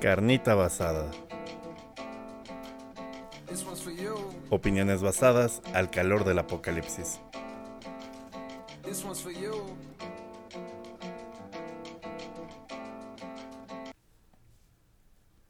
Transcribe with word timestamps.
Carnita 0.00 0.54
basada. 0.54 1.10
Opiniones 4.50 5.02
basadas 5.02 5.62
al 5.72 5.90
calor 5.90 6.24
del 6.24 6.38
apocalipsis. 6.38 7.20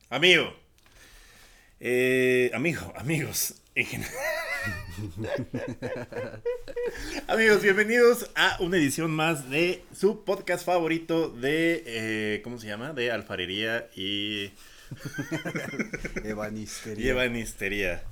Amigo. 0.09 0.55
Eh, 1.81 2.51
amigo, 2.55 2.93
amigos. 2.97 3.63
Amigos, 7.29 7.63
bienvenidos 7.63 8.31
a 8.35 8.57
una 8.61 8.77
edición 8.77 9.11
más 9.11 9.51
de 9.51 9.85
su 9.93 10.25
podcast 10.25 10.65
favorito 10.65 11.29
de, 11.29 11.83
eh, 11.87 12.41
¿cómo 12.43 12.59
se 12.59 12.67
llama? 12.67 12.93
De 12.93 13.11
alfarería 13.11 13.89
y... 13.95 14.53
Ebanistería. 16.25 17.05
Y 17.05 17.09
ebanistería. 17.09 18.03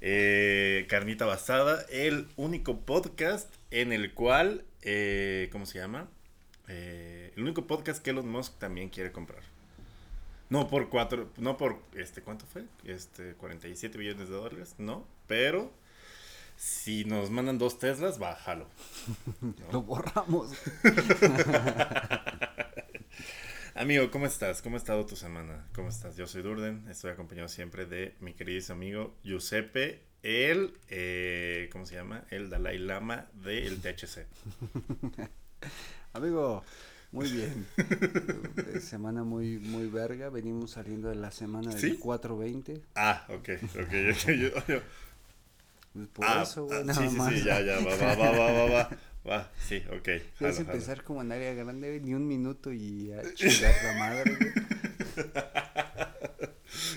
Eh, 0.00 0.86
carnita 0.88 1.26
basada, 1.26 1.84
el 1.90 2.28
único 2.36 2.80
podcast 2.80 3.52
en 3.70 3.92
el 3.92 4.12
cual, 4.14 4.64
eh, 4.82 5.48
¿cómo 5.52 5.66
se 5.66 5.78
llama? 5.78 6.08
El 6.68 7.42
único 7.42 7.66
podcast 7.66 8.00
que 8.00 8.10
Elon 8.10 8.28
Musk 8.28 8.58
también 8.58 8.90
quiere 8.90 9.10
comprar. 9.10 9.42
No 10.50 10.68
por 10.68 10.88
cuatro, 10.88 11.28
no 11.36 11.56
por, 11.56 11.80
este, 11.96 12.22
¿cuánto 12.22 12.46
fue? 12.46 12.64
Este, 12.84 13.34
47 13.34 13.98
billones 13.98 14.28
de 14.28 14.34
dólares, 14.34 14.76
no, 14.78 15.04
pero 15.26 15.72
si 16.62 17.06
nos 17.06 17.30
mandan 17.30 17.56
dos 17.56 17.78
Teslas, 17.78 18.18
bájalo. 18.18 18.68
Lo 19.72 19.80
borramos. 19.80 20.50
Amigo, 23.74 24.10
¿cómo 24.10 24.26
estás? 24.26 24.60
¿Cómo 24.60 24.76
ha 24.76 24.78
estado 24.78 25.06
tu 25.06 25.16
semana? 25.16 25.64
¿Cómo 25.74 25.88
estás? 25.88 26.16
Yo 26.16 26.26
soy 26.26 26.42
Durden, 26.42 26.86
estoy 26.90 27.12
acompañado 27.12 27.48
siempre 27.48 27.86
de 27.86 28.14
mi 28.20 28.34
querido 28.34 28.74
amigo 28.74 29.16
Giuseppe, 29.24 30.02
el, 30.22 30.74
eh, 30.88 31.70
¿cómo 31.72 31.86
se 31.86 31.94
llama? 31.94 32.24
El 32.30 32.50
Dalai 32.50 32.76
Lama 32.78 33.26
del 33.32 33.80
THC. 33.80 34.26
Amigo, 36.12 36.62
muy 37.12 37.30
bien. 37.32 37.66
Eh, 38.74 38.80
semana 38.80 39.24
muy, 39.24 39.58
muy 39.58 39.86
verga. 39.86 40.28
Venimos 40.28 40.72
saliendo 40.72 41.08
de 41.08 41.14
la 41.14 41.30
semana 41.30 41.70
del 41.70 41.80
¿Sí? 41.80 41.96
420. 41.96 42.82
Ah, 42.96 43.24
ok, 43.30 43.48
ok. 43.80 43.92
yo- 44.26 44.32
yo- 44.34 44.66
yo- 44.66 44.82
Pues 45.92 46.08
por 46.08 46.24
ah, 46.24 46.42
eso, 46.42 46.64
güey, 46.64 46.84
ah, 46.88 46.94
sí, 46.94 47.08
sí, 47.08 47.16
más. 47.16 47.32
sí, 47.32 47.42
ya, 47.44 47.60
ya, 47.60 47.80
va, 47.80 47.96
va, 47.96 48.14
va, 48.14 48.30
va, 48.30 48.52
va, 48.52 48.64
va, 48.66 48.90
va, 49.28 49.50
sí, 49.58 49.82
ok. 49.88 50.08
Jalo, 50.38 50.52
jalo. 50.52 50.56
empezar 50.58 51.02
como 51.02 51.22
en 51.22 51.32
área 51.32 51.52
grande, 51.54 51.88
güey, 51.88 52.00
ni 52.00 52.14
un 52.14 52.26
minuto 52.26 52.72
y 52.72 53.12
a 53.12 53.22
chingar 53.34 53.74
la 53.84 53.92
madre, 53.98 54.36
güey. 54.36 54.52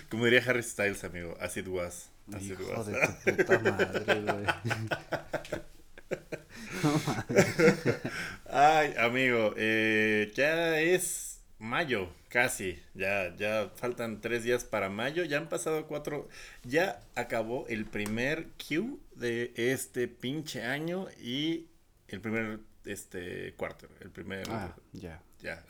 Como 0.09 0.25
diría 0.25 0.43
Harry 0.45 0.61
Styles, 0.61 1.03
amigo, 1.03 1.35
as 1.39 1.57
it 1.57 1.67
was, 1.67 2.11
as 2.31 2.43
it 2.43 2.51
Hijo 2.51 2.71
was. 2.71 2.85
de 2.85 2.93
tu 3.33 3.35
puta 3.35 3.59
madre, 3.59 4.21
güey. 4.21 4.45
Ay, 8.49 8.93
amigo, 8.97 9.53
eh, 9.57 10.31
ya 10.35 10.79
es 10.79 11.32
mayo, 11.63 12.09
casi. 12.29 12.77
Ya, 12.93 13.35
ya 13.35 13.71
faltan 13.75 14.21
tres 14.21 14.43
días 14.43 14.65
para 14.65 14.89
mayo. 14.89 15.23
Ya 15.23 15.37
han 15.37 15.49
pasado 15.49 15.87
cuatro. 15.87 16.27
Ya 16.63 17.01
acabó 17.15 17.65
el 17.67 17.85
primer 17.85 18.49
Q 18.57 18.99
de 19.15 19.53
este 19.55 20.07
pinche 20.07 20.63
año 20.63 21.07
y 21.21 21.67
el 22.07 22.21
primer 22.21 22.59
este 22.85 23.53
cuarto. 23.55 23.87
El 24.01 24.11
primer. 24.11 24.47
Ah, 24.49 24.75
ya. 24.91 25.21
Ya. 25.41 25.63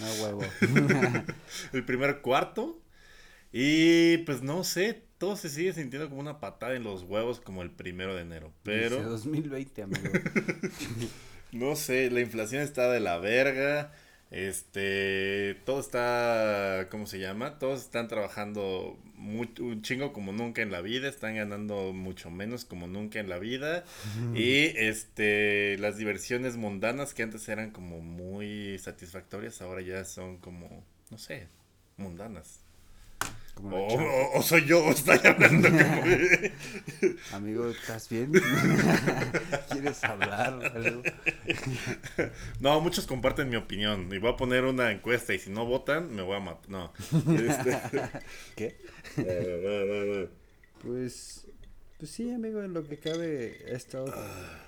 A 0.00 0.22
huevo. 0.22 0.42
el 1.72 1.84
primer 1.84 2.20
cuarto. 2.20 2.80
Y 3.52 4.18
pues 4.18 4.42
no 4.42 4.64
sé, 4.64 5.04
todo 5.18 5.36
se 5.36 5.48
sigue 5.48 5.72
sintiendo 5.72 6.08
como 6.08 6.20
una 6.20 6.40
patada 6.40 6.74
en 6.74 6.82
los 6.82 7.04
huevos 7.04 7.40
como 7.40 7.62
el 7.62 7.70
primero 7.70 8.14
de 8.14 8.22
enero. 8.22 8.52
Pero. 8.64 8.96
Dice 8.96 9.08
2020, 9.08 9.82
amigo. 9.82 10.02
No 11.52 11.76
sé, 11.76 12.10
la 12.10 12.18
inflación 12.18 12.62
está 12.62 12.90
de 12.90 12.98
la 12.98 13.18
verga. 13.18 13.92
Este, 14.34 15.54
todo 15.64 15.78
está, 15.80 16.88
¿cómo 16.90 17.06
se 17.06 17.20
llama? 17.20 17.58
Todos 17.60 17.82
están 17.82 18.08
trabajando 18.08 18.98
mu- 19.14 19.46
un 19.60 19.82
chingo 19.82 20.12
como 20.12 20.32
nunca 20.32 20.60
en 20.62 20.72
la 20.72 20.80
vida, 20.80 21.08
están 21.08 21.36
ganando 21.36 21.92
mucho 21.92 22.30
menos 22.30 22.64
como 22.64 22.88
nunca 22.88 23.20
en 23.20 23.28
la 23.28 23.38
vida. 23.38 23.84
Y 24.32 24.72
este, 24.76 25.78
las 25.78 25.98
diversiones 25.98 26.56
mundanas 26.56 27.14
que 27.14 27.22
antes 27.22 27.48
eran 27.48 27.70
como 27.70 28.00
muy 28.00 28.76
satisfactorias, 28.80 29.62
ahora 29.62 29.82
ya 29.82 30.04
son 30.04 30.38
como, 30.38 30.84
no 31.10 31.18
sé, 31.18 31.46
mundanas. 31.96 32.63
Como 33.54 33.86
O, 33.86 33.88
chava. 33.88 34.02
o- 34.04 34.38
o 34.38 34.42
soy 34.42 34.64
yo, 34.66 34.84
o 34.84 34.90
estoy 34.92 35.18
hablando 35.24 35.68
como... 35.68 36.02
Amigo, 37.32 37.68
¿estás 37.68 38.08
bien? 38.08 38.32
¿Quieres 39.70 40.02
hablar? 40.04 40.72
algo? 40.74 41.02
No, 42.60 42.80
muchos 42.80 43.06
comparten 43.06 43.48
mi 43.48 43.56
opinión. 43.56 44.08
Y 44.12 44.18
voy 44.18 44.32
a 44.32 44.36
poner 44.36 44.64
una 44.64 44.90
encuesta 44.90 45.32
y 45.34 45.38
si 45.38 45.50
no 45.50 45.64
votan, 45.66 46.14
me 46.14 46.22
voy 46.22 46.36
a 46.36 46.40
matar. 46.40 46.68
No. 46.68 46.92
Este- 47.12 47.78
¿Qué? 48.56 48.76
Pues, 50.82 51.46
pues 51.98 52.10
sí, 52.10 52.30
amigo, 52.32 52.62
en 52.62 52.74
lo 52.74 52.86
que 52.86 52.98
cabe 52.98 53.62
he 53.70 53.74
estado 53.74 54.12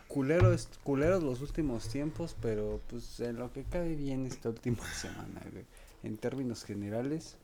culero, 0.08 0.54
culeros 0.82 1.22
los 1.22 1.40
últimos 1.42 1.88
tiempos, 1.88 2.36
pero 2.40 2.80
pues 2.88 3.20
en 3.20 3.36
lo 3.36 3.52
que 3.52 3.64
cabe 3.64 3.94
bien 3.96 4.26
esta 4.26 4.48
última 4.48 4.82
semana, 4.94 5.42
güey. 5.52 5.64
En 6.02 6.16
términos 6.18 6.64
generales, 6.64 7.36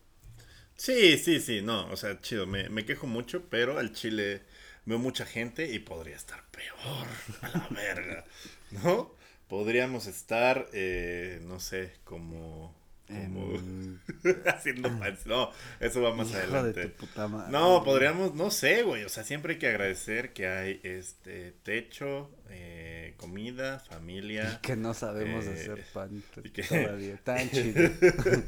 Sí, 0.75 1.17
sí, 1.17 1.39
sí, 1.39 1.61
no, 1.61 1.87
o 1.91 1.95
sea, 1.95 2.19
chido, 2.21 2.45
me, 2.47 2.67
me 2.69 2.85
quejo 2.85 3.07
mucho, 3.07 3.43
pero 3.49 3.77
al 3.79 3.93
Chile 3.93 4.41
veo 4.85 4.99
mucha 4.99 5.25
gente 5.25 5.71
y 5.71 5.79
podría 5.79 6.15
estar 6.15 6.43
peor, 6.51 7.07
a 7.41 7.49
la 7.57 7.67
verga, 7.69 8.25
¿no? 8.71 9.13
Podríamos 9.47 10.07
estar, 10.07 10.67
eh, 10.73 11.39
no 11.43 11.59
sé, 11.59 11.93
como, 12.03 12.75
como 13.07 13.53
en... 13.55 14.01
haciendo 14.47 14.89
no, 15.25 15.51
eso 15.79 16.01
va 16.01 16.15
más 16.15 16.29
Hijo 16.29 16.37
de 16.37 16.43
adelante. 16.43 16.85
tu 16.87 17.05
puta 17.05 17.27
madre. 17.27 17.51
No, 17.51 17.83
podríamos, 17.83 18.33
no 18.33 18.49
sé, 18.49 18.81
güey, 18.83 19.03
o 19.03 19.09
sea, 19.09 19.23
siempre 19.23 19.53
hay 19.53 19.59
que 19.59 19.67
agradecer 19.67 20.33
que 20.33 20.47
hay, 20.47 20.79
este, 20.83 21.53
techo, 21.63 22.31
eh, 22.49 23.13
comida, 23.17 23.79
familia. 23.79 24.59
Que 24.63 24.75
no 24.75 24.93
sabemos 24.95 25.45
Eh, 25.45 25.53
hacer 25.53 25.85
pan 25.93 26.23
y 26.43 26.49
que- 26.49 26.63
todavía. 26.63 27.17
Tan 27.23 27.49
chido. 27.51 27.89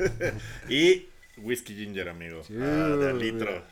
y 0.69 1.07
whisky 1.37 1.75
ginger, 1.75 2.09
amigo. 2.09 2.43
Sí, 2.43 2.53
Ah, 2.59 2.95
de 2.97 3.13
litro. 3.13 3.63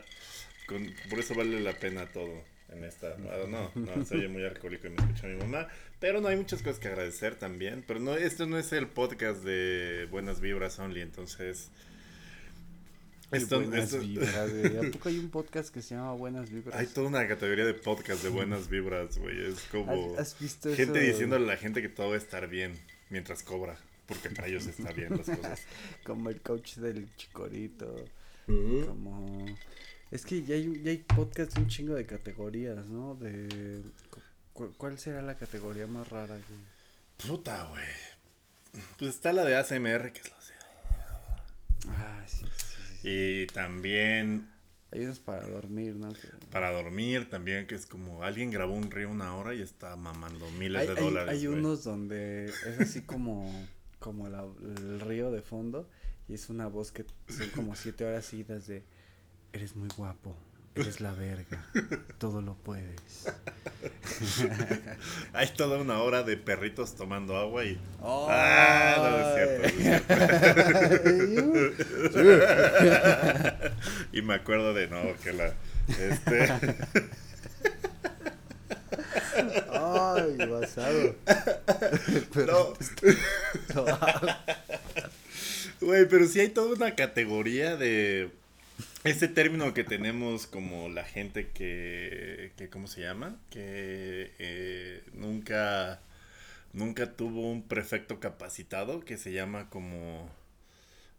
Con- 0.66 0.92
por 1.08 1.18
eso 1.20 1.34
vale 1.34 1.60
la 1.60 1.72
pena 1.72 2.06
todo 2.06 2.42
en 2.70 2.84
esta. 2.84 3.08
ah, 3.30 3.46
No, 3.48 3.70
no, 3.74 4.04
soy 4.04 4.26
muy 4.28 4.44
alcohólico 4.44 4.88
y 4.88 4.90
me 4.90 4.96
escucha 4.96 5.26
mi 5.28 5.36
mamá. 5.36 5.68
Pero 6.00 6.20
no 6.20 6.28
hay 6.28 6.36
muchas 6.36 6.62
cosas 6.62 6.78
que 6.80 6.88
agradecer 6.88 7.36
también. 7.36 7.84
Pero 7.86 8.00
no, 8.00 8.14
esto 8.16 8.46
no 8.46 8.58
es 8.58 8.72
el 8.72 8.88
podcast 8.88 9.42
de 9.44 10.06
Buenas 10.10 10.40
Vibras 10.40 10.78
Only, 10.78 11.00
entonces. 11.00 11.70
Esto, 13.32 13.60
buenas 13.60 13.92
esto- 13.92 14.00
vibras, 14.00 14.52
güey. 14.54 14.76
¿A 14.88 14.90
poco 14.92 15.08
hay 15.08 15.18
un 15.18 15.30
podcast 15.30 15.72
que 15.74 15.82
se 15.82 15.94
llama 15.96 16.12
Buenas 16.12 16.50
Vibras? 16.50 16.78
hay 16.78 16.86
toda 16.86 17.08
una 17.08 17.26
categoría 17.26 17.64
de 17.64 17.74
podcast 17.74 18.22
de 18.22 18.28
buenas 18.28 18.68
vibras, 18.68 19.18
güey. 19.18 19.46
Es 19.46 19.60
como 19.72 20.14
¿Has, 20.14 20.32
has 20.34 20.40
visto 20.40 20.72
gente 20.74 21.00
eso? 21.02 21.12
diciéndole 21.12 21.44
a 21.44 21.48
la 21.48 21.56
gente 21.56 21.82
que 21.82 21.88
todo 21.88 22.10
va 22.10 22.14
a 22.14 22.18
estar 22.18 22.46
bien 22.48 22.78
mientras 23.10 23.42
cobra. 23.42 23.76
Porque 24.06 24.30
para 24.30 24.48
ellos 24.48 24.66
está 24.66 24.92
bien 24.92 25.16
las 25.16 25.26
cosas. 25.26 25.62
Como 26.04 26.30
el 26.30 26.40
coach 26.40 26.76
del 26.76 27.08
chicorito. 27.16 27.94
Como... 28.46 29.44
Es 30.10 30.24
que 30.24 30.42
ya 30.44 30.54
hay, 30.54 30.80
ya 30.82 30.90
hay 30.92 30.98
podcast 30.98 31.54
de 31.54 31.62
un 31.62 31.68
chingo 31.68 31.94
de 31.94 32.06
categorías, 32.06 32.86
¿no? 32.86 33.16
De... 33.16 33.82
cu- 34.52 34.72
¿Cuál 34.76 34.98
será 35.00 35.20
la 35.22 35.34
categoría 35.36 35.86
más 35.88 36.08
rara? 36.08 36.36
güey? 36.36 36.60
Puta, 37.36 37.64
güey. 37.64 38.82
Pues 38.98 39.14
está 39.14 39.32
la 39.32 39.44
de 39.44 39.56
ASMR, 39.56 40.12
que 40.12 40.20
es 40.20 40.30
la 40.30 40.36
de... 40.36 41.88
Ah, 41.88 42.22
sí, 42.26 42.44
sí, 42.56 42.66
sí, 42.66 42.82
sí. 43.02 43.08
Y 43.08 43.46
también 43.48 44.48
Hay 44.92 45.00
unos 45.04 45.18
para 45.18 45.46
dormir, 45.48 45.96
¿no? 45.96 46.12
Para 46.52 46.70
dormir, 46.70 47.28
también 47.28 47.66
que 47.66 47.74
es 47.74 47.86
como 47.86 48.22
alguien 48.22 48.50
grabó 48.50 48.74
un 48.74 48.90
río 48.90 49.10
una 49.10 49.34
hora 49.36 49.54
y 49.54 49.62
está 49.62 49.96
mamando 49.96 50.48
miles 50.52 50.82
Hay, 50.82 50.86
de 50.88 50.92
hay- 50.94 51.04
dólares. 51.04 51.34
hay 51.34 51.46
güey. 51.46 51.58
unos 51.58 51.82
donde 51.84 52.44
es 52.46 52.80
así 52.80 53.02
como, 53.02 53.50
como 54.06 54.28
la- 54.28 54.46
el 54.62 55.00
río 55.00 55.32
de 55.32 55.42
fondo 55.42 55.88
y 56.28 56.34
es 56.34 56.48
una 56.48 56.68
voz 56.68 56.92
que 56.92 57.04
son 57.28 57.48
como 57.50 57.74
siete 57.74 58.04
horas 58.04 58.24
seguidas 58.24 58.68
de 58.68 58.84
eres 59.52 59.74
muy 59.74 59.88
guapo, 59.96 60.36
eres 60.76 61.00
la 61.00 61.12
verga, 61.12 61.66
todo 62.18 62.40
lo 62.40 62.54
puedes. 62.54 63.26
Hay 65.32 65.48
toda 65.56 65.78
una 65.78 66.00
hora 66.02 66.22
de 66.22 66.36
perritos 66.36 66.94
tomando 66.94 67.36
agua 67.36 67.64
y. 67.64 67.80
Ah, 68.00 68.94
no, 68.96 69.10
no 69.10 69.18
es 69.18 69.34
cierto, 69.34 69.62
no 69.62 69.68
es 71.66 71.74
cierto. 71.74 73.74
y 74.12 74.22
me 74.22 74.34
acuerdo 74.34 74.72
de 74.72 74.86
no, 74.86 75.02
que 75.24 75.32
la. 75.32 75.52
Este. 75.88 76.46
Ay, 79.72 80.36
basado. 80.46 81.14
no. 82.46 82.74
Güey, 85.80 86.08
pero 86.08 86.26
sí 86.26 86.40
hay 86.40 86.48
toda 86.48 86.74
una 86.74 86.94
categoría 86.94 87.76
de 87.76 88.30
este 89.04 89.28
término 89.28 89.72
que 89.74 89.84
tenemos 89.84 90.46
como 90.46 90.88
la 90.88 91.04
gente 91.04 91.48
que, 91.50 92.52
que 92.56 92.68
¿cómo 92.68 92.86
se 92.86 93.02
llama? 93.02 93.36
Que 93.50 94.32
eh, 94.38 95.02
nunca, 95.12 96.00
nunca 96.72 97.12
tuvo 97.12 97.50
un 97.50 97.62
prefecto 97.62 98.20
capacitado 98.20 99.00
que 99.00 99.16
se 99.16 99.32
llama 99.32 99.68
como... 99.70 100.30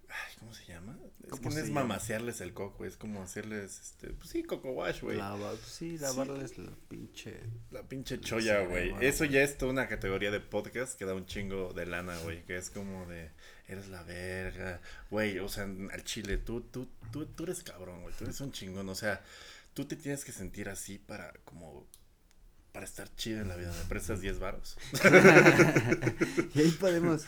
Ay, 0.09 0.35
¿Cómo 0.39 0.53
se 0.53 0.65
llama? 0.65 0.97
Es 1.31 1.39
que 1.39 1.49
no 1.49 1.57
es 1.57 1.69
mamasearles 1.69 2.41
el 2.41 2.53
coco, 2.53 2.85
es 2.85 2.95
como 2.95 3.21
hacerles, 3.21 3.79
este, 3.79 4.09
pues 4.09 4.29
sí, 4.29 4.43
coco 4.43 4.71
wash, 4.71 5.01
güey. 5.01 5.17
Lava, 5.17 5.53
sí, 5.65 5.97
lavarles 5.97 6.57
la 6.57 6.71
pinche... 6.87 7.41
La 7.71 7.83
pinche 7.83 8.19
cholla, 8.19 8.61
güey. 8.61 8.93
Eso 9.01 9.25
ya 9.25 9.41
es 9.43 9.57
toda 9.57 9.71
una 9.71 9.87
categoría 9.87 10.31
de 10.31 10.39
podcast 10.39 10.97
que 10.97 11.05
da 11.05 11.13
un 11.13 11.25
chingo 11.25 11.73
de 11.73 11.85
lana, 11.85 12.17
güey. 12.19 12.43
Que 12.45 12.57
es 12.57 12.69
como 12.69 13.05
de, 13.07 13.31
eres 13.67 13.89
la 13.89 14.03
verga. 14.03 14.81
Güey, 15.09 15.39
o 15.39 15.49
sea, 15.49 15.63
al 15.63 16.03
chile, 16.03 16.37
tú, 16.37 16.61
tú, 16.61 16.87
tú, 17.11 17.25
tú 17.25 17.43
eres 17.43 17.63
cabrón, 17.63 18.01
güey. 18.03 18.15
Tú 18.15 18.23
eres 18.23 18.39
un 18.41 18.51
chingón. 18.51 18.87
O 18.89 18.95
sea, 18.95 19.21
tú 19.73 19.85
te 19.85 19.95
tienes 19.95 20.23
que 20.23 20.31
sentir 20.31 20.69
así 20.69 20.97
para, 20.97 21.33
como, 21.43 21.85
para 22.71 22.85
estar 22.85 23.13
chido 23.15 23.41
en 23.41 23.49
la 23.49 23.55
vida. 23.55 23.73
Me 23.77 23.89
prestas 23.89 24.21
10 24.21 24.39
varos. 24.39 24.77
y 26.55 26.59
ahí 26.59 26.71
podemos 26.71 27.25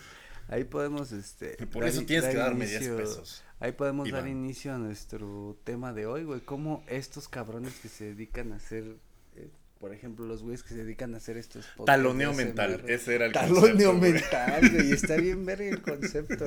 Ahí 0.49 0.63
podemos, 0.63 1.11
este. 1.11 1.55
Por 1.67 1.85
eso 1.85 2.03
tienes 2.03 2.29
que 2.29 2.37
darme 2.37 2.65
10 2.65 2.89
pesos. 2.89 3.43
Ahí 3.59 3.73
podemos 3.73 4.09
dar 4.09 4.27
inicio 4.27 4.73
a 4.73 4.77
nuestro 4.77 5.57
tema 5.63 5.93
de 5.93 6.05
hoy, 6.05 6.23
güey. 6.23 6.41
Cómo 6.41 6.83
estos 6.87 7.27
cabrones 7.27 7.79
que 7.79 7.89
se 7.89 8.05
dedican 8.05 8.53
a 8.53 8.55
hacer 8.55 8.97
eh, 9.35 9.49
por 9.79 9.93
ejemplo, 9.93 10.25
los 10.25 10.43
güeyes 10.43 10.61
que 10.61 10.69
se 10.69 10.83
dedican 10.83 11.13
a 11.13 11.17
hacer 11.17 11.37
estos 11.37 11.65
Taloneo 11.85 12.33
mental, 12.33 12.83
ese 12.87 13.15
era 13.15 13.27
el 13.27 13.31
Taloneo 13.31 13.93
mental, 13.93 14.69
güey, 14.69 14.91
está 14.91 15.15
bien 15.15 15.45
ver 15.45 15.61
el 15.61 15.81
concepto 15.81 16.45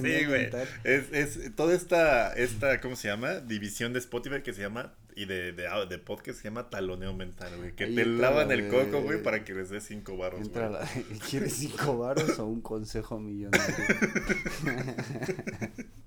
Sí, 0.00 0.24
güey, 0.26 0.48
es, 0.84 1.12
es 1.12 1.56
toda 1.56 1.74
esta, 1.74 2.32
esta, 2.34 2.80
¿cómo 2.80 2.94
se 2.94 3.08
llama? 3.08 3.40
División 3.40 3.92
de 3.92 3.98
Spotify 3.98 4.42
que 4.42 4.52
se 4.52 4.62
llama, 4.62 4.94
y 5.16 5.24
de, 5.24 5.52
de, 5.52 5.68
de 5.88 5.98
podcast 5.98 6.38
se 6.38 6.44
llama 6.44 6.70
taloneo 6.70 7.12
mental, 7.14 7.56
güey, 7.56 7.74
que 7.74 7.88
te 7.88 8.06
lavan 8.06 8.52
el 8.52 8.68
coco, 8.68 9.02
güey, 9.02 9.24
para 9.24 9.44
que 9.44 9.54
les 9.54 9.70
des 9.70 9.82
cinco 9.82 10.16
baros, 10.16 10.48
güey. 10.48 11.18
¿Quieres 11.28 11.54
cinco 11.54 11.98
baros 11.98 12.38
o 12.38 12.46
un 12.46 12.60
consejo 12.60 13.18
millonario? 13.18 13.74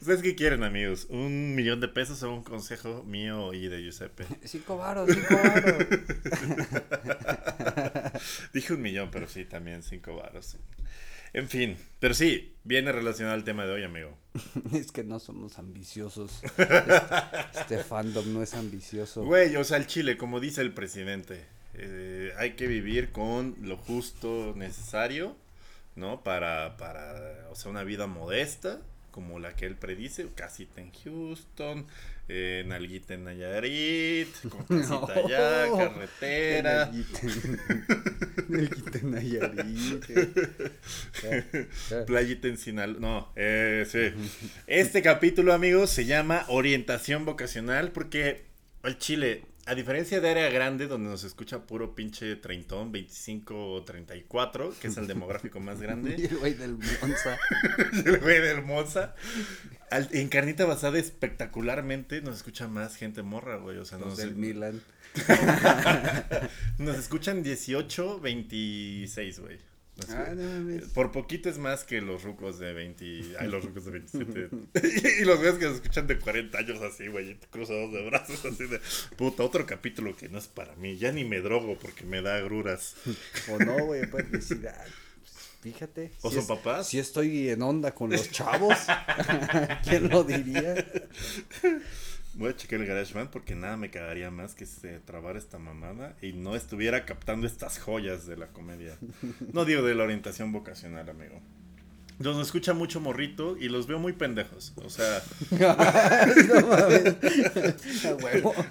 ¿Ustedes 0.00 0.22
qué 0.22 0.34
quieren, 0.34 0.62
amigos? 0.64 1.06
¿Un 1.10 1.54
millón 1.54 1.80
de 1.80 1.88
pesos 1.88 2.22
o 2.22 2.32
un 2.32 2.42
consejo 2.42 3.02
mío 3.04 3.52
y 3.52 3.68
de 3.68 3.82
Giuseppe? 3.82 4.24
Cinco 4.44 4.76
varos, 4.76 5.10
cinco 5.12 5.34
varos. 5.36 5.86
Dije 8.52 8.74
un 8.74 8.82
millón, 8.82 9.10
pero 9.10 9.28
sí, 9.28 9.44
también 9.44 9.82
cinco 9.82 10.16
varos. 10.16 10.56
En 11.32 11.48
fin, 11.48 11.76
pero 11.98 12.12
sí, 12.12 12.54
viene 12.62 12.92
relacionado 12.92 13.34
al 13.34 13.44
tema 13.44 13.64
de 13.64 13.72
hoy, 13.72 13.84
amigo. 13.84 14.16
es 14.72 14.92
que 14.92 15.02
no 15.02 15.18
somos 15.18 15.58
ambiciosos. 15.58 16.42
Este, 17.54 17.78
fandom 17.78 18.32
no 18.34 18.42
es 18.42 18.54
ambicioso. 18.54 19.24
Güey, 19.24 19.56
o 19.56 19.64
sea, 19.64 19.78
el 19.78 19.86
Chile, 19.86 20.18
como 20.18 20.40
dice 20.40 20.60
el 20.60 20.74
presidente, 20.74 21.46
eh, 21.74 22.32
hay 22.36 22.52
que 22.52 22.66
vivir 22.66 23.12
con 23.12 23.56
lo 23.62 23.78
justo 23.78 24.52
necesario, 24.56 25.36
¿no? 25.96 26.22
Para, 26.22 26.76
para, 26.76 27.48
o 27.50 27.54
sea, 27.54 27.70
una 27.70 27.84
vida 27.84 28.06
modesta 28.06 28.82
como 29.12 29.38
la 29.38 29.54
que 29.54 29.66
él 29.66 29.76
predice, 29.76 30.26
casita 30.34 30.80
en 30.80 30.90
Houston, 30.90 31.86
eh, 32.28 32.64
nalguita 32.66 33.14
en 33.14 33.24
Nayarit, 33.24 34.28
con 34.48 34.64
casita 34.64 35.12
allá, 35.24 35.68
carretera. 35.76 36.90
Nalguita 38.48 38.98
en 38.98 39.10
Nayarit. 39.10 40.06
Playita 42.06 42.48
en 42.48 42.56
Sinaloa. 42.56 43.00
No, 43.00 43.32
eh, 43.36 43.86
sí. 43.88 44.12
Este 44.66 45.02
capítulo, 45.02 45.52
amigos, 45.52 45.90
se 45.90 46.06
llama 46.06 46.44
Orientación 46.48 47.24
Vocacional 47.24 47.92
porque 47.92 48.46
el 48.82 48.98
Chile 48.98 49.44
a 49.66 49.74
diferencia 49.74 50.20
de 50.20 50.28
área 50.30 50.50
grande, 50.50 50.88
donde 50.88 51.08
nos 51.08 51.22
escucha 51.24 51.66
puro 51.66 51.94
pinche 51.94 52.34
treintón, 52.36 52.90
25 52.90 53.72
o 53.72 53.82
34, 53.82 54.74
que 54.80 54.88
es 54.88 54.96
el 54.96 55.06
demográfico 55.06 55.60
más 55.60 55.80
grande. 55.80 56.16
y 56.18 56.24
el 56.26 56.36
güey 56.38 56.54
del 56.54 56.78
Monza. 57.00 57.38
el 58.04 58.18
güey 58.18 58.40
del 58.40 58.62
Monza. 58.62 59.14
en 59.90 60.28
carnita 60.28 60.64
basada 60.64 60.98
espectacularmente 60.98 62.22
nos 62.22 62.36
escucha 62.36 62.66
más 62.66 62.96
gente 62.96 63.22
morra, 63.22 63.56
güey. 63.56 63.78
O 63.78 63.84
sea, 63.84 63.98
Los 63.98 64.16
del 64.16 64.34
Milan. 64.34 64.80
nos 66.78 66.96
escuchan 66.96 67.42
18, 67.42 68.20
26, 68.20 69.38
güey. 69.40 69.71
Ah, 70.08 70.34
por 70.94 71.12
poquito 71.12 71.50
es 71.50 71.58
más 71.58 71.84
que 71.84 72.00
los 72.00 72.22
rucos 72.22 72.58
de 72.58 72.72
20. 72.72 73.36
Ay, 73.38 73.48
los 73.48 73.64
rucos 73.64 73.84
de 73.84 73.90
27. 73.90 74.48
y 75.20 75.24
los 75.24 75.38
güeyes 75.38 75.58
que 75.58 75.66
se 75.66 75.74
escuchan 75.74 76.06
de 76.06 76.18
40 76.18 76.58
años 76.58 76.80
así, 76.80 77.08
güey, 77.08 77.38
cruzados 77.50 77.92
de 77.92 78.02
brazos, 78.06 78.44
así 78.44 78.66
de. 78.66 78.80
Puta, 79.16 79.42
otro 79.42 79.66
capítulo 79.66 80.16
que 80.16 80.28
no 80.28 80.38
es 80.38 80.48
para 80.48 80.74
mí. 80.76 80.96
Ya 80.96 81.12
ni 81.12 81.24
me 81.24 81.40
drogo 81.40 81.78
porque 81.78 82.04
me 82.04 82.22
da 82.22 82.36
agruras. 82.36 82.94
o 83.50 83.58
no, 83.58 83.84
güey, 83.84 84.06
pues 84.10 84.30
decir, 84.32 84.66
fíjate. 85.60 86.12
¿O 86.22 86.30
son 86.30 86.46
papás? 86.46 86.88
Si 86.88 86.98
estoy 86.98 87.50
en 87.50 87.60
onda 87.60 87.94
con 87.94 88.10
los 88.10 88.30
chavos. 88.30 88.78
¿Quién 89.84 90.08
lo 90.08 90.24
diría? 90.24 90.86
Voy 92.34 92.48
a 92.48 92.56
checar 92.56 92.80
el 92.80 92.86
GarageBand 92.86 93.30
porque 93.30 93.54
nada 93.54 93.76
me 93.76 93.90
quedaría 93.90 94.30
más 94.30 94.54
que 94.54 94.64
se 94.64 94.98
trabara 95.00 95.38
esta 95.38 95.58
mamada 95.58 96.16
y 96.22 96.32
no 96.32 96.56
estuviera 96.56 97.04
captando 97.04 97.46
estas 97.46 97.78
joyas 97.78 98.26
de 98.26 98.36
la 98.36 98.48
comedia. 98.48 98.96
No 99.52 99.64
digo 99.64 99.82
de 99.82 99.94
la 99.94 100.04
orientación 100.04 100.50
vocacional, 100.50 101.08
amigo. 101.10 101.40
Los 102.18 102.38
escucha 102.38 102.72
mucho 102.72 103.00
morrito 103.00 103.56
y 103.58 103.68
los 103.68 103.86
veo 103.86 103.98
muy 103.98 104.12
pendejos. 104.12 104.72
O 104.76 104.88
sea. 104.88 105.22
no 105.50 106.66
mames. 106.66 107.16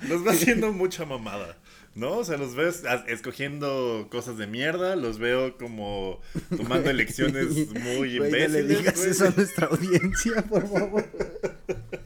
los 0.10 0.26
va 0.26 0.32
haciendo 0.32 0.72
mucha 0.72 1.06
mamada. 1.06 1.58
¿No? 1.94 2.20
O 2.20 2.24
sea, 2.24 2.38
los 2.38 2.56
ves 2.56 2.84
escogiendo 3.08 4.08
cosas 4.10 4.38
de 4.38 4.48
mierda, 4.48 4.96
los 4.96 5.20
veo 5.20 5.58
como 5.58 6.22
tomando 6.56 6.90
elecciones 6.90 7.48
muy 7.70 8.16
imbéciles. 8.16 8.50
no 8.50 8.58
le 8.58 8.64
digas 8.64 9.00
eso 9.00 9.28
a 9.28 9.32
nuestra 9.32 9.68
audiencia, 9.68 10.42
por 10.44 10.68
favor. 10.68 11.06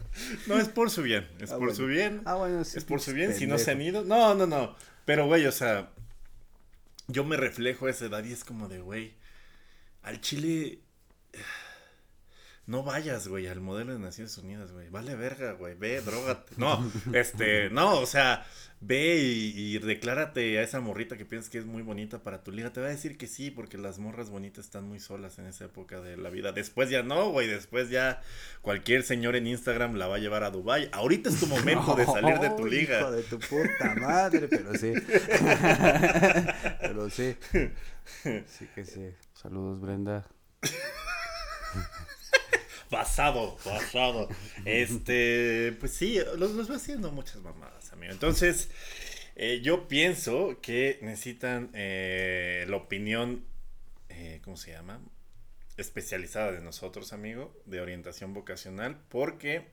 No, 0.48 0.58
es 0.58 0.70
por 0.70 0.90
su 0.90 1.04
bien. 1.04 1.28
Es 1.40 1.52
ah, 1.52 1.58
por 1.58 1.76
su 1.76 1.88
bien. 1.88 2.22
Ah, 2.26 2.36
bueno, 2.36 2.64
sí. 2.64 2.78
Es 2.78 2.86
por 2.86 3.02
su 3.02 3.14
bien. 3.14 3.34
Si 3.34 3.48
no 3.48 3.58
se 3.58 3.72
han 3.72 3.82
ido. 3.82 4.04
No, 4.04 4.34
no, 4.34 4.48
no. 4.48 4.76
Pero, 5.04 5.28
güey, 5.28 5.46
o 5.46 5.52
sea. 5.52 5.92
Yo 7.08 7.24
me 7.24 7.38
reflejo 7.38 7.86
a 7.86 7.90
esa 7.90 8.06
edad 8.06 8.24
y 8.24 8.32
es 8.32 8.44
como 8.44 8.68
de, 8.68 8.80
güey. 8.80 9.16
Al 10.04 10.22
Chile. 10.22 10.80
No 12.68 12.82
vayas, 12.82 13.28
güey, 13.28 13.46
al 13.46 13.62
modelo 13.62 13.94
de 13.94 14.00
Naciones 14.00 14.36
Unidas, 14.40 14.72
güey. 14.72 14.90
Vale 14.90 15.16
verga, 15.16 15.52
güey. 15.52 15.76
Ve, 15.76 16.02
drogate. 16.02 16.54
No, 16.58 16.92
este, 17.14 17.70
no, 17.70 18.00
o 18.00 18.08
sea, 18.08 18.44
ve 18.82 19.18
y, 19.18 19.78
declárate 19.78 20.58
a 20.58 20.64
esa 20.64 20.80
morrita 20.80 21.16
que 21.16 21.26
piensas 21.26 21.52
que 21.52 21.60
es 21.60 21.66
muy 21.66 21.84
bonita 21.84 22.24
para 22.24 22.44
tu 22.44 22.52
liga. 22.52 22.74
Te 22.74 22.82
va 22.82 22.88
a 22.88 22.90
decir 22.90 23.20
que 23.20 23.28
sí, 23.28 23.52
porque 23.52 23.78
las 23.78 24.00
morras 24.00 24.32
bonitas 24.32 24.66
están 24.66 24.88
muy 24.88 25.00
solas 25.00 25.38
en 25.38 25.46
esa 25.46 25.66
época 25.66 26.02
de 26.02 26.18
la 26.18 26.32
vida. 26.32 26.54
Después 26.54 26.90
ya 26.90 27.04
no, 27.04 27.30
güey. 27.30 27.48
Después 27.48 27.92
ya 27.92 28.24
cualquier 28.64 29.04
señor 29.04 29.36
en 29.36 29.46
Instagram 29.46 29.94
la 29.94 30.08
va 30.08 30.16
a 30.16 30.20
llevar 30.20 30.44
a 30.44 30.50
Dubai. 30.50 30.90
Ahorita 30.92 31.30
es 31.30 31.40
tu 31.40 31.46
momento 31.46 31.94
de 31.94 32.06
salir 32.08 32.40
de 32.40 32.50
tu 32.50 32.66
liga. 32.66 33.02
Hijo 33.02 33.12
de 33.12 33.24
tu 33.24 33.38
puta 33.38 33.94
madre, 34.02 34.48
pero 34.48 34.74
sí. 34.74 34.92
pero 36.82 37.12
sí. 37.12 37.36
Sí 38.48 38.68
que 38.74 38.86
sí. 38.86 39.12
Saludos, 39.34 39.80
Brenda. 39.80 40.26
Pasado, 42.90 43.58
pasado. 43.64 44.30
Este, 44.64 45.76
pues 45.80 45.94
sí, 45.94 46.20
los, 46.38 46.52
los 46.52 46.70
va 46.70 46.76
haciendo 46.76 47.12
muchas 47.12 47.38
mamadas, 47.38 47.92
amigo. 47.92 48.12
Entonces, 48.12 48.70
eh, 49.36 49.60
yo 49.62 49.88
pienso 49.88 50.60
que 50.62 50.98
necesitan 51.02 51.70
eh, 51.74 52.66
la 52.70 52.78
opinión, 52.78 53.44
eh, 54.10 54.40
¿cómo 54.44 54.56
se 54.56 54.72
llama? 54.72 55.02
Especializada 55.76 56.54
de 56.54 56.62
nosotros, 56.62 57.12
amigo, 57.12 57.54
de 57.66 57.82
orientación 57.82 58.34
vocacional, 58.34 58.98
porque 59.10 59.66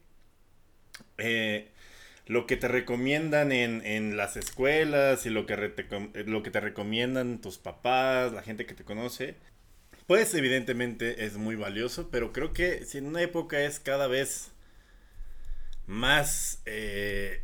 lo 2.26 2.46
que 2.46 2.56
te 2.56 2.66
recomiendan 2.66 3.52
en, 3.52 3.86
en, 3.86 4.16
las 4.16 4.36
escuelas 4.36 5.26
y 5.26 5.30
lo 5.30 5.46
que, 5.46 5.56
lo 6.26 6.42
que 6.42 6.50
te 6.50 6.60
recomiendan 6.60 7.40
tus 7.40 7.58
papás, 7.58 8.32
la 8.32 8.42
gente 8.42 8.66
que 8.66 8.74
te 8.74 8.84
conoce, 8.84 9.36
pues 10.06 10.34
evidentemente 10.34 11.24
es 11.24 11.36
muy 11.36 11.56
valioso, 11.56 12.10
pero 12.10 12.32
creo 12.32 12.52
que 12.52 12.84
si 12.84 12.98
en 12.98 13.06
una 13.06 13.22
época 13.22 13.62
es 13.62 13.80
cada 13.80 14.06
vez 14.06 14.50
más, 15.86 16.62
eh, 16.66 17.42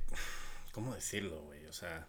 ¿cómo 0.73 0.95
decirlo, 0.95 1.43
güey? 1.43 1.65
O 1.67 1.73
sea, 1.73 2.07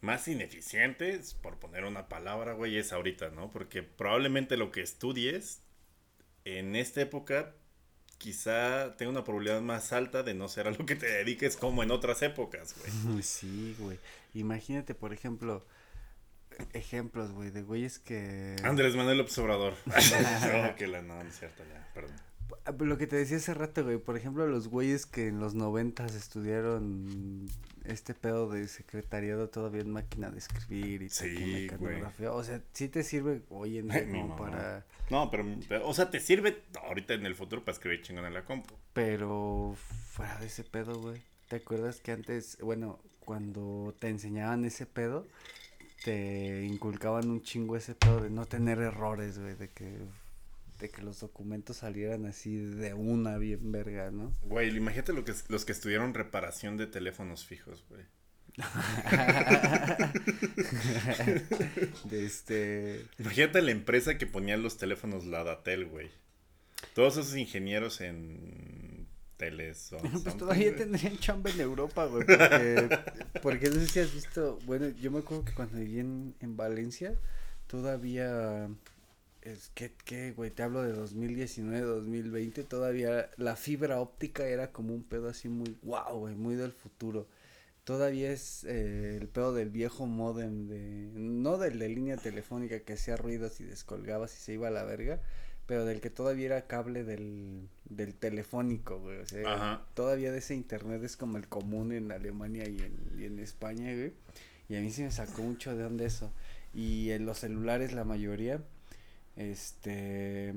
más 0.00 0.28
ineficiente, 0.28 1.20
por 1.42 1.58
poner 1.58 1.84
una 1.84 2.08
palabra, 2.08 2.52
güey, 2.52 2.78
es 2.78 2.92
ahorita, 2.92 3.30
¿no? 3.30 3.50
Porque 3.50 3.82
probablemente 3.82 4.56
lo 4.56 4.70
que 4.70 4.82
estudies 4.82 5.60
en 6.44 6.76
esta 6.76 7.00
época 7.00 7.54
quizá 8.18 8.96
tenga 8.96 9.10
una 9.10 9.24
probabilidad 9.24 9.60
más 9.60 9.92
alta 9.92 10.22
de 10.22 10.34
no 10.34 10.48
ser 10.48 10.66
a 10.66 10.70
lo 10.72 10.84
que 10.86 10.96
te 10.96 11.06
dediques 11.06 11.56
como 11.56 11.82
en 11.82 11.90
otras 11.90 12.22
épocas, 12.22 12.74
güey. 12.78 13.22
Sí, 13.22 13.76
güey. 13.78 13.98
Imagínate, 14.34 14.94
por 14.94 15.12
ejemplo, 15.12 15.64
ejemplos, 16.72 17.32
güey, 17.32 17.50
de 17.50 17.62
güeyes 17.62 17.98
que... 17.98 18.56
Andrés 18.64 18.94
Manuel 18.96 19.20
Observador. 19.20 19.74
no, 19.86 20.76
que 20.76 20.86
la, 20.86 21.02
no, 21.02 21.22
no 21.22 21.28
es 21.28 21.38
cierto, 21.38 21.62
ya, 21.64 21.88
perdón. 21.94 22.16
Lo 22.80 22.98
que 22.98 23.06
te 23.06 23.16
decía 23.16 23.38
hace 23.38 23.54
rato, 23.54 23.84
güey, 23.84 23.98
por 23.98 24.16
ejemplo, 24.16 24.46
los 24.46 24.68
güeyes 24.68 25.06
que 25.06 25.28
en 25.28 25.40
los 25.40 25.54
noventas 25.54 26.14
estudiaron 26.14 27.46
este 27.84 28.14
pedo 28.14 28.48
de 28.50 28.68
secretariado 28.68 29.48
todavía 29.48 29.80
en 29.80 29.90
máquina 29.90 30.30
de 30.30 30.38
escribir 30.38 31.02
y 31.02 31.08
Sí, 31.08 31.68
mecanografía. 31.70 32.32
O 32.32 32.44
sea, 32.44 32.60
sí 32.72 32.88
te 32.88 33.02
sirve 33.02 33.42
hoy 33.48 33.78
en 33.78 33.88
día 33.88 34.06
como 34.10 34.36
para... 34.36 34.84
No, 35.10 35.30
pero, 35.30 35.46
o 35.84 35.94
sea, 35.94 36.10
te 36.10 36.20
sirve 36.20 36.62
ahorita 36.82 37.14
en 37.14 37.24
el 37.26 37.34
futuro 37.34 37.64
para 37.64 37.74
escribir 37.74 38.02
chingón 38.02 38.26
en 38.26 38.34
la 38.34 38.44
compu. 38.44 38.74
Pero 38.92 39.74
fuera 40.10 40.38
de 40.38 40.46
ese 40.46 40.64
pedo, 40.64 41.00
güey. 41.00 41.20
¿Te 41.48 41.56
acuerdas 41.56 42.00
que 42.00 42.12
antes, 42.12 42.58
bueno, 42.60 42.98
cuando 43.20 43.94
te 43.98 44.08
enseñaban 44.08 44.64
ese 44.64 44.84
pedo, 44.84 45.26
te 46.04 46.64
inculcaban 46.64 47.30
un 47.30 47.42
chingo 47.42 47.76
ese 47.76 47.94
pedo 47.94 48.20
de 48.20 48.30
no 48.30 48.46
tener 48.46 48.78
errores, 48.78 49.38
güey, 49.38 49.54
de 49.54 49.68
que 49.68 49.98
de 50.80 50.90
que 50.90 51.02
los 51.02 51.20
documentos 51.20 51.78
salieran 51.78 52.26
así 52.26 52.56
de 52.56 52.94
una 52.94 53.36
bien 53.36 53.72
verga, 53.72 54.12
¿no? 54.12 54.32
Güey, 54.42 54.76
imagínate 54.76 55.12
lo 55.12 55.24
que, 55.24 55.34
los 55.48 55.64
que 55.64 55.72
estudiaron 55.72 56.14
reparación 56.14 56.76
de 56.76 56.86
teléfonos 56.86 57.44
fijos, 57.44 57.84
güey. 57.88 58.04
de 62.10 62.26
este 62.26 63.06
Imagínate 63.18 63.62
la 63.62 63.70
empresa 63.70 64.18
que 64.18 64.26
ponía 64.26 64.56
los 64.56 64.78
teléfonos 64.78 65.26
Ladatel, 65.26 65.86
güey. 65.86 66.10
Todos 66.94 67.18
esos 67.18 67.36
ingenieros 67.36 68.00
en 68.00 68.97
teles. 69.38 69.92
o 69.94 69.98
pues 70.22 70.36
todavía 70.36 70.76
tendrían 70.76 71.16
chamba 71.16 71.48
en 71.50 71.60
Europa, 71.60 72.04
güey, 72.04 72.26
porque, 72.26 72.98
porque 73.42 73.70
no 73.70 73.76
sé 73.76 73.86
si 73.86 74.00
has 74.00 74.12
visto, 74.12 74.58
bueno, 74.66 74.88
yo 74.88 75.10
me 75.10 75.20
acuerdo 75.20 75.46
que 75.46 75.54
cuando 75.54 75.78
viví 75.78 76.00
en, 76.00 76.34
en 76.40 76.56
Valencia, 76.58 77.14
todavía, 77.66 78.68
es 79.40 79.70
que, 79.74 79.92
que, 80.04 80.32
güey, 80.32 80.50
te 80.50 80.62
hablo 80.62 80.82
de 80.82 80.92
2019, 80.92 81.80
2020, 81.80 82.64
todavía 82.64 83.30
la 83.38 83.56
fibra 83.56 84.00
óptica 84.00 84.46
era 84.46 84.72
como 84.72 84.92
un 84.92 85.04
pedo 85.04 85.28
así 85.28 85.48
muy, 85.48 85.78
wow, 85.82 86.18
güey, 86.18 86.34
muy 86.34 86.56
del 86.56 86.72
futuro. 86.72 87.26
Todavía 87.84 88.32
es 88.32 88.64
eh, 88.64 89.16
el 89.18 89.28
pedo 89.28 89.54
del 89.54 89.70
viejo 89.70 90.04
modem 90.04 90.68
de, 90.68 91.08
no 91.14 91.56
del 91.56 91.78
de 91.78 91.88
línea 91.88 92.18
telefónica 92.18 92.80
que 92.80 92.92
hacía 92.92 93.16
ruidos 93.16 93.60
y 93.60 93.64
descolgabas 93.64 94.34
y 94.36 94.40
se 94.40 94.52
iba 94.52 94.68
a 94.68 94.70
la 94.70 94.84
verga, 94.84 95.22
pero 95.68 95.84
del 95.84 96.00
que 96.00 96.10
todavía 96.10 96.46
era 96.46 96.66
cable 96.66 97.04
del, 97.04 97.68
del 97.88 98.14
telefónico, 98.14 98.98
güey, 98.98 99.18
o 99.18 99.26
sea, 99.26 99.54
Ajá. 99.54 99.86
todavía 99.94 100.32
de 100.32 100.38
ese 100.38 100.54
internet 100.56 101.04
es 101.04 101.16
como 101.16 101.36
el 101.36 101.46
común 101.46 101.92
en 101.92 102.10
Alemania 102.10 102.66
y 102.68 102.78
en, 102.80 102.96
y 103.20 103.24
en 103.26 103.38
España, 103.38 103.94
güey. 103.94 104.12
Y 104.68 104.76
a 104.76 104.80
mí 104.80 104.90
sí 104.90 105.02
me 105.02 105.10
sacó 105.12 105.42
mucho 105.42 105.76
de 105.76 105.84
onda 105.84 106.04
eso. 106.04 106.32
Y 106.74 107.10
en 107.10 107.24
los 107.26 107.38
celulares 107.38 107.92
la 107.92 108.04
mayoría, 108.04 108.62
este, 109.36 110.54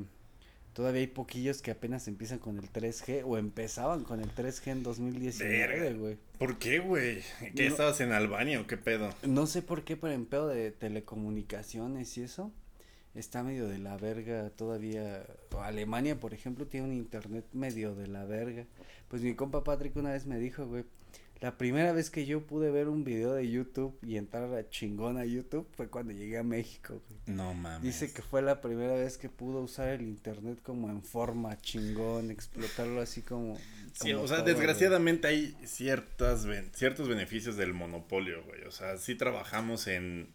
todavía 0.73 1.01
hay 1.01 1.07
poquillos 1.07 1.61
que 1.61 1.71
apenas 1.71 2.07
empiezan 2.07 2.39
con 2.39 2.57
el 2.57 2.71
3G 2.71 3.23
o 3.25 3.37
empezaban 3.37 4.03
con 4.03 4.21
el 4.21 4.33
3G 4.33 4.67
en 4.71 4.83
2019, 4.83 5.67
Verga. 5.79 5.97
güey. 5.99 6.17
¿Por 6.39 6.57
qué, 6.57 6.79
güey? 6.79 7.21
¿Qué 7.55 7.63
No. 7.65 7.69
estabas 7.71 8.01
en 8.01 8.11
Albania 8.11 8.59
o 8.61 8.67
qué 8.67 8.77
pedo? 8.77 9.13
No 9.23 9.45
sé 9.47 9.61
por 9.61 9.83
qué, 9.83 9.95
pero 9.97 10.13
en 10.13 10.25
pedo 10.25 10.47
de 10.47 10.71
telecomunicaciones 10.71 12.17
y 12.17 12.23
eso, 12.23 12.51
está 13.15 13.43
medio 13.43 13.67
de 13.67 13.77
la 13.79 13.97
verga 13.97 14.49
todavía. 14.51 15.25
Alemania, 15.61 16.19
por 16.19 16.33
ejemplo, 16.33 16.65
tiene 16.67 16.87
un 16.87 16.93
internet 16.93 17.45
medio 17.53 17.95
de 17.95 18.07
la 18.07 18.25
verga. 18.25 18.65
Pues 19.07 19.21
mi 19.21 19.35
compa 19.35 19.63
Patrick 19.63 19.95
una 19.97 20.11
vez 20.11 20.25
me 20.25 20.39
dijo, 20.39 20.65
güey, 20.65 20.85
la 21.41 21.57
primera 21.57 21.91
vez 21.91 22.11
que 22.11 22.27
yo 22.27 22.45
pude 22.45 22.69
ver 22.69 22.87
un 22.87 23.03
video 23.03 23.33
de 23.33 23.49
YouTube 23.49 23.97
y 24.03 24.17
entrar 24.17 24.53
a 24.53 24.69
chingón 24.69 25.17
a 25.17 25.25
YouTube 25.25 25.67
fue 25.75 25.87
cuando 25.89 26.13
llegué 26.13 26.37
a 26.37 26.43
México, 26.43 27.01
güey. 27.09 27.19
No 27.35 27.53
mames. 27.55 27.81
Dice 27.81 28.13
que 28.13 28.21
fue 28.21 28.43
la 28.43 28.61
primera 28.61 28.93
vez 28.93 29.17
que 29.17 29.27
pudo 29.27 29.61
usar 29.61 29.89
el 29.89 30.03
internet 30.03 30.59
como 30.61 30.89
en 30.91 31.01
forma 31.01 31.57
chingón, 31.59 32.29
explotarlo 32.29 33.01
así 33.01 33.23
como. 33.23 33.57
Sí, 33.93 34.13
o 34.13 34.27
sea, 34.27 34.37
todo, 34.37 34.43
güey. 34.43 34.53
desgraciadamente 34.55 35.27
hay 35.27 35.57
ciertas 35.65 36.45
ben- 36.45 36.69
ciertos 36.75 37.07
beneficios 37.09 37.57
del 37.57 37.73
monopolio, 37.73 38.43
güey. 38.45 38.61
O 38.65 38.71
sea, 38.71 38.97
sí 38.97 39.15
trabajamos 39.15 39.87
en, 39.87 40.29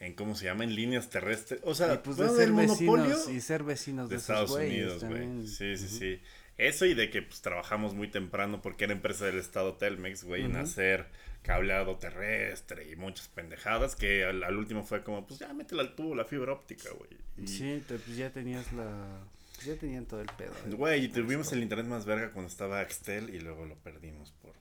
en 0.00 0.14
¿cómo 0.14 0.34
se 0.34 0.46
llama? 0.46 0.64
En 0.64 0.74
líneas 0.74 1.08
terrestres. 1.10 1.60
O 1.62 1.74
sea, 1.74 1.94
Y 1.94 1.98
pues 1.98 2.16
de 2.16 2.28
ser 2.30 2.48
el 2.48 2.52
vecinos 2.54 2.80
monopolio 2.80 3.30
y 3.30 3.40
ser 3.40 3.62
vecinos 3.62 4.08
de 4.08 4.16
de, 4.16 4.20
Estados 4.20 4.50
Unidos, 4.50 5.04
güey. 5.04 5.46
Sí, 5.46 5.76
sí, 5.76 5.88
sí. 5.88 6.20
Eso 6.58 6.84
y 6.84 6.92
de 6.94 7.08
que 7.10 7.22
pues 7.22 7.40
trabajamos 7.40 7.94
muy 7.94 8.08
temprano 8.08 8.60
porque 8.60 8.84
era 8.84 8.92
empresa 8.92 9.24
del 9.26 9.38
estado 9.38 9.74
Telmex, 9.76 10.24
güey, 10.24 10.42
en 10.44 10.50
Ujú. 10.52 10.60
hacer 10.64 11.06
cableado 11.42 11.96
terrestre 11.96 12.90
y 12.90 12.96
muchas 12.96 13.28
pendejadas 13.28 13.96
que 13.96 14.24
al, 14.24 14.42
al 14.44 14.56
último 14.58 14.84
fue 14.84 15.02
como, 15.02 15.26
pues 15.26 15.40
ya 15.40 15.52
métela 15.54 15.80
al 15.82 15.94
tubo, 15.94 16.14
la 16.14 16.26
fibra 16.26 16.52
óptica, 16.52 16.90
güey. 16.90 17.10
Y- 17.38 17.46
Sí, 17.46 17.82
te- 17.88 17.96
pues 17.98 18.14
ya 18.16 18.30
tenías 18.30 18.70
la. 18.74 19.20
pues 19.54 19.66
ya 19.68 19.76
tenían 19.76 20.04
todo 20.04 20.20
el 20.20 20.28
pedo. 20.36 20.52
Güey, 20.76 21.04
y 21.04 21.08
tuvimos 21.08 21.50
el 21.52 21.62
internet 21.62 21.86
más 21.86 22.04
verga 22.04 22.30
cuando 22.30 22.50
estaba 22.50 22.80
Axtel 22.80 23.34
y 23.34 23.40
luego 23.40 23.64
lo 23.64 23.76
perdimos 23.76 24.30
por... 24.42 24.52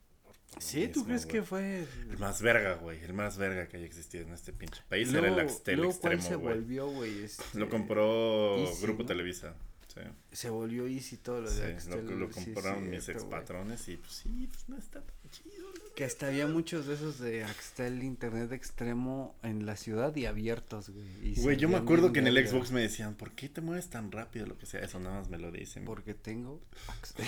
lo 0.55 0.61
Sí, 0.61 0.87
¿tú 0.87 0.99
mismo, 0.99 1.05
crees 1.05 1.25
que 1.25 1.41
fue? 1.43 1.85
El 2.09 2.17
más 2.17 2.41
verga, 2.41 2.75
güey. 2.75 3.01
El 3.03 3.13
más 3.13 3.37
verga 3.37 3.67
que 3.67 3.77
haya 3.77 3.85
existido 3.85 4.25
en 4.25 4.33
este 4.33 4.51
pinche 4.53 4.81
país 4.89 5.11
Luego, 5.11 5.27
era 5.27 5.35
el 5.35 5.41
Axtel 5.41 5.77
luego, 5.77 5.97
¿cuál 5.99 6.13
extremo, 6.13 6.29
se 6.29 6.35
güey. 6.43 6.55
volvió, 6.55 6.87
güey? 6.87 7.23
Este, 7.23 7.43
Lo 7.57 7.69
compró 7.69 8.57
Easy, 8.57 8.81
Grupo 8.81 9.03
¿no? 9.03 9.07
Televisa. 9.07 9.55
Sí. 9.87 10.01
Se 10.31 10.49
volvió 10.49 10.85
Easy 10.87 11.17
todo 11.17 11.41
lo 11.41 11.49
Sí, 11.49 11.61
de 11.61 11.69
lo, 11.69 11.75
Axtel. 11.75 12.19
lo 12.19 12.27
sí, 12.31 12.45
compraron 12.45 12.89
mis 12.89 13.03
cierto, 13.05 13.25
güey. 13.25 13.39
expatrones 13.39 13.87
y 13.89 13.97
pues 13.97 14.11
sí, 14.13 14.47
pues 14.51 14.69
no 14.69 14.77
está 14.77 15.01
tan 15.01 15.29
chido. 15.31 15.67
la 15.73 15.88
Que 15.99 16.05
hasta 16.05 16.27
había 16.27 16.47
muchos 16.47 16.87
de 16.87 16.93
esos 16.93 17.19
de 17.19 17.43
Axtel 17.43 18.03
Internet 18.03 18.53
Extremo 18.53 19.35
en 19.43 19.65
la 19.65 19.75
ciudad 19.75 20.15
y 20.15 20.27
abiertos, 20.27 20.91
güey. 20.91 21.05
y 21.21 21.41
Güey, 21.41 21.57
yo 21.57 21.67
me 21.67 21.75
acuerdo 21.75 22.13
que 22.13 22.19
en 22.19 22.27
el 22.27 22.47
Xbox 22.47 22.71
me 22.71 22.79
decían, 22.79 23.15
¿por 23.15 23.33
qué 23.33 23.49
te 23.49 23.59
mueves 23.59 23.89
tan 23.89 24.09
rápido? 24.09 24.45
Lo 24.45 24.57
que 24.57 24.65
sea, 24.65 24.79
eso 24.79 24.97
nada 25.01 25.19
más 25.19 25.29
me 25.29 25.37
lo 25.37 25.51
dicen. 25.51 25.83
Porque 25.83 26.13
tengo 26.13 26.61
Axtel. 26.87 27.25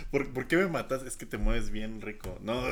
¿Por, 0.10 0.32
por 0.32 0.46
qué 0.46 0.56
me 0.56 0.68
matas? 0.68 1.02
Es 1.02 1.18
que 1.18 1.26
te 1.26 1.36
mueves 1.36 1.68
bien 1.68 2.00
rico. 2.00 2.38
No. 2.40 2.62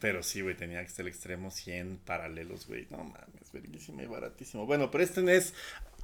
pero 0.00 0.22
sí, 0.22 0.40
güey, 0.40 0.56
tenía 0.56 0.78
Axel 0.78 1.08
Extremo 1.08 1.50
100 1.50 1.98
paralelos, 2.04 2.68
güey. 2.68 2.86
No 2.90 2.98
mames, 2.98 3.50
verguísimo 3.52 4.02
y 4.02 4.06
baratísimo. 4.06 4.66
Bueno, 4.66 4.92
pero 4.92 5.02
este 5.02 5.36
es 5.36 5.52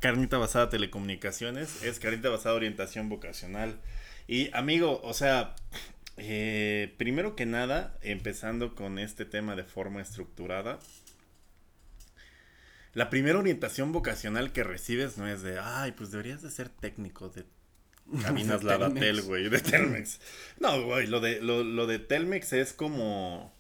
carnita 0.01 0.39
basada 0.39 0.71
telecomunicaciones, 0.71 1.85
es 1.85 2.01
carnita 2.01 2.31
basada 2.31 2.57
orientación 2.57 3.09
vocacional. 3.09 3.79
Y 4.27 4.51
amigo, 4.57 5.01
o 5.05 5.15
sea, 5.15 5.55
eh, 6.25 6.95
primero 6.99 7.35
que 7.35 7.47
nada, 7.47 7.99
empezando 8.03 8.75
con 8.75 8.99
este 8.99 9.25
tema 9.25 9.57
de 9.57 9.65
forma 9.65 10.01
estructurada. 10.01 10.79
La 12.95 13.11
primera 13.11 13.39
orientación 13.39 13.91
vocacional 13.93 14.53
que 14.53 14.65
recibes 14.65 15.19
no 15.19 15.27
es 15.27 15.43
de, 15.43 15.59
ay, 15.59 15.93
pues 15.93 16.11
deberías 16.11 16.43
de 16.43 16.51
ser 16.51 16.69
técnico 16.69 17.29
de 17.31 17.45
cabinas 18.23 18.61
Telmex. 18.95 19.27
güey, 19.27 19.49
de 19.49 19.61
Telmex. 19.61 20.21
No, 20.61 20.85
güey, 20.85 21.07
lo 21.07 21.21
de, 21.21 21.41
lo, 21.41 21.65
lo 21.65 21.87
de 21.87 21.99
Telmex 21.99 22.53
es 22.53 22.73
como, 22.73 23.53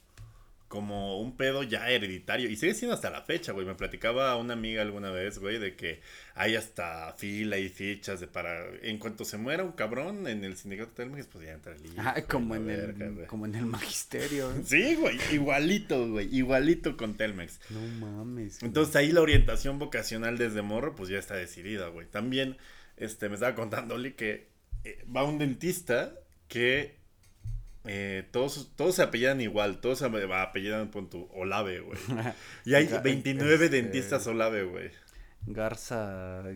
como 0.73 1.21
un 1.21 1.37
pedo 1.37 1.63
ya 1.65 1.91
hereditario. 1.91 2.49
Y 2.49 2.57
sigue 2.57 2.73
siendo 2.73 2.95
hasta 2.95 3.11
la 3.11 3.21
fecha, 3.21 3.53
güey. 3.53 3.67
Me 3.67 3.75
platicaba 3.75 4.35
una 4.37 4.55
amiga 4.55 4.81
alguna 4.81 5.11
vez, 5.11 5.39
güey, 5.39 5.59
de 5.59 5.77
que 5.77 6.01
hay 6.35 6.57
hasta 6.57 7.13
fila 7.13 7.59
y 7.59 7.69
fichas 7.69 8.21
de 8.21 8.27
para... 8.27 8.65
En 8.81 8.97
cuanto 8.97 9.27
se 9.27 9.37
muera 9.37 9.65
un 9.65 9.73
cabrón 9.73 10.27
en 10.27 10.43
el 10.45 10.57
sindicato 10.57 10.93
Telmex, 10.93 11.27
pues 11.27 11.45
ya 11.45 11.53
entra 11.53 11.75
el 11.75 11.85
hijo 11.85 11.95
Ah, 11.99 12.15
como 12.27 12.57
en 12.57 12.67
verga, 12.67 13.05
el 13.05 13.13
güey. 13.17 13.27
como 13.27 13.45
en 13.45 13.55
el 13.57 13.67
magisterio. 13.67 14.51
¿eh? 14.51 14.63
Sí, 14.65 14.95
güey, 14.95 15.19
igualito, 15.31 16.09
güey, 16.09 16.35
igualito 16.35 16.97
con 16.97 17.19
Telmex. 17.19 17.61
No 17.69 17.81
mames. 18.07 18.59
güey. 18.61 18.69
Entonces 18.69 18.97
ahí 18.97 19.13
la 19.13 19.21
orientación 19.21 19.79
vocacional 19.79 20.39
desde 20.39 20.63
morro 20.63 20.95
pues 20.97 21.11
ya 21.11 21.19
está 21.19 21.35
decidida, 21.35 21.89
güey. 21.89 22.07
También 22.07 22.57
este 22.97 23.29
me 23.29 23.35
estaba 23.35 23.55
contando 23.55 23.97
Oli 23.97 24.13
que 24.15 24.49
eh, 24.85 25.05
va 25.15 25.23
un 25.25 25.37
dentista 25.39 26.15
que 26.49 27.02
eh, 27.85 28.29
todos, 28.31 28.71
todos 28.77 28.95
se 28.97 29.03
apellidan 29.03 29.41
igual, 29.41 29.81
todos 29.81 29.99
se 29.99 30.07
apellidan 30.07 30.91
pon 30.91 31.11
tu 31.11 31.29
Olave, 31.35 31.81
güey. 31.81 31.99
Y 32.65 32.75
hay 32.75 32.87
Ga- 32.89 33.03
29 33.03 33.65
este, 33.65 33.69
dentistas 33.83 34.27
Olave, 34.27 34.65
güey. 34.65 34.91
Garza 35.45 36.43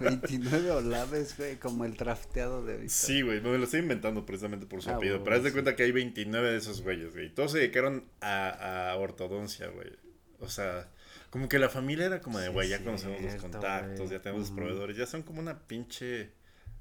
29 0.00 0.70
olaves, 0.70 1.36
güey, 1.36 1.56
como 1.56 1.84
el 1.84 1.96
drafteado 1.96 2.64
de 2.64 2.74
ahorita. 2.74 2.92
Sí, 2.92 3.22
güey, 3.22 3.40
me 3.40 3.56
lo 3.58 3.64
estoy 3.64 3.80
inventando 3.80 4.24
precisamente 4.24 4.66
por 4.66 4.82
su 4.82 4.90
Ah, 4.90 4.96
apellido, 4.96 5.22
pero 5.22 5.36
haz 5.36 5.42
de 5.42 5.50
sí. 5.50 5.54
cuenta 5.54 5.76
que 5.76 5.82
hay 5.82 5.92
29 5.92 6.50
de 6.52 6.56
esos 6.56 6.82
güeyes, 6.82 7.12
güey. 7.12 7.32
Todos 7.34 7.52
se 7.52 7.58
dedicaron 7.58 8.04
a, 8.20 8.90
a 8.92 8.96
ortodoncia, 8.96 9.68
güey. 9.68 9.90
O 10.40 10.48
sea, 10.48 10.88
como 11.30 11.48
que 11.48 11.58
la 11.58 11.68
familia 11.68 12.06
era 12.06 12.20
como 12.20 12.38
de, 12.38 12.46
Sí, 12.46 12.52
güey, 12.52 12.68
ya 12.70 12.82
conocemos 12.82 13.20
los 13.20 13.34
contactos, 13.36 14.10
ya 14.10 14.20
tenemos 14.22 14.48
los 14.48 14.56
proveedores, 14.56 14.96
ya 14.96 15.06
son 15.06 15.22
como 15.22 15.40
una 15.40 15.58
pinche 15.66 16.30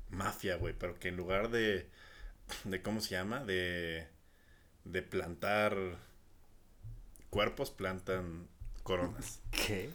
mafia, 0.09 0.55
güey, 0.55 0.73
pero 0.77 0.97
que 0.97 1.09
en 1.09 1.17
lugar 1.17 1.49
de, 1.49 1.87
de 2.63 2.81
¿cómo 2.81 3.01
se 3.01 3.11
llama? 3.11 3.43
De, 3.43 4.07
de 4.83 5.01
plantar 5.01 5.75
cuerpos, 7.29 7.71
plantan 7.71 8.47
coronas. 8.83 9.39
¿Qué? 9.49 9.89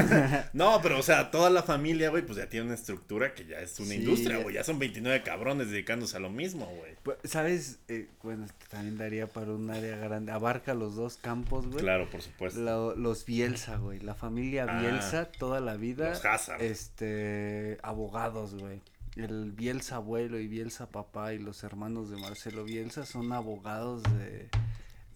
no, 0.52 0.80
pero 0.82 0.98
o 0.98 1.02
sea, 1.02 1.30
toda 1.30 1.48
la 1.48 1.62
familia, 1.62 2.10
güey, 2.10 2.26
pues 2.26 2.36
ya 2.36 2.46
tiene 2.50 2.66
una 2.66 2.74
estructura 2.74 3.32
que 3.34 3.46
ya 3.46 3.58
es 3.60 3.80
una 3.80 3.88
Sí, 3.90 3.94
industria, 3.96 4.36
güey. 4.36 4.54
Ya 4.54 4.62
son 4.64 4.78
29 4.78 5.22
cabrones 5.22 5.70
dedicándose 5.70 6.18
a 6.18 6.20
lo 6.20 6.28
mismo, 6.28 6.66
güey. 6.66 6.94
Pues, 7.02 7.16
¿Sabes? 7.24 7.78
Eh, 7.88 8.06
bueno, 8.22 8.46
también 8.68 8.98
daría 8.98 9.26
para 9.28 9.50
un 9.52 9.70
área 9.70 9.96
grande. 9.96 10.30
Abarca 10.30 10.74
los 10.74 10.94
dos 10.94 11.16
campos, 11.16 11.66
güey. 11.68 11.78
Claro, 11.78 12.10
por 12.10 12.20
supuesto. 12.20 12.60
Lo- 12.60 12.94
los 12.94 13.24
Bielsa, 13.24 13.76
güey. 13.78 14.00
La 14.00 14.14
familia 14.14 14.66
Ah, 14.68 14.78
Bielsa 14.78 15.24
toda 15.32 15.60
la 15.60 15.76
vida. 15.76 16.10
los 16.10 16.24
Hazard. 16.24 16.60
Este, 16.60 17.78
abogados, 17.82 18.54
güey. 18.56 18.82
El 19.16 19.52
Bielsa 19.52 19.96
abuelo 19.96 20.38
y 20.40 20.48
Bielsa 20.48 20.88
papá 20.90 21.34
y 21.34 21.38
los 21.38 21.62
hermanos 21.62 22.10
de 22.10 22.16
Marcelo 22.16 22.64
Bielsa 22.64 23.06
son 23.06 23.32
abogados 23.32 24.02
de... 24.02 24.48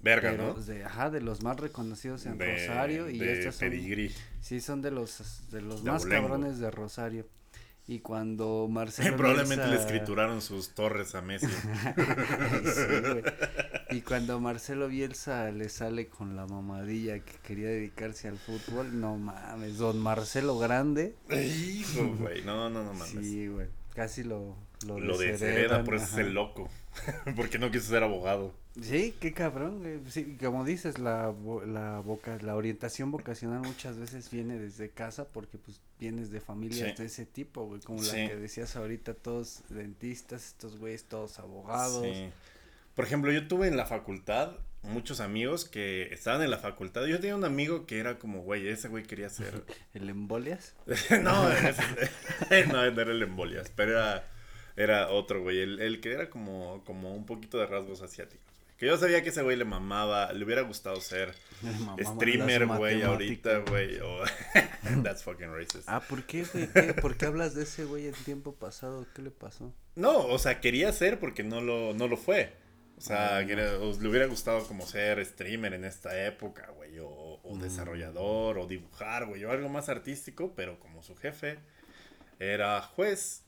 Verga, 0.00 0.30
de 0.30 0.38
¿no? 0.38 0.46
los- 0.54 0.66
de- 0.66 0.84
ajá, 0.84 1.10
de 1.10 1.20
los 1.20 1.42
más 1.42 1.58
reconocidos 1.58 2.24
en 2.26 2.38
De- 2.38 2.54
Rosario. 2.68 3.10
Y 3.10 3.18
de 3.18 3.40
estos 3.40 3.56
son... 3.56 3.68
pedigrí. 3.70 4.14
Sí, 4.40 4.60
son 4.60 4.80
de 4.82 4.92
los, 4.92 5.50
de 5.50 5.60
los 5.60 5.82
De 5.82 5.90
más 5.90 6.02
abolengo. 6.02 6.22
cabrones 6.28 6.58
de 6.60 6.70
Rosario. 6.70 7.26
Y 7.88 7.98
cuando 8.00 8.68
Marcelo 8.70 9.16
Probablemente 9.16 9.66
le 9.66 9.74
escrituraron 9.76 10.42
sus 10.42 10.74
torres 10.74 11.14
a 11.16 11.22
Messi. 11.22 11.46
Sí, 12.64 13.00
güey. 13.00 13.22
Y 13.90 14.02
cuando 14.02 14.38
Marcelo 14.38 14.86
Bielsa 14.88 15.50
le 15.50 15.70
sale 15.70 16.08
con 16.08 16.36
la 16.36 16.46
mamadilla 16.46 17.20
que 17.20 17.32
quería 17.42 17.68
dedicarse 17.68 18.28
al 18.28 18.36
fútbol, 18.38 19.00
no 19.00 19.16
mames, 19.16 19.78
don 19.78 19.98
Marcelo 19.98 20.58
Grande, 20.58 21.14
Hijo, 21.30 22.06
güey. 22.18 22.44
No, 22.44 22.68
no, 22.68 22.84
no 22.84 22.92
mames. 22.92 23.08
sí, 23.26 23.46
güey, 23.48 23.66
casi 23.98 24.22
lo 24.22 24.56
lo, 24.86 25.00
Lo 25.00 25.18
deshereda, 25.18 25.46
desheredan, 25.46 25.84
por 25.84 25.94
eso 25.96 26.04
es 26.04 26.18
el 26.18 26.34
loco. 26.34 26.68
Porque 27.36 27.58
no 27.58 27.70
quiso 27.72 27.88
ser 27.88 28.04
abogado. 28.04 28.54
Sí, 28.80 29.12
qué 29.20 29.32
cabrón. 29.32 29.82
Sí, 30.08 30.36
como 30.40 30.64
dices, 30.64 31.00
la, 31.00 31.34
la, 31.66 31.98
voca, 31.98 32.38
la 32.42 32.54
orientación 32.54 33.10
vocacional 33.10 33.60
muchas 33.60 33.98
veces 33.98 34.30
viene 34.30 34.56
desde 34.56 34.88
casa 34.90 35.26
porque 35.26 35.58
pues 35.58 35.80
vienes 35.98 36.30
de 36.30 36.40
familias 36.40 36.90
Sí. 36.90 36.94
de 37.02 37.06
ese 37.06 37.26
tipo, 37.26 37.66
güey, 37.66 37.80
como 37.80 38.00
Sí. 38.04 38.16
la 38.22 38.28
que 38.28 38.36
decías 38.36 38.76
ahorita, 38.76 39.14
todos 39.14 39.62
dentistas, 39.68 40.46
estos 40.46 40.78
güeyes, 40.78 41.04
todos 41.04 41.40
abogados. 41.40 42.06
Por 42.94 43.04
ejemplo, 43.04 43.32
yo 43.32 43.48
tuve 43.48 43.66
en 43.66 43.76
la 43.76 43.84
facultad 43.86 44.52
muchos 44.82 45.20
amigos 45.20 45.64
que 45.64 46.12
estaban 46.12 46.42
en 46.42 46.50
la 46.50 46.58
facultad. 46.58 47.04
Yo 47.06 47.18
tenía 47.20 47.36
un 47.36 47.44
amigo 47.44 47.86
que 47.86 47.98
era 47.98 48.18
como, 48.18 48.42
güey, 48.42 48.68
ese 48.68 48.88
güey 48.88 49.04
quería 49.04 49.28
ser. 49.28 49.62
¿El 49.94 50.08
embolias? 50.08 50.74
no, 51.22 51.50
ese- 51.52 52.66
no, 52.66 52.90
no 52.90 53.00
era 53.02 53.12
el 53.12 53.22
embolias, 53.22 53.70
pero 53.74 53.92
era, 53.92 54.24
era 54.76 55.08
otro, 55.10 55.42
güey. 55.42 55.60
El, 55.60 55.80
el 55.80 56.00
que 56.00 56.12
era 56.12 56.30
como, 56.30 56.82
como 56.84 57.14
un 57.14 57.26
poquito 57.26 57.58
de 57.58 57.66
rasgos 57.66 58.02
asiáticos. 58.02 58.44
güey. 58.46 58.58
Que 58.78 58.86
yo 58.86 58.96
sabía 58.96 59.24
que 59.24 59.30
ese 59.30 59.42
güey 59.42 59.56
le 59.56 59.64
mamaba, 59.64 60.32
le 60.32 60.44
hubiera 60.44 60.62
gustado 60.62 61.00
ser 61.00 61.34
streamer, 62.00 62.66
güey, 62.66 63.02
ahorita, 63.02 63.58
güey. 63.68 63.98
That's 65.02 65.24
fucking 65.24 65.52
racist. 65.52 65.88
Ah, 65.88 66.00
¿por 66.00 66.22
qué, 66.24 66.44
güey? 66.44 66.68
¿Qué? 66.72 66.94
¿Por 66.94 67.16
qué 67.16 67.26
hablas 67.26 67.54
de 67.56 67.64
ese 67.64 67.84
güey 67.84 68.06
en 68.06 68.14
tiempo 68.14 68.54
pasado? 68.54 69.04
¿Qué 69.16 69.22
le 69.22 69.30
pasó? 69.32 69.74
No, 69.96 70.18
o 70.26 70.38
sea, 70.38 70.60
quería 70.60 70.92
ser 70.92 71.18
porque 71.18 71.42
no 71.42 71.60
lo, 71.60 71.92
no 71.92 72.06
lo 72.06 72.16
fue. 72.16 72.52
O 72.98 73.00
sea, 73.00 73.44
que 73.46 73.52
era- 73.52 73.78
o 73.78 73.98
le 74.00 74.08
hubiera 74.08 74.26
gustado 74.26 74.66
como 74.66 74.84
ser 74.86 75.24
streamer 75.24 75.72
en 75.74 75.84
esta 75.84 76.26
época, 76.26 76.68
güey, 76.76 76.98
o, 76.98 77.08
o 77.08 77.54
Mm. 77.54 77.60
desarrollador, 77.60 78.58
o 78.58 78.66
dibujar, 78.66 79.26
güey, 79.26 79.44
o 79.44 79.50
algo 79.52 79.68
más 79.68 79.88
artístico, 79.88 80.52
pero 80.56 80.78
como 80.80 81.02
su 81.02 81.14
jefe 81.16 81.58
era 82.38 82.80
juez, 82.82 83.44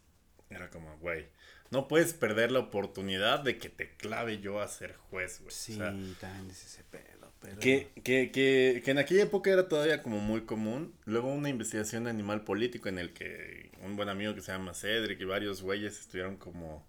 era 0.51 0.71
como, 0.71 0.97
güey, 0.99 1.27
no 1.71 1.87
puedes 1.89 2.13
perder 2.15 2.51
la 2.51 2.59
oportunidad 2.61 3.41
de 3.41 3.59
que 3.59 3.69
te 3.69 3.91
clave 3.97 4.41
yo 4.41 4.61
a 4.61 4.69
ser 4.69 4.95
juez, 4.97 5.41
güey. 5.41 5.55
Sí, 5.55 5.75
O 5.75 5.77
sea, 5.77 5.91
también 6.21 6.51
es 6.51 6.65
ese 6.65 6.83
pedo, 6.85 7.33
pero... 7.41 7.59
que, 7.61 7.89
que, 8.03 8.31
que, 8.33 8.83
que 8.85 8.91
en 8.91 8.99
aquella 8.99 9.23
época 9.25 9.51
era 9.51 9.69
todavía 9.69 10.03
como 10.03 10.19
muy 10.19 10.43
común. 10.43 10.95
Luego 11.05 11.33
una 11.33 11.49
investigación 11.49 12.05
de 12.05 12.11
animal 12.11 12.43
político 12.45 12.89
en 12.89 12.99
el 12.99 13.13
que 13.13 13.71
un 13.83 13.95
buen 13.97 14.09
amigo 14.09 14.35
que 14.35 14.41
se 14.43 14.51
llama 14.53 14.75
Cedric 14.75 15.21
y 15.21 15.25
varios 15.25 15.63
güeyes 15.63 15.99
estuvieron 16.01 16.37
como 16.37 16.85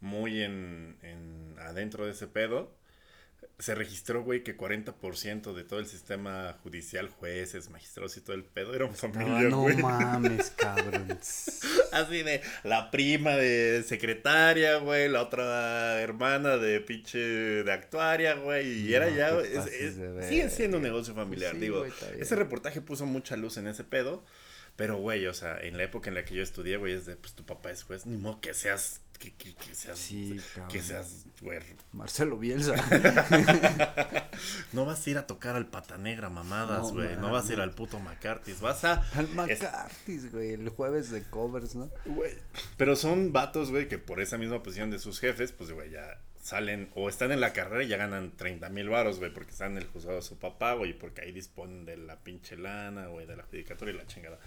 muy 0.00 0.42
en, 0.42 0.96
en 1.02 1.56
adentro 1.60 2.04
de 2.06 2.12
ese 2.12 2.26
pedo. 2.26 2.78
Se 3.58 3.74
registró, 3.74 4.22
güey, 4.22 4.42
que 4.42 4.56
40% 4.56 5.52
de 5.54 5.64
todo 5.64 5.80
el 5.80 5.86
sistema 5.86 6.54
judicial, 6.62 7.08
jueces, 7.10 7.68
magistrados 7.68 8.16
y 8.16 8.22
todo 8.22 8.34
el 8.34 8.42
pedo 8.44 8.74
eran 8.74 8.88
Ah, 8.90 8.94
familias, 8.96 9.50
no 9.50 9.60
güey. 9.62 9.76
mames, 9.76 10.50
cabrón. 10.56 11.08
Así 11.92 12.22
de 12.22 12.40
la 12.64 12.90
prima 12.90 13.32
de 13.36 13.82
secretaria, 13.86 14.76
güey, 14.78 15.08
la 15.10 15.22
otra 15.22 16.00
hermana 16.00 16.56
de 16.56 16.80
pinche 16.80 17.18
de 17.18 17.70
actuaria, 17.72 18.34
güey, 18.34 18.66
y 18.88 18.94
era 18.94 19.10
ya, 19.10 19.38
es- 19.40 19.66
es- 19.66 20.26
sigue 20.28 20.48
siendo 20.48 20.78
un 20.78 20.82
negocio 20.82 21.14
familiar, 21.14 21.52
Sí, 21.52 21.60
digo, 21.60 21.80
güey, 21.80 21.92
ese 22.18 22.36
reportaje 22.36 22.80
puso 22.80 23.04
mucha 23.04 23.36
luz 23.36 23.58
en 23.58 23.66
ese 23.66 23.84
pedo, 23.84 24.24
pero 24.76 24.96
güey, 24.96 25.26
o 25.26 25.34
sea, 25.34 25.58
en 25.60 25.76
la 25.76 25.84
época 25.84 26.08
en 26.08 26.14
la 26.14 26.24
que 26.24 26.34
yo 26.34 26.42
estudié, 26.42 26.76
güey, 26.76 26.94
es 26.94 27.06
de, 27.06 27.16
pues 27.16 27.34
tu 27.34 27.44
papá 27.44 27.70
es 27.70 27.82
juez, 27.82 28.06
ni 28.06 28.16
modo 28.16 28.40
que 28.40 28.54
seas, 28.54 29.00
que, 29.18 29.32
que, 29.34 29.54
que 29.54 29.74
seas, 29.74 29.98
Sí, 29.98 30.40
que 30.70 30.80
seas, 30.80 31.26
güey, 31.42 31.58
Marcelo 31.92 32.38
Bielsa. 32.38 32.74
no 34.72 34.86
vas 34.86 35.06
a 35.06 35.10
ir 35.10 35.18
a 35.18 35.26
tocar 35.26 35.56
al 35.56 35.66
pata 35.66 35.98
negra 35.98 36.30
mamadas, 36.30 36.92
güey, 36.92 37.16
no, 37.16 37.30
vas 37.30 37.50
a 37.50 37.52
ir 37.52 37.60
al 37.60 37.72
puto 37.72 37.98
McCarthy's, 38.00 38.60
vas 38.60 38.84
a... 38.84 39.04
Al 39.14 39.28
McCarthy's, 39.28 40.32
güey, 40.32 40.52
el 40.52 40.68
jueves 40.70 41.10
de 41.10 41.22
covers, 41.24 41.74
¿no? 41.74 41.90
Güey. 42.06 42.32
Pero 42.76 42.96
son 42.96 43.32
vatos, 43.32 43.70
güey, 43.70 43.88
que 43.88 43.98
por 43.98 44.20
esa 44.20 44.38
misma 44.38 44.62
posición 44.62 44.90
de 44.90 44.98
sus 44.98 45.20
jefes, 45.20 45.52
pues, 45.52 45.70
güey, 45.70 45.90
ya 45.90 46.20
salen 46.40 46.90
o 46.94 47.08
están 47.08 47.32
en 47.32 47.40
la 47.40 47.52
carrera 47.52 47.84
y 47.84 47.88
ya 47.88 47.96
ganan 47.96 48.36
30 48.36 48.68
mil 48.70 48.88
varos, 48.88 49.18
güey, 49.18 49.32
porque 49.32 49.52
están 49.52 49.72
en 49.72 49.78
el 49.78 49.86
juzgado 49.86 50.16
de 50.16 50.22
su 50.22 50.38
papá, 50.38 50.74
güey, 50.74 50.92
porque 50.98 51.22
ahí 51.22 51.32
disponen 51.32 51.84
de 51.84 51.96
la 51.96 52.22
pinche 52.22 52.56
lana, 52.56 53.06
güey, 53.08 53.26
de 53.26 53.36
la 53.36 53.44
judicatura 53.44 53.90
y 53.90 53.94
la 53.94 54.06
chingada. 54.06 54.38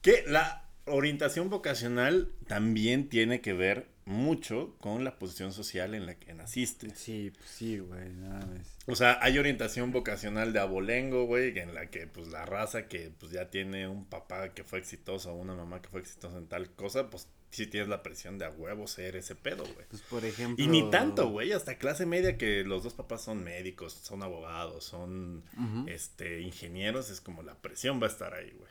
Que 0.00 0.24
la 0.26 0.64
orientación 0.86 1.50
vocacional 1.50 2.30
también 2.46 3.08
tiene 3.08 3.40
que 3.40 3.52
ver 3.52 3.88
mucho 4.04 4.76
con 4.80 5.02
la 5.02 5.18
posición 5.18 5.52
social 5.52 5.94
en 5.94 6.06
la 6.06 6.14
que 6.16 6.34
naciste. 6.34 6.94
Sí, 6.94 7.32
pues 7.34 7.48
sí, 7.48 7.78
güey, 7.78 8.10
nada 8.10 8.44
más. 8.46 8.76
O 8.86 8.94
sea, 8.94 9.18
hay 9.22 9.38
orientación 9.38 9.92
vocacional 9.92 10.52
de 10.52 10.60
abolengo, 10.60 11.24
güey, 11.24 11.58
en 11.58 11.74
la 11.74 11.86
que 11.86 12.06
pues 12.06 12.28
la 12.28 12.44
raza 12.44 12.86
que 12.86 13.10
pues 13.18 13.32
ya 13.32 13.48
tiene 13.48 13.88
un 13.88 14.04
papá 14.04 14.50
que 14.52 14.62
fue 14.62 14.78
exitoso 14.78 15.32
o 15.32 15.36
una 15.36 15.54
mamá 15.54 15.80
que 15.80 15.88
fue 15.88 16.00
exitosa 16.00 16.36
en 16.36 16.46
tal 16.48 16.70
cosa, 16.70 17.08
pues 17.08 17.28
sí 17.54 17.66
tienes 17.66 17.88
la 17.88 18.02
presión 18.02 18.38
de 18.38 18.44
a 18.44 18.50
huevo 18.50 18.86
ser 18.86 19.16
ese 19.16 19.34
pedo, 19.34 19.64
güey. 19.64 19.86
Pues 19.88 20.02
por 20.02 20.24
ejemplo. 20.24 20.64
Y 20.64 20.68
ni 20.68 20.90
tanto, 20.90 21.28
güey, 21.28 21.52
hasta 21.52 21.78
clase 21.78 22.06
media 22.06 22.36
que 22.36 22.64
los 22.64 22.82
dos 22.82 22.94
papás 22.94 23.22
son 23.22 23.42
médicos, 23.44 23.92
son 23.92 24.22
abogados, 24.22 24.84
son 24.84 25.42
este 25.86 26.40
ingenieros, 26.40 27.10
es 27.10 27.20
como 27.20 27.42
la 27.42 27.54
presión 27.54 28.00
va 28.00 28.06
a 28.06 28.10
estar 28.10 28.34
ahí, 28.34 28.50
güey. 28.58 28.70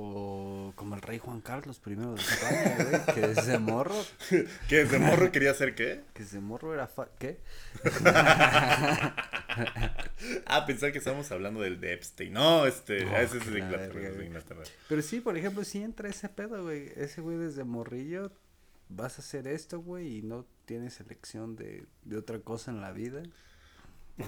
O 0.00 0.72
como 0.76 0.94
el 0.94 1.02
rey 1.02 1.18
Juan 1.18 1.40
Carlos 1.40 1.80
I 1.84 1.94
de 1.96 2.14
España, 2.14 2.76
güey, 2.88 3.14
que 3.16 3.26
desde 3.26 3.58
morro, 3.58 3.96
¿Que 4.68 4.76
desde 4.84 4.98
morro 5.00 5.32
quería 5.32 5.52
ser 5.54 5.74
qué? 5.74 6.04
que 6.14 6.22
desde 6.22 6.38
morro 6.38 6.72
era 6.72 6.86
fa 6.86 7.08
¿qué? 7.18 7.40
Ah, 10.46 10.64
pensar 10.66 10.92
que 10.92 10.98
estamos 10.98 11.30
hablando 11.32 11.60
del 11.60 11.80
de 11.80 11.94
Epstein. 11.94 12.32
No, 12.32 12.66
este, 12.66 13.04
No, 13.04 13.16
ese 13.16 13.38
es 13.38 13.46
de 13.46 13.52
la 13.52 13.58
Inglaterra, 13.58 13.92
verga, 13.94 14.08
es 14.08 14.12
de 14.12 14.14
güey. 14.16 14.26
Inglaterra. 14.28 14.62
Pero 14.88 15.02
sí, 15.02 15.20
por 15.20 15.36
ejemplo, 15.36 15.64
sí 15.64 15.82
entra 15.82 16.08
ese 16.08 16.28
pedo, 16.28 16.62
güey. 16.62 16.92
Ese 16.96 17.20
güey 17.20 17.36
desde 17.36 17.64
morrillo 17.64 18.30
vas 18.88 19.18
a 19.18 19.22
hacer 19.22 19.46
esto, 19.48 19.80
güey, 19.80 20.18
y 20.18 20.22
no 20.22 20.46
tienes 20.64 21.00
elección 21.00 21.56
de, 21.56 21.86
de 22.04 22.16
otra 22.16 22.38
cosa 22.38 22.70
en 22.70 22.80
la 22.80 22.92
vida. 22.92 23.22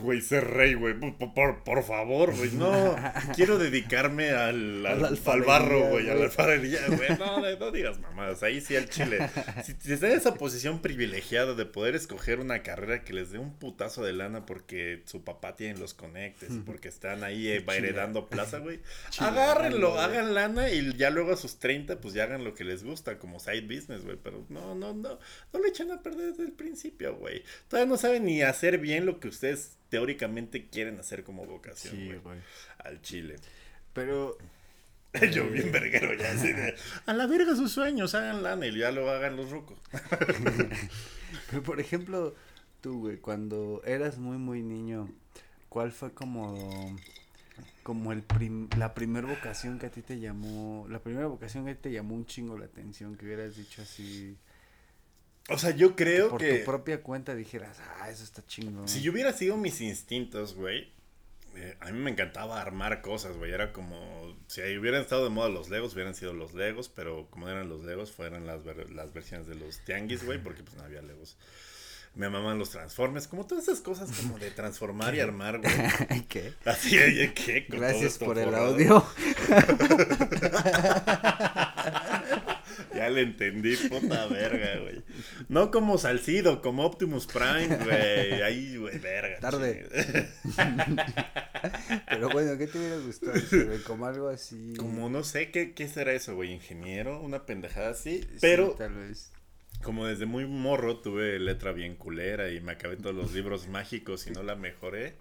Güey, 0.02 0.20
ser 0.20 0.46
rey, 0.46 0.74
güey. 0.74 0.94
Por, 0.94 1.34
por, 1.34 1.64
por 1.64 1.82
favor, 1.82 2.34
güey. 2.36 2.52
No, 2.52 2.94
quiero 3.34 3.58
dedicarme 3.58 4.30
al, 4.30 4.86
al, 4.86 5.04
al 5.04 5.04
alfarería, 5.04 5.46
barro, 5.46 5.80
güey. 5.88 6.08
A 6.08 6.14
la 6.14 6.24
alfarería, 6.24 6.80
güey. 6.86 7.08
No, 7.18 7.40
no, 7.40 7.56
no 7.58 7.70
digas 7.72 7.98
mamadas. 7.98 8.42
Ahí 8.44 8.60
sí 8.60 8.76
al 8.76 8.88
chile. 8.88 9.18
Si, 9.64 9.74
si 9.80 9.92
está 9.92 10.08
en 10.08 10.16
esa 10.16 10.34
posición 10.34 10.80
privilegiada 10.80 11.54
de 11.54 11.66
poder 11.66 11.96
escoger 11.96 12.38
una 12.38 12.62
carrera 12.62 13.02
que 13.02 13.12
les 13.12 13.32
dé 13.32 13.38
un 13.38 13.58
putazo 13.58 14.04
de 14.04 14.12
lana 14.12 14.46
porque 14.46 15.02
su 15.06 15.24
papá 15.24 15.56
tiene 15.56 15.78
los 15.78 15.92
conectes 15.92 16.50
porque 16.64 16.88
están 16.88 17.24
ahí 17.24 17.48
eh, 17.48 17.64
heredando 17.66 18.28
plaza, 18.28 18.58
güey. 18.58 18.80
Agárrenlo, 19.18 19.90
güey. 19.92 20.04
hagan 20.04 20.34
lana 20.34 20.70
y 20.70 20.96
ya 20.96 21.10
luego 21.10 21.32
a 21.32 21.36
sus 21.36 21.58
30, 21.58 22.00
pues 22.00 22.14
ya 22.14 22.24
hagan 22.24 22.44
lo 22.44 22.54
que 22.54 22.62
les 22.62 22.84
gusta 22.84 23.18
como 23.18 23.40
side 23.40 23.62
business, 23.62 24.04
güey. 24.04 24.18
Pero 24.22 24.46
no, 24.50 24.76
no, 24.76 24.94
no. 24.94 25.18
No 25.52 25.60
le 25.60 25.68
echan 25.68 25.90
a 25.90 26.00
perder 26.00 26.30
desde 26.30 26.44
el 26.44 26.52
principio, 26.52 27.16
güey. 27.16 27.42
Todavía 27.66 27.90
no 27.90 27.96
saben 27.96 28.24
ni 28.24 28.42
hacer 28.42 28.78
bien 28.78 29.04
lo 29.04 29.18
que 29.18 29.26
ustedes 29.26 29.79
teóricamente 29.90 30.68
quieren 30.68 30.98
hacer 30.98 31.22
como 31.24 31.44
vocación, 31.44 31.94
Sí, 31.96 32.06
güey. 32.06 32.18
güey. 32.20 32.38
Al 32.78 33.02
chile. 33.02 33.36
Pero 33.92 34.38
Yo 35.32 35.42
Eh. 35.44 35.50
bien 35.50 35.72
verguero 35.72 36.14
ya 36.14 36.30
así 36.32 36.52
de, 36.52 36.74
a 37.06 37.12
la 37.12 37.26
verga 37.26 37.56
sus 37.56 37.72
sueños, 37.72 38.14
hagan 38.14 38.42
lana 38.44 38.66
y 38.66 38.78
ya 38.78 38.92
lo 38.92 39.10
hagan 39.10 39.36
los 39.36 39.50
rucos. 39.50 39.76
Pero 41.50 41.62
por 41.62 41.80
ejemplo, 41.80 42.34
tú, 42.80 43.00
güey, 43.00 43.16
cuando 43.18 43.82
eras 43.84 44.18
muy, 44.18 44.38
muy 44.38 44.62
niño, 44.62 45.08
¿cuál 45.68 45.90
fue 45.92 46.12
como, 46.12 46.96
como 47.82 48.12
el 48.12 48.22
prim- 48.22 48.68
la 48.78 48.94
primera 48.94 49.26
vocación 49.26 49.78
que 49.78 49.86
a 49.86 49.90
ti 49.90 50.02
te 50.02 50.20
llamó, 50.20 50.86
la 50.88 51.00
primera 51.00 51.26
vocación 51.26 51.64
que 51.64 51.72
a 51.72 51.74
ti 51.74 51.80
te 51.82 51.92
llamó 51.92 52.14
un 52.14 52.26
chingo 52.26 52.56
la 52.58 52.66
atención, 52.66 53.16
que 53.16 53.26
hubieras 53.26 53.56
dicho 53.56 53.82
así, 53.82 54.36
O 55.50 55.58
sea, 55.58 55.70
yo 55.70 55.96
creo 55.96 56.30
por 56.30 56.40
que 56.40 56.58
tu 56.58 56.64
propia 56.64 57.02
cuenta 57.02 57.34
dijeras, 57.34 57.78
ah, 58.00 58.10
eso 58.10 58.24
está 58.24 58.44
chingón. 58.46 58.88
si 58.88 59.02
yo 59.02 59.12
hubiera 59.12 59.32
sido 59.32 59.56
mis 59.56 59.80
instintos, 59.80 60.54
güey, 60.54 60.92
eh, 61.56 61.76
a 61.80 61.90
mí 61.90 61.98
me 61.98 62.10
encantaba 62.10 62.60
armar 62.60 63.02
cosas, 63.02 63.36
güey. 63.36 63.52
Era 63.52 63.72
como, 63.72 64.36
si 64.46 64.60
hubieran 64.78 65.02
estado 65.02 65.24
de 65.24 65.30
moda 65.30 65.48
los 65.48 65.68
Legos, 65.68 65.94
hubieran 65.94 66.14
sido 66.14 66.32
los 66.32 66.54
Legos, 66.54 66.88
pero 66.88 67.28
como 67.30 67.48
eran 67.48 67.68
los 67.68 67.84
Legos, 67.84 68.12
fueran 68.12 68.46
las, 68.46 68.60
las 68.64 69.12
versiones 69.12 69.48
de 69.48 69.56
los 69.56 69.80
Tianguis, 69.84 70.24
güey, 70.24 70.42
porque 70.42 70.62
pues 70.62 70.76
no 70.76 70.84
había 70.84 71.02
Legos. 71.02 71.36
Me 72.14 72.26
amaban 72.26 72.58
los 72.58 72.70
Transformers, 72.70 73.28
como 73.28 73.46
todas 73.46 73.64
esas 73.64 73.80
cosas 73.80 74.10
como 74.10 74.36
de 74.38 74.50
transformar 74.50 75.14
y 75.14 75.20
armar, 75.20 75.60
güey. 75.60 76.22
¿Qué? 76.28 76.54
Así, 76.64 76.98
oye, 76.98 77.32
¿qué? 77.34 77.66
Con 77.68 77.78
Gracias 77.78 78.18
por 78.18 78.36
el 78.38 78.46
forrado. 78.46 78.66
audio. 78.66 79.06
Ya 83.00 83.08
le 83.08 83.22
entendí, 83.22 83.76
puta 83.88 84.26
verga, 84.26 84.78
güey. 84.82 85.02
No 85.48 85.70
como 85.70 85.96
Salcido, 85.96 86.60
como 86.60 86.84
Optimus 86.84 87.26
Prime, 87.26 87.74
güey. 87.82 88.42
Ahí, 88.42 88.76
güey, 88.76 88.98
verga. 88.98 89.40
Tarde. 89.40 89.88
Pero 92.10 92.28
bueno, 92.28 92.58
¿qué 92.58 92.66
te 92.66 92.76
hubiera 92.78 92.98
gustado? 92.98 93.32
ese, 93.32 93.64
güey? 93.64 93.78
Como 93.84 94.04
algo 94.04 94.28
así. 94.28 94.74
Como 94.76 95.08
no 95.08 95.24
sé 95.24 95.50
qué, 95.50 95.72
qué 95.72 95.88
será 95.88 96.12
eso, 96.12 96.34
güey. 96.34 96.52
Ingeniero, 96.52 97.22
una 97.22 97.46
pendejada 97.46 97.88
así. 97.92 98.20
Sí, 98.20 98.38
Pero 98.42 98.72
tal 98.72 98.92
vez. 98.92 99.32
como 99.82 100.04
desde 100.04 100.26
muy 100.26 100.44
morro 100.44 100.98
tuve 100.98 101.38
letra 101.38 101.72
bien 101.72 101.94
culera 101.96 102.50
y 102.50 102.60
me 102.60 102.72
acabé 102.72 102.96
todos 102.96 103.16
los 103.16 103.32
libros 103.32 103.66
mágicos 103.66 104.26
y 104.26 104.30
no 104.30 104.42
la 104.42 104.56
mejoré. 104.56 105.14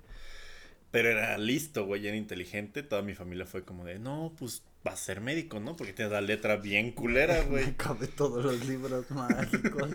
Pero 0.92 1.08
era 1.12 1.38
listo, 1.38 1.86
güey, 1.86 2.06
era 2.06 2.18
inteligente. 2.18 2.84
Toda 2.84 3.04
mi 3.04 3.14
familia 3.16 3.46
fue 3.46 3.64
como 3.64 3.86
de, 3.86 4.00
no, 4.00 4.34
pues 4.38 4.64
va 4.88 4.94
a 4.94 4.98
ser 4.98 5.22
médico, 5.22 5.60
¿no? 5.60 5.76
Porque 5.76 5.94
tienes 5.94 6.12
la 6.12 6.22
letra 6.22 6.56
bien 6.58 6.92
culera, 6.92 7.36
Me 7.44 7.50
güey. 7.50 7.66
acabé 7.66 8.08
todos 8.08 8.44
los 8.44 8.66
libros 8.66 9.10
mágicos. 9.12 9.90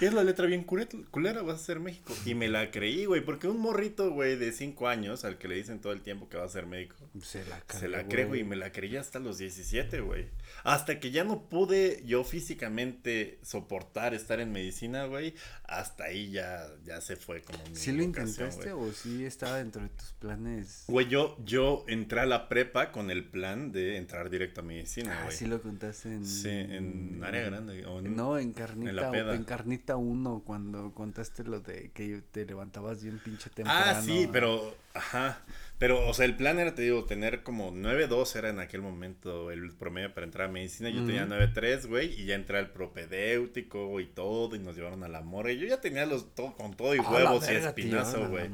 Tienes 0.00 0.14
la 0.16 0.24
letra 0.24 0.46
bien 0.46 0.64
culera, 0.64 1.42
vas 1.42 1.60
a 1.60 1.64
ser 1.64 1.78
México. 1.78 2.12
Y 2.26 2.34
me 2.34 2.48
la 2.48 2.72
creí, 2.72 3.04
güey, 3.04 3.20
porque 3.24 3.46
un 3.46 3.60
morrito, 3.60 4.10
güey, 4.10 4.34
de 4.36 4.50
5 4.50 4.88
años, 4.88 5.24
al 5.24 5.38
que 5.38 5.46
le 5.46 5.54
dicen 5.54 5.80
todo 5.80 5.92
el 5.92 6.00
tiempo 6.00 6.28
que 6.28 6.36
va 6.38 6.44
a 6.44 6.48
ser 6.48 6.66
médico, 6.66 6.96
Se 7.22 7.44
la 7.44 7.62
se 7.68 7.86
la 7.86 8.08
cree, 8.08 8.24
güey, 8.24 8.40
y 8.40 8.44
me 8.44 8.56
la 8.56 8.72
creí 8.72 8.96
hasta 8.96 9.20
los 9.20 9.38
17, 9.38 10.00
güey. 10.00 10.26
Hasta 10.64 10.98
que 10.98 11.12
ya 11.12 11.22
no 11.22 11.48
pude 11.48 12.02
yo 12.04 12.24
físicamente 12.24 13.38
soportar 13.42 14.12
estar 14.12 14.40
en 14.40 14.50
medicina, 14.50 15.04
güey, 15.04 15.34
hasta 15.64 16.04
ahí 16.04 16.32
ya, 16.32 16.66
ya 16.84 17.00
se 17.00 17.14
fue 17.14 17.42
como 17.42 17.62
mi 17.68 17.76
¿Sí 17.76 17.92
lo 17.92 18.02
intentaste 18.02 18.72
güey. 18.72 18.90
o 18.90 18.92
sí 18.92 19.24
estaba 19.24 19.58
dentro 19.58 19.82
de 19.82 19.88
tus 19.90 20.12
planes? 20.14 20.84
Güey, 20.88 21.06
yo, 21.08 21.36
yo 21.44 21.84
entré 21.86 22.20
a 22.20 22.26
la 22.26 22.48
prepa 22.48 22.90
con 22.90 23.12
el 23.12 23.24
plan 23.24 23.49
de 23.56 23.96
entrar 23.96 24.30
directo 24.30 24.60
a 24.60 24.64
medicina, 24.64 25.16
Ah, 25.20 25.24
güey. 25.24 25.36
sí 25.36 25.46
lo 25.46 25.60
contaste 25.62 26.08
en... 26.08 26.24
Sí, 26.26 26.48
en 26.48 27.20
área 27.22 27.42
grande. 27.42 27.84
o 27.86 27.98
en- 28.00 28.16
No, 28.16 28.38
en 28.38 28.52
Carnita, 28.52 28.90
en 28.90 28.96
la 28.96 29.10
peda. 29.10 29.34
en 29.34 29.44
Carnita 29.44 29.96
1, 29.96 30.42
cuando 30.44 30.92
contaste 30.94 31.44
lo 31.44 31.60
de 31.60 31.90
que 31.92 32.22
te 32.32 32.44
levantabas 32.46 33.02
bien 33.02 33.18
pinche 33.24 33.50
temprano. 33.50 33.80
Ah, 33.98 34.02
sí, 34.02 34.28
pero, 34.32 34.74
ajá. 34.94 35.42
Pero, 35.78 36.06
o 36.06 36.12
sea, 36.12 36.26
el 36.26 36.36
plan 36.36 36.58
era, 36.58 36.74
te 36.74 36.82
digo, 36.82 37.04
tener 37.06 37.42
como 37.42 37.72
9.2 37.72 38.36
era 38.36 38.50
en 38.50 38.58
aquel 38.58 38.82
momento 38.82 39.50
el 39.50 39.72
promedio 39.72 40.12
para 40.12 40.26
entrar 40.26 40.48
a 40.50 40.52
medicina. 40.52 40.90
Yo 40.90 41.06
tenía 41.06 41.22
Ujú. 41.24 41.32
9.3, 41.32 41.86
güey, 41.88 42.20
y 42.20 42.26
ya 42.26 42.34
entré 42.34 42.58
al 42.58 42.70
propedéutico 42.70 43.98
y 44.00 44.06
todo, 44.06 44.54
y 44.56 44.58
nos 44.58 44.76
llevaron 44.76 45.02
a 45.04 45.08
la 45.08 45.22
morgue. 45.22 45.56
Yo 45.56 45.66
ya 45.66 45.80
tenía 45.80 46.04
los, 46.06 46.34
todo, 46.34 46.54
con 46.54 46.74
todo 46.76 46.94
y 46.94 46.98
Ah, 46.98 47.10
huevos 47.10 47.48
y 47.50 47.54
espinazo, 47.54 48.28
güey. 48.28 48.50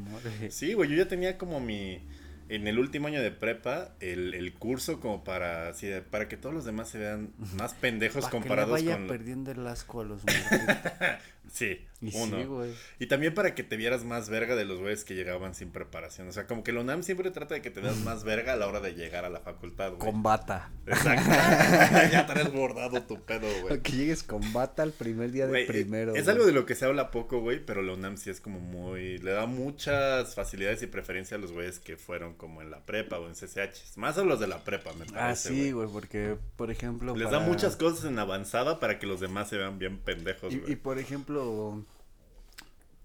Sí, 0.50 0.74
güey, 0.74 0.88
yo 0.90 0.96
ya 0.96 1.09
tenía 1.09 1.37
como 1.37 1.59
mi, 1.61 2.00
en 2.48 2.66
el 2.66 2.78
último 2.78 3.09
año 3.09 3.22
de 3.22 3.30
prepa, 3.30 3.94
el, 4.00 4.35
el 4.35 4.54
curso 4.54 5.00
como 5.00 5.24
para, 5.24 5.72
para 6.11 6.28
que 6.28 6.37
todos 6.37 6.54
los 6.54 6.64
demás 6.64 6.88
se 6.88 6.98
vean 6.98 7.30
más 7.56 7.74
pendejos 7.74 8.26
que 8.26 8.30
comparados 8.30 8.72
vaya 8.72 8.96
con... 8.96 9.06
perdiendo 9.09 9.50
el 9.50 9.66
asco 9.66 10.00
a 10.00 10.04
los. 10.04 10.22
Sí, 11.52 11.87
Y 12.00 12.14
uno. 12.16 12.64
sí. 12.64 12.72
Y 12.98 13.06
también 13.06 13.32
para 13.35 13.54
que 13.54 13.62
te 13.62 13.76
vieras 13.76 14.04
más 14.04 14.28
verga 14.28 14.56
de 14.56 14.64
los 14.64 14.78
güeyes 14.80 15.04
que 15.04 15.14
llegaban 15.14 15.54
sin 15.54 15.70
preparación. 15.70 16.28
O 16.28 16.32
sea, 16.32 16.46
como 16.46 16.62
que 16.64 16.72
la 16.72 16.80
UNAM 16.80 17.02
siempre 17.02 17.30
trata 17.30 17.54
de 17.54 17.62
que 17.62 17.70
te 17.70 17.80
veas 17.80 17.96
más 17.98 18.24
verga 18.24 18.52
a 18.52 18.56
la 18.56 18.66
hora 18.66 18.80
de 18.80 18.94
llegar 18.94 19.24
a 19.24 19.30
la 19.30 19.40
facultad, 19.40 19.90
güey. 19.94 20.00
Con 20.00 20.22
bata. 20.22 20.70
Exacto. 20.87 21.30
ya 22.12 22.26
traes 22.26 22.52
bordado 22.52 23.02
tu 23.02 23.20
pedo, 23.24 23.46
güey. 23.62 23.80
Que 23.80 23.92
llegues 23.92 24.22
con 24.22 24.52
bata 24.52 24.82
el 24.82 24.92
primer 24.92 25.30
día 25.32 25.46
de 25.46 25.64
primero. 25.64 26.14
es 26.14 26.28
algo 26.28 26.44
de 26.46 26.52
lo 26.52 26.66
que 26.66 26.74
se 26.74 26.85
habla 26.85 27.11
poco, 27.11 27.40
güey, 27.40 27.64
pero 27.64 27.82
la 27.82 27.92
UNAM 27.94 28.16
sí 28.16 28.30
es 28.30 28.40
como 28.40 28.61
muy... 28.61 29.18
Le 29.18 29.30
da 29.32 29.46
muchas 29.46 30.35
facilidades 30.35 30.82
y 30.82 30.87
preferencia 30.87 31.37
a 31.37 31.40
los 31.40 31.52
güeyes 31.52 31.78
que 31.78 31.96
fueron 31.96 32.35
como 32.35 32.61
en 32.62 32.70
la 32.70 32.85
prepa 32.85 33.18
o 33.18 33.26
en 33.28 33.35
CCH. 33.35 33.96
Más 33.96 34.18
a 34.18 34.24
los 34.24 34.40
de 34.40 34.46
la 34.48 34.64
prepa, 34.64 34.92
me 34.94 35.04
parece, 35.06 35.18
Ah, 35.18 35.35
sí, 35.37 35.72
güey, 35.72 35.88
porque, 35.90 36.37
por 36.56 36.70
ejemplo... 36.70 37.14
Les 37.16 37.26
para- 37.28 37.38
da 37.38 37.44
muchas 37.46 37.76
cosas 37.76 38.04
en 38.04 38.18
avanzada 38.18 38.78
para 38.80 38.98
que 38.98 39.06
los 39.06 39.20
demás 39.20 39.48
se 39.48 39.56
vean 39.59 39.78
bien 39.78 39.98
pendejos, 39.98 40.52
Y, 40.52 40.59
güey. 40.59 40.72
y, 40.72 40.76
por 40.76 40.98
ejemplo, 40.98 41.36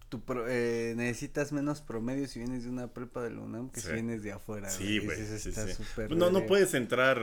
tú 0.10 0.22
pro- 0.22 0.46
eh, 0.48 0.94
necesitas 0.98 1.52
menos 1.52 1.82
promedio 1.82 2.28
si 2.28 2.39
vienes 2.39 2.63
de 2.63 2.70
una 2.70 2.94
prepa 2.94 3.24
de 3.24 3.32
la 3.32 3.39
UNAM 3.39 3.70
que 3.70 3.80
si 3.82 3.91
vienes 3.94 4.24
de 4.24 4.34
afuera. 4.34 4.70
Sí, 4.70 5.00
güey. 5.00 5.17
Sí, 5.17 5.52
sí. 5.52 5.84
No, 6.10 6.30
no 6.30 6.46
puedes 6.46 6.74
entrar 6.74 7.20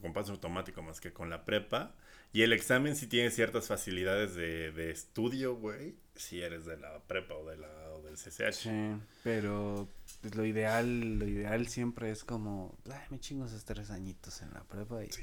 con 0.00 0.12
paso 0.12 0.32
automático 0.32 0.82
más 0.82 1.00
que 1.00 1.12
con 1.12 1.30
la 1.30 1.44
prepa. 1.44 1.94
Y 2.30 2.42
el 2.42 2.52
examen 2.52 2.94
sí 2.94 3.06
tiene 3.06 3.30
ciertas 3.30 3.68
facilidades 3.68 4.34
de, 4.34 4.70
de 4.72 4.90
estudio, 4.90 5.54
güey. 5.56 5.94
Si 6.14 6.42
eres 6.42 6.66
de 6.66 6.76
la 6.76 6.98
prepa 7.06 7.34
o, 7.34 7.48
de 7.48 7.56
la, 7.56 7.90
o 7.94 8.02
del 8.02 8.16
CCH. 8.16 8.52
Sí, 8.52 8.96
pero 9.24 9.88
pues, 10.20 10.34
lo 10.34 10.44
ideal, 10.44 11.18
lo 11.18 11.26
ideal 11.26 11.68
siempre 11.68 12.10
es 12.10 12.24
como, 12.24 12.76
ay, 12.90 13.00
me 13.10 13.18
chingo 13.18 13.46
esos 13.46 13.64
tres 13.64 13.90
añitos 13.90 14.42
en 14.42 14.52
la 14.52 14.62
prepa 14.64 15.02
y... 15.04 15.10
Sí, 15.10 15.22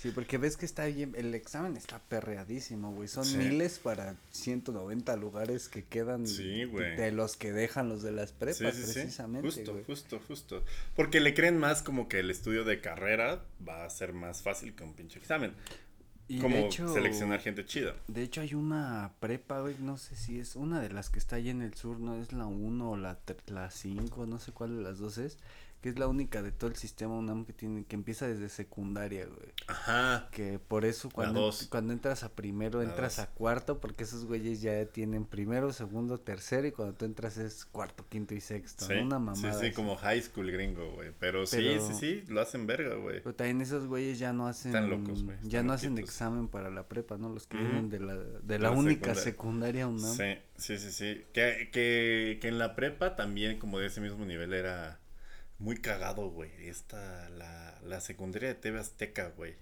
Sí, 0.00 0.12
porque 0.14 0.38
ves 0.38 0.56
que 0.56 0.64
está 0.64 0.84
bien, 0.86 1.12
el 1.16 1.34
examen 1.34 1.76
está 1.76 1.98
perreadísimo, 1.98 2.92
güey. 2.92 3.08
Son 3.08 3.24
Sí. 3.24 3.36
miles 3.36 3.80
para 3.80 4.14
190 4.30 5.16
lugares 5.16 5.68
que 5.68 5.82
quedan 5.82 6.24
Sí, 6.24 6.66
de 6.66 7.10
los 7.10 7.36
que 7.36 7.52
dejan 7.52 7.88
los 7.88 8.02
de 8.02 8.12
las 8.12 8.30
prepas, 8.30 8.76
Sí, 8.76 8.82
precisamente, 8.92 9.48
Justo, 9.48 9.72
güey. 9.72 9.84
justo, 9.84 10.20
justo. 10.28 10.64
Porque 10.94 11.18
le 11.18 11.34
creen 11.34 11.58
más 11.58 11.82
como 11.82 12.06
que 12.08 12.20
el 12.20 12.30
estudio 12.30 12.62
de 12.62 12.80
carrera 12.80 13.42
va 13.68 13.84
a 13.84 13.90
ser 13.90 14.12
más 14.12 14.40
fácil 14.42 14.72
que 14.76 14.84
un 14.84 14.94
pinche 14.94 15.18
examen. 15.18 15.52
Y 16.28 16.38
como 16.38 16.54
de 16.56 16.66
hecho, 16.66 16.92
seleccionar 16.94 17.40
gente 17.40 17.64
chida. 17.64 17.96
De 18.06 18.22
hecho 18.22 18.42
hay 18.42 18.54
una 18.54 19.14
prepa, 19.18 19.60
güey, 19.62 19.74
no 19.80 19.96
sé 19.96 20.14
si 20.14 20.38
es 20.38 20.54
una 20.54 20.80
de 20.80 20.90
las 20.90 21.10
que 21.10 21.18
está 21.18 21.36
ahí 21.36 21.48
en 21.48 21.60
el 21.62 21.74
sur, 21.74 21.98
no 21.98 22.14
es 22.22 22.32
la 22.32 22.46
1 22.46 22.90
o 22.92 22.96
la 22.96 23.18
5, 23.70 24.26
no 24.26 24.38
sé 24.38 24.52
cuál 24.52 24.76
de 24.76 24.82
las 24.82 24.98
dos 24.98 25.18
es, 25.18 25.38
que 25.80 25.90
es 25.90 25.98
la 25.98 26.08
única 26.08 26.42
de 26.42 26.50
todo 26.50 26.68
el 26.70 26.76
sistema 26.76 27.14
UNAM 27.16 27.44
que 27.44 27.52
tiene 27.52 27.84
que 27.84 27.94
empieza 27.94 28.26
desde 28.26 28.48
secundaria, 28.48 29.26
güey. 29.26 29.52
Ajá. 29.68 30.28
Que 30.32 30.58
por 30.58 30.84
eso 30.84 31.08
cuando, 31.10 31.50
cuando 31.70 31.92
entras 31.92 32.24
a 32.24 32.32
primero, 32.34 32.82
La 32.82 32.88
entras 32.90 33.16
dos. 33.16 33.24
a 33.26 33.30
cuarto, 33.30 33.80
porque 33.80 34.02
esos 34.04 34.24
güeyes 34.24 34.60
ya 34.60 34.84
tienen 34.86 35.24
primero, 35.24 35.72
segundo, 35.72 36.18
tercero, 36.18 36.66
y 36.66 36.72
cuando 36.72 36.94
tú 36.94 37.04
entras 37.04 37.38
es 37.38 37.64
cuarto, 37.64 38.04
quinto 38.08 38.34
y 38.34 38.40
sexto, 38.40 38.86
Sí, 38.86 38.94
¿no? 38.94 39.02
Una 39.02 39.18
sí, 39.18 39.22
mamada. 39.42 39.60
sí, 39.60 39.66
así. 39.66 39.74
como 39.74 39.94
high 39.96 40.20
school 40.20 40.50
gringo, 40.50 40.90
güey. 40.94 41.12
Pero, 41.20 41.46
sí, 41.46 41.56
Pero- 41.58 41.86
sí, 41.86 41.94
sí, 41.94 42.24
lo 42.28 42.40
hacen 42.40 42.66
verga, 42.66 42.96
güey. 42.96 43.22
Pero 43.22 43.34
también 43.36 43.60
esos 43.60 43.86
güeyes 43.86 44.18
ya 44.18 44.32
no 44.32 44.48
hacen, 44.48 44.74
Están 44.74 44.90
locos, 44.90 45.22
güey, 45.22 45.36
ya 45.44 45.62
no 45.62 45.72
hacen 45.72 45.96
examen 45.98 46.48
para 46.48 46.70
la 46.70 46.88
prepa, 46.88 47.18
¿no? 47.18 47.28
Los 47.28 47.46
que 47.46 47.56
vienen 47.56 47.88
de 47.88 48.00
la, 48.00 48.14
de 48.16 48.58
la 48.58 48.70
La 48.70 48.76
única 48.76 49.14
secundaria. 49.14 49.22
secundaria 49.22 49.86
UNAM. 49.86 50.16
Sí, 50.16 50.38
sí, 50.56 50.78
sí, 50.78 50.90
sí. 50.92 51.24
Que, 51.32 51.68
que, 51.72 52.38
que 52.40 52.48
en 52.48 52.58
la 52.58 52.74
prepa 52.74 53.14
también, 53.16 53.58
como 53.60 53.78
de 53.78 53.86
ese 53.86 54.00
mismo 54.00 54.24
nivel, 54.24 54.52
era 54.54 54.98
muy 55.58 55.76
cagado, 55.78 56.28
güey. 56.30 56.50
Esta, 56.68 57.28
la, 57.30 57.78
la 57.84 58.00
secundaria 58.00 58.48
de 58.48 58.54
TV 58.54 58.78
Azteca, 58.78 59.32
güey. 59.36 59.54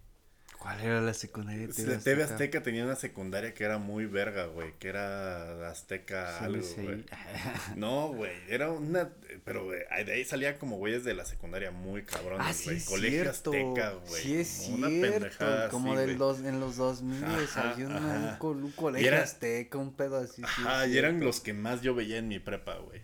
¿Cuál 0.59 0.81
era 0.81 1.01
la 1.03 1.13
secundaria 1.13 1.67
de 1.67 1.73
TV 1.73 1.93
La 1.97 1.99
TV 1.99 2.23
Azteca? 2.23 2.35
Azteca 2.35 2.63
tenía 2.63 2.85
una 2.85 2.97
secundaria 2.97 3.53
que 3.53 3.63
era 3.65 3.77
muy 3.79 4.07
verga, 4.07 4.47
güey. 4.47 4.73
Que 4.79 4.89
era 4.89 5.69
Azteca 5.69 6.39
algo, 6.39 6.63
CMCI. 6.63 6.83
güey. 6.83 7.05
No, 7.77 8.09
güey, 8.09 8.33
era 8.49 8.71
una... 8.71 9.11
Pero 9.45 9.65
güey, 9.67 9.81
de 10.05 10.13
ahí 10.13 10.25
salía 10.25 10.59
como 10.59 10.77
güeyes 10.79 11.05
de 11.05 11.13
la 11.15 11.27
secundaria 11.27 11.71
muy 11.73 12.03
cabrones, 12.05 12.47
Ah, 12.49 12.53
sí 12.55 12.65
güey. 12.71 12.85
Colegio 12.85 13.23
cierto. 13.23 13.51
Azteca, 13.53 13.91
güey. 14.09 14.23
Sí 14.23 14.37
es 14.39 14.63
como 14.65 14.77
una 14.79 14.89
pendejada 14.89 15.69
como 15.69 15.93
así, 15.93 15.99
del 16.01 16.17
güey. 16.17 16.19
dos, 16.19 16.41
en 16.41 16.59
los 16.61 16.77
2000 16.77 17.25
Ajá, 17.25 17.71
había 17.73 17.87
una- 17.87 18.31
un, 18.33 18.39
co- 18.39 18.51
un 18.51 18.73
colegio 18.73 19.09
era- 19.09 19.23
azteca, 19.23 19.77
un 19.79 19.93
pedo 19.95 20.17
así. 20.19 20.37
sí 20.37 20.43
Ajá, 20.43 20.87
y 20.87 20.97
eran 20.97 21.21
los 21.21 21.41
que 21.41 21.53
más 21.53 21.83
yo 21.83 21.95
veía 21.95 22.17
en 22.17 22.29
mi 22.29 22.39
prepa, 22.39 22.77
güey. 22.79 23.03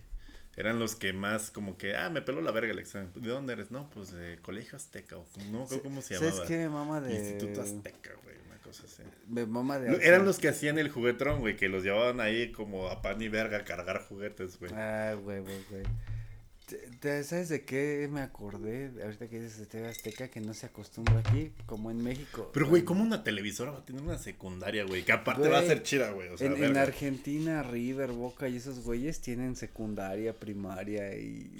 Eran 0.55 0.77
los 0.77 0.95
que 0.95 1.13
más 1.13 1.49
como 1.49 1.77
que, 1.77 1.95
ah, 1.95 2.09
me 2.09 2.21
peló 2.21 2.41
la 2.41 2.51
verga 2.51 2.71
el 2.71 2.79
examen. 2.79 3.11
¿De 3.15 3.29
dónde 3.29 3.53
eres? 3.53 3.71
No, 3.71 3.89
pues 3.89 4.11
de 4.11 4.37
Colegio 4.41 4.75
Azteca. 4.75 5.17
O, 5.17 5.25
no 5.51 5.63
acuerdo 5.63 5.83
cómo 5.83 6.01
se 6.01 6.15
¿Sabes 6.15 6.31
llamaba. 6.33 6.47
qué 6.47 6.57
me 6.57 6.69
mama 6.69 7.01
de...? 7.01 7.15
Instituto 7.15 7.61
Azteca, 7.61 8.11
güey, 8.23 8.35
una 8.45 8.57
cosa 8.57 8.83
así. 8.85 9.01
Me 9.27 9.45
mama 9.47 9.79
de... 9.79 10.05
Eran 10.05 10.25
los 10.25 10.37
que 10.37 10.49
hacían 10.49 10.77
el 10.77 10.89
juguetrón, 10.89 11.39
güey, 11.39 11.55
que 11.55 11.69
los 11.69 11.83
llevaban 11.83 12.19
ahí 12.19 12.51
como 12.51 12.87
a 12.89 13.01
pan 13.01 13.19
y 13.21 13.29
verga 13.29 13.57
a 13.59 13.63
cargar 13.63 14.03
juguetes, 14.03 14.59
güey. 14.59 14.71
Ah, 14.75 15.15
güey, 15.19 15.39
güey, 15.39 15.63
güey. 15.71 15.83
¿Sabes 17.23 17.49
de 17.49 17.63
qué 17.65 18.07
me 18.11 18.21
acordé? 18.21 18.89
Ahorita 19.03 19.27
que 19.27 19.39
dices 19.41 19.59
de 19.59 19.65
TV 19.65 19.87
Azteca, 19.89 20.29
que 20.29 20.39
no 20.39 20.53
se 20.53 20.65
acostumbra 20.67 21.19
aquí, 21.19 21.51
como 21.65 21.91
en 21.91 22.01
México. 22.01 22.49
Pero, 22.53 22.67
güey, 22.69 22.83
¿cómo 22.83 23.03
una 23.03 23.23
televisora 23.23 23.71
va 23.71 23.79
a 23.79 23.85
tener 23.85 24.01
una 24.01 24.17
secundaria, 24.17 24.85
güey? 24.85 25.03
Que 25.03 25.11
aparte 25.11 25.49
va 25.49 25.59
a 25.59 25.63
ser 25.63 25.83
chida, 25.83 26.11
güey. 26.11 26.29
O 26.29 26.37
sea, 26.37 26.47
en, 26.47 26.63
en. 26.63 26.77
Argentina, 26.77 27.61
River, 27.63 28.11
Boca 28.11 28.47
y 28.47 28.55
esos 28.57 28.79
güeyes 28.83 29.19
tienen 29.19 29.55
secundaria, 29.55 30.33
primaria 30.33 31.15
y 31.17 31.51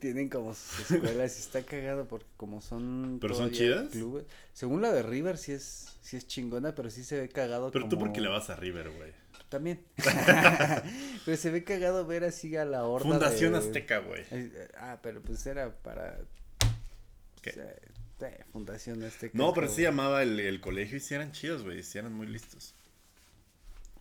tienen 0.00 0.28
como 0.28 0.54
sus 0.54 0.90
escuelas 0.92 1.36
y 1.36 1.40
está 1.40 1.62
cagado 1.62 2.06
porque 2.06 2.26
como 2.36 2.60
son 2.60 3.18
¿Pero 3.20 3.34
son 3.34 3.50
chidas? 3.50 3.90
clubes- 3.90 4.24
según 4.52 4.80
la 4.82 4.92
de 4.92 5.02
River 5.02 5.38
sí 5.38 5.52
es 5.52 5.88
sí 6.02 6.16
es 6.16 6.26
chingona, 6.26 6.74
pero 6.74 6.90
sí 6.90 7.04
se 7.04 7.18
ve 7.20 7.28
cagado 7.28 7.70
Pero 7.70 7.84
tú 7.88 7.96
como- 7.96 8.06
porque 8.06 8.20
le 8.20 8.28
vas 8.28 8.50
a 8.50 8.56
River, 8.56 8.90
güey. 8.90 9.10
También. 9.52 9.80
pero 11.24 11.36
se 11.36 11.50
ve 11.50 11.62
cagado 11.62 12.04
ver 12.06 12.24
así 12.24 12.56
a 12.56 12.64
la 12.64 12.84
horda 12.84 13.08
Fundación 13.08 13.52
de- 13.52 13.58
Azteca, 13.60 13.98
güey. 13.98 14.24
Ah, 14.76 14.98
pero 15.02 15.22
pues 15.22 15.46
era 15.46 15.70
para... 15.70 16.18
¿Qué? 17.40 17.50
o 17.50 17.52
sea, 17.52 18.28
eh, 18.28 18.44
Fundación 18.52 19.02
Azteca. 19.04 19.36
No, 19.36 19.52
pero 19.52 19.68
sí 19.68 19.82
llamaba 19.82 20.22
el, 20.22 20.40
el 20.40 20.60
colegio 20.60 20.96
y 20.96 21.00
sí 21.00 21.14
eran 21.14 21.32
chidos, 21.32 21.62
güey. 21.62 21.82
Sí 21.82 21.98
eran 21.98 22.12
muy 22.12 22.26
listos. 22.26 22.74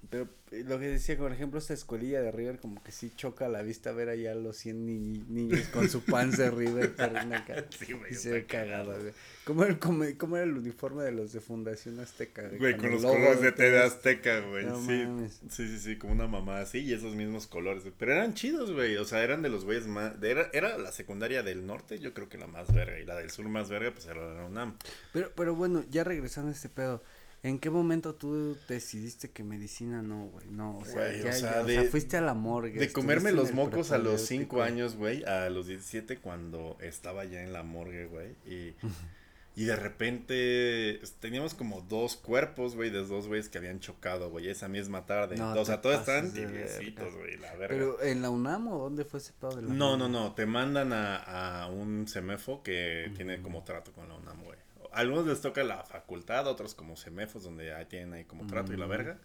Pero 0.09 0.27
eh, 0.51 0.63
lo 0.67 0.79
que 0.79 0.87
decía, 0.87 1.17
por 1.17 1.31
ejemplo, 1.31 1.59
esta 1.59 1.73
escuelilla 1.73 2.21
de 2.21 2.31
River, 2.31 2.59
como 2.59 2.83
que 2.83 2.91
sí 2.91 3.11
choca 3.15 3.45
a 3.45 3.49
la 3.49 3.61
vista 3.61 3.91
ver 3.91 4.09
allá 4.09 4.31
a 4.31 4.35
los 4.35 4.57
100 4.57 4.85
ni- 4.85 5.23
niños 5.29 5.67
con 5.67 5.87
su 5.89 6.03
panza 6.03 6.43
de 6.43 6.51
River. 6.51 6.95
ca- 6.95 7.65
Sí, 7.69 7.93
güey. 7.93 8.11
y 8.11 8.15
se 8.15 8.31
ve 8.31 8.45
cagado, 8.45 8.99
güey. 8.99 9.13
¿Cómo 9.45 9.63
era, 9.63 9.79
cómo, 9.79 10.03
cómo 10.17 10.35
era 10.37 10.45
el 10.45 10.57
uniforme 10.57 11.03
de 11.03 11.11
los 11.11 11.31
de 11.33 11.39
Fundación 11.39 11.99
Azteca? 11.99 12.49
Güey, 12.57 12.75
con 12.77 12.91
los 12.91 13.01
colores 13.03 13.41
de 13.41 13.51
TV 13.51 13.79
Azteca, 13.81 14.39
güey. 14.41 14.65
No 14.65 14.79
sí. 14.81 15.03
mames. 15.05 15.39
sí, 15.49 15.67
sí, 15.67 15.79
sí, 15.79 15.97
como 15.97 16.13
una 16.13 16.27
mamá 16.27 16.59
así 16.59 16.79
y 16.79 16.93
esos 16.93 17.15
mismos 17.15 17.47
colores. 17.47 17.83
güey. 17.83 17.93
Pero 17.97 18.13
eran 18.13 18.33
chidos, 18.33 18.71
güey. 18.73 18.97
O 18.97 19.05
sea, 19.05 19.23
eran 19.23 19.41
de 19.41 19.49
los 19.49 19.65
güeyes 19.65 19.87
más. 19.87 20.19
de- 20.19 20.31
era, 20.31 20.49
era 20.53 20.77
la 20.77 20.91
secundaria 20.91 21.43
del 21.43 21.65
norte, 21.65 21.99
yo 21.99 22.13
creo 22.13 22.27
que 22.27 22.37
la 22.37 22.47
más 22.47 22.73
verga. 22.73 22.99
Y 22.99 23.05
la 23.05 23.15
del 23.15 23.29
sur 23.29 23.47
más 23.47 23.69
verga, 23.69 23.91
pues 23.91 24.05
era 24.07 24.33
la 24.35 24.45
UNAM. 24.45 24.77
Pero, 25.13 25.31
pero 25.35 25.55
bueno, 25.55 25.83
ya 25.89 26.03
regresando 26.03 26.49
a 26.49 26.53
este 26.53 26.69
pedo. 26.69 27.01
¿En 27.43 27.57
qué 27.57 27.71
momento 27.71 28.13
tú 28.13 28.55
decidiste 28.67 29.31
que 29.31 29.43
medicina 29.43 30.03
no, 30.03 30.25
güey? 30.27 30.45
No, 30.49 30.77
o 30.77 30.85
sea, 30.85 30.93
Güey, 31.07 31.19
o 31.21 31.33
sea, 31.33 31.55
ya, 31.55 31.61
o 31.61 31.65
de- 31.65 31.73
sea, 31.73 31.83
fuiste 31.89 32.17
a 32.17 32.21
la 32.21 32.35
morgue. 32.35 32.79
De 32.79 32.91
comerme 32.91 33.31
los 33.31 33.51
mocos 33.51 33.91
a 33.91 33.97
los 33.97 34.21
5 34.21 34.49
propedéutico. 34.49 34.61
años, 34.61 34.95
güey, 34.95 35.23
a 35.23 35.49
los 35.49 35.65
17 35.65 36.19
cuando 36.19 36.77
estaba 36.81 37.25
ya 37.25 37.41
en 37.41 37.51
la 37.51 37.63
morgue, 37.63 38.05
güey. 38.05 38.35
Y, 38.45 38.75
y 39.55 39.65
de 39.65 39.75
repente 39.75 41.01
teníamos 41.19 41.55
como 41.55 41.81
dos 41.81 42.15
cuerpos, 42.15 42.75
güey, 42.75 42.91
de 42.91 43.03
dos 43.03 43.27
güeyes 43.27 43.49
que 43.49 43.57
habían 43.57 43.79
chocado, 43.79 44.29
güey, 44.29 44.47
esa 44.47 44.67
misma 44.67 45.07
tarde. 45.07 45.35
No 45.35 45.53
o 45.53 45.65
sea, 45.65 45.81
todos 45.81 46.05
de 46.05 46.29
tibiecitos, 46.29 47.15
güey, 47.15 47.37
la 47.37 47.53
verga. 47.55 47.69
Pero 47.69 48.01
en 48.03 48.21
la 48.21 48.29
UNAM 48.29 48.67
o 48.67 48.77
dónde 48.77 49.03
fue 49.03 49.19
ese 49.19 49.33
pedo 49.33 49.55
de 49.55 49.63
la 49.63 49.73
No, 49.73 49.97
no, 49.97 50.07
no, 50.07 50.35
te 50.35 50.45
mandan 50.45 50.93
a, 50.93 51.63
a 51.63 51.67
un 51.71 52.05
CEMEFO 52.07 52.61
que 52.61 53.11
tiene 53.15 53.41
como 53.41 53.63
trato 53.63 53.91
con 53.93 54.07
la 54.07 54.13
UNAM, 54.15 54.43
güey. 54.43 54.59
A 54.93 54.99
algunos 54.99 55.25
les 55.27 55.41
toca 55.41 55.63
la 55.63 55.83
facultad, 55.83 56.47
otros 56.47 56.75
como 56.75 56.95
CEMEFOS, 56.97 57.43
donde 57.43 57.67
ya 57.67 57.87
tienen 57.87 58.13
ahí 58.13 58.25
como 58.25 58.45
trato 58.47 58.73
y 58.73 58.77
la 58.77 58.87
Mm. 58.87 58.89
verga. 58.89 59.19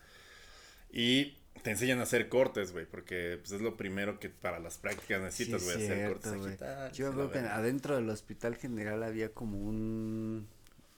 Y 0.90 1.36
te 1.62 1.70
enseñan 1.70 2.00
a 2.00 2.04
hacer 2.04 2.28
cortes, 2.28 2.72
güey, 2.72 2.86
porque 2.86 3.38
pues, 3.40 3.52
es 3.52 3.60
lo 3.60 3.76
primero 3.76 4.20
que 4.20 4.28
para 4.30 4.58
las 4.60 4.78
prácticas 4.78 5.20
necesitas, 5.20 5.60
Sí, 5.62 5.66
güey, 5.66 5.76
hacer 5.84 5.96
cierto, 5.96 6.12
cortes 6.14 6.32
güey. 6.32 6.44
sagitales 6.56 6.96
Yo 6.96 7.12
creo 7.12 7.30
que 7.32 7.38
adentro 7.40 7.96
del 7.96 8.08
hospital 8.10 8.56
general 8.56 9.02
había 9.02 9.30
como 9.30 9.58
un 9.58 10.48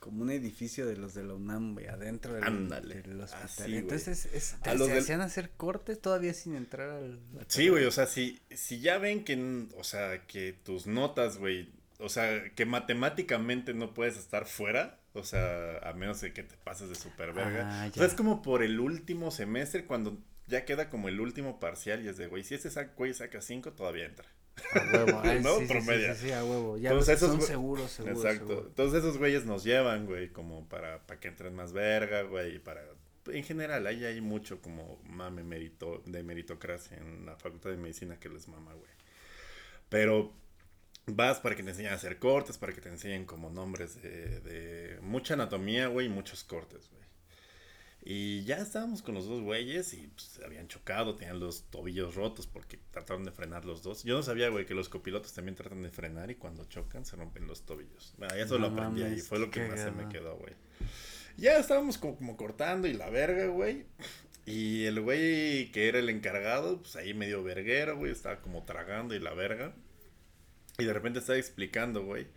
como 0.00 0.22
un 0.22 0.30
edificio 0.30 0.86
de 0.86 0.96
los 0.96 1.12
de 1.14 1.24
la 1.24 1.34
UNAM, 1.34 1.74
güey, 1.74 1.88
adentro 1.88 2.32
del, 2.32 2.44
Ándale, 2.44 3.02
del 3.02 3.20
hospital. 3.20 3.44
así. 3.44 3.76
Entonces, 3.76 4.26
es, 4.32 4.54
A 4.54 4.58
te- 4.60 4.78
se 4.78 4.86
del- 4.86 4.98
hacían 4.98 5.20
hacer 5.20 5.50
cortes 5.50 6.00
todavía 6.00 6.32
sin 6.34 6.54
entrar 6.54 6.88
al 6.88 7.18
Sí, 7.48 7.68
güey, 7.68 7.84
o 7.84 7.90
sea, 7.90 8.06
si, 8.06 8.40
si 8.54 8.78
ya 8.80 8.98
ven 8.98 9.24
que, 9.24 9.66
o 9.76 9.82
sea, 9.82 10.24
que 10.26 10.52
tus 10.64 10.86
notas, 10.86 11.36
güey, 11.38 11.68
o 11.98 12.08
sea, 12.08 12.50
que 12.54 12.64
matemáticamente 12.66 13.74
no 13.74 13.94
puedes 13.94 14.16
estar 14.16 14.46
fuera, 14.46 15.00
o 15.14 15.24
sea, 15.24 15.78
a 15.78 15.92
menos 15.94 16.20
de 16.20 16.32
que 16.32 16.42
te 16.42 16.56
pases 16.56 16.88
de 16.88 16.94
super 16.94 17.32
verga. 17.32 17.68
Ah, 17.84 17.88
o 17.90 17.94
sea, 17.94 18.06
es 18.06 18.14
como 18.14 18.42
por 18.42 18.62
el 18.62 18.78
último 18.80 19.30
semestre 19.30 19.84
cuando 19.84 20.18
ya 20.46 20.64
queda 20.64 20.88
como 20.88 21.08
el 21.08 21.20
último 21.20 21.60
parcial 21.60 22.04
y 22.04 22.08
es 22.08 22.16
de, 22.16 22.26
güey, 22.28 22.44
si 22.44 22.54
ese 22.54 22.70
sac- 22.70 22.94
güey 22.96 23.12
saca 23.14 23.40
cinco, 23.40 23.72
todavía 23.72 24.06
entra. 24.06 24.26
A 24.72 24.96
huevo, 24.96 25.20
ah, 25.24 25.34
¿No? 25.42 25.54
sí, 25.58 25.60
sí, 25.60 25.66
sí, 25.66 25.72
Promedia. 25.72 26.14
Sí, 26.14 26.26
sí, 26.26 26.32
a 26.32 26.44
huevo. 26.44 26.78
Ya 26.78 26.90
Entonces, 26.90 27.16
esos 27.16 27.30
son 27.32 27.42
seguros, 27.42 27.90
seguros. 27.90 28.18
Exacto. 28.24 28.46
seguro. 28.48 28.66
Entonces 28.68 28.98
esos 29.00 29.18
güeyes 29.18 29.44
nos 29.44 29.64
llevan, 29.64 30.06
güey, 30.06 30.30
como 30.32 30.68
para, 30.68 31.06
para 31.06 31.20
que 31.20 31.28
entren 31.28 31.54
más 31.54 31.72
verga, 31.72 32.22
güey, 32.22 32.56
y 32.56 32.58
para... 32.58 32.82
En 33.30 33.44
general, 33.44 33.86
ahí 33.86 34.04
hay 34.04 34.20
mucho 34.22 34.62
como 34.62 35.00
mame 35.04 35.42
mérito, 35.44 36.02
de 36.06 36.22
meritocracia 36.22 36.96
en 36.96 37.26
la 37.26 37.36
Facultad 37.36 37.70
de 37.70 37.76
Medicina 37.76 38.18
que 38.18 38.30
les 38.30 38.48
mama, 38.48 38.72
güey. 38.72 38.90
Pero 39.90 40.32
vas 41.14 41.40
para 41.40 41.56
que 41.56 41.62
te 41.62 41.70
enseñen 41.70 41.92
a 41.92 41.96
hacer 41.96 42.18
cortes, 42.18 42.58
para 42.58 42.72
que 42.72 42.80
te 42.80 42.88
enseñen 42.88 43.24
como 43.24 43.50
nombres 43.50 44.00
de, 44.02 44.40
de 44.40 45.00
mucha 45.00 45.34
anatomía, 45.34 45.88
güey, 45.88 46.06
y 46.06 46.10
muchos 46.10 46.44
cortes, 46.44 46.88
güey. 46.90 46.98
Y 48.10 48.42
ya 48.44 48.56
estábamos 48.56 49.02
con 49.02 49.14
los 49.14 49.26
dos 49.26 49.42
güeyes 49.42 49.92
y 49.92 50.06
pues, 50.06 50.22
se 50.22 50.44
habían 50.44 50.66
chocado, 50.68 51.14
tenían 51.16 51.40
los 51.40 51.64
tobillos 51.64 52.14
rotos 52.14 52.46
porque 52.46 52.78
trataron 52.90 53.24
de 53.24 53.32
frenar 53.32 53.66
los 53.66 53.82
dos. 53.82 54.02
Yo 54.04 54.16
no 54.16 54.22
sabía, 54.22 54.48
güey, 54.48 54.64
que 54.64 54.72
los 54.74 54.88
copilotos 54.88 55.34
también 55.34 55.56
tratan 55.56 55.82
de 55.82 55.90
frenar 55.90 56.30
y 56.30 56.36
cuando 56.36 56.64
chocan 56.64 57.04
se 57.04 57.16
rompen 57.16 57.46
los 57.46 57.66
tobillos. 57.66 58.14
Bueno, 58.16 58.34
eso 58.36 58.58
No 58.58 58.68
lo 58.68 58.72
aprendí 58.72 59.02
ahí, 59.02 59.20
fue 59.20 59.38
lo 59.38 59.50
que 59.50 59.66
más 59.68 59.80
se 59.80 59.90
me 59.90 60.08
quedó, 60.08 60.36
güey. 60.36 60.54
Ya 61.36 61.58
estábamos 61.58 61.98
como, 61.98 62.16
como 62.16 62.36
cortando 62.36 62.88
y 62.88 62.94
la 62.94 63.10
verga, 63.10 63.46
güey. 63.48 63.84
Y 64.46 64.86
el 64.86 65.02
güey 65.02 65.70
que 65.72 65.88
era 65.88 65.98
el 65.98 66.08
encargado, 66.08 66.80
pues 66.80 66.96
ahí 66.96 67.12
medio 67.12 67.42
verguero, 67.42 67.98
güey, 67.98 68.10
estaba 68.10 68.40
como 68.40 68.64
tragando 68.64 69.14
y 69.14 69.18
la 69.18 69.34
verga. 69.34 69.74
Y 70.80 70.84
de 70.84 70.92
repente 70.92 71.18
estaba 71.18 71.38
explicando, 71.38 72.04
güey. 72.04 72.28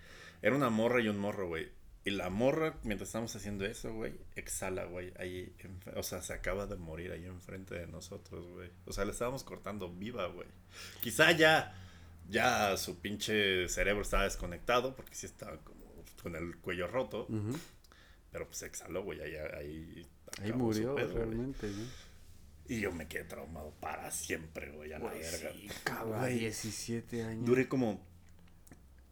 Era 0.42 0.56
una 0.56 0.72
morra 0.72 1.00
y 1.00 1.08
un 1.08 1.20
morro, 1.20 1.48
güey. 1.48 1.70
Y 2.04 2.10
la 2.10 2.32
morra, 2.32 2.80
mientras 2.84 3.10
estábamos 3.10 3.36
haciendo 3.36 3.64
eso, 3.66 3.94
güey, 3.94 4.14
exhala, 4.36 4.86
güey, 4.86 5.14
ahí, 5.20 5.56
o 5.96 6.02
sea, 6.02 6.24
se 6.24 6.34
acaba 6.34 6.66
de 6.66 6.76
morir 6.76 7.12
ahí 7.12 7.26
enfrente 7.26 7.76
de 7.76 7.86
nosotros, 7.86 8.44
güey. 8.48 8.72
O 8.88 8.94
sea, 8.94 9.06
le 9.06 9.12
estábamos 9.12 9.44
cortando 9.44 9.88
viva, 9.94 10.26
güey. 10.26 10.48
Quizá 11.02 11.32
ya, 11.34 11.76
ya 12.28 12.76
su 12.78 13.00
pinche 13.00 13.70
cerebro 13.70 14.02
estaba 14.02 14.24
desconectado, 14.24 14.96
porque 14.96 15.14
sí 15.14 15.28
estaba 15.28 15.58
como 15.64 15.86
con 16.24 16.36
el 16.36 16.58
cuello 16.58 16.88
roto, 16.88 17.28
pero 18.32 18.48
pues 18.48 18.64
exhaló, 18.64 19.04
güey, 19.04 19.22
ahí, 19.22 19.36
ahí, 19.36 20.08
Ahí 20.42 20.54
murió 20.54 20.96
pedo, 20.96 21.12
güey. 21.12 21.26
realmente, 21.26 21.68
¿no? 21.68 21.84
Y 22.68 22.80
yo 22.80 22.92
me 22.92 23.08
quedé 23.08 23.26
traumado 23.26 23.76
para 23.80 24.10
siempre, 24.10 24.72
güey, 24.72 24.92
a 24.94 24.98
la 24.98 25.08
Güey, 25.10 25.20
verga. 25.22 25.52
sí, 25.54 25.68
cabrón, 25.84 26.20
Güey, 26.22 26.40
17 26.40 27.24
años. 27.24 27.46
Duré 27.46 27.68
como. 27.68 28.10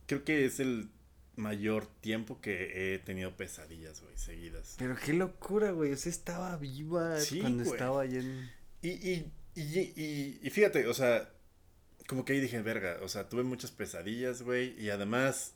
Creo 0.10 0.24
que 0.24 0.44
es 0.46 0.60
el 0.60 0.90
mayor 1.36 1.86
tiempo 2.02 2.42
que 2.42 2.96
he 2.96 2.98
tenido 2.98 3.38
pesadillas, 3.38 4.02
güey, 4.02 4.18
seguidas. 4.18 4.76
Pero 4.80 4.96
qué 4.98 5.14
locura, 5.14 5.70
güey. 5.70 5.94
O 5.94 5.98
sea, 5.98 6.10
estaba 6.12 6.58
viva 6.58 7.20
Sí, 7.20 7.42
cuando 7.42 7.64
güey. 7.64 7.76
estaba 7.76 8.02
allá 8.02 8.20
en. 8.20 8.50
Y, 8.82 8.90
y, 8.90 9.32
y, 9.54 9.62
y, 9.80 10.40
y 10.42 10.50
fíjate, 10.50 10.88
o 10.88 10.96
sea, 10.96 11.32
como 12.08 12.26
que 12.26 12.34
ahí 12.34 12.40
dije, 12.40 12.60
verga, 12.64 12.98
o 13.04 13.08
sea, 13.08 13.30
tuve 13.30 13.44
muchas 13.44 13.70
pesadillas, 13.70 14.42
güey, 14.42 14.74
y 14.82 14.90
además 14.90 15.54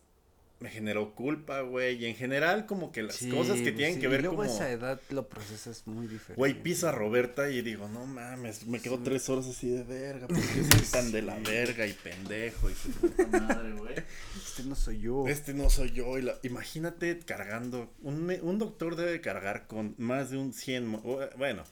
me 0.63 0.69
generó 0.69 1.13
culpa, 1.13 1.59
güey, 1.59 2.01
y 2.01 2.05
en 2.05 2.15
general 2.15 2.65
como 2.65 2.93
que 2.93 3.03
las 3.03 3.17
Sí, 3.17 3.29
cosas 3.29 3.57
que 3.57 3.63
pues 3.63 3.75
tienen 3.75 3.95
sí, 3.95 3.99
que 3.99 4.05
y 4.05 4.09
ver 4.09 4.21
luego 4.21 4.37
como... 4.37 4.49
esa 4.49 4.71
edad 4.71 4.97
lo 5.09 5.27
procesas 5.27 5.85
muy 5.85 6.07
diferente. 6.07 6.35
Güey, 6.35 6.53
piso 6.63 6.87
a 6.87 6.93
Roberta 6.93 7.49
y 7.49 7.61
digo, 7.61 7.89
no 7.89 8.05
mames, 8.05 8.65
me 8.65 8.79
quedo 8.79 8.95
Sí. 8.95 9.01
tres 9.03 9.27
horas 9.29 9.45
así 9.45 9.69
de 9.69 9.83
verga, 9.83 10.27
porque 10.27 10.41
soy 10.71 10.87
tan 10.89 11.11
de 11.11 11.21
la 11.21 11.37
verga 11.39 11.85
y 11.85 11.91
pendejo 11.91 12.69
y 12.69 12.73
su 12.75 12.89
madre, 13.31 13.73
güey. 13.73 13.95
Este 14.37 14.63
no 14.63 14.75
soy 14.75 15.01
yo. 15.01 15.27
Este 15.27 15.53
no 15.53 15.69
soy 15.69 15.91
yo. 15.91 16.17
Y 16.17 16.21
la- 16.21 16.39
imagínate 16.43 17.19
cargando. 17.19 17.91
Un, 18.01 18.33
un 18.41 18.57
doctor 18.57 18.95
debe 18.95 19.19
cargar 19.19 19.67
con 19.67 19.95
más 19.97 20.29
de 20.31 20.37
un 20.37 20.53
100. 20.53 20.87
mu- 20.87 21.01
o, 21.03 21.19
Bueno, 21.37 21.63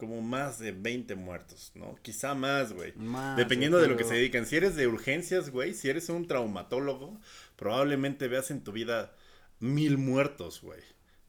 como 0.00 0.20
más 0.20 0.58
de 0.58 0.72
20 0.72 1.14
muertos, 1.14 1.70
¿no? 1.76 1.94
Quizá 2.02 2.34
más, 2.34 2.72
güey. 2.72 2.92
Más, 2.96 3.36
Dependiendo 3.36 3.78
de 3.78 3.86
lo 3.86 3.92
que 3.96 3.98
pero- 3.98 4.08
se 4.08 4.14
dedican. 4.16 4.46
Si 4.46 4.56
eres 4.56 4.74
de 4.74 4.88
urgencias, 4.88 5.50
güey, 5.50 5.74
si 5.74 5.88
eres 5.88 6.08
un 6.08 6.26
traumatólogo, 6.26 7.20
probablemente 7.54 8.26
veas 8.26 8.50
en 8.50 8.64
tu 8.64 8.72
vida 8.72 9.14
mil 9.60 9.96
muertos, 9.98 10.60
güey. 10.62 10.80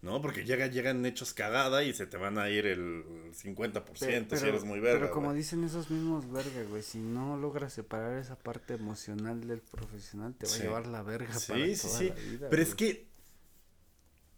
¿No? 0.02 0.20
Porque 0.20 0.44
llega, 0.46 0.66
llegan 0.66 1.06
hechos 1.06 1.32
cagada 1.36 1.84
y 1.84 1.94
se 1.94 2.08
te 2.08 2.18
van 2.18 2.40
a 2.40 2.50
ir 2.50 2.66
el 2.66 3.04
50% 3.36 4.36
si 4.36 4.48
eres 4.48 4.64
muy 4.64 4.80
verga. 4.80 5.00
Pero 5.00 5.12
como 5.12 5.32
dicen 5.32 5.64
esos 5.64 5.92
mismos 5.92 6.28
verga, 6.32 6.64
güey, 6.68 6.82
si 6.82 6.98
no 6.98 7.38
logras 7.38 7.72
separar 7.74 8.18
esa 8.18 8.36
parte 8.36 8.74
emocional 8.74 9.46
del 9.48 9.60
profesional, 9.62 10.34
te 10.34 10.48
va 10.48 10.52
Sí. 10.52 10.62
a 10.62 10.64
llevar 10.64 10.88
la 10.88 11.04
verga 11.04 11.32
Sí, 11.38 11.52
para 11.52 11.66
sí, 11.68 11.82
toda 11.84 11.98
sí. 12.00 12.10
la 12.10 12.16
vida. 12.16 12.48
Pero 12.50 12.62
es 12.64 12.74
que 12.74 13.12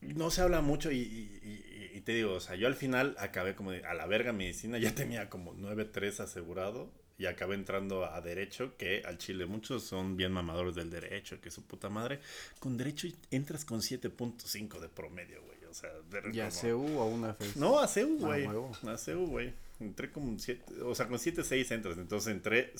no 0.01 0.29
se 0.31 0.41
habla 0.41 0.59
mucho 0.59 0.91
y, 0.91 0.97
y- 0.97 1.39
y- 1.43 1.72
y 1.72 1.72
te 2.03 2.13
digo, 2.13 2.33
o 2.33 2.39
sea, 2.39 2.55
yo 2.55 2.67
al 2.67 2.75
final 2.75 3.15
acabé 3.19 3.55
como 3.55 3.71
de, 3.71 3.83
a 3.85 3.93
la 3.93 4.05
verga 4.05 4.31
medicina, 4.33 4.77
ya 4.77 4.93
tenía 4.95 5.29
como 5.29 5.55
9-3 5.55 6.19
asegurado 6.21 6.91
y 7.17 7.25
acabé 7.27 7.55
entrando 7.55 8.05
a 8.05 8.19
derecho, 8.21 8.75
que 8.77 9.01
al 9.05 9.17
Chile 9.17 9.45
muchos 9.45 9.83
son 9.83 10.17
bien 10.17 10.31
mamadores 10.31 10.75
del 10.75 10.89
derecho, 10.89 11.39
que 11.41 11.51
su 11.51 11.63
puta 11.65 11.89
madre. 11.89 12.19
Con 12.59 12.75
derecho 12.77 13.07
entras 13.31 13.65
con 13.65 13.81
7.5 13.81 14.79
de 14.79 14.89
promedio, 14.89 15.41
güey. 15.43 15.53
O 15.69 15.73
sea, 15.73 15.89
como- 16.21 16.51
se 16.51 16.73
hubo 16.73 17.01
a 17.01 17.05
una 17.05 17.33
fe. 17.33 17.45
no, 17.55 17.79
a 17.79 17.87
CEU, 17.87 18.17
Ah, 18.23 18.25
güey. 18.27 18.45
a 18.93 18.97
CEU, 18.97 19.25
güey. 19.27 19.53
Entré 19.79 20.11
como 20.11 20.37
7, 20.37 20.81
o 20.83 20.93
sea, 20.95 21.07
con 21.07 21.17
7, 21.19 21.43
6 21.43 21.71
entras. 21.71 21.97
Entonces 21.97 22.31
entré, 22.33 22.73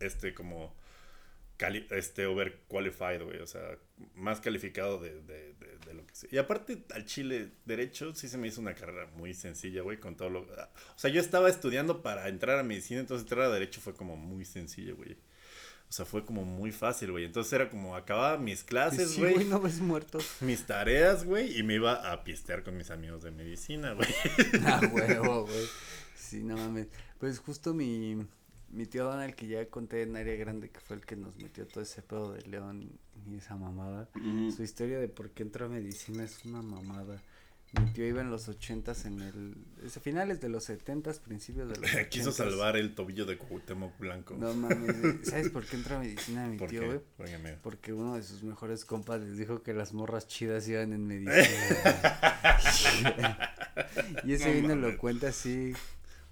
este, 0.00 0.34
como, 0.34 0.74
cali 1.60 1.86
este, 1.90 2.24
overqualified, 2.24 3.22
güey. 3.22 3.38
O 3.40 3.46
sea, 3.46 3.76
más 4.14 4.40
calificado 4.40 4.98
de, 4.98 5.20
de, 5.20 5.52
de, 5.52 5.78
de 5.86 5.94
lo 5.94 6.06
que 6.06 6.14
sé. 6.14 6.26
Y 6.32 6.38
aparte, 6.38 6.84
al 6.94 7.04
Chile, 7.04 7.50
Derecho, 7.66 8.14
sí 8.14 8.28
se 8.28 8.38
me 8.38 8.48
hizo 8.48 8.62
una 8.62 8.74
carrera 8.74 9.06
muy 9.14 9.34
sencilla, 9.34 9.82
güey, 9.82 10.00
con 10.00 10.16
todo 10.16 10.30
lo... 10.30 10.40
O 10.40 10.98
sea, 10.98 11.10
yo 11.10 11.20
estaba 11.20 11.50
estudiando 11.50 12.00
para 12.00 12.28
entrar 12.28 12.58
a 12.58 12.62
medicina, 12.62 13.00
entonces 13.00 13.26
entrar 13.26 13.44
a 13.46 13.50
Derecho 13.50 13.82
fue 13.82 13.92
como 13.92 14.16
muy 14.16 14.46
sencillo, 14.46 14.96
güey. 14.96 15.12
O 15.12 15.92
sea, 15.92 16.06
fue 16.06 16.24
como 16.24 16.46
muy 16.46 16.72
fácil, 16.72 17.10
güey. 17.10 17.26
Entonces 17.26 17.52
era 17.52 17.68
como 17.68 17.94
acababa 17.94 18.38
mis 18.38 18.64
clases, 18.64 19.10
Sí, 19.10 19.20
güey. 19.20 19.34
güey, 19.34 19.44
no 19.46 19.60
ves 19.60 19.80
muertos. 19.80 20.24
mis 20.40 20.64
tareas, 20.64 21.26
güey, 21.26 21.58
y 21.58 21.62
me 21.62 21.74
iba 21.74 22.10
a 22.10 22.24
pistear 22.24 22.62
con 22.62 22.74
mis 22.78 22.90
amigos 22.90 23.22
de 23.22 23.32
medicina, 23.32 23.92
güey. 23.92 24.08
Ah, 24.64 24.80
huevo, 24.92 25.42
güey. 25.44 25.66
Sí, 26.16 26.42
no 26.42 26.56
mames. 26.56 26.86
Pues 27.18 27.38
justo 27.38 27.74
mi, 27.74 28.24
mi 28.70 28.86
tío 28.86 29.04
Donald, 29.04 29.34
que 29.34 29.46
ya 29.48 29.66
conté 29.68 30.02
en 30.02 30.16
área 30.16 30.36
grande, 30.36 30.70
que 30.70 30.80
fue 30.80 30.96
el 30.96 31.04
que 31.04 31.16
nos 31.16 31.36
metió 31.36 31.66
todo 31.66 31.82
ese 31.82 32.02
pedo 32.02 32.32
de 32.32 32.42
León 32.42 32.90
y 33.28 33.36
esa 33.36 33.56
mamada. 33.56 34.08
Su 34.56 34.62
historia 34.62 34.98
de 34.98 35.08
por 35.08 35.30
qué 35.30 35.42
entró 35.42 35.66
a 35.66 35.68
medicina 35.68 36.24
es 36.24 36.44
una 36.44 36.62
mamada. 36.62 37.20
Mi 37.72 37.84
tío 37.92 38.04
iba 38.04 38.20
en 38.20 38.32
los 38.32 38.48
ochentas 38.48 39.04
en 39.04 39.20
el... 39.20 39.54
Es 39.84 39.96
finales 40.00 40.40
de 40.40 40.48
los 40.48 40.64
setentas, 40.64 41.20
principios 41.20 41.68
de 41.68 41.76
los 41.76 41.88
Quiso 42.10 42.30
80s. 42.30 42.32
salvar 42.32 42.76
el 42.76 42.96
tobillo 42.96 43.26
de 43.26 43.38
Cuauhtémoc 43.38 43.96
Blanco. 43.96 44.34
No 44.36 44.52
mames. 44.54 45.28
¿sabes 45.28 45.50
por 45.50 45.64
qué 45.64 45.76
entró 45.76 45.94
a 45.96 46.00
medicina 46.00 46.48
mi 46.48 46.56
¿Por 46.56 46.68
tío, 46.68 46.84
güey? 46.84 47.00
Porque 47.62 47.92
uno 47.92 48.16
de 48.16 48.24
sus 48.24 48.42
mejores 48.42 48.84
compas 48.84 49.20
les 49.20 49.36
dijo 49.36 49.62
que 49.62 49.72
las 49.72 49.92
morras 49.92 50.26
chidas 50.26 50.66
iban 50.68 50.92
en 50.92 51.06
medicina. 51.06 51.32
y 54.24 54.32
ese 54.32 54.46
No 54.46 54.50
güey 54.52 54.62
nos 54.62 54.76
mames. 54.76 54.92
lo 54.94 54.98
cuenta 54.98 55.28
así, 55.28 55.72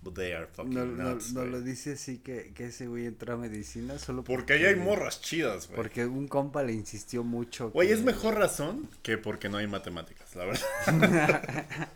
But 0.01 0.15
they 0.15 0.33
are 0.33 0.47
fucking 0.47 0.75
no, 0.75 0.87
no, 0.87 1.11
nuts, 1.15 1.33
no 1.33 1.41
güey. 1.41 1.53
lo 1.53 1.61
dice 1.61 1.93
así 1.95 2.19
que, 2.19 2.53
que 2.55 2.67
ese 2.67 2.87
güey 2.87 3.07
entró 3.07 3.35
a 3.35 3.37
medicina 3.37 3.99
solo 3.99 4.23
Porque 4.23 4.53
ahí 4.55 4.65
hay 4.65 4.77
morras 4.77 5.21
chidas, 5.21 5.67
güey. 5.67 5.77
Porque 5.77 6.07
un 6.07 6.29
compa 6.29 6.63
le 6.63 6.73
insistió 6.73 7.25
mucho. 7.25 7.71
Güey, 7.71 7.89
que- 7.89 7.95
es 7.95 8.03
mejor 8.03 8.35
razón 8.37 8.89
que 9.03 9.19
porque 9.19 9.49
no 9.49 9.57
hay 9.59 9.67
matemáticas, 9.67 10.35
la 10.37 10.45
verdad. 10.45 11.67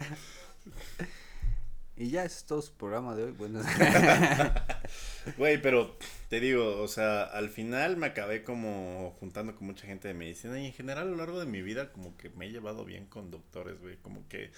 Y 1.94 2.08
ya, 2.10 2.24
es 2.24 2.44
todo 2.44 2.62
su 2.62 2.72
programa 2.72 3.14
de 3.14 3.24
hoy. 3.24 3.32
Bueno, 3.32 3.60
Güey, 5.36 5.60
pero 5.60 5.96
te 6.28 6.40
digo, 6.40 6.80
o 6.82 6.88
sea, 6.88 7.22
al 7.22 7.50
final 7.50 7.96
me 7.96 8.06
acabé 8.06 8.42
como 8.42 9.14
juntando 9.20 9.54
con 9.54 9.66
mucha 9.66 9.86
gente 9.86 10.08
de 10.08 10.14
medicina 10.14 10.58
y 10.60 10.66
en 10.66 10.72
general 10.72 11.06
a 11.06 11.10
lo 11.10 11.16
largo 11.18 11.38
de 11.38 11.46
mi 11.46 11.62
vida 11.62 11.92
como 11.92 12.16
que 12.16 12.30
me 12.30 12.46
he 12.46 12.50
llevado 12.50 12.84
bien 12.84 13.06
con 13.06 13.30
doctores, 13.30 13.78
güey, 13.80 13.98
como 13.98 14.26
que 14.28 14.50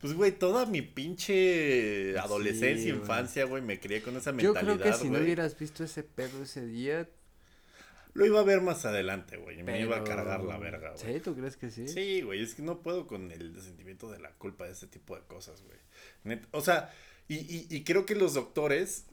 pues 0.00 0.12
güey, 0.14 0.32
toda 0.32 0.66
mi 0.66 0.82
pinche 0.82 2.18
adolescencia, 2.18 2.92
Sí, 2.92 2.98
infancia, 2.98 3.44
güey, 3.44 3.62
me 3.62 3.80
crié 3.80 4.02
con 4.02 4.16
esa 4.16 4.30
yo 4.32 4.36
mentalidad, 4.52 4.76
creo 4.80 4.92
que 4.92 4.98
si 4.98 5.08
no 5.10 5.18
hubieras 5.18 5.58
visto 5.58 5.84
ese 5.84 6.02
pedo 6.02 6.42
ese 6.42 6.66
día. 6.66 7.08
Lo 8.14 8.24
iba 8.24 8.40
a 8.40 8.44
ver 8.44 8.62
más 8.62 8.86
adelante, 8.86 9.36
güey, 9.36 9.60
y 9.60 9.62
me 9.62 9.78
iba 9.80 9.96
a 9.98 10.04
pero- 10.04 10.16
cargar 10.16 10.42
la 10.42 10.56
verga, 10.58 10.92
güey. 10.98 11.14
¿Sí? 11.14 11.20
¿Tú 11.20 11.34
crees 11.36 11.56
que 11.58 11.70
sí? 11.70 11.86
Sí, 11.86 12.22
güey, 12.22 12.42
es 12.42 12.54
que 12.54 12.62
no 12.62 12.80
puedo 12.80 13.06
con 13.06 13.30
el 13.30 13.60
sentimiento 13.60 14.10
de 14.10 14.18
la 14.18 14.30
culpa 14.32 14.64
de 14.64 14.72
ese 14.72 14.86
tipo 14.86 15.14
de 15.16 15.22
cosas, 15.26 15.62
güey. 15.62 16.38
O 16.52 16.62
sea, 16.62 16.90
y, 17.28 17.36
y, 17.36 17.66
y 17.68 17.84
creo 17.84 18.06
que 18.06 18.14
los 18.14 18.32
doctores, 18.32 19.04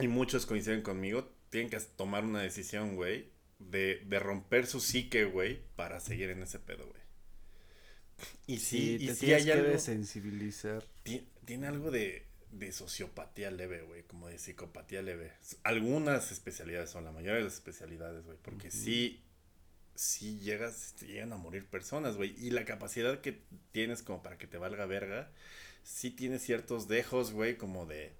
y 0.00 0.08
muchos 0.08 0.46
coinciden 0.46 0.80
conmigo, 0.80 1.28
tienen 1.50 1.68
que 1.70 1.78
tomar 1.96 2.24
una 2.24 2.40
decisión, 2.40 2.96
güey, 2.96 3.28
de, 3.58 4.02
de 4.06 4.18
romper 4.20 4.66
su 4.66 4.80
psique, 4.80 5.24
güey, 5.24 5.60
para 5.76 6.00
seguir 6.00 6.30
en 6.30 6.42
ese 6.42 6.58
pedo, 6.58 6.86
güey. 6.86 7.02
Y 8.46 8.58
sí, 8.58 8.96
y 9.00 9.06
te 9.06 9.14
sí 9.14 9.26
tienes 9.26 9.44
hay 9.44 9.50
algo, 9.52 9.78
tiene 11.44 11.66
algo 11.66 11.90
de, 11.90 12.24
de 12.50 12.72
sociopatía 12.72 13.50
leve, 13.50 13.82
güey, 13.82 14.02
como 14.02 14.28
de 14.28 14.38
psicopatía 14.38 15.02
leve. 15.02 15.32
Algunas 15.62 16.32
especialidades 16.32 16.90
son, 16.90 17.04
la 17.04 17.12
mayoría 17.12 17.36
de 17.36 17.44
las 17.44 17.54
especialidades, 17.54 18.24
güey, 18.24 18.38
porque 18.42 18.70
sí, 18.70 19.22
sí 19.94 20.38
llegas, 20.40 20.94
llegan 21.00 21.32
a 21.32 21.36
morir 21.36 21.66
personas, 21.66 22.16
güey, 22.16 22.34
y 22.38 22.50
la 22.50 22.64
capacidad 22.64 23.20
que 23.20 23.40
tienes 23.72 24.02
como 24.02 24.22
para 24.22 24.38
que 24.38 24.46
te 24.46 24.58
valga 24.58 24.86
verga, 24.86 25.30
sí 25.82 26.10
tienes 26.10 26.42
ciertos 26.42 26.88
dejos, 26.88 27.32
güey, 27.32 27.56
como 27.56 27.86
de, 27.86 28.12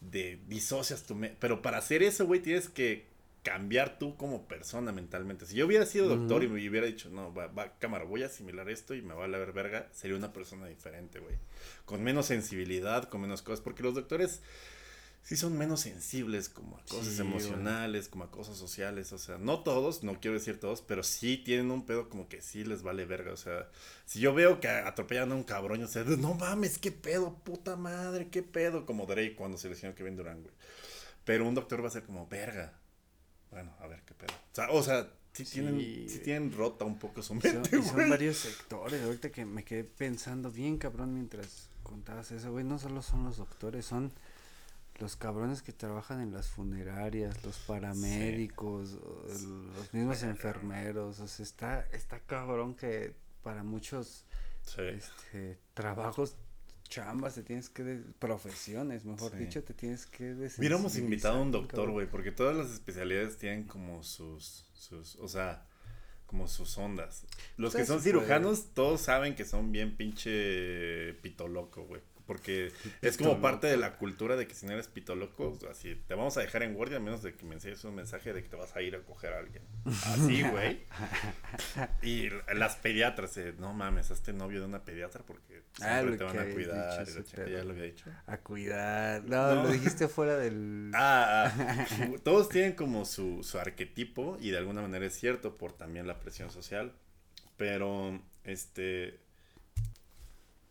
de 0.00 0.40
disocias 0.46 1.04
tu 1.04 1.14
mente, 1.14 1.36
pero 1.40 1.62
para 1.62 1.78
hacer 1.78 2.02
eso, 2.02 2.26
güey, 2.26 2.40
tienes 2.40 2.68
que 2.68 3.13
cambiar 3.44 3.98
tú 3.98 4.16
como 4.16 4.48
persona 4.48 4.90
mentalmente. 4.90 5.46
Si 5.46 5.54
yo 5.54 5.66
hubiera 5.66 5.86
sido 5.86 6.08
doctor 6.08 6.42
y 6.42 6.48
me 6.48 6.68
hubiera 6.68 6.86
dicho, 6.86 7.10
no, 7.10 7.32
va, 7.32 7.46
va, 7.46 7.78
cámara, 7.78 8.04
voy 8.04 8.24
a 8.24 8.26
asimilar 8.26 8.68
esto 8.70 8.94
y 8.94 9.02
me 9.02 9.14
va 9.14 9.24
a 9.24 9.28
ver 9.28 9.52
verga, 9.52 9.88
sería 9.92 10.16
una 10.16 10.32
persona 10.32 10.66
diferente, 10.66 11.20
güey. 11.20 11.36
Con 11.84 12.02
menos 12.02 12.26
sensibilidad, 12.26 13.04
con 13.04 13.20
menos 13.20 13.42
cosas, 13.42 13.60
porque 13.60 13.82
los 13.82 13.94
doctores 13.94 14.40
sí 15.22 15.36
son 15.36 15.56
menos 15.58 15.80
sensibles 15.80 16.48
como 16.48 16.76
a 16.78 16.82
cosas 16.84 17.08
Sí, 17.14 17.16
güey. 17.18 17.28
emocionales, 17.28 18.08
como 18.08 18.24
a 18.24 18.30
cosas 18.30 18.56
sociales, 18.56 19.12
o 19.12 19.18
sea, 19.18 19.36
no 19.38 19.60
todos, 19.62 20.02
no 20.04 20.20
quiero 20.20 20.38
decir 20.38 20.58
todos, 20.58 20.80
pero 20.82 21.02
sí 21.02 21.36
tienen 21.38 21.70
un 21.70 21.84
pedo 21.86 22.08
como 22.08 22.28
que 22.28 22.40
sí 22.42 22.64
les 22.64 22.82
vale 22.82 23.04
verga, 23.04 23.32
o 23.32 23.36
sea, 23.36 23.68
si 24.06 24.20
yo 24.20 24.34
veo 24.34 24.58
que 24.60 24.68
atropellan 24.68 25.32
a 25.32 25.34
un 25.34 25.44
cabrón, 25.44 25.82
o 25.82 25.88
sea, 25.88 26.04
no 26.04 26.34
mames, 26.34 26.78
qué 26.78 26.92
pedo, 26.92 27.38
puta 27.44 27.76
madre, 27.76 28.28
qué 28.28 28.42
pedo, 28.42 28.84
como 28.86 29.06
Drake 29.06 29.34
cuando 29.36 29.56
se 29.58 29.68
lesionó 29.68 29.94
Kevin 29.94 30.16
Durant, 30.16 30.42
güey. 30.42 30.54
Pero 31.24 31.46
un 31.48 31.54
doctor 31.54 31.82
va 31.82 31.88
a 31.88 31.90
ser 31.90 32.02
como, 32.04 32.26
verga, 32.28 32.74
bueno, 33.54 33.72
a 33.80 33.86
ver 33.86 34.02
qué 34.04 34.12
pedo. 34.14 34.32
O 34.34 34.54
sea, 34.54 34.70
o 34.70 34.82
sea 34.82 35.08
sí, 35.32 35.44
tienen, 35.44 35.78
sí 36.08 36.18
tienen 36.22 36.52
rota 36.52 36.84
un 36.84 36.98
poco 36.98 37.22
su 37.22 37.28
Son, 37.28 37.38
mente, 37.42 37.70
son 37.82 37.94
güey. 37.94 38.10
varios 38.10 38.36
sectores. 38.36 39.02
Ahorita 39.02 39.30
que 39.30 39.44
me 39.46 39.64
quedé 39.64 39.84
pensando 39.84 40.50
bien 40.50 40.76
cabrón 40.78 41.14
mientras 41.14 41.70
contabas 41.82 42.30
eso, 42.32 42.52
güey. 42.52 42.64
No 42.64 42.78
solo 42.78 43.00
son 43.02 43.24
los 43.24 43.36
doctores, 43.38 43.86
son 43.86 44.12
los 44.98 45.16
cabrones 45.16 45.62
que 45.62 45.72
trabajan 45.72 46.20
en 46.20 46.32
las 46.32 46.48
funerarias, 46.48 47.42
los 47.44 47.58
paramédicos, 47.58 48.92
los 48.92 49.92
mismos 49.94 50.22
enfermeros. 50.22 51.20
O 51.20 51.26
sea, 51.26 51.42
está, 51.44 51.80
está 51.92 52.20
cabrón 52.20 52.74
que 52.74 53.14
para 53.42 53.62
muchos 53.64 54.24
Sí. 54.62 54.80
este, 54.82 55.58
trabajos, 55.74 56.36
chambas, 56.94 57.34
te 57.34 57.42
tienes 57.42 57.68
que, 57.68 57.82
de- 57.82 58.02
profesiones, 58.18 59.04
mejor 59.04 59.32
Sí. 59.32 59.38
dicho, 59.38 59.62
te 59.64 59.74
tienes 59.74 60.06
que 60.06 60.32
Hubiéramos 60.58 60.96
invitado 60.96 61.38
a 61.38 61.42
un 61.42 61.50
doctor, 61.50 61.90
güey, 61.90 62.06
porque 62.08 62.30
todas 62.32 62.56
las 62.56 62.70
especialidades 62.70 63.36
tienen 63.36 63.64
como 63.64 64.02
sus, 64.02 64.64
sus, 64.74 65.16
o 65.16 65.26
sea, 65.28 65.66
como 66.26 66.46
sus 66.48 66.76
ondas. 66.78 67.24
Los 67.56 67.74
que 67.74 67.84
son 67.84 67.96
puede. 67.98 68.10
cirujanos, 68.12 68.72
todos 68.74 69.00
saben 69.00 69.34
que 69.34 69.44
son 69.44 69.72
bien 69.72 69.96
pinche 69.96 71.14
pito 71.22 71.48
loco, 71.48 71.84
güey. 71.84 72.00
Porque 72.26 72.72
es 73.02 73.18
como 73.18 73.40
parte 73.40 73.66
de 73.66 73.76
la 73.76 73.96
cultura 73.96 74.36
de 74.36 74.46
que 74.46 74.54
si 74.54 74.64
no 74.66 74.72
eres 74.72 74.88
pito 74.88 75.14
loco, 75.14 75.58
así, 75.70 75.94
te 76.06 76.14
vamos 76.14 76.36
a 76.36 76.40
dejar 76.40 76.62
en 76.62 76.72
guardia 76.74 76.96
a 76.96 77.00
menos 77.00 77.22
de 77.22 77.34
que 77.34 77.44
me 77.44 77.54
enseñes 77.54 77.84
un 77.84 77.94
mensaje 77.94 78.32
de 78.32 78.42
que 78.42 78.48
te 78.48 78.56
vas 78.56 78.74
a 78.76 78.80
ir 78.82 78.96
a 78.96 79.00
coger 79.00 79.34
a 79.34 79.38
alguien. 79.40 79.62
Así, 79.84 80.42
güey. 80.50 80.80
Y 82.02 82.28
las 82.54 82.76
pediatras, 82.76 83.36
eh, 83.36 83.54
no 83.58 83.72
mames, 83.72 84.10
hazte 84.10 84.32
novio 84.32 84.60
de 84.60 84.66
una 84.66 84.84
pediatra 84.84 85.22
porque 85.26 85.62
Ah, 85.80 86.00
siempre 86.00 86.10
lo 86.12 86.16
te 86.16 86.24
van 86.24 86.38
a 86.38 86.52
cuidar. 86.54 87.06
dicho, 87.06 87.46
ya 87.46 87.64
lo 87.64 87.70
había 87.72 87.84
dicho. 87.84 88.10
A 88.26 88.36
cuidar. 88.38 89.24
No, 89.24 89.54
No. 89.56 89.62
lo 89.64 89.68
dijiste 89.70 90.08
fuera 90.08 90.36
del. 90.36 90.90
Ah, 90.94 91.52
ah, 91.56 91.86
todos 92.22 92.48
tienen 92.48 92.72
como 92.74 93.04
su, 93.04 93.42
su 93.42 93.58
arquetipo 93.58 94.38
y 94.40 94.50
de 94.50 94.58
alguna 94.58 94.82
manera 94.82 95.04
es 95.06 95.14
cierto 95.14 95.56
por 95.56 95.72
también 95.72 96.06
la 96.06 96.20
presión 96.20 96.50
social. 96.50 96.92
Pero, 97.56 98.20
este... 98.44 99.20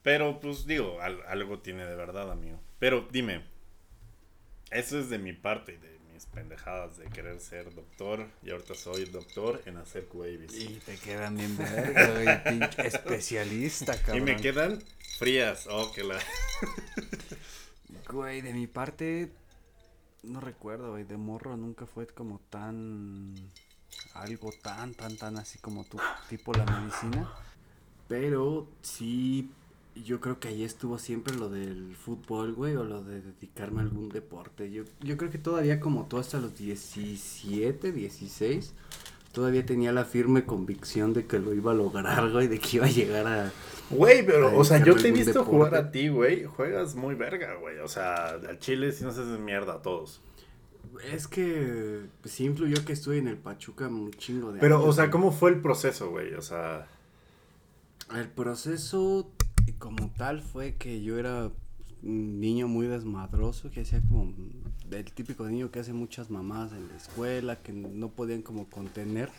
Pero, 0.03 0.39
pues 0.39 0.65
digo, 0.67 0.99
al- 1.01 1.23
algo 1.27 1.59
tiene 1.59 1.85
de 1.85 1.95
verdad, 1.95 2.31
amigo. 2.31 2.59
Pero 2.79 3.07
dime, 3.11 3.43
eso 4.69 4.99
es 4.99 5.09
de 5.09 5.17
mi 5.17 5.33
parte, 5.33 5.77
de 5.77 5.97
mis 6.13 6.25
pendejadas 6.25 6.97
de 6.97 7.05
querer 7.05 7.39
ser 7.39 7.73
doctor. 7.73 8.27
Y 8.43 8.51
ahorita 8.51 8.75
soy 8.75 9.05
doctor 9.05 9.61
en 9.65 9.77
hacer 9.77 10.07
babies. 10.13 10.53
Y 10.53 10.67
te 10.85 10.97
quedan 10.97 11.35
bien 11.37 11.55
verga, 11.57 12.43
pinche 12.49 12.85
especialista, 12.87 13.95
Y 13.95 13.99
cabrón. 13.99 14.23
me 14.25 14.35
quedan 14.35 14.83
frías. 15.17 15.67
Oh, 15.69 15.91
que 15.93 16.03
la... 16.03 16.19
Güey, 18.11 18.41
de 18.41 18.53
mi 18.53 18.67
parte, 18.67 19.31
no 20.23 20.39
recuerdo, 20.41 20.91
güey, 20.91 21.03
de 21.05 21.17
morro 21.17 21.55
nunca 21.57 21.85
fue 21.85 22.05
como 22.07 22.39
tan, 22.49 23.33
algo 24.13 24.51
tan, 24.61 24.93
tan, 24.93 25.15
tan 25.17 25.37
así 25.37 25.59
como 25.59 25.85
tú, 25.85 25.97
tipo 26.29 26.53
la 26.53 26.65
medicina. 26.65 27.31
Pero 28.09 28.67
sí, 28.81 29.49
yo 29.95 30.19
creo 30.19 30.39
que 30.39 30.47
ahí 30.47 30.63
estuvo 30.63 30.97
siempre 30.97 31.35
lo 31.35 31.49
del 31.49 31.95
fútbol, 31.95 32.53
güey, 32.53 32.75
o 32.75 32.83
lo 32.83 33.03
de 33.03 33.21
dedicarme 33.21 33.81
a 33.81 33.83
algún 33.83 34.09
deporte. 34.09 34.71
Yo, 34.71 34.83
yo 35.01 35.17
creo 35.17 35.29
que 35.29 35.37
todavía 35.37 35.79
como 35.79 36.07
tú 36.07 36.17
hasta 36.17 36.39
los 36.39 36.57
17, 36.57 37.91
16, 37.91 38.73
todavía 39.31 39.65
tenía 39.65 39.91
la 39.91 40.05
firme 40.05 40.45
convicción 40.45 41.13
de 41.13 41.25
que 41.25 41.39
lo 41.39 41.53
iba 41.53 41.71
a 41.71 41.75
lograr, 41.75 42.31
güey, 42.31 42.47
de 42.47 42.59
que 42.59 42.77
iba 42.77 42.85
a 42.85 42.89
llegar 42.89 43.27
a... 43.27 43.51
Güey, 43.89 44.25
pero, 44.25 44.57
o 44.57 44.63
sea, 44.63 44.83
yo 44.83 44.95
te 44.95 45.09
he 45.09 45.11
visto 45.11 45.39
deporte. 45.39 45.51
jugar 45.51 45.75
a 45.75 45.91
ti, 45.91 46.07
güey. 46.07 46.45
Juegas 46.45 46.95
muy 46.95 47.15
verga, 47.15 47.55
güey. 47.55 47.79
O 47.79 47.87
sea, 47.87 48.29
al 48.29 48.57
chile 48.59 48.91
si 48.91 49.03
no 49.03 49.11
se 49.11 49.21
haces 49.21 49.39
mierda 49.39 49.75
a 49.75 49.81
todos. 49.81 50.21
Es 51.11 51.27
que 51.27 52.01
pues, 52.21 52.33
sí 52.33 52.45
influyó 52.45 52.85
que 52.85 52.93
estuve 52.93 53.17
en 53.17 53.27
el 53.27 53.37
Pachuca 53.37 53.87
un 53.87 54.11
chingo 54.11 54.51
de 54.51 54.59
Pero, 54.59 54.77
años, 54.77 54.89
o 54.89 54.93
sea. 54.93 55.09
¿cómo 55.11 55.31
fue 55.31 55.51
el 55.51 55.61
proceso, 55.61 56.09
güey? 56.09 56.33
O 56.33 56.41
sea, 56.41 56.87
El 58.15 58.29
proceso 58.29 59.29
como 59.71 60.09
tal 60.17 60.41
fue 60.41 60.75
que 60.75 61.01
yo 61.01 61.17
era 61.17 61.49
un 62.03 62.39
niño 62.41 62.67
muy 62.67 62.87
desmadroso, 62.87 63.71
que 63.71 63.81
hacía 63.81 64.01
como 64.01 64.33
el 64.91 65.05
típico 65.05 65.45
niño 65.47 65.71
que 65.71 65.79
hace 65.79 65.93
muchas 65.93 66.29
mamadas 66.29 66.73
en 66.73 66.87
la 66.89 66.97
escuela, 66.97 67.55
que 67.57 67.71
no 67.73 68.09
podían 68.09 68.41
como 68.41 68.69
contener. 68.69 69.29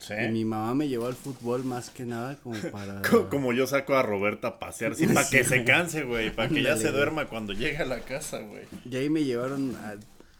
sí. 0.00 0.14
Y 0.26 0.32
mi 0.32 0.44
mamá 0.44 0.74
me 0.74 0.88
llevó 0.88 1.06
al 1.06 1.14
fútbol 1.14 1.64
más 1.64 1.90
que 1.90 2.04
nada 2.04 2.36
como 2.36 2.56
para... 2.72 3.02
Co- 3.02 3.28
Como 3.28 3.52
yo 3.52 3.66
saco 3.66 3.94
a 3.94 4.02
Roberta 4.02 4.48
a 4.48 4.58
pasear, 4.58 4.94
sí, 4.96 5.06
para 5.14 5.28
que 5.28 5.44
se 5.44 5.64
canse, 5.64 6.02
güey, 6.04 6.34
para 6.34 6.48
que 6.48 6.62
ya 6.62 6.76
se 6.76 6.84
güey. 6.84 6.94
duerma 6.94 7.26
cuando 7.26 7.52
llegue 7.52 7.78
a 7.78 7.86
la 7.86 8.00
casa, 8.00 8.40
güey. 8.40 8.64
Y 8.90 8.96
ahí 8.96 9.08
me 9.08 9.24
llevaron 9.24 9.76
a, 9.76 9.94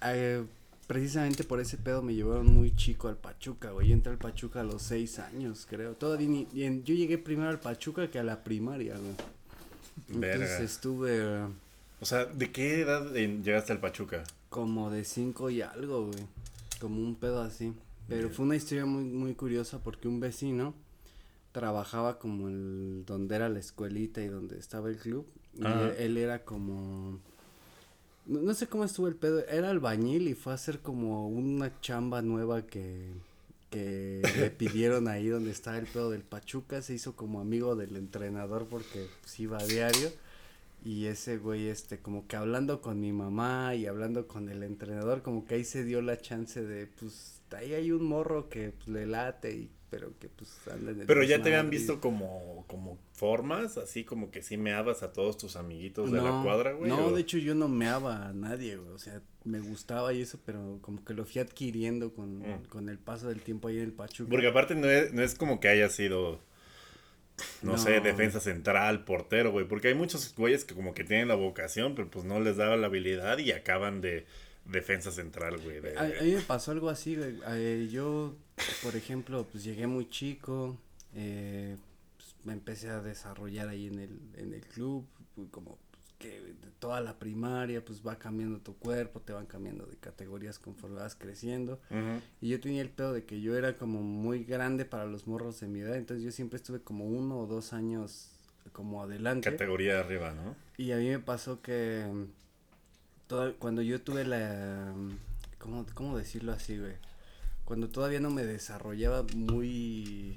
a- 0.06 0.42
precisamente 0.88 1.44
por 1.44 1.60
ese 1.60 1.76
pedo 1.76 2.02
me 2.02 2.14
llevaron 2.14 2.46
muy 2.52 2.74
chico 2.74 3.06
al 3.06 3.16
Pachuca, 3.16 3.70
güey. 3.70 3.88
Yo 3.88 3.94
entré 3.94 4.10
al 4.10 4.18
Pachuca 4.18 4.62
a 4.62 4.64
los 4.64 4.82
seis 4.82 5.20
años, 5.20 5.66
creo. 5.70 5.92
Todavía 5.94 6.26
ni, 6.28 6.48
yo 6.52 6.94
llegué 6.94 7.18
primero 7.18 7.48
al 7.50 7.60
Pachuca 7.60 8.10
que 8.10 8.18
a 8.18 8.24
la 8.24 8.42
primaria, 8.42 8.96
güey. 8.98 9.12
Entonces 10.08 10.20
Verga. 10.50 10.58
estuve 10.64 11.22
O 12.00 12.04
sea, 12.06 12.24
¿de 12.24 12.50
qué 12.50 12.80
edad 12.80 13.14
en- 13.16 13.44
llegaste 13.44 13.72
al 13.72 13.78
Pachuca? 13.80 14.24
como 14.48 14.90
de 14.90 15.04
cinco 15.04 15.50
y 15.50 15.60
algo, 15.60 16.06
güey. 16.06 16.24
Como 16.80 17.00
un 17.02 17.14
pedo 17.16 17.42
así. 17.42 17.74
Pero 18.08 18.30
fue 18.30 18.46
una 18.46 18.56
historia 18.56 18.86
muy, 18.86 19.04
muy 19.04 19.34
curiosa 19.34 19.80
porque 19.82 20.08
un 20.08 20.20
vecino 20.20 20.74
trabajaba 21.52 22.18
como 22.18 22.48
el 22.48 23.04
donde 23.06 23.36
era 23.36 23.50
la 23.50 23.58
escuelita 23.58 24.22
y 24.22 24.28
donde 24.28 24.58
estaba 24.58 24.88
el 24.88 24.96
club. 24.96 25.26
Y 25.54 25.64
él 26.02 26.16
era 26.16 26.44
como 26.44 27.18
no, 28.28 28.40
no 28.40 28.54
sé 28.54 28.68
cómo 28.68 28.84
estuvo 28.84 29.08
el 29.08 29.16
pedo, 29.16 29.44
era 29.48 29.70
albañil 29.70 30.28
y 30.28 30.34
fue 30.34 30.52
a 30.52 30.54
hacer 30.54 30.80
como 30.80 31.28
una 31.28 31.80
chamba 31.80 32.22
nueva 32.22 32.62
que 32.66 33.12
que 33.70 34.22
le 34.38 34.50
pidieron 34.50 35.08
ahí 35.08 35.28
donde 35.28 35.50
estaba 35.50 35.78
el 35.78 35.86
pedo 35.86 36.10
del 36.10 36.22
Pachuca, 36.22 36.82
se 36.82 36.94
hizo 36.94 37.14
como 37.16 37.40
amigo 37.40 37.76
del 37.76 37.96
entrenador 37.96 38.66
porque 38.68 39.08
pues, 39.20 39.38
iba 39.40 39.58
a 39.58 39.66
diario. 39.66 40.10
Y 40.84 41.06
ese 41.06 41.38
güey 41.38 41.66
este 41.66 41.98
como 41.98 42.26
que 42.28 42.36
hablando 42.36 42.80
con 42.80 43.00
mi 43.00 43.12
mamá 43.12 43.74
y 43.74 43.86
hablando 43.86 44.28
con 44.28 44.48
el 44.48 44.62
entrenador 44.62 45.22
como 45.22 45.44
que 45.44 45.56
ahí 45.56 45.64
se 45.64 45.82
dio 45.84 46.00
la 46.02 46.18
chance 46.20 46.62
de 46.62 46.86
pues 46.86 47.40
ahí 47.50 47.74
hay 47.74 47.90
un 47.90 48.04
morro 48.04 48.48
que 48.48 48.70
pues, 48.70 48.88
le 48.88 49.04
late 49.04 49.52
y 49.52 49.70
pero 49.90 50.12
que 50.18 50.28
pues 50.28 50.50
anda 50.72 50.90
en 50.92 51.00
el 51.00 51.06
Pero 51.06 51.22
ya 51.22 51.42
te 51.42 51.48
habían 51.48 51.70
visto 51.70 52.00
como, 52.00 52.64
como 52.68 52.98
formas, 53.12 53.78
así 53.78 54.04
como 54.04 54.30
que 54.30 54.42
sí 54.42 54.56
meabas 54.56 55.02
a 55.02 55.12
todos 55.12 55.38
tus 55.38 55.56
amiguitos 55.56 56.12
de 56.12 56.20
la 56.20 56.42
cuadra, 56.42 56.72
güey. 56.72 56.90
No, 56.90 57.06
o- 57.06 57.12
de 57.14 57.20
hecho 57.22 57.38
yo 57.38 57.54
no 57.54 57.68
meaba 57.68 58.28
a 58.28 58.32
nadie, 58.32 58.76
güey. 58.76 58.90
O 58.92 58.98
sea, 58.98 59.20
me 59.44 59.60
gustaba 59.60 60.12
y 60.12 60.20
eso, 60.22 60.38
pero 60.44 60.78
como 60.82 61.04
que 61.04 61.14
lo 61.14 61.24
fui 61.24 61.40
adquiriendo 61.40 62.12
con, 62.14 62.38
Mm. 62.40 62.64
con 62.68 62.88
el 62.88 62.98
paso 62.98 63.28
del 63.28 63.40
tiempo 63.42 63.68
ahí 63.68 63.78
en 63.78 63.84
el 63.84 63.92
Pachuca. 63.92 64.28
Porque 64.30 64.46
aparte 64.48 64.74
no 64.74 64.88
es, 64.88 65.12
no 65.12 65.22
es 65.22 65.34
como 65.34 65.58
que 65.60 65.68
haya 65.68 65.88
sido, 65.88 66.40
no, 67.62 67.78
sé, 67.78 68.00
defensa 68.00 68.40
central, 68.40 69.04
portero, 69.04 69.52
güey. 69.52 69.66
Porque 69.66 69.88
hay 69.88 69.94
muchos 69.94 70.34
güeyes 70.36 70.64
que 70.64 70.74
como 70.74 70.92
que 70.92 71.04
tienen 71.04 71.28
la 71.28 71.34
vocación, 71.36 71.94
pero 71.94 72.10
pues 72.10 72.24
no 72.24 72.40
les 72.40 72.56
daba 72.56 72.76
la 72.76 72.88
habilidad 72.88 73.38
y 73.38 73.52
acaban 73.52 74.00
de 74.00 74.26
defensa 74.68 75.10
central, 75.10 75.58
güey. 75.62 75.80
de- 75.80 75.96
A, 75.98 76.02
a 76.02 76.22
mí 76.22 76.32
me 76.32 76.40
pasó 76.42 76.70
algo 76.72 76.88
así, 76.88 77.16
güey. 77.16 77.38
Eh, 77.48 77.88
yo, 77.90 78.36
por 78.82 78.94
ejemplo, 78.96 79.46
pues 79.50 79.64
llegué 79.64 79.86
muy 79.86 80.08
chico, 80.08 80.78
eh, 81.14 81.76
pues, 82.16 82.34
me 82.44 82.52
empecé 82.52 82.88
a 82.90 83.00
desarrollar 83.00 83.68
ahí 83.68 83.86
en 83.86 83.98
el, 83.98 84.18
en 84.36 84.54
el 84.54 84.60
club, 84.62 85.06
como 85.50 85.78
pues, 85.90 86.04
que 86.18 86.40
de 86.40 86.70
toda 86.78 87.00
la 87.00 87.18
primaria, 87.18 87.84
pues 87.84 88.06
va 88.06 88.16
cambiando 88.18 88.58
tu 88.60 88.76
cuerpo, 88.76 89.20
te 89.20 89.32
van 89.32 89.46
cambiando 89.46 89.86
de 89.86 89.96
categorías 89.96 90.58
conforme 90.58 90.96
vas 91.00 91.14
creciendo. 91.14 91.80
Y 92.40 92.48
yo 92.50 92.60
tenía 92.60 92.82
el 92.82 92.90
pedo 92.90 93.12
de 93.12 93.24
que 93.24 93.40
yo 93.40 93.56
era 93.56 93.76
como 93.78 94.02
muy 94.02 94.44
grande 94.44 94.84
para 94.84 95.06
los 95.06 95.26
morros 95.26 95.60
de 95.60 95.68
mi 95.68 95.80
edad, 95.80 95.96
entonces 95.96 96.24
yo 96.24 96.30
siempre 96.30 96.56
estuve 96.58 96.80
como 96.80 97.06
uno 97.06 97.38
o 97.40 97.46
dos 97.46 97.72
años 97.72 98.30
como 98.72 99.02
adelante. 99.02 99.50
Categoría 99.50 99.98
arriba, 99.98 100.32
¿no? 100.34 100.54
Y 100.76 100.92
a 100.92 100.96
mí 100.98 101.08
me 101.08 101.18
pasó 101.18 101.62
que 101.62 102.04
toda- 103.28 103.52
cuando 103.52 103.82
yo 103.82 104.00
tuve 104.00 104.24
la... 104.24 104.92
¿cómo, 105.58 105.86
¿Cómo 105.94 106.18
decirlo 106.18 106.52
así, 106.52 106.76
güey? 106.78 106.94
Cuando 107.64 107.88
todavía 107.88 108.18
no 108.20 108.30
me 108.30 108.44
desarrollaba 108.44 109.24
muy... 109.36 110.36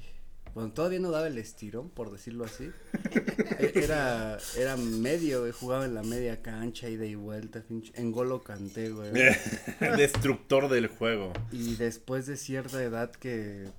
Cuando 0.54 0.74
todavía 0.74 1.00
no 1.00 1.12
daba 1.12 1.28
el 1.28 1.38
estirón, 1.38 1.90
por 1.90 2.12
decirlo 2.12 2.44
así. 2.44 2.70
era, 3.74 4.38
era 4.58 4.76
medio, 4.76 5.40
güey, 5.42 5.54
jugaba 5.54 5.86
en 5.86 5.94
la 5.94 6.04
media 6.04 6.42
cancha, 6.42 6.90
ida 6.90 7.06
y 7.06 7.16
vuelta, 7.16 7.64
en 7.94 8.12
golo 8.12 8.44
canté, 8.44 8.90
güey. 8.90 9.12
Destructor 9.98 10.68
del 10.70 10.88
juego. 10.88 11.32
Y 11.54 11.76
después 11.76 12.26
de 12.26 12.36
cierta 12.36 12.84
edad 12.84 13.12
que 13.12 13.70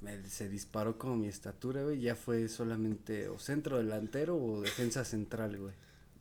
me- 0.00 0.24
se 0.28 0.48
disparó 0.48 0.98
como 0.98 1.14
mi 1.16 1.28
estatura, 1.28 1.84
güey, 1.84 2.00
ya 2.00 2.16
fue 2.16 2.48
solamente 2.48 3.28
o 3.28 3.38
centro 3.38 3.78
delantero 3.78 4.36
o 4.36 4.62
defensa 4.62 5.04
central, 5.04 5.56
güey. 5.58 5.74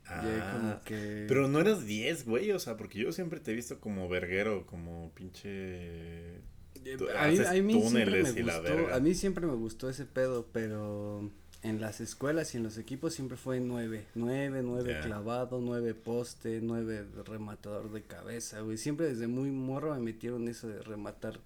Ah, 0.08 0.52
como 0.54 0.82
que... 0.84 1.26
Pero 1.28 1.48
no 1.48 1.60
eras 1.60 1.86
10, 1.86 2.26
güey, 2.26 2.52
o 2.52 2.60
sea, 2.60 2.78
porque 2.78 3.00
yo 3.00 3.12
siempre 3.12 3.40
te 3.40 3.52
he 3.52 3.56
visto 3.56 3.80
como 3.80 4.10
verguero, 4.10 4.66
como 4.66 5.12
pinche... 5.14 6.38
Eh, 6.86 6.98
a 7.18 7.28
mí, 7.28 7.38
a 7.40 7.54
mí 7.64 7.82
siempre 7.82 8.24
me 8.24 8.32
gustó, 8.32 8.94
a 8.94 9.00
mí 9.00 9.16
siempre 9.16 9.48
me 9.48 9.54
gustó 9.54 9.90
ese 9.90 10.06
pedo, 10.06 10.48
pero 10.52 11.32
en 11.62 11.80
las 11.80 12.02
escuelas 12.02 12.54
y 12.54 12.58
en 12.58 12.64
los 12.64 12.78
equipos 12.78 13.14
siempre 13.14 13.38
fue 13.38 13.62
nueve, 13.62 14.06
nueve, 14.16 14.62
nueve 14.64 14.94
Ya. 14.96 15.02
clavado, 15.02 15.62
nueve 15.62 15.94
poste, 15.94 16.60
nueve 16.62 17.06
rematador 17.26 17.92
de 17.92 18.02
cabeza, 18.04 18.60
güey. 18.60 18.78
Siempre 18.78 19.08
desde 19.08 19.28
muy 19.28 19.50
morro 19.50 19.94
me 19.94 20.02
metieron 20.02 20.48
eso 20.50 20.68
de 20.68 20.82
rematar 20.82 21.40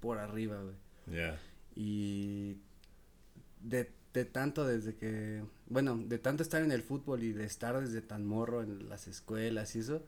por 0.00 0.18
arriba, 0.18 0.58
güey. 0.62 0.74
Ya. 1.18 1.38
Y 1.76 2.56
de, 3.60 3.90
de 4.14 4.24
tanto 4.24 4.66
desde 4.66 4.94
que, 4.94 5.42
bueno, 5.72 5.96
de 5.96 6.18
tanto 6.18 6.42
estar 6.42 6.62
en 6.62 6.70
el 6.72 6.82
fútbol 6.82 7.22
y 7.22 7.32
de 7.32 7.44
estar 7.44 7.80
desde 7.80 8.00
tan 8.02 8.26
morro 8.26 8.62
en 8.62 8.88
las 8.88 9.08
escuelas 9.08 9.74
y 9.76 9.80
eso, 9.80 10.02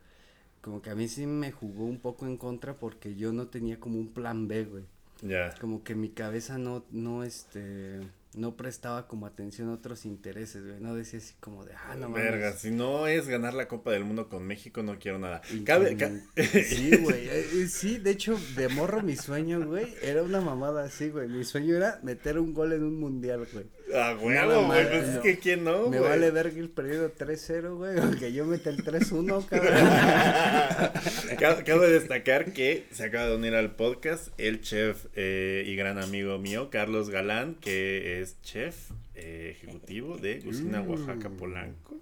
como 0.60 0.80
que 0.82 0.90
a 0.90 0.94
mí 0.94 1.08
sí 1.08 1.26
me 1.26 1.52
jugó 1.52 1.84
un 1.86 1.98
poco 1.98 2.26
en 2.26 2.36
contra 2.36 2.74
porque 2.74 3.14
yo 3.16 3.32
no 3.32 3.48
tenía 3.48 3.80
como 3.80 3.98
un 3.98 4.12
plan 4.12 4.48
B, 4.48 4.64
güey. 4.64 4.84
Ya. 5.22 5.54
Como 5.60 5.82
que 5.84 5.94
mi 5.94 6.10
cabeza 6.10 6.58
no, 6.58 6.84
no, 6.90 7.22
este, 7.24 8.00
no 8.34 8.56
prestaba 8.56 9.06
como 9.06 9.26
atención 9.26 9.68
a 9.68 9.74
otros 9.74 10.04
intereses, 10.06 10.64
güey. 10.66 10.80
No 10.80 10.94
decía 10.94 11.18
así 11.20 11.34
como 11.40 11.64
de, 11.64 11.72
ah, 11.74 11.94
no 11.94 12.08
mames. 12.08 12.24
Verga, 12.24 12.52
si 12.52 12.70
no 12.70 13.06
es 13.06 13.28
ganar 13.28 13.54
la 13.54 13.68
Copa 13.68 13.92
del 13.92 14.04
Mundo 14.04 14.28
con 14.28 14.44
México, 14.44 14.82
no 14.82 14.98
quiero 14.98 15.18
nada. 15.18 15.40
Cabe, 15.64 15.96
ca- 15.96 16.10
Sí, 16.64 16.96
güey. 16.96 17.28
eh, 17.28 17.46
eh, 17.54 17.68
Sí, 17.68 17.98
de 17.98 18.10
hecho, 18.10 18.36
de 18.56 18.68
morro 18.68 19.02
mi 19.02 19.16
sueño, 19.16 19.64
güey, 19.66 19.94
era 20.02 20.22
una 20.22 20.40
mamada 20.40 20.84
así, 20.84 21.10
güey. 21.10 21.28
Mi 21.28 21.44
sueño 21.44 21.76
era 21.76 22.00
meter 22.02 22.38
un 22.38 22.52
gol 22.52 22.72
en 22.72 22.82
un 22.82 22.98
mundial, 22.98 23.46
güey. 23.52 23.66
Ah, 23.95 24.16
huevo, 24.20 24.66
güey, 24.66 24.89
pues 24.89 25.09
es 25.09 25.18
que 25.18 25.39
quién 25.39 25.62
no, 25.64 25.89
Me 25.89 25.99
vale 26.01 26.30
verga 26.30 26.59
ir 26.59 26.70
perdiendo 26.72 27.12
3-0, 27.12 27.76
güey, 27.76 27.99
aunque 27.99 28.32
yo 28.32 28.45
meta 28.47 28.70
el 28.70 28.82
3-1, 28.85 29.47
cabrón. 29.49 31.39
Ca- 31.39 31.64
Cabe 31.64 31.91
destacar 31.91 32.53
que 32.53 32.85
se 32.91 33.05
acaba 33.05 33.26
de 33.26 33.37
unir 33.37 33.55
al 33.55 33.72
podcast 33.76 34.28
el 34.39 34.61
chef 34.62 35.05
eh, 35.14 35.64
y 35.66 35.76
gran 35.76 35.99
amigo 35.99 36.39
mío, 36.39 36.70
Carlos 36.70 37.11
Galán, 37.11 37.55
que 37.57 38.20
es 38.22 38.41
chef 38.43 38.74
eh, 39.14 39.55
ejecutivo 39.57 40.16
de 40.16 40.41
Cocina 40.41 40.82
Mm. 40.82 40.91
Oaxaca 40.91 41.28
Polanco. 41.30 41.97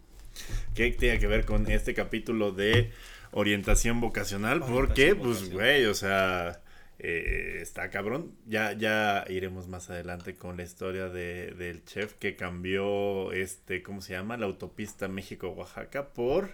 Que 0.74 0.90
tiene 0.92 1.18
que 1.18 1.26
ver 1.26 1.44
con 1.44 1.70
este 1.70 1.92
capítulo 1.94 2.52
de 2.52 2.90
orientación 3.32 4.00
vocacional, 4.00 4.60
porque, 4.60 5.12
Orientación 5.12 5.18
pues, 5.18 5.36
vocacional. 5.50 5.58
güey, 5.58 5.84
o 5.86 5.94
sea, 5.94 6.61
eh, 7.04 7.58
está 7.60 7.90
cabrón. 7.90 8.32
Ya, 8.46 8.72
ya 8.72 9.24
iremos 9.28 9.66
más 9.66 9.90
adelante 9.90 10.36
con 10.36 10.56
la 10.56 10.62
historia 10.62 11.08
de, 11.08 11.50
del 11.50 11.84
chef 11.84 12.14
que 12.14 12.36
cambió, 12.36 13.32
este, 13.32 13.82
¿cómo 13.82 14.00
se 14.00 14.12
llama? 14.12 14.36
La 14.36 14.46
autopista 14.46 15.08
México-Oaxaca 15.08 16.12
por 16.12 16.50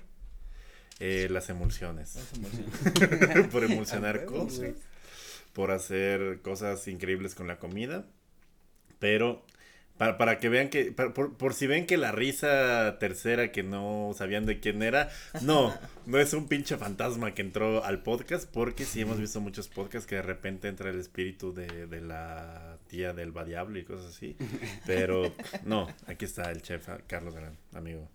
eh, 1.01 1.29
las 1.31 1.51
emulsiones. 1.51 2.19
Por 3.53 3.65
emulsionar 3.65 4.17
A 4.17 4.21
huevo, 4.21 4.45
cosas, 4.45 4.75
por 5.53 5.71
hacer 5.71 6.41
cosas 6.43 6.89
increíbles 6.89 7.35
con 7.35 7.47
la 7.47 7.59
comida, 7.59 8.07
pero 8.99 9.45
para, 9.99 10.17
para 10.17 10.39
que 10.39 10.49
vean 10.49 10.71
que, 10.71 10.93
para- 10.93 11.13
por, 11.13 11.37
por 11.37 11.53
si 11.55 11.67
ven 11.67 11.87
que 11.87 11.97
la 11.99 12.13
risa 12.13 12.97
tercera 12.99 13.53
que 13.53 13.63
no 13.63 14.13
sabían 14.17 14.47
de 14.47 14.61
quién 14.61 14.83
era, 14.83 15.11
no, 15.43 15.75
no 16.07 16.19
es 16.19 16.33
un 16.33 16.49
pinche 16.49 16.77
fantasma 16.79 17.35
que 17.35 17.43
entró 17.43 17.85
al 17.85 18.03
podcast, 18.03 18.49
porque 18.51 18.85
sí 18.85 19.03
hemos 19.03 19.19
visto 19.19 19.41
muchos 19.41 19.69
podcasts 19.69 20.07
que 20.07 20.17
de 20.17 20.23
repente 20.23 20.69
entra 20.69 20.91
el 20.91 20.99
espíritu 20.99 21.53
de, 21.53 21.87
de 21.87 22.01
la 22.01 22.79
tía 22.89 23.13
del 23.13 23.33
diablo 23.45 23.79
y 23.79 23.85
cosas 23.85 24.15
así, 24.17 24.37
pero 24.87 25.33
no, 25.65 25.87
aquí 26.07 26.25
está 26.25 26.51
el 26.51 26.63
chef 26.63 26.89
Carlos 27.07 27.35
Gran, 27.35 27.57
amigo, 27.75 28.09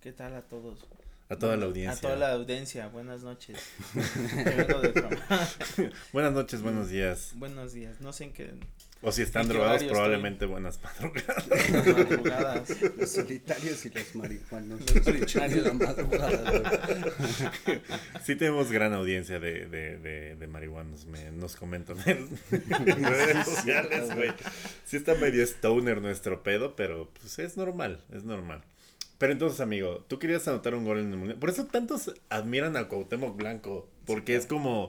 ¿Qué 0.00 0.12
tal 0.12 0.34
a 0.34 0.42
todos? 0.42 0.86
a 1.30 1.36
toda 1.36 1.56
la 1.56 1.64
audiencia. 1.64 1.98
A 1.98 2.00
toda 2.00 2.16
la 2.16 2.32
audiencia, 2.32 2.88
buenas 2.88 3.22
noches. 3.22 3.58
Buenas 6.12 6.32
noches, 6.32 6.62
buenos 6.62 6.90
días. 6.90 7.32
Buenos 7.36 7.72
días, 7.72 8.00
no 8.00 8.12
sé 8.12 8.24
en 8.24 8.32
qué 8.32 8.52
O 9.04 9.12
si 9.12 9.22
están 9.22 9.42
¿En 9.42 9.48
qué 9.48 9.54
drogados, 9.54 9.84
probablemente 9.84 10.46
buenas 10.46 10.80
madrugadas. 10.82 11.46
madrugadas. 11.70 12.68
Los 12.96 13.10
solitarios 13.10 13.84
y 13.84 13.90
los 13.90 14.14
marihuanos. 14.14 14.80
Los 14.80 15.04
solitarios. 15.04 15.64
de 15.64 15.68
la 15.68 15.74
madrugada, 15.74 16.50
güey. 16.50 17.80
Sí 18.24 18.34
tenemos 18.36 18.72
gran 18.72 18.94
audiencia 18.94 19.38
de, 19.38 19.66
de, 19.66 19.98
de, 19.98 20.36
de 20.36 20.46
marihuanos, 20.46 21.04
me, 21.06 21.30
nos 21.32 21.54
comentan 21.56 21.98
en, 22.06 22.28
en 22.50 23.04
redes 23.04 23.44
sociales, 23.46 24.14
güey. 24.14 24.32
Sí 24.86 24.96
está 24.96 25.14
medio 25.16 25.42
stoner 25.44 26.00
nuestro 26.00 26.42
pedo, 26.42 26.74
pero 26.74 27.10
pues 27.20 27.38
es 27.38 27.56
normal, 27.56 28.00
es 28.12 28.24
normal. 28.24 28.62
Pero 29.18 29.32
entonces, 29.32 29.60
amigo, 29.60 30.04
tú 30.08 30.18
querías 30.18 30.46
anotar 30.48 30.74
un 30.74 30.84
gol 30.84 30.98
en 30.98 31.10
el 31.10 31.16
mundial. 31.16 31.38
Por 31.38 31.50
eso 31.50 31.66
tantos 31.66 32.12
admiran 32.30 32.76
a 32.76 32.88
Cuauhtémoc 32.88 33.36
Blanco, 33.36 33.88
porque 34.06 34.34
es 34.34 34.46
como 34.46 34.88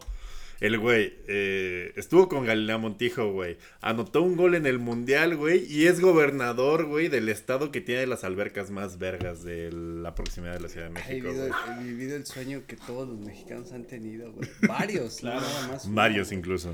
El 0.62 0.80
güey 0.80 1.14
eh, 1.28 1.92
estuvo 1.98 2.30
con 2.30 2.46
Galilea 2.46 2.78
Montijo, 2.78 3.32
güey. 3.32 3.58
Anotó 3.82 4.22
un 4.22 4.36
gol 4.38 4.56
en 4.56 4.66
el 4.66 4.80
mundial, 4.80 5.36
güey. 5.36 5.66
Y 5.70 5.88
es 5.88 6.00
gobernador, 6.00 6.86
güey, 6.86 7.10
del 7.10 7.28
estado 7.30 7.72
que 7.72 7.82
tiene 7.82 8.08
las 8.08 8.24
albercas 8.24 8.72
más 8.72 8.98
vergas 8.98 9.44
de 9.44 9.72
la 9.72 10.16
proximidad 10.16 10.54
de 10.54 10.60
la 10.62 10.70
Ciudad 10.70 10.90
de 10.90 10.92
He 10.92 10.94
México. 10.94 11.28
vivido, 11.30 11.48
güey. 11.50 11.80
he 11.80 11.84
vivido 11.84 12.16
el 12.16 12.26
sueño 12.26 12.64
que 12.68 12.78
todos 12.78 13.08
los 13.10 13.20
mexicanos 13.20 13.72
han 13.74 13.84
tenido, 13.86 14.32
güey. 14.32 14.50
Varios, 14.68 15.18
Claro. 15.18 15.42
nada 15.42 15.68
más. 15.68 15.94
Varios 15.94 16.32
incluso. 16.32 16.74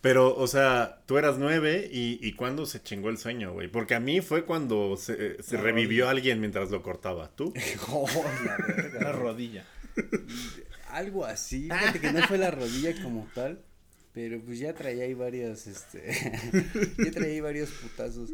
Pero, 0.00 0.36
o 0.36 0.46
sea, 0.46 1.02
tú 1.06 1.16
eras 1.16 1.38
nueve 1.38 1.88
y, 1.90 2.18
y 2.20 2.32
¿cuándo 2.34 2.66
se 2.66 2.82
chingó 2.82 3.08
el 3.08 3.16
sueño, 3.16 3.52
güey? 3.54 3.68
Porque 3.68 3.94
a 3.94 4.00
mí 4.00 4.20
fue 4.20 4.44
cuando 4.44 4.96
se, 4.98 5.42
se 5.42 5.54
La 5.56 5.62
revivió 5.62 6.08
alguien 6.10 6.40
mientras 6.40 6.70
lo 6.70 6.82
cortaba. 6.82 7.30
¿Tú? 7.34 7.54
Oh, 7.90 8.06
la 8.44 8.56
verga, 8.66 9.00
La 9.00 9.12
rodilla. 9.12 9.64
Algo 10.94 11.24
así. 11.24 11.62
Fíjate 11.62 12.00
que 12.00 12.12
no 12.12 12.26
fue 12.26 12.38
la 12.38 12.50
rodilla 12.50 12.94
como 13.02 13.26
tal. 13.34 13.62
Pero 14.12 14.40
pues 14.40 14.60
ya 14.60 14.74
traía 14.74 15.04
ahí 15.04 15.14
varios, 15.14 15.66
este. 15.66 16.12
ya 17.04 17.10
traía 17.10 17.32
ahí 17.34 17.40
varios 17.40 17.70
putazos. 17.70 18.30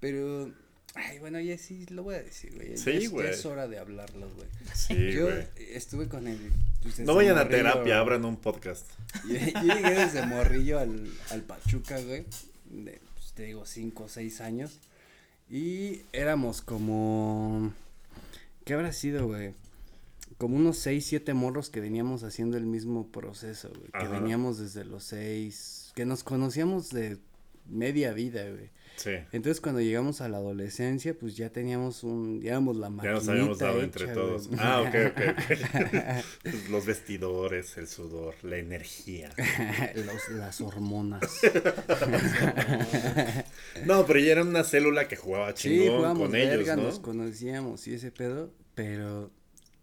Pero. 0.00 0.52
Ay, 0.96 1.20
bueno, 1.20 1.38
ya 1.38 1.56
sí 1.56 1.86
lo 1.86 2.02
voy 2.02 2.16
a 2.16 2.22
decir, 2.22 2.52
güey. 2.56 2.76
Sí, 2.76 2.90
es- 2.90 3.10
güey. 3.10 3.28
es 3.30 3.46
hora 3.46 3.68
de 3.68 3.78
hablarlo, 3.78 4.28
güey. 4.34 4.48
Sí, 4.74 5.12
Yo 5.12 5.26
güey. 5.26 5.46
estuve 5.72 6.08
con 6.08 6.26
el. 6.26 6.50
pues, 6.82 6.98
No 6.98 7.14
vayan 7.14 7.38
a 7.38 7.48
terapia, 7.48 8.00
abran 8.00 8.24
un 8.24 8.36
podcast. 8.38 8.86
Yo, 9.28 9.34
yo 9.64 9.74
llegué 9.74 9.94
desde 9.94 10.26
morrillo 10.26 10.80
al, 10.80 11.08
al 11.30 11.42
Pachuca, 11.42 12.00
güey. 12.00 12.24
De, 12.64 13.00
pues, 13.14 13.32
te 13.34 13.44
digo, 13.44 13.64
cinco 13.66 14.04
o 14.04 14.08
seis 14.08 14.40
años. 14.40 14.80
Y 15.48 16.02
éramos 16.12 16.60
como. 16.60 17.72
¿Qué 18.64 18.74
habrá 18.74 18.92
sido, 18.92 19.28
güey? 19.28 19.54
Como 20.40 20.56
unos 20.56 20.78
seis, 20.78 21.04
siete 21.04 21.34
morros 21.34 21.68
que 21.68 21.80
veníamos 21.80 22.24
haciendo 22.24 22.56
el 22.56 22.64
mismo 22.64 23.12
proceso, 23.12 23.68
güey. 23.76 23.90
Que 23.92 24.08
veníamos 24.10 24.58
desde 24.58 24.86
los 24.86 25.04
seis. 25.04 25.92
Que 25.94 26.06
nos 26.06 26.24
conocíamos 26.24 26.88
de 26.88 27.18
media 27.68 28.14
vida, 28.14 28.48
güey. 28.48 28.70
Sí. 28.96 29.10
Entonces 29.32 29.60
cuando 29.60 29.82
llegamos 29.82 30.22
a 30.22 30.30
la 30.30 30.38
adolescencia, 30.38 31.12
pues 31.12 31.36
ya 31.36 31.50
teníamos 31.50 32.04
un, 32.04 32.40
ya 32.40 32.52
éramos 32.52 32.78
la 32.78 32.86
Ya 32.86 32.90
maquinita 32.90 33.18
nos 33.18 33.28
habíamos 33.28 33.58
dado 33.58 33.82
entre 33.82 34.06
todos. 34.08 34.48
Ah, 34.56 34.80
ok, 34.80 34.94
ok, 35.10 35.20
ok. 36.48 36.54
Los 36.70 36.86
vestidores, 36.86 37.76
el 37.76 37.86
sudor, 37.86 38.34
la 38.42 38.56
energía. 38.56 39.28
Los- 39.94 40.30
las 40.38 40.58
hormonas. 40.62 41.20
No, 43.84 44.06
pero 44.06 44.18
ya 44.20 44.32
era 44.32 44.42
una 44.42 44.64
célula 44.64 45.06
que 45.06 45.16
jugaba 45.16 45.52
chingón 45.54 46.16
con 46.16 46.30
verga, 46.30 46.54
ellos, 46.54 46.76
¿no? 46.76 46.82
nos 46.84 46.98
conocíamos 46.98 47.86
y 47.88 47.94
ese 47.94 48.10
pedo, 48.10 48.52
pero 48.74 49.30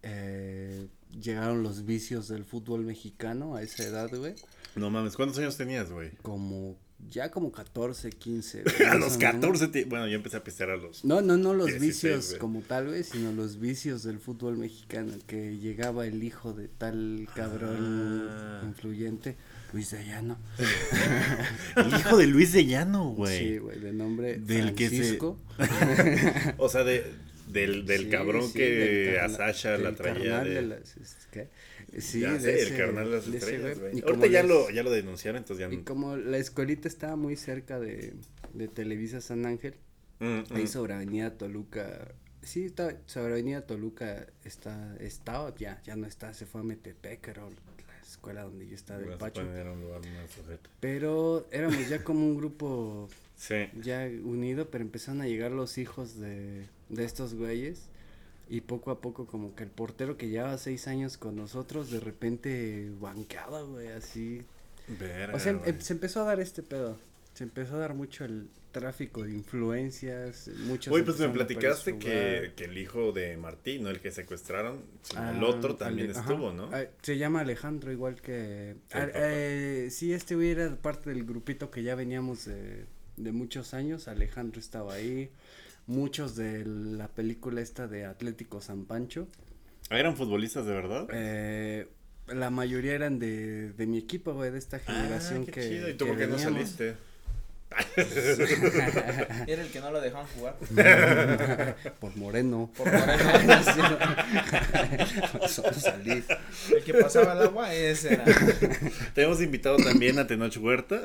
eh, 0.04 0.88
llegaron 1.22 1.64
los 1.64 1.86
vicios 1.86 2.28
del 2.28 2.46
fútbol 2.46 2.84
mexicano 2.86 3.56
a 3.56 3.62
esa 3.62 3.84
edad, 3.84 4.10
güey, 4.16 4.36
No 4.76 4.90
mames, 4.90 5.16
¿cuántos 5.16 5.38
años 5.40 5.58
tenías, 5.58 5.92
güey? 5.92 6.12
como, 6.22 6.78
ya 7.10 7.30
como 7.32 7.52
14, 7.52 8.10
15. 8.12 8.60
A 8.62 8.64
güey, 8.64 8.78
los 9.00 9.00
más 9.00 9.16
o 9.16 9.20
menos. 9.20 9.20
14, 9.20 9.68
ti- 9.70 9.84
bueno, 9.86 10.08
yo 10.08 10.16
empecé 10.16 10.38
a 10.38 10.44
pistear 10.44 10.72
a 10.72 10.78
los... 10.78 11.04
No, 11.06 11.22
no, 11.22 11.38
no 11.38 11.54
los 11.54 11.68
16, 11.68 11.82
vicios 11.94 12.28
güey. 12.30 12.40
como 12.40 12.62
tal, 12.62 12.88
güey, 12.88 13.04
sino 13.04 13.32
los 13.32 13.60
vicios 13.60 14.04
del 14.04 14.20
fútbol 14.20 14.58
mexicano, 14.58 15.14
que 15.28 15.58
llegaba 15.58 16.06
el 16.08 16.24
hijo 16.24 16.54
de 16.54 16.68
tal 16.68 17.28
cabrón 17.36 18.28
Ah. 18.30 18.62
influyente, 18.66 19.36
Luis 19.74 19.92
de 19.92 20.06
Llano. 20.06 20.38
El 21.76 21.88
hijo 22.00 22.18
de 22.18 22.28
Luis 22.28 22.54
de 22.54 22.66
Llano, 22.66 23.10
Sí, 23.12 23.16
güey. 23.18 23.58
güey, 23.60 23.80
de 23.80 23.92
nombre 23.94 24.38
Del 24.40 24.74
que 24.76 24.90
se- 24.90 24.96
Francisco. 24.98 25.38
O 26.58 26.70
sea, 26.70 26.84
de, 26.84 27.04
del, 27.48 27.86
del 27.86 28.04
Sí, 28.06 28.10
cabrón 28.10 28.48
sí, 28.48 28.54
que 28.54 28.70
del 28.70 29.20
a 29.20 29.30
Sasha 29.30 29.78
la 29.78 29.96
traía 29.96 30.44
de... 30.44 30.62
las, 30.62 30.98
este, 30.98 31.26
¿qué? 31.32 32.02
Sí, 32.02 32.20
ya 32.22 32.34
de 32.34 32.40
sé, 32.40 32.62
ese- 32.62 32.74
el 32.74 32.78
carnal 32.78 33.06
de 33.10 33.16
las 33.18 33.32
de 33.32 33.38
estrellas, 33.38 33.80
güey. 33.80 34.02
Ahorita 34.02 34.28
ya 34.28 34.44
lo, 34.44 34.70
ya 34.70 34.84
lo 34.84 34.92
denunciaron, 34.92 35.38
entonces 35.40 35.68
ya 35.70 35.74
Y 35.74 35.84
como 35.84 36.16
la 36.18 36.38
escuelita 36.38 36.88
estaba 36.88 37.16
muy 37.16 37.36
cerca 37.38 37.80
de, 37.80 38.14
de 38.54 38.68
Televisa 38.68 39.22
San 39.22 39.46
Ángel, 39.46 39.76
Mm, 40.20 40.42
ahí 40.56 40.64
mm. 40.64 40.68
sobre 40.68 40.94
Avenida 40.96 41.38
Toluca, 41.38 42.08
sí, 42.42 42.66
está, 42.66 42.98
sobre 43.06 43.34
Avenida 43.34 43.62
Toluca 43.68 44.26
está, 44.44 44.96
estaba, 45.00 45.54
ya, 45.56 45.80
ya 45.84 45.96
no 45.96 46.08
está, 46.08 46.34
se 46.34 46.48
fue 46.48 46.62
a 46.62 46.64
Metepec, 46.64 47.28
era 47.28 47.44
la 47.44 48.02
escuela 48.02 48.42
donde 48.42 48.68
yo 48.68 48.74
estaba 48.76 49.00
del 49.00 49.16
Pacho. 49.18 49.42
poner 49.46 49.68
un 49.68 49.80
lugar 49.82 50.02
más. 50.02 50.32
Pero 50.80 51.48
éramos 51.52 51.88
ya 51.88 52.04
como 52.04 52.26
un 52.26 52.36
grupo 52.36 53.08
Sí. 53.38 53.68
ya 53.82 54.10
unido, 54.24 54.72
pero 54.72 54.84
empezaron 54.84 55.22
a 55.22 55.28
llegar 55.28 55.52
los 55.52 55.78
hijos 55.78 56.20
de, 56.20 56.66
de 56.90 57.06
estos 57.06 57.34
güeyes. 57.34 57.88
Y 58.50 58.62
poco 58.62 58.92
a 58.92 59.02
poco 59.02 59.26
como 59.28 59.56
que 59.56 59.64
el 59.64 59.70
portero 59.70 60.16
que 60.18 60.30
llevaba 60.30 60.58
seis 60.58 60.88
años 60.88 61.18
con 61.18 61.36
nosotros, 61.36 61.92
de 61.92 62.00
repente 62.00 62.90
banqueaba, 63.00 63.62
güey, 63.64 63.90
así. 63.90 64.42
Verga, 65.00 65.36
O 65.36 65.40
sea, 65.40 65.52
em- 65.66 65.82
se 65.82 65.92
empezó 65.94 66.22
a 66.22 66.26
dar 66.26 66.40
este 66.40 66.64
pedo. 66.64 66.98
Se 67.34 67.44
empezó 67.44 67.76
a 67.76 67.80
dar 67.80 67.94
mucho 67.94 68.24
el 68.26 68.48
tráfico 68.72 69.24
de 69.24 69.34
influencias, 69.34 70.50
muchos 70.66 70.94
Oye, 70.94 71.04
pues 71.04 71.20
me 71.20 71.30
platicaste 71.30 71.98
que, 72.00 72.54
que 72.56 72.66
el 72.66 72.78
hijo 72.78 73.12
de 73.12 73.36
Martín, 73.38 73.84
¿no? 73.84 73.90
El 73.90 74.00
que 74.00 74.12
secuestraron, 74.12 74.82
Ah, 75.16 75.34
el 75.36 75.44
otro 75.44 75.76
también 75.76 76.10
Ale- 76.12 76.20
estuvo, 76.20 76.48
ajá. 76.48 76.56
¿no? 76.58 76.70
Ah, 76.74 76.86
se 77.02 77.18
llama 77.18 77.42
Alejandro, 77.42 77.92
igual 77.92 78.22
que... 78.22 78.76
Ah, 78.92 79.08
eh, 79.14 79.90
sí, 79.92 80.14
este 80.14 80.36
güey 80.36 80.52
era 80.52 80.76
parte 80.78 81.10
del 81.10 81.26
grupito 81.26 81.70
que 81.70 81.84
ya 81.84 81.96
veníamos 81.96 82.46
de, 82.46 82.86
de 83.18 83.32
muchos 83.32 83.74
años. 83.74 84.08
Alejandro 84.08 84.60
estaba 84.60 84.94
ahí. 84.94 85.30
Muchos 85.88 86.36
de 86.36 86.66
la 86.66 87.08
película 87.08 87.62
esta 87.62 87.88
de 87.88 88.06
Atlético 88.06 88.62
San 88.62 88.86
Pancho. 88.86 89.28
¿Eran 89.90 90.16
futbolistas 90.16 90.66
de 90.66 90.74
verdad? 90.74 91.08
Eh, 91.14 91.88
la 92.28 92.50
mayoría 92.50 92.94
eran 92.94 93.20
de, 93.20 93.72
de 93.72 93.88
mi 93.88 93.98
equipo, 93.98 94.34
güey, 94.34 94.52
de 94.52 94.58
esta 94.58 94.80
generación 94.80 95.44
ah, 95.44 95.46
qué 95.46 95.52
que... 95.52 95.70
chido. 95.70 95.90
¿Y 95.90 95.94
tú 95.94 96.08
por 96.08 96.18
qué 96.18 96.28
no 96.28 96.38
saliste? 96.38 96.96
Era 99.48 99.62
el 99.62 99.70
que 99.72 99.80
no 99.82 99.92
lo 99.92 100.00
dejaban 100.02 100.26
jugar. 100.28 100.56
Por 102.00 102.16
Moreno. 102.16 102.72
Por 102.76 102.92
moreno. 102.92 103.58
Solo 105.48 105.74
salí. 105.74 106.24
El 106.76 106.84
que 106.84 106.94
pasaba 106.94 107.34
el 107.34 107.42
agua, 107.44 107.74
ese 107.74 108.14
era. 108.14 108.26
Te 109.14 109.24
hemos 109.24 109.42
invitado 109.42 109.78
también 109.78 110.18
a 110.20 110.26
Tenoch 110.28 110.56
Huerta. 110.58 111.02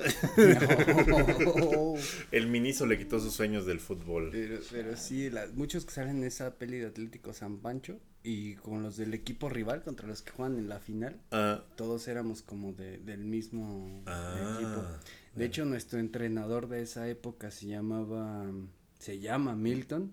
No. 1.06 1.94
El 2.30 2.46
Miniso 2.46 2.86
le 2.86 2.98
quitó 2.98 3.18
sus 3.20 3.34
sueños 3.34 3.66
del 3.66 3.80
fútbol. 3.80 4.28
Pero, 4.32 4.58
pero 4.70 4.96
sí, 4.96 5.30
la- 5.30 5.46
muchos 5.54 5.84
que 5.84 5.92
salen 5.92 6.18
en 6.18 6.24
esa 6.24 6.54
peli 6.54 6.78
de 6.78 6.86
Atlético 6.86 7.32
San 7.32 7.58
Pancho 7.58 7.98
y 8.22 8.54
con 8.56 8.82
los 8.82 8.96
del 8.96 9.14
equipo 9.14 9.48
rival 9.48 9.82
contra 9.82 10.06
los 10.06 10.22
que 10.22 10.30
juegan 10.30 10.56
en 10.58 10.68
la 10.68 10.78
final, 10.78 11.16
Ah, 11.32 11.62
todos 11.76 12.06
éramos 12.08 12.42
como 12.42 12.72
de, 12.72 12.98
del 12.98 13.24
mismo 13.24 14.02
Ah, 14.06 14.54
equipo. 14.56 14.86
De 15.35 15.47
hecho, 15.47 15.64
nuestro 15.64 15.99
entrenador 15.99 16.68
de 16.68 16.83
esa 16.83 17.09
época 17.09 17.51
se 17.51 17.66
llamaba, 17.66 18.51
se 18.99 19.18
llama 19.18 19.55
Milton 19.57 20.12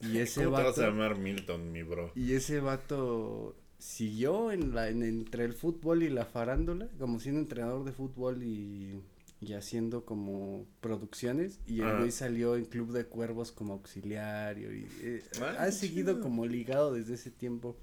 y 0.00 0.18
ese 0.18 0.44
¿Cómo 0.44 0.56
te 0.56 0.62
vas 0.62 0.78
a 0.78 0.82
vato, 0.82 0.90
llamar 0.92 1.18
Milton, 1.18 1.72
mi 1.72 1.82
bro? 1.82 2.12
y 2.14 2.32
ese 2.34 2.60
vato 2.60 3.56
siguió 3.78 4.52
en 4.52 4.74
la, 4.74 4.88
en, 4.88 5.02
entre 5.02 5.44
el 5.44 5.52
fútbol 5.52 6.02
y 6.02 6.08
la 6.10 6.24
farándula, 6.24 6.88
como 6.98 7.20
siendo 7.20 7.40
entrenador 7.40 7.84
de 7.84 7.92
fútbol 7.92 8.42
y, 8.42 9.00
y 9.40 9.52
haciendo 9.52 10.04
como 10.04 10.64
producciones, 10.80 11.58
y 11.66 11.80
el 11.80 11.86
Ah. 11.86 11.98
güey 11.98 12.10
salió 12.10 12.56
en 12.56 12.64
Club 12.64 12.92
de 12.92 13.04
Cuervos 13.04 13.52
como 13.52 13.74
auxiliario, 13.74 14.72
y 14.74 14.86
eh, 15.02 15.22
Ah, 15.42 15.56
ha 15.58 15.72
seguido 15.72 16.20
como 16.20 16.46
ligado 16.46 16.94
desde 16.94 17.14
ese 17.14 17.30
tiempo. 17.30 17.76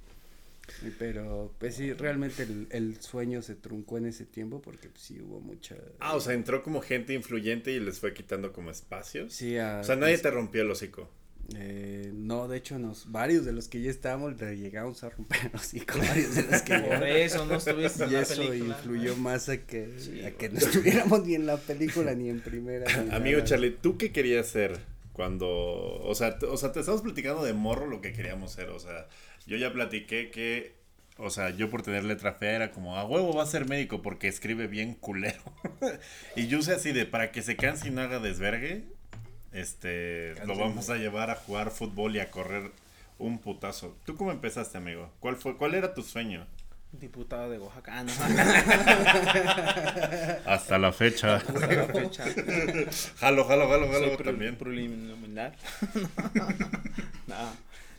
Pero, 0.97 1.53
pues 1.59 1.76
sí, 1.76 1.91
realmente 1.93 2.43
el, 2.43 2.68
el 2.72 3.01
sueño 3.01 3.41
se 3.41 3.55
truncó 3.55 3.97
en 3.97 4.05
ese 4.05 4.26
tiempo 4.26 4.61
porque 4.61 4.89
pues, 4.89 5.01
sí 5.03 5.20
hubo 5.22 5.39
mucha... 5.41 5.76
Ah, 5.99 6.16
o 6.16 6.22
sea, 6.22 6.34
entró 6.34 6.64
como 6.64 6.82
gente 6.82 7.14
influyente 7.14 7.72
y 7.72 7.80
les 7.80 7.99
fue 7.99 8.14
quitando 8.14 8.53
como 8.53 8.72
espacios. 8.72 9.34
Sí, 9.34 9.57
a- 9.57 9.80
O 9.82 9.84
sea, 9.84 9.95
nadie 9.95 10.14
pues, 10.14 10.22
te 10.24 10.32
rompió 10.32 10.61
el 10.61 10.72
hocico. 10.72 11.09
eh, 11.55 12.11
no, 12.14 12.47
de 12.47 12.57
hecho, 12.57 12.80
nos, 12.80 13.11
varios 13.11 13.43
de 13.43 13.51
los 13.51 13.68
que 13.68 13.82
ya 13.82 13.91
estábamos 13.91 14.39
le 14.39 14.55
llegamos 14.57 15.03
a 15.03 15.09
romper 15.09 15.51
los 15.51 15.61
hocico, 15.64 15.97
varios 15.99 16.36
de 16.36 16.43
los 16.43 16.61
que 16.61 16.74
Por 16.80 16.84
llegaron. 16.84 17.07
eso 17.09 17.45
no 17.45 17.55
estuviste 17.55 18.03
en 18.05 18.11
Y 18.11 18.16
eso 18.16 18.41
película. 18.47 18.78
influyó 18.78 19.16
más 19.18 19.49
a 19.49 19.57
que, 19.57 19.89
Sí, 19.99 20.24
a 20.24 20.32
que 20.32 20.47
no 20.49 20.59
estuviéramos 20.59 21.26
ni 21.26 21.36
en 21.36 21.45
la 21.45 21.57
película 21.57 22.16
ni 22.16 22.30
en 22.30 22.39
primera. 22.39 22.86
ni 23.03 23.09
Amigo 23.14 23.38
nada. 23.39 23.49
Charlie, 23.49 23.72
¿tú 23.82 23.97
qué 23.97 24.14
querías 24.14 24.47
ser 24.47 24.80
cuando, 25.11 25.47
o 25.47 26.16
sea, 26.16 26.39
o 26.49 26.57
sea, 26.57 26.72
te 26.72 26.80
estamos 26.80 27.01
platicando 27.03 27.43
de 27.43 27.53
morro 27.53 27.86
lo 27.86 28.01
que 28.01 28.14
queríamos 28.14 28.51
ser, 28.53 28.70
o 28.70 28.80
sea, 28.80 29.07
yo 29.45 29.57
ya 29.57 29.71
platiqué 29.73 30.29
que, 30.31 30.73
o 31.17 31.29
sea, 31.29 31.49
yo 31.51 31.69
por 31.69 31.81
tener 31.83 32.03
letra 32.03 32.33
fea 32.33 32.51
era 32.55 32.71
como, 32.71 32.97
a 32.97 33.03
huevo 33.05 33.33
va 33.33 33.43
a 33.43 33.47
ser 33.47 33.67
médico 33.67 34.01
porque 34.01 34.27
escribe 34.27 34.67
bien 34.67 34.93
culero. 34.95 35.41
y 36.35 36.47
yo 36.47 36.61
sé 36.61 36.73
así 36.73 36.91
de, 36.91 37.05
para 37.05 37.31
que 37.31 37.41
se 37.41 37.55
canse 37.55 37.87
y 37.87 37.91
no 37.91 38.01
haga 38.01 38.19
desvergue, 38.19 38.83
este, 39.51 40.33
lo 40.45 40.55
vamos 40.57 40.89
a 40.89 40.95
llevar 40.97 41.29
a 41.29 41.35
jugar 41.35 41.69
fútbol 41.71 42.15
y 42.15 42.19
a 42.19 42.31
correr 42.31 42.71
un 43.19 43.37
putazo. 43.39 43.95
¿Tú 44.05 44.15
cómo 44.15 44.31
empezaste, 44.31 44.77
amigo? 44.77 45.11
¿Cuál 45.19 45.35
fue, 45.35 45.55
cuál 45.57 45.75
era 45.75 45.93
tu 45.93 46.01
sueño? 46.01 46.47
Diputado 46.91 47.49
de 47.49 47.57
Oaxaca. 47.57 47.99
Ah, 47.99 48.03
no. 48.03 48.11
Hasta 50.51 50.77
la 50.77 50.91
fecha. 50.91 51.37
Hasta 51.37 51.51
la 51.73 51.85
fecha. 51.87 52.23
jalo, 53.17 53.45
jalo, 53.45 53.67
jalo, 53.67 53.85
Soy 53.91 53.93
jalo 53.93 54.15
pre- 54.17 54.25
también. 54.25 54.55
preliminar. 54.57 55.55
no. 57.27 57.35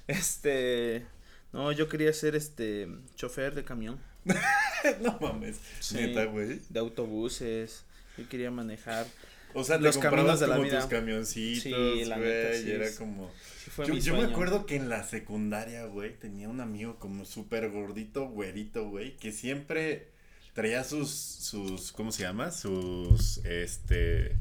Este. 0.06 1.06
No, 1.54 1.70
yo 1.70 1.88
quería 1.88 2.12
ser 2.12 2.34
este 2.34 2.88
chofer 3.14 3.54
de 3.54 3.62
camión. 3.64 4.00
no 5.00 5.16
mames. 5.20 5.60
Sí. 5.78 5.94
Neta, 5.94 6.24
güey. 6.24 6.60
de 6.68 6.80
autobuses. 6.80 7.84
Yo 8.18 8.28
quería 8.28 8.50
manejar. 8.50 9.06
O 9.54 9.62
sea, 9.62 9.78
Los 9.78 9.96
caminos 9.98 10.40
de 10.40 10.48
la 10.48 10.56
como 10.56 10.66
vida. 10.66 10.80
tus 10.80 10.90
camioncitos, 10.90 11.62
Sí, 11.62 12.04
la 12.06 12.18
güey, 12.18 12.28
neta, 12.28 12.54
sí 12.58 12.64
y 12.66 12.70
era 12.72 12.86
como... 12.98 13.30
Sí 13.62 13.70
fue 13.70 13.86
Yo, 13.86 13.94
mi 13.94 14.00
yo 14.00 14.16
me 14.16 14.24
acuerdo 14.24 14.66
que 14.66 14.74
en 14.74 14.88
la 14.88 15.04
secundaria, 15.04 15.84
güey, 15.84 16.18
tenía 16.18 16.48
un 16.48 16.60
amigo 16.60 16.98
como 16.98 17.24
súper 17.24 17.70
gordito, 17.70 18.26
güerito, 18.28 18.88
güey, 18.88 19.16
que 19.16 19.30
siempre 19.30 20.08
traía 20.54 20.82
sus, 20.82 21.10
sus, 21.10 21.92
¿cómo 21.92 22.10
se 22.10 22.24
llama? 22.24 22.50
Sus, 22.50 23.38
este, 23.44 24.34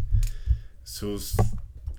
sus 0.83 1.35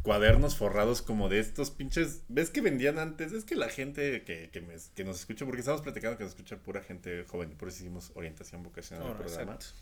cuadernos 0.04 0.56
forrados 0.56 1.02
como 1.02 1.28
de 1.28 1.40
estos 1.40 1.70
pinches, 1.72 2.22
¿ves 2.28 2.50
que 2.50 2.60
vendían 2.60 2.98
antes? 3.00 3.32
Es 3.32 3.44
que 3.44 3.56
la 3.56 3.68
gente 3.68 4.22
que, 4.22 4.50
que, 4.52 4.60
me- 4.60 4.76
que 4.94 5.02
nos 5.02 5.18
escucha, 5.18 5.44
porque 5.46 5.60
estamos 5.60 5.80
platicando 5.80 6.16
que 6.16 6.22
nos 6.24 6.34
escucha 6.34 6.58
pura 6.58 6.82
gente 6.82 7.24
joven, 7.24 7.50
por 7.56 7.68
eso 7.68 7.78
hicimos 7.82 8.12
orientación 8.14 8.62
vocacional 8.62 9.08
al 9.08 9.16
programa. 9.16 9.54
exacto. 9.54 9.74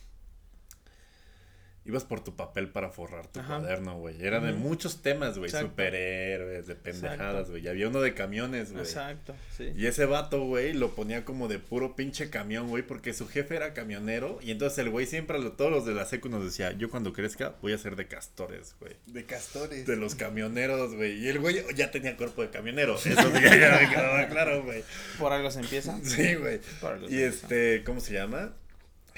Ibas 1.85 2.05
por 2.05 2.23
tu 2.23 2.37
papel 2.37 2.69
para 2.69 2.91
forrar 2.91 3.27
tu 3.27 3.41
Ajá. 3.41 3.59
cuaderno, 3.59 3.99
güey. 3.99 4.25
Era 4.25 4.39
de 4.39 4.53
muchos 4.53 5.03
temas, 5.03 5.37
güey. 5.37 5.51
Superhéroes, 5.51 6.69
de 6.69 6.77
pendejadas, 6.77 7.51
güey. 7.51 7.65
Y 7.65 7.69
había 7.69 7.89
uno 7.89 8.01
de 8.01 8.15
camiones, 8.15 8.71
güey. 8.73 8.85
Exacto, 8.85 9.35
sí. 9.57 9.73
Y 9.77 9.87
ese 9.87 10.05
vato, 10.07 10.45
güey, 10.45 10.75
lo 10.75 10.95
ponía 10.95 11.25
como 11.25 11.49
de 11.49 11.59
puro 11.59 11.97
pinche 11.97 12.31
camión, 12.31 12.69
güey, 12.69 12.85
porque 12.85 13.13
su 13.13 13.27
jefe 13.27 13.57
era 13.57 13.75
camionero. 13.75 14.39
Y 14.43 14.53
entonces 14.53 14.79
el 14.79 14.91
güey 14.91 15.07
siempre, 15.07 15.39
a 15.39 15.51
todos 15.57 15.73
los 15.73 15.85
de 15.85 15.93
la 15.95 16.05
secu 16.05 16.29
nos 16.29 16.45
decía, 16.45 16.71
yo 16.73 16.89
cuando 16.89 17.13
crezca 17.13 17.55
voy 17.61 17.73
a 17.73 17.79
ser 17.79 17.97
de 17.97 18.07
castores, 18.07 18.77
güey. 18.79 18.95
De 19.07 19.25
castores. 19.25 19.85
De 19.85 19.97
los 19.97 20.15
camioneros, 20.15 20.95
güey. 20.95 21.19
Y 21.19 21.29
el 21.29 21.41
güey 21.41 21.65
ya 21.75 21.91
tenía 21.91 22.17
cuerpo 22.17 22.43
de 22.43 22.51
camionero. 22.51 22.95
Eso 23.05 23.09
sí, 23.09 23.17
ya 23.43 23.79
me 23.81 23.89
quedaba 23.91 24.29
claro, 24.29 24.63
güey. 24.63 24.85
Por 25.19 25.33
algo 25.33 25.51
se 25.51 25.59
empieza. 25.61 25.99
Sí, 26.05 26.35
güey. 26.37 26.61
Por 26.81 26.93
algo 26.93 27.09
se 27.09 27.15
Y 27.15 27.23
empieza. 27.23 27.43
este, 27.47 27.83
¿cómo 27.85 28.01
se 28.01 28.15
llama? 28.15 28.55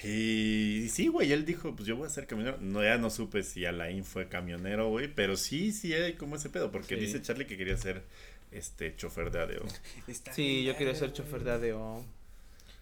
Y 0.03 0.88
sí, 0.90 1.09
güey, 1.09 1.32
él 1.32 1.45
dijo, 1.45 1.74
pues 1.74 1.86
yo 1.86 1.97
voy 1.97 2.07
a 2.07 2.11
ser 2.11 2.26
camionero. 2.26 2.59
No, 2.61 2.82
ya 2.82 2.99
no 2.99 3.11
supe 3.11 3.42
si 3.42 3.64
Alain 3.64 4.05
fue 4.05 4.28
camionero, 4.28 4.88
güey, 4.88 5.09
pero 5.12 5.36
sí, 5.36 5.72
sí 5.72 5.92
hay 5.95 6.14
como 6.14 6.36
ese 6.36 6.51
pedo, 6.51 6.70
porque 6.70 6.95
Sí. 6.97 7.01
dice 7.01 7.22
Charlie 7.22 7.47
que 7.47 7.57
quería 7.57 7.76
ser 7.76 8.03
este 8.53 8.95
chofer 8.97 9.30
de 9.30 9.40
ADO. 9.40 9.64
Está 10.09 10.32
Sí, 10.32 10.64
yo 10.64 10.76
quería 10.76 10.95
ser 10.95 11.12
chofer 11.12 11.40
güey. 11.42 11.45
de 11.61 11.70
ADO. 11.72 12.05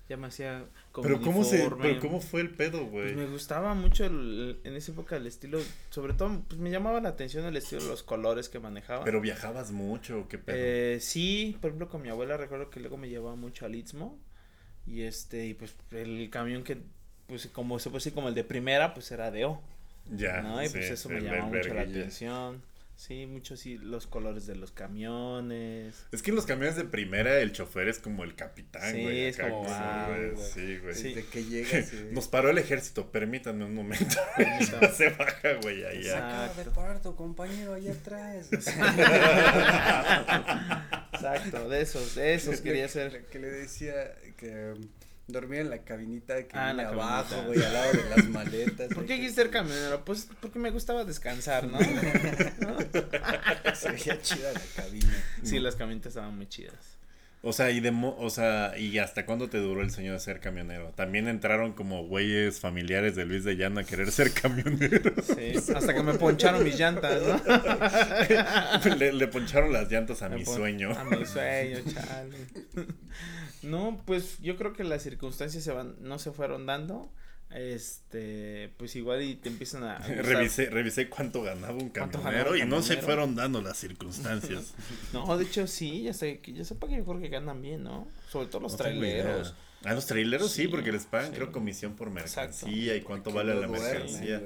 Ya 0.08 0.16
me 0.16 0.26
hacía 0.26 0.64
como 0.90 1.06
Pero 1.06 1.20
cómo 1.22 1.44
se, 1.44 1.60
uniforme. 1.60 1.82
pero 1.88 2.00
cómo 2.00 2.20
fue 2.20 2.40
el 2.42 2.50
pedo, 2.50 2.84
güey. 2.86 3.14
Pues 3.14 3.16
me 3.16 3.26
gustaba 3.32 3.72
mucho 3.74 4.04
el- 4.04 4.58
en 4.64 4.74
esa 4.74 4.92
época 4.92 5.16
el 5.16 5.26
estilo, 5.26 5.58
sobre 5.90 6.12
todo, 6.12 6.42
pues 6.48 6.60
me 6.60 6.70
llamaba 6.70 7.00
la 7.00 7.10
atención 7.10 7.44
el 7.46 7.56
estilo 7.56 7.82
de 7.82 7.88
los 7.88 8.02
colores 8.02 8.48
que 8.48 8.58
manejaba. 8.58 9.04
Pero 9.04 9.20
viajabas 9.20 9.70
mucho, 9.70 10.26
qué 10.28 10.38
pedo. 10.38 10.56
Eh, 10.58 10.98
sí, 11.00 11.56
por 11.60 11.68
ejemplo, 11.70 11.88
con 11.88 12.02
mi 12.02 12.08
abuela 12.10 12.36
recuerdo 12.36 12.68
que 12.68 12.80
luego 12.80 12.96
me 12.98 13.08
llevaba 13.08 13.36
mucho 13.36 13.64
al 13.64 13.74
Istmo. 13.74 14.18
Y 14.86 15.02
este, 15.02 15.46
y 15.46 15.54
pues 15.54 15.74
el 15.92 16.28
camión 16.30 16.64
que, 16.64 16.78
pues 17.32 17.46
como 17.46 17.78
se 17.78 17.88
puede 17.88 18.00
decir, 18.00 18.12
como 18.12 18.28
el 18.28 18.34
de 18.34 18.44
primera, 18.44 18.92
pues 18.92 19.10
era 19.10 19.30
de 19.30 19.46
O. 19.46 19.60
ya. 20.10 20.42
¿no? 20.42 20.62
Y 20.62 20.68
pues 20.68 20.86
sí, 20.86 20.92
eso 20.92 21.08
me 21.08 21.20
llamaba 21.22 21.46
mucho 21.46 21.72
la 21.72 21.80
atención. 21.82 22.60
Sí, 22.94 23.24
mucho 23.26 23.56
sí, 23.56 23.78
los 23.78 24.06
colores 24.06 24.46
de 24.46 24.54
los 24.54 24.70
camiones. 24.70 26.04
Es 26.12 26.22
que 26.22 26.30
en 26.30 26.36
los 26.36 26.44
camiones 26.44 26.76
de 26.76 26.84
primera 26.84 27.40
el 27.40 27.50
chofer 27.52 27.88
es 27.88 27.98
como 27.98 28.22
el 28.22 28.34
capitán, 28.36 28.94
Sí, 28.94 29.02
güey. 29.02 29.24
es 29.24 29.40
acá, 29.40 29.48
como, 29.48 29.66
sí, 29.66 29.74
wow, 29.74 30.14
güey, 30.14 30.30
güey. 30.30 30.46
Sí, 30.46 30.78
güey. 30.78 30.94
Sí. 30.94 31.14
Desde 31.14 31.24
que 31.30 31.44
llegas. 31.44 31.92
eh, 31.94 32.10
Nos 32.12 32.28
paró 32.28 32.50
el 32.50 32.58
ejército, 32.58 33.10
permítanme 33.10 33.64
un 33.64 33.74
momento. 33.74 34.16
Se 34.94 35.08
baja, 35.08 35.54
güey, 35.62 35.84
ahí 35.84 36.02
ya. 36.02 36.12
Saca 36.50 36.62
de 36.62 36.70
parto, 36.70 37.16
compañero, 37.16 37.72
allá 37.74 37.92
atrás. 37.92 38.50
Exacto, 41.12 41.68
de 41.70 41.80
esos, 41.80 42.14
de 42.14 42.34
esos 42.34 42.60
quería 42.60 42.88
ser. 42.88 43.24
Que 43.26 43.38
le 43.38 43.50
decía 43.50 44.14
que 44.36 44.74
um, 44.76 44.88
dormía 45.26 45.60
en 45.60 45.70
la 45.70 45.78
cabinita 45.84 46.46
que 46.46 46.56
Ah, 46.58 46.72
la 46.72 46.88
abajo, 46.88 47.42
güey, 47.46 47.62
al 47.62 47.72
lado 47.72 47.92
de 47.92 48.10
las 48.10 48.28
maletas. 48.28 48.88
¿Por 48.94 49.06
qué 49.06 49.20
quise 49.20 49.34
ser 49.34 49.50
camionero? 49.50 50.04
Pues 50.04 50.28
porque 50.40 50.58
me 50.58 50.70
gustaba 50.70 51.04
descansar, 51.04 51.66
¿no? 51.66 51.78
que 52.92 53.74
Se 53.76 53.90
veía 53.90 54.20
chida 54.20 54.52
la 54.52 54.60
cabina. 54.76 55.24
Sí, 55.42 55.58
las 55.58 55.76
camionetas 55.76 56.10
estaban 56.10 56.36
muy 56.36 56.46
chidas. 56.48 56.98
O 57.45 57.53
sea, 57.53 57.72
y 57.72 57.80
de 57.80 57.90
mo- 57.90 58.16
o 58.20 58.30
sea, 58.30 58.78
¿y 58.78 58.99
hasta 58.99 59.26
cuándo 59.26 59.51
te 59.51 59.59
duró 59.59 59.82
el 59.82 59.90
sueño 59.90 60.12
de 60.12 60.20
ser 60.20 60.38
camionero? 60.38 60.93
También 60.95 61.26
entraron 61.26 61.72
como 61.72 62.07
güeyes 62.07 62.61
familiares 62.61 63.16
de 63.16 63.24
Luis 63.24 63.43
de 63.43 63.57
Llano 63.57 63.80
a 63.80 63.84
querer 63.84 64.12
ser 64.12 64.32
camioneros. 64.32 65.24
Sí, 65.24 65.55
hasta 65.74 65.93
que 65.93 66.03
me 66.05 66.14
poncharon 66.14 66.62
mis 66.62 66.78
llantas, 66.78 67.20
¿no? 67.20 68.95
le, 68.97 69.12
le 69.12 69.26
poncharon 69.26 69.72
las 69.72 69.90
llantas 69.90 70.22
a 70.22 70.28
Me 70.28 70.36
mi 70.36 70.45
sueño. 70.45 70.93
A 70.97 71.03
mi 71.05 71.24
sueño, 71.26 71.78
chale. 71.93 72.36
No, 73.62 74.01
pues 74.07 74.38
yo 74.40 74.57
creo 74.57 74.72
que 74.72 74.84
las 74.84 75.03
circunstancias 75.03 75.64
se 75.64 75.72
van, 75.72 75.97
no 76.01 76.18
se 76.20 76.30
fueron 76.32 76.66
dando. 76.66 77.12
Este, 77.55 78.70
pues 78.78 78.96
igual 78.96 79.22
y 79.22 79.34
te 79.34 79.48
empiezan 79.48 79.84
a. 79.84 79.98
revisé, 80.22 80.70
revisé 80.70 81.09
cuánto 81.09 81.42
ganaba 81.42 81.74
un 81.74 81.90
¿Cuánto 81.90 82.20
camionero 82.22 82.57
y 82.57 82.64
no 82.64 82.82
se 82.82 82.96
fueron 82.98 83.34
dando 83.34 83.61
las 83.61 83.76
circunstancias. 83.78 84.74
No, 85.12 85.36
de 85.36 85.44
hecho 85.44 85.66
sí, 85.66 86.03
ya 86.05 86.14
sé, 86.14 86.38
que- 86.40 86.53
ya 86.53 86.64
sepa 86.64 86.88
que 86.88 86.96
yo 86.96 87.05
creo 87.05 87.20
que 87.20 87.28
ganan 87.28 87.61
bien, 87.61 87.82
¿no? 87.84 88.09
Sobre 88.30 88.46
todo 88.46 88.62
los 88.62 88.72
No 88.72 88.78
traileros. 88.78 89.55
A 89.84 89.94
los 89.94 90.07
traileros 90.07 90.50
sí, 90.50 90.62
Sí, 90.62 90.68
porque 90.68 90.92
les 90.92 91.05
pagan 91.07 91.30
sí. 91.30 91.36
creo 91.36 91.53
comisión 91.53 91.94
por 91.96 92.09
Exacto. 92.09 92.66
mercancía 92.66 92.96
y 92.96 93.00
cuánto 93.03 93.32
vale 93.32 93.53
no 93.55 93.61
la 93.61 93.68
mercancía. 93.68 94.40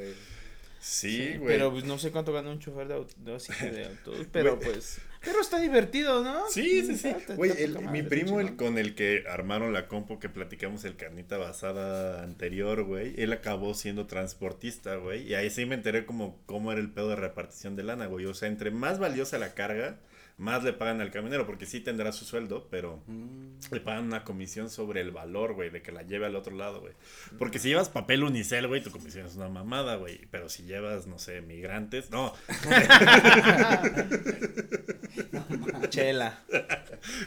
Sí, 0.81 1.35
güey. 1.37 1.47
Pero 1.47 1.73
pues 1.73 1.85
no 1.85 1.99
sé 1.99 2.11
cuánto 2.11 2.33
gana 2.33 2.51
un 2.51 2.59
chofer 2.59 2.89
de, 2.89 2.95
auto, 2.95 3.15
de, 3.19 3.33
autobús, 3.87 4.27
pero 4.33 4.59
pues. 4.59 4.99
Pero 5.27 5.41
está 5.41 5.59
divertido, 5.61 6.22
¿no? 6.24 6.49
Sí, 6.49 6.83
sí, 6.87 6.97
sí. 6.97 7.09
Está- 7.09 7.18
está 7.18 7.35
Güey, 7.35 7.53
mi 7.91 8.03
primo, 8.03 8.41
el 8.41 8.57
con 8.57 8.79
el 8.79 8.95
que 8.95 9.24
armaron 9.29 9.72
la 9.74 9.89
compo 9.89 10.18
que 10.18 10.29
platicamos 10.31 10.85
el 10.85 10.97
carnita 10.97 11.37
basada 11.37 12.22
anterior, 12.22 12.85
güey, 12.85 13.12
él 13.18 13.33
acabó 13.33 13.74
siendo 13.74 14.07
transportista, 14.07 14.97
güey. 14.97 15.22
Y 15.29 15.35
ahí 15.35 15.51
sí 15.51 15.66
me 15.66 15.74
enteré 15.74 16.07
como 16.07 16.41
cómo 16.47 16.72
era 16.72 16.81
el 16.81 16.91
pedo 16.91 17.09
de 17.11 17.16
repartición 17.16 17.77
de 17.77 17.83
lana, 17.83 18.07
güey. 18.07 18.24
O 18.27 18.35
sea, 18.35 18.49
entre 18.49 18.70
más 18.70 18.99
valiosa 18.99 19.37
la 19.39 19.53
carga, 19.55 19.99
más 20.39 20.62
le 20.64 20.74
pagan 20.74 21.01
al 21.01 21.11
camionero, 21.11 21.47
porque 21.47 21.64
sí 21.64 21.80
tendrá 21.80 22.12
su 22.12 22.26
sueldo, 22.26 22.68
pero 22.70 23.03
Mm. 23.07 23.55
le 23.72 23.80
pagan 23.80 24.05
una 24.05 24.22
comisión 24.22 24.68
sobre 24.68 25.01
el 25.01 25.11
valor, 25.11 25.55
güey, 25.55 25.70
de 25.70 25.80
que 25.80 25.93
la 25.93 26.03
lleve 26.03 26.26
al 26.26 26.37
otro 26.37 26.55
lado, 26.55 26.80
güey. 26.80 26.93
Porque 27.39 27.59
si 27.59 27.68
llevas 27.68 27.89
papel 27.89 28.22
unicel, 28.22 28.66
güey, 28.68 28.82
tu 28.82 28.91
comisión 28.91 29.24
es 29.26 29.34
una 29.37 29.49
mamada, 29.49 29.97
güey. 29.97 30.26
Pero 30.30 30.51
si 30.51 30.64
llevas, 30.64 31.07
no 31.07 31.18
sé, 31.18 31.41
migrantes, 31.41 32.11
no. 32.11 32.34
Chela. 35.89 36.39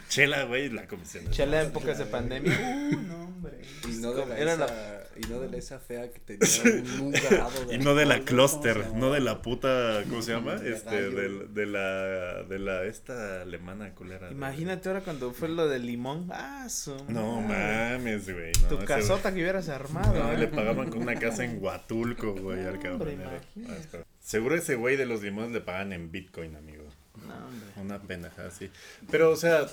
Chela, 0.08 0.44
güey, 0.44 0.68
la 0.70 0.86
comisión 0.86 1.28
Chela 1.30 1.62
en 1.62 1.68
épocas 1.68 1.98
de 1.98 2.06
pandemia. 2.06 2.58
Uh, 2.60 2.96
no, 3.00 3.24
hombre. 3.24 3.60
Y 3.88 3.92
no 3.96 4.12
de 4.12 4.26
la, 4.26 4.38
Era 4.38 4.56
la- 4.56 5.02
y 5.20 5.28
no 5.30 5.40
de 5.40 5.50
la 5.50 5.56
esa 5.58 5.78
fea 5.78 6.10
que 6.10 6.18
tenía 6.20 6.82
un, 6.98 7.00
un 7.00 7.10
grado 7.12 7.64
de 7.68 7.74
Y 7.74 7.78
no 7.78 7.94
de 7.94 8.06
la 8.06 8.14
alcohol, 8.14 8.36
¿cómo 8.36 8.48
se 8.48 8.60
cluster, 8.60 8.92
no 8.94 9.12
de 9.12 9.20
la 9.20 9.42
puta, 9.42 10.02
¿cómo 10.08 10.22
se 10.22 10.32
llama? 10.32 10.56
De 10.56 10.72
Este, 10.72 11.10
de, 11.10 11.66
la, 11.66 12.42
de 12.44 12.58
la, 12.58 12.84
esta 12.84 13.42
alemana 13.42 13.94
culera. 13.94 14.30
Imagínate 14.30 14.88
ahora 14.88 15.02
cuando 15.02 15.32
fue 15.32 15.48
lo 15.48 15.68
del 15.68 15.86
limón. 15.86 16.28
Ah, 16.32 16.68
su 16.68 16.94
No 17.08 17.40
madre. 17.40 17.98
mames, 17.98 18.32
güey. 18.32 18.52
No, 18.62 18.68
Tu 18.68 18.76
ese- 18.76 18.84
casota 18.86 19.34
que 19.34 19.40
hubieras 19.40 19.68
armado. 19.68 20.14
No, 20.14 20.32
¿eh? 20.32 20.38
le 20.38 20.48
pagaban 20.48 20.90
con 20.90 21.02
una 21.02 21.14
casa 21.16 21.44
en 21.44 21.58
Huatulco, 21.62 22.34
güey, 22.34 22.64
al 22.66 22.76
imagínate. 22.76 23.40
Ah. 23.68 24.04
Seguro 24.20 24.54
ese 24.54 24.74
güey 24.76 24.96
de 24.96 25.06
los 25.06 25.22
limones 25.22 25.50
le 25.52 25.60
pagan 25.60 25.92
en 25.92 26.10
Bitcoin, 26.10 26.56
amigo. 26.56 26.84
No, 27.26 27.34
hombre. 27.46 27.66
Una 27.76 28.00
pendejada 28.00 28.48
así. 28.48 28.70
Pero, 29.10 29.30
o 29.30 29.36
sea, 29.36 29.66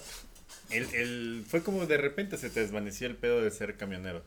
el, 0.69 0.83
el, 0.95 1.43
fue 1.47 1.61
como 1.61 1.85
de 1.85 1.97
repente 1.97 2.37
se 2.37 2.49
te 2.49 2.59
desvaneció 2.61 3.07
el 3.07 3.15
pedo 3.15 3.41
de 3.41 3.51
ser 3.51 3.77
camionero. 3.77 4.23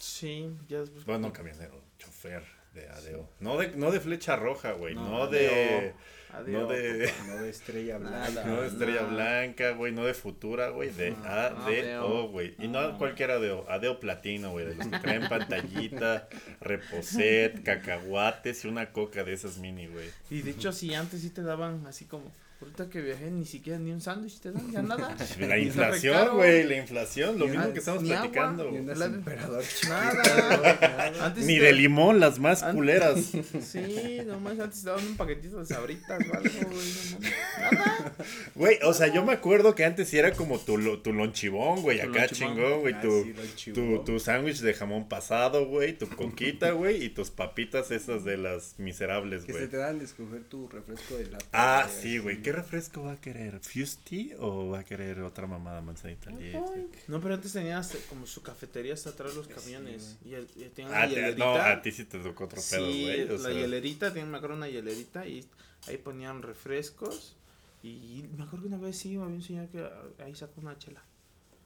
Sí, 0.00 0.50
ya 0.68 0.80
después. 0.80 1.04
Bueno, 1.04 1.28
no 1.28 1.32
camionero, 1.32 1.80
chofer 1.98 2.42
de 2.74 2.88
ADO. 2.88 3.28
No 3.40 3.56
de, 3.58 3.68
no 3.76 3.90
de 3.90 4.00
flecha 4.00 4.34
roja, 4.36 4.72
güey. 4.72 4.94
No, 4.94 5.08
No, 5.10 5.26
de. 5.28 5.92
Adiós. 6.32 6.62
No 6.62 6.68
de. 6.68 7.12
No 7.26 7.42
de 7.42 7.50
estrella 7.50 7.98
blanca. 7.98 8.44
No 8.44 8.62
de 8.62 8.68
estrella 8.68 9.02
blanca, 9.02 9.70
güey, 9.72 9.92
no 9.92 10.04
de 10.04 10.14
futura, 10.14 10.68
güey, 10.70 10.90
de 10.90 11.10
No, 11.10 11.24
ADO, 11.28 12.28
güey. 12.28 12.54
Y 12.58 12.68
no 12.68 12.80
No. 12.92 12.98
cualquier 12.98 13.32
ADO, 13.32 13.66
ADO 13.68 13.98
platino, 14.00 14.52
güey, 14.52 14.66
de 14.66 14.74
los 14.76 14.86
que 14.86 14.98
traen 15.00 15.28
pantallita, 15.28 16.28
reposet, 16.60 17.62
cacahuates 17.62 18.64
y 18.64 18.68
una 18.68 18.92
coca 18.92 19.24
de 19.24 19.32
esas 19.32 19.58
mini, 19.58 19.86
güey. 19.88 20.08
Y 20.30 20.42
de 20.42 20.52
hecho, 20.52 20.72
sí, 20.72 20.94
antes 20.94 21.20
sí 21.22 21.30
te 21.30 21.42
daban 21.42 21.84
así 21.86 22.04
como. 22.06 22.30
Ahorita 22.60 22.90
que 22.90 23.00
viajé, 23.00 23.30
ni 23.30 23.46
siquiera 23.46 23.78
ni 23.78 23.90
un 23.90 24.02
sándwich 24.02 24.38
te 24.40 24.52
dan, 24.52 24.70
ya 24.70 24.82
nada. 24.82 25.16
La 25.38 25.56
inflación, 25.58 26.36
güey, 26.36 26.64
la 26.64 26.76
inflación, 26.76 27.38
lo 27.38 27.46
Ni 27.46 27.52
mismo 27.56 27.72
que 27.72 27.78
estamos 27.78 28.02
ni 28.02 28.10
agua, 28.12 28.20
platicando. 28.22 28.68
Unas 28.68 28.98
La- 28.98 29.06
emperador 29.06 29.64
Nada. 29.88 31.12
Antes 31.26 31.44
Ni 31.46 31.56
te- 31.58 31.64
de 31.64 31.72
limón, 31.72 32.20
las 32.20 32.38
más 32.38 32.62
culeras. 32.62 33.30
Sí, 33.62 34.20
nomás 34.26 34.58
antes 34.60 34.82
te 34.82 34.88
daban 34.90 35.06
un 35.06 35.16
paquetito 35.16 35.58
de 35.58 35.66
sabritas 35.66 36.20
o 36.20 36.34
algo, 36.36 36.70
güey. 36.70 37.20
Nada. 37.60 38.14
Güey, 38.54 38.78
o 38.84 38.92
sea, 38.92 39.06
yo 39.08 39.24
me 39.24 39.32
acuerdo 39.32 39.74
que 39.74 39.84
antes 39.84 40.08
sí 40.08 40.18
era 40.18 40.32
como 40.32 40.58
tu, 40.58 40.76
lo- 40.76 41.00
tu 41.00 41.12
lonchibón, 41.12 41.80
güey, 41.82 42.00
Tu 42.02 42.10
acá 42.10 42.20
lonchibón. 42.26 42.54
chingón, 42.56 42.80
güey, 42.80 42.94
Ah, 42.94 43.00
tu, 43.00 43.72
tu, 43.72 44.04
tu 44.04 44.20
sándwich 44.20 44.58
de 44.60 44.74
jamón 44.74 45.08
pasado, 45.08 45.66
güey, 45.66 45.96
tu 45.96 46.08
coquita, 46.08 46.72
güey, 46.72 47.02
y 47.04 47.08
tus 47.10 47.30
papitas 47.30 47.90
esas 47.90 48.24
de 48.24 48.36
las 48.36 48.74
miserables, 48.78 49.44
Que 49.44 49.52
güey. 49.52 49.64
se 49.64 49.70
te 49.70 49.76
dan 49.78 49.98
de 49.98 50.04
escoger 50.04 50.42
tu 50.44 50.68
refresco 50.68 51.16
de 51.16 51.26
lata. 51.26 51.46
Ah, 51.52 51.88
sí, 51.88 52.18
güey. 52.18 52.42
¿Qué 52.50 52.56
refresco 52.56 53.04
va 53.04 53.12
a 53.12 53.16
querer? 53.20 53.60
¿Fusty 53.60 54.32
o 54.40 54.70
va 54.70 54.80
a 54.80 54.84
querer 54.84 55.20
otra 55.20 55.46
mamada 55.46 55.80
manzanita 55.82 56.30
eléctrica? 56.30 56.98
No, 57.06 57.20
pero 57.20 57.34
antes 57.34 57.52
tenía 57.52 57.78
hasta 57.78 57.96
como 58.08 58.26
su 58.26 58.42
cafetería 58.42 58.92
hasta 58.92 59.10
atrás 59.10 59.30
de 59.30 59.36
los 59.36 59.46
camiones. 59.46 60.16
y, 60.24 60.34
el- 60.34 60.48
y 60.56 60.64
tenía 60.70 60.90
una 60.90 61.02
Ah, 61.02 61.08
te- 61.08 61.14
hielerita. 61.14 61.44
no, 61.44 61.54
a 61.54 61.80
ti 61.80 61.92
sí 61.92 62.04
te 62.06 62.18
tocó 62.18 62.44
otro 62.46 62.60
pedo, 62.68 62.90
Sí, 62.90 63.02
güey. 63.02 63.22
o 63.22 63.32
la 63.34 63.38
sea, 63.38 63.52
hielerita, 63.52 64.08
tenía, 64.12 64.26
me 64.26 64.36
acuerdo 64.38 64.56
una 64.56 64.68
hielerita 64.68 65.28
y 65.28 65.46
ahí 65.86 65.96
ponían 65.98 66.42
refrescos. 66.42 67.36
Y 67.84 68.24
me 68.36 68.42
acuerdo 68.42 68.62
que 68.62 68.74
una 68.74 68.78
vez 68.78 68.98
sí, 68.98 69.10
había 69.14 69.26
un 69.28 69.42
señor 69.42 69.68
que 69.68 69.82
ah, 69.84 70.02
ahí 70.24 70.34
sacó 70.34 70.60
una 70.60 70.76
chela. 70.76 71.04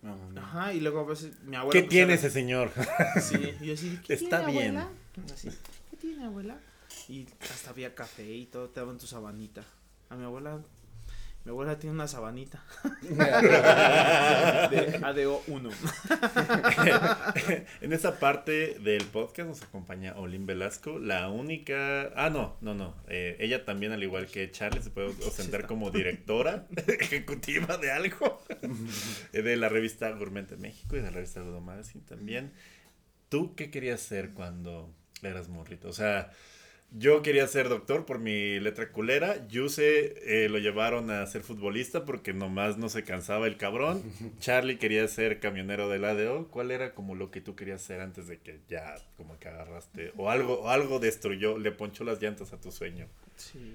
No, 0.02 0.16
no. 0.32 0.38
Ajá, 0.42 0.74
y 0.74 0.80
luego 0.80 1.00
a 1.00 1.04
veces 1.04 1.32
mi 1.44 1.56
abuela. 1.56 1.72
¿Qué 1.72 1.84
pues, 1.84 1.88
tiene 1.92 2.12
era- 2.12 2.20
ese 2.20 2.28
señor? 2.30 2.70
Sí, 3.22 3.36
y 3.62 3.66
yo 3.68 3.72
así, 3.72 3.98
¿qué 4.06 4.12
Está 4.12 4.44
tiene, 4.44 4.52
bien. 4.52 4.76
abuela? 4.76 5.32
Así, 5.32 5.48
¿qué 5.90 5.96
tiene, 5.96 6.24
abuela? 6.26 6.58
Y 7.08 7.26
hasta 7.40 7.70
había 7.70 7.94
café 7.94 8.30
y 8.30 8.44
todo, 8.44 8.68
te 8.68 8.80
daban 8.80 8.98
tu 8.98 9.06
sabanita. 9.06 9.64
A 10.14 10.16
mi 10.16 10.24
abuela, 10.26 10.62
mi 11.44 11.50
abuela 11.50 11.76
tiene 11.76 11.96
una 11.96 12.06
sabanita. 12.06 12.62
de 13.02 15.00
ADO 15.02 15.42
1. 15.48 15.70
en 17.80 17.92
esa 17.92 18.20
parte 18.20 18.78
del 18.78 19.02
podcast 19.06 19.48
nos 19.48 19.62
acompaña 19.62 20.14
Olin 20.14 20.46
Velasco, 20.46 21.00
la 21.00 21.28
única... 21.30 22.12
Ah, 22.14 22.30
no, 22.30 22.56
no, 22.60 22.74
no. 22.74 22.94
eh, 23.08 23.36
ella 23.40 23.64
también, 23.64 23.90
al 23.90 24.04
igual 24.04 24.28
que 24.28 24.52
Charlie, 24.52 24.82
se 24.82 24.90
puede 24.90 25.08
ostentar 25.08 25.66
como 25.66 25.90
directora 25.90 26.68
ejecutiva 26.86 27.76
de 27.76 27.90
algo. 27.90 28.40
eh, 29.32 29.42
de 29.42 29.56
la 29.56 29.68
revista 29.68 30.12
Gourmet 30.12 30.46
de 30.46 30.58
México 30.58 30.94
y 30.94 31.00
de 31.00 31.06
la 31.06 31.10
revista 31.10 31.40
Ludo 31.40 31.60
Magazine 31.60 32.04
también. 32.06 32.52
¿Tú 33.30 33.56
qué 33.56 33.72
querías 33.72 34.00
ser 34.00 34.32
cuando 34.32 34.94
eras 35.22 35.48
morrito? 35.48 35.88
O 35.88 35.92
sea... 35.92 36.30
Yo 36.90 37.22
quería 37.22 37.46
ser 37.48 37.68
doctor 37.68 38.06
por 38.06 38.20
mi 38.20 38.60
letra 38.60 38.92
culera. 38.92 39.46
Yuse 39.48 40.44
eh, 40.44 40.48
lo 40.48 40.58
llevaron 40.58 41.10
a 41.10 41.26
ser 41.26 41.42
futbolista 41.42 42.04
porque 42.04 42.32
nomás 42.32 42.78
no 42.78 42.88
se 42.88 43.02
cansaba 43.02 43.48
el 43.48 43.56
cabrón. 43.56 44.00
Charlie 44.38 44.78
quería 44.78 45.08
ser 45.08 45.40
camionero 45.40 45.88
del 45.88 46.04
ADO. 46.04 46.46
¿Cuál 46.48 46.70
era 46.70 46.94
como 46.94 47.16
lo 47.16 47.32
que 47.32 47.40
tú 47.40 47.56
querías 47.56 47.82
ser 47.82 48.00
antes 48.00 48.28
de 48.28 48.38
que 48.38 48.60
ya 48.68 48.94
como 49.16 49.36
que 49.40 49.48
agarraste? 49.48 50.12
O 50.16 50.30
algo, 50.30 50.60
o 50.60 50.68
algo 50.68 51.00
destruyó, 51.00 51.58
le 51.58 51.72
ponchó 51.72 52.04
las 52.04 52.22
llantas 52.22 52.52
a 52.52 52.60
tu 52.60 52.70
sueño. 52.70 53.08
Sí. 53.36 53.72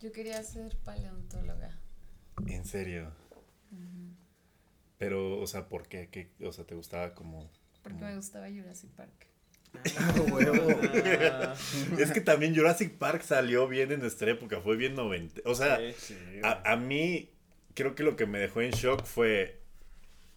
Yo 0.00 0.12
quería 0.12 0.42
ser 0.42 0.76
paleontóloga. 0.84 1.78
En 2.46 2.66
serio. 2.66 3.12
Pero, 4.98 5.38
o 5.40 5.46
sea, 5.46 5.68
¿por 5.68 5.88
qué? 5.88 6.08
¿Qué- 6.10 6.30
o 6.46 6.52
sea, 6.52 6.64
¿te 6.64 6.74
gustaba 6.74 7.14
como...? 7.14 7.50
Porque 7.82 7.98
como- 7.98 8.10
me 8.10 8.16
gustaba 8.16 8.48
Jurassic 8.50 8.90
Park. 8.90 9.25
Ah, 9.98 10.14
huevo. 10.32 10.80
Ah, 11.32 11.54
Es 11.98 12.10
que 12.12 12.20
también 12.20 12.54
Jurassic 12.54 12.92
Park 12.98 13.22
salió 13.22 13.68
bien 13.68 13.92
en 13.92 14.00
nuestra 14.00 14.30
época, 14.30 14.60
fue 14.60 14.76
bien 14.76 14.94
90. 14.94 15.42
O 15.44 15.54
sea, 15.54 15.78
sí. 15.98 16.16
A, 16.42 16.72
a 16.72 16.76
mí, 16.76 17.30
creo 17.74 17.94
que 17.94 18.02
lo 18.02 18.16
que 18.16 18.26
me 18.26 18.38
dejó 18.38 18.60
en 18.62 18.70
shock 18.72 19.04
fue 19.04 19.60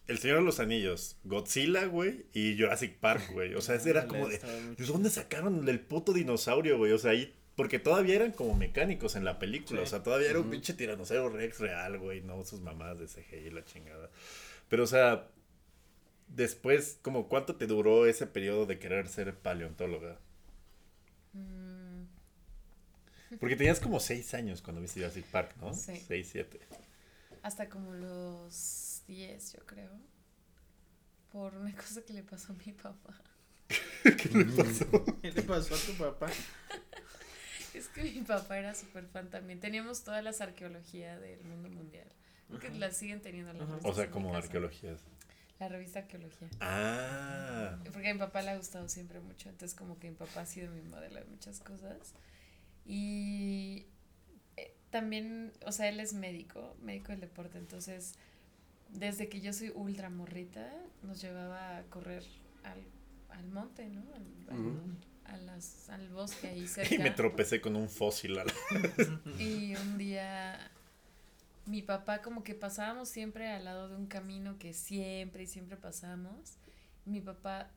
El 0.07 0.17
Señor 0.19 0.37
de 0.39 0.43
los 0.43 0.59
Anillos, 0.59 1.17
Godzilla, 1.23 1.85
güey, 1.85 2.25
y 2.33 2.57
Jurassic 2.57 2.97
Park, 2.97 3.31
güey. 3.31 3.53
O 3.55 3.61
sea, 3.61 3.75
ese 3.75 3.89
era 3.91 4.07
como 4.07 4.27
de, 4.27 4.39
¿de 4.39 4.85
dónde 4.85 5.09
sacaron 5.09 5.67
el 5.69 5.79
puto 5.79 6.13
dinosaurio, 6.13 6.77
güey? 6.77 6.91
O 6.93 6.97
sea, 6.97 7.11
ahí, 7.11 7.33
porque 7.55 7.77
todavía 7.79 8.15
eran 8.15 8.31
como 8.31 8.55
mecánicos 8.55 9.15
en 9.15 9.25
la 9.25 9.37
película, 9.39 9.81
Sí. 9.81 9.83
o 9.83 9.89
sea, 9.89 10.03
todavía 10.03 10.29
era 10.29 10.39
un 10.39 10.45
Ujú. 10.45 10.51
pinche 10.51 10.73
tiranosaurio 10.73 11.29
rex 11.29 11.59
real, 11.59 11.97
güey, 11.99 12.21
no 12.21 12.43
sus 12.45 12.61
mamás 12.61 12.97
de 12.99 13.07
CGI 13.07 13.47
y 13.47 13.49
la 13.51 13.63
chingada. 13.65 14.09
Pero, 14.69 14.83
o 14.83 14.87
sea, 14.87 15.27
después, 16.29 16.99
como, 17.01 17.27
¿cuánto 17.29 17.55
te 17.57 17.67
duró 17.67 18.05
ese 18.07 18.27
periodo 18.27 18.65
de 18.65 18.79
querer 18.79 19.07
ser 19.09 19.37
paleontóloga? 19.37 20.19
Mm, 21.33 22.05
Porque 23.39 23.55
tenías 23.55 23.79
como 23.79 23.99
seis 23.99 24.33
años 24.33 24.61
cuando 24.61 24.81
viste 24.81 24.99
Jurassic 24.99 25.25
Park, 25.27 25.55
¿no? 25.61 25.73
Sí. 25.73 25.95
Seis, 26.07 26.29
siete. 26.31 26.59
hasta 27.41 27.69
como 27.69 27.93
los 27.93 29.03
10, 29.07 29.53
yo 29.53 29.65
creo. 29.65 29.91
Por 31.31 31.55
una 31.55 31.75
cosa 31.75 32.01
que 32.03 32.13
le 32.13 32.23
pasó 32.23 32.53
a 32.53 32.55
mi 32.65 32.73
papá. 32.73 33.13
¿Qué 34.03 34.29
le 34.29 34.45
pasó? 34.45 35.05
¿Qué 35.21 35.31
le 35.31 35.41
pasó 35.43 35.75
a 35.75 35.77
tu 35.79 35.93
papá? 35.97 36.27
Es 37.73 37.87
que 37.87 38.03
mi 38.03 38.21
papá 38.21 38.57
era 38.57 38.73
súper 38.75 39.05
fan 39.07 39.29
también. 39.29 39.59
Teníamos 39.59 40.03
todas 40.03 40.23
las 40.23 40.41
arqueología 40.41 41.19
del 41.19 41.43
mundo 41.43 41.69
mundial. 41.69 42.11
Creo 42.47 42.59
que 42.59 42.71
las 42.71 42.97
siguen 42.97 43.21
teniendo 43.21 43.53
las 43.53 43.69
O 43.83 43.93
sea, 43.93 44.09
como 44.09 44.31
casa. 44.31 44.45
arqueologías. 44.45 45.01
La 45.59 45.67
revista 45.67 45.99
Arqueología. 45.99 46.47
Ah. 46.61 47.77
Porque 47.91 48.09
a 48.09 48.13
mi 48.13 48.19
papá 48.19 48.41
le 48.41 48.51
ha 48.51 48.57
gustado 48.57 48.87
siempre 48.87 49.19
mucho. 49.19 49.49
Entonces, 49.49 49.77
como 49.77 49.99
que 49.99 50.09
mi 50.09 50.15
papá 50.15 50.41
ha 50.41 50.45
sido 50.45 50.71
mi 50.71 50.81
modelo 50.83 51.15
de 51.19 51.25
muchas 51.25 51.59
cosas. 51.59 52.13
Y 52.85 53.85
eh, 54.57 54.73
también, 54.89 55.51
o 55.65 55.71
sea, 55.71 55.89
él 55.89 55.99
es 55.99 56.13
médico, 56.13 56.75
médico 56.81 57.11
del 57.11 57.19
deporte. 57.21 57.57
Entonces, 57.57 58.13
desde 58.89 59.27
que 59.29 59.41
yo 59.41 59.51
soy 59.53 59.71
ultra 59.75 60.09
morrita, 60.09 60.71
nos 61.03 61.21
llevaba 61.21 61.77
a 61.77 61.83
correr 61.83 62.23
al, 62.63 62.81
al 63.29 63.47
monte, 63.49 63.87
¿no? 63.89 64.01
Al, 64.15 64.25
al- 64.49 64.59
Ujú. 64.65 64.81
a 65.25 65.37
las, 65.37 65.89
al 65.89 66.07
bosque 66.09 66.47
ahí 66.47 66.67
cerca. 66.67 66.95
Y 66.95 66.99
me 66.99 67.11
tropecé 67.11 67.59
con 67.61 67.75
un 67.75 67.89
fósil. 67.89 68.39
a 68.39 68.45
la- 68.45 68.53
Y 69.39 69.75
un 69.75 69.97
día 69.97 70.71
mi 71.69 71.83
papá 71.83 72.21
como 72.21 72.43
que 72.43 72.55
pasábamos 72.55 73.09
siempre 73.09 73.51
al 73.51 73.65
lado 73.65 73.89
de 73.89 73.95
un 73.95 74.07
camino 74.07 74.57
que 74.57 74.73
siempre 74.73 75.43
y 75.43 75.47
siempre 75.47 75.77
pasamos. 75.77 76.57
Mi 77.05 77.21
papá 77.21 77.69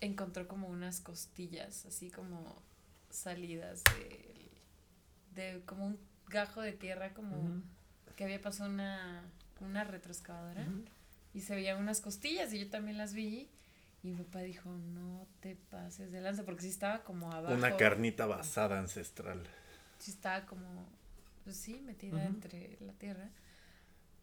encontró 0.00 0.46
como 0.46 0.68
unas 0.68 1.00
costillas, 1.00 1.86
así 1.86 2.10
como 2.10 2.62
salidas 3.08 3.82
de, 3.84 4.50
de 5.34 5.62
como 5.64 5.86
un 5.86 5.98
gajo 6.28 6.60
de 6.60 6.72
tierra, 6.72 7.14
como 7.14 7.62
que 8.16 8.24
había 8.24 8.40
pasado 8.40 8.70
una, 8.70 9.22
una 9.60 9.84
retroexcavadora 9.84 10.66
y 11.32 11.40
se 11.40 11.54
veían 11.54 11.78
unas 11.78 12.00
costillas 12.00 12.52
y 12.52 12.58
yo 12.58 12.68
también 12.68 12.98
las 12.98 13.14
vi. 13.14 13.48
Y 14.02 14.08
mi 14.10 14.16
papá 14.16 14.40
dijo, 14.40 14.70
no 14.70 15.26
te 15.40 15.56
pases 15.56 16.12
de 16.12 16.20
lanza, 16.20 16.44
porque 16.44 16.62
sí 16.62 16.68
estaba 16.68 17.02
como 17.02 17.32
abajo. 17.32 17.54
Una 17.54 17.76
carnita 17.76 18.26
basada 18.26 18.78
ancestral. 18.78 19.42
sí 19.98 20.12
estaba 20.12 20.46
como, 20.46 20.86
pues 21.48 21.56
sí, 21.56 21.80
metida 21.80 22.18
Ujú. 22.18 22.26
entre 22.26 22.76
la 22.80 22.92
tierra. 22.92 23.30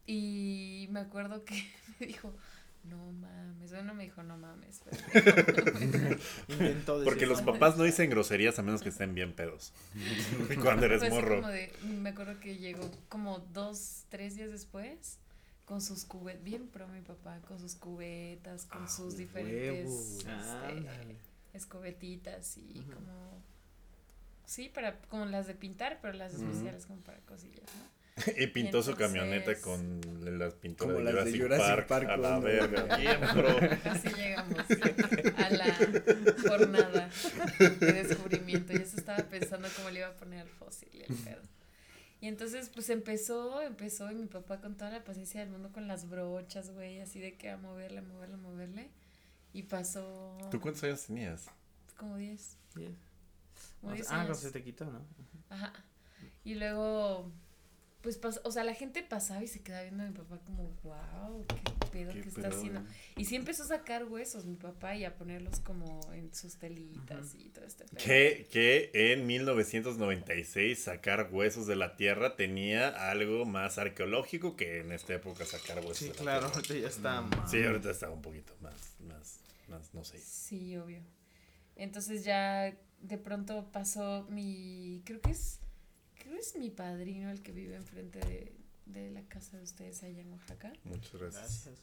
Y 0.06 0.86
me 0.92 1.00
acuerdo 1.00 1.44
que 1.44 1.60
me 2.00 2.06
dijo, 2.06 2.32
no 2.84 3.10
mames, 3.10 3.72
bueno, 3.72 3.94
me 3.94 4.04
dijo, 4.04 4.22
no 4.22 4.38
mames. 4.38 4.80
Inventó 6.48 7.02
Porque 7.02 7.26
los 7.26 7.40
"No, 7.40 7.46
papás 7.46 7.76
no 7.76 7.82
dicen 7.82 8.10
groserías 8.10 8.60
a 8.60 8.62
menos 8.62 8.80
que 8.82 8.90
estén 8.90 9.12
bien 9.12 9.32
pedos. 9.34 9.72
Cuando 10.62 10.86
eres 10.86 11.00
fue 11.00 11.08
así 11.08 11.16
morro. 11.16 11.36
como 11.40 11.48
de- 11.48 11.72
me 11.82 12.10
acuerdo 12.10 12.38
que 12.38 12.58
llegó 12.58 12.88
como 13.08 13.40
dos, 13.52 14.04
tres 14.08 14.36
días 14.36 14.52
después 14.52 15.18
con 15.64 15.80
sus 15.82 16.04
cubetas, 16.04 16.44
bien 16.44 16.68
pro 16.68 16.86
mi 16.86 17.00
papá, 17.00 17.40
con 17.48 17.58
sus 17.58 17.74
cubetas, 17.74 18.66
con 18.66 18.84
Ah, 18.84 18.88
sus 18.88 19.16
diferentes 19.16 20.24
este, 20.24 21.16
escobetitas 21.54 22.56
y 22.58 22.78
Ujú. 22.78 22.92
como... 22.92 23.42
Sí, 24.46 24.70
para, 24.70 24.98
como 25.02 25.26
las 25.26 25.46
de 25.46 25.54
pintar, 25.54 25.98
pero 26.00 26.14
las 26.14 26.32
especiales 26.32 26.86
como 26.86 27.00
para 27.02 27.18
cosillas, 27.18 27.66
¿no? 27.76 27.96
Y 28.38 28.46
pintó 28.46 28.82
su 28.82 28.92
entonces- 28.92 28.96
camioneta 29.20 29.60
con 29.60 30.00
las 30.38 30.54
pinturas 30.54 30.94
Como 30.94 31.06
de 31.06 31.12
las 31.12 31.24
de 31.26 31.38
Jurassic, 31.38 31.66
Park, 31.66 31.86
Park 31.86 32.08
a 32.08 32.16
la 32.16 32.38
verga. 32.38 32.96
Bien, 32.96 33.20
bro. 33.34 33.58
Así 33.90 34.08
llegamos 34.08 34.58
a 35.36 35.50
la 35.50 35.74
jornada 36.48 37.10
de 37.58 37.92
descubrimiento. 37.92 38.72
Y 38.72 38.76
eso 38.76 38.96
estaba 38.96 39.18
pensando 39.24 39.68
cómo 39.76 39.90
le 39.90 39.98
iba 39.98 40.08
a 40.08 40.16
poner 40.16 40.40
al 40.40 40.48
fósil 40.48 40.88
y 40.94 41.00
el 41.02 41.14
pedo. 41.18 41.42
Y 42.22 42.28
entonces, 42.28 42.70
pues 42.70 42.88
empezó, 42.88 43.60
empezó, 43.60 44.10
y 44.10 44.14
mi 44.14 44.26
papá 44.26 44.62
con 44.62 44.76
toda 44.78 44.90
la 44.90 45.04
paciencia 45.04 45.40
del 45.40 45.50
mundo 45.50 45.70
con 45.70 45.86
las 45.86 46.08
brochas, 46.08 46.70
güey, 46.70 47.00
así 47.00 47.20
de 47.20 47.36
que 47.36 47.50
a 47.50 47.58
moverle, 47.58 47.98
a 47.98 48.02
moverle, 48.02 48.34
a 48.36 48.38
moverle. 48.38 48.90
Y 49.52 49.64
pasó 49.64 50.38
¿Tú 50.50 50.58
cuántos 50.60 50.82
años 50.84 51.04
tenías? 51.04 51.46
como 51.98 52.16
10. 52.16 52.56
Yes. 53.76 53.80
Como 53.80 53.94
10 53.94 54.06
Ah, 54.10 54.14
cuando 54.16 54.34
se 54.34 54.50
te 54.50 54.62
quitó, 54.62 54.84
¿no? 54.86 55.06
Ajá. 55.50 55.72
Y 56.44 56.54
luego, 56.54 57.30
pues, 58.02 58.20
pas- 58.20 58.40
o 58.44 58.50
sea, 58.52 58.62
la 58.64 58.74
gente 58.74 59.02
pasaba 59.02 59.42
y 59.42 59.48
se 59.48 59.62
quedaba 59.62 59.82
viendo 59.82 60.04
a 60.04 60.06
mi 60.06 60.12
papá 60.12 60.38
como, 60.44 60.70
wow, 60.84 61.44
qué 61.48 61.86
pedo 61.90 62.12
Qué 62.12 62.20
que 62.22 62.28
está 62.28 62.42
pedo, 62.42 62.56
haciendo. 62.56 62.84
Y 63.16 63.24
sí 63.24 63.34
empezó 63.36 63.64
a 63.64 63.66
sacar 63.66 64.04
huesos 64.04 64.46
mi 64.46 64.54
papá 64.56 64.94
y 64.96 65.04
a 65.04 65.16
ponerlos 65.16 65.58
como 65.60 66.00
en 66.12 66.32
sus 66.34 66.56
telitas 66.56 67.34
y 67.34 67.48
todo 67.50 67.64
este 67.64 67.84
pedo. 67.84 67.98
Que, 68.04 68.46
que 68.50 68.90
en 69.12 69.26
1996 69.26 70.78
sacar 70.84 71.28
huesos 71.32 71.66
de 71.66 71.74
la 71.76 71.96
tierra 71.96 72.36
tenía 72.36 73.10
algo 73.10 73.44
más 73.44 73.78
arqueológico 73.78 74.56
que 74.56 74.80
en 74.80 74.92
esta 74.92 75.14
época 75.14 75.44
sacar 75.44 75.78
huesos 75.78 75.98
Sí, 75.98 76.04
de 76.06 76.10
la 76.14 76.20
claro, 76.20 76.46
ahorita 76.46 76.74
ya 76.74 76.88
está. 76.88 77.22
Mm. 77.22 77.30
Sí, 77.48 77.62
ahorita 77.64 77.90
está 77.90 78.08
un 78.10 78.22
poquito 78.22 78.54
más, 78.60 78.96
más, 79.00 79.40
más, 79.68 79.92
no 79.94 80.04
sé. 80.04 80.18
Sí, 80.18 80.76
obvio. 80.76 81.02
Entonces 81.74 82.24
ya 82.24 82.72
de 83.08 83.18
pronto 83.18 83.68
pasó 83.72 84.26
mi, 84.30 85.02
creo 85.04 85.20
que 85.20 85.30
es, 85.30 85.58
creo 86.18 86.34
que 86.34 86.40
es 86.40 86.56
mi 86.56 86.70
padrino 86.70 87.30
el 87.30 87.42
que 87.42 87.52
vive 87.52 87.76
enfrente 87.76 88.18
de, 88.20 88.52
de 88.86 89.10
la 89.10 89.22
casa 89.22 89.56
de 89.56 89.62
ustedes 89.64 90.02
allá 90.02 90.20
en 90.22 90.32
Oaxaca. 90.32 90.72
Muchas 90.84 91.12
gracias. 91.20 91.42
Gracias. 91.64 91.74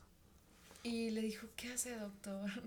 Y 0.84 1.11
le 1.11 1.21
dijo, 1.21 1.47
¿qué 1.55 1.69
hace 1.74 1.95
doctor? 1.95 2.49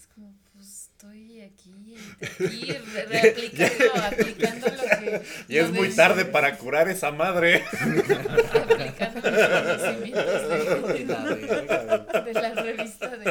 Es 0.00 0.06
como, 0.14 0.34
pues 0.54 0.88
estoy 0.94 1.42
aquí, 1.42 1.94
aquí, 2.22 2.72
re- 2.72 3.04
reaplicando, 3.04 3.84
aplicando 4.02 4.66
lo 4.68 4.82
que. 4.98 5.22
Y 5.46 5.58
es 5.58 5.70
muy 5.72 5.90
tarde 5.94 6.24
para 6.24 6.56
curar 6.56 6.88
esa 6.88 7.10
madre. 7.12 7.62
Aplicando 7.70 9.30
los 9.30 9.48
conocimientos 9.48 10.42
de, 10.88 11.04
La 11.04 11.20
güey. 11.28 12.24
de 12.24 12.32
la 12.32 12.54
revista 12.62 13.16
de, 13.16 13.26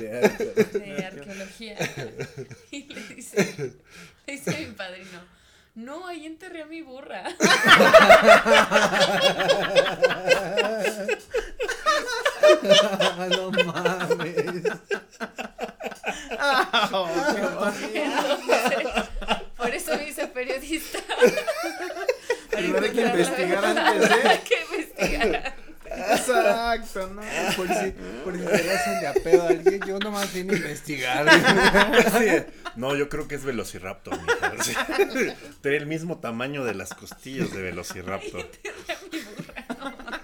De 0.00 0.64
de 0.80 1.04
arqueología. 1.06 1.76
Dice, 4.26 4.66
mi 4.66 4.72
padrino, 4.74 5.20
no, 5.74 6.06
ahí 6.06 6.26
enterré 6.26 6.62
a 6.62 6.66
mi 6.66 6.82
burra. 6.82 7.22
no 13.30 13.50
mames. 13.64 14.36
Entonces, 17.94 18.88
por 19.56 19.74
eso 19.74 19.96
me 19.96 20.08
hice 20.08 20.26
periodista. 20.26 20.98
Primero 22.50 22.84
hay 22.84 22.92
que 22.92 23.00
investigar 23.02 23.64
antes, 23.64 24.10
¿eh? 24.10 24.28
Hay 24.28 24.38
que 24.48 24.62
investigar. 24.64 25.54
Exacto, 26.10 27.08
¿no? 27.08 27.22
Por 27.56 27.68
si, 27.68 27.92
por 28.24 28.36
si 28.36 28.44
te 28.44 28.70
hacen 28.70 29.00
de 29.00 29.06
a 29.06 29.14
pedo 29.14 29.42
a 29.42 29.48
alguien, 29.48 29.80
yo 29.86 29.98
nomás 29.98 30.32
vine 30.32 30.54
a 30.54 30.56
investigar. 30.56 31.26
No, 32.76 32.94
yo 32.94 33.08
creo 33.08 33.26
que 33.26 33.34
es 33.34 33.44
Velociraptor, 33.44 34.16
mija. 34.22 34.52
Sí. 34.62 34.72
Tiene 35.62 35.78
el 35.78 35.86
mismo 35.86 36.18
tamaño 36.18 36.64
de 36.64 36.74
las 36.74 36.94
costillas 36.94 37.52
de 37.52 37.60
Velociraptor 37.60 38.40
a 38.88 38.94
mi 39.10 39.18
burra. 39.20 39.66
No, 39.80 39.96
mames. 40.04 40.22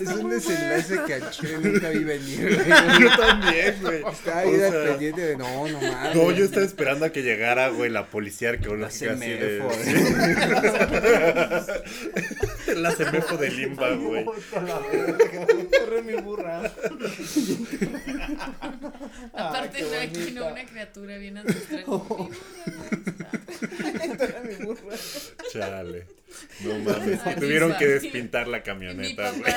Es 0.00 0.08
un 0.08 0.30
desenlace 0.30 0.98
que 1.06 1.20
chile 1.30 1.58
nunca 1.62 1.90
vi 1.90 2.04
venir, 2.04 2.56
güey. 2.56 2.68
Yo 3.00 3.16
también, 3.16 3.76
güey. 3.80 4.02
Estaba 4.10 4.40
ahí 4.40 4.56
sea, 4.56 4.84
pendiente 4.84 5.20
de 5.20 5.36
no, 5.36 5.68
no 5.68 5.80
mames. 5.80 6.14
No, 6.14 6.30
yo 6.32 6.44
estaba 6.44 6.64
esperando 6.66 7.04
a 7.06 7.10
que 7.10 7.22
llegara, 7.22 7.68
güey, 7.68 7.90
la 7.90 8.06
policía 8.06 8.48
La 8.50 8.54
arqueológica 8.54 9.12
así 9.12 9.28
de... 9.28 9.62
La 12.76 12.90
semefo 12.92 13.36
de 13.36 13.50
Limba, 13.50 13.90
güey. 13.94 14.24
Enterré 15.50 16.02
mi 16.02 16.14
burra. 16.14 16.62
Aparte, 19.34 19.82
no, 19.82 19.98
aquí 20.00 20.30
no 20.32 20.46
una 20.48 20.64
criatura 20.64 21.16
bien 21.18 21.38
ancestral. 21.38 21.82
como 21.84 22.28
mi 24.44 24.54
burra. 24.64 24.96
Chale. 25.52 26.06
No 26.60 26.78
mames. 26.78 27.20
Ay, 27.24 27.34
Tuvieron 27.36 27.74
que 27.76 27.86
despintar 27.88 28.46
la 28.46 28.58
Mi 28.58 28.62
camioneta, 28.64 29.30
güey. 29.32 29.52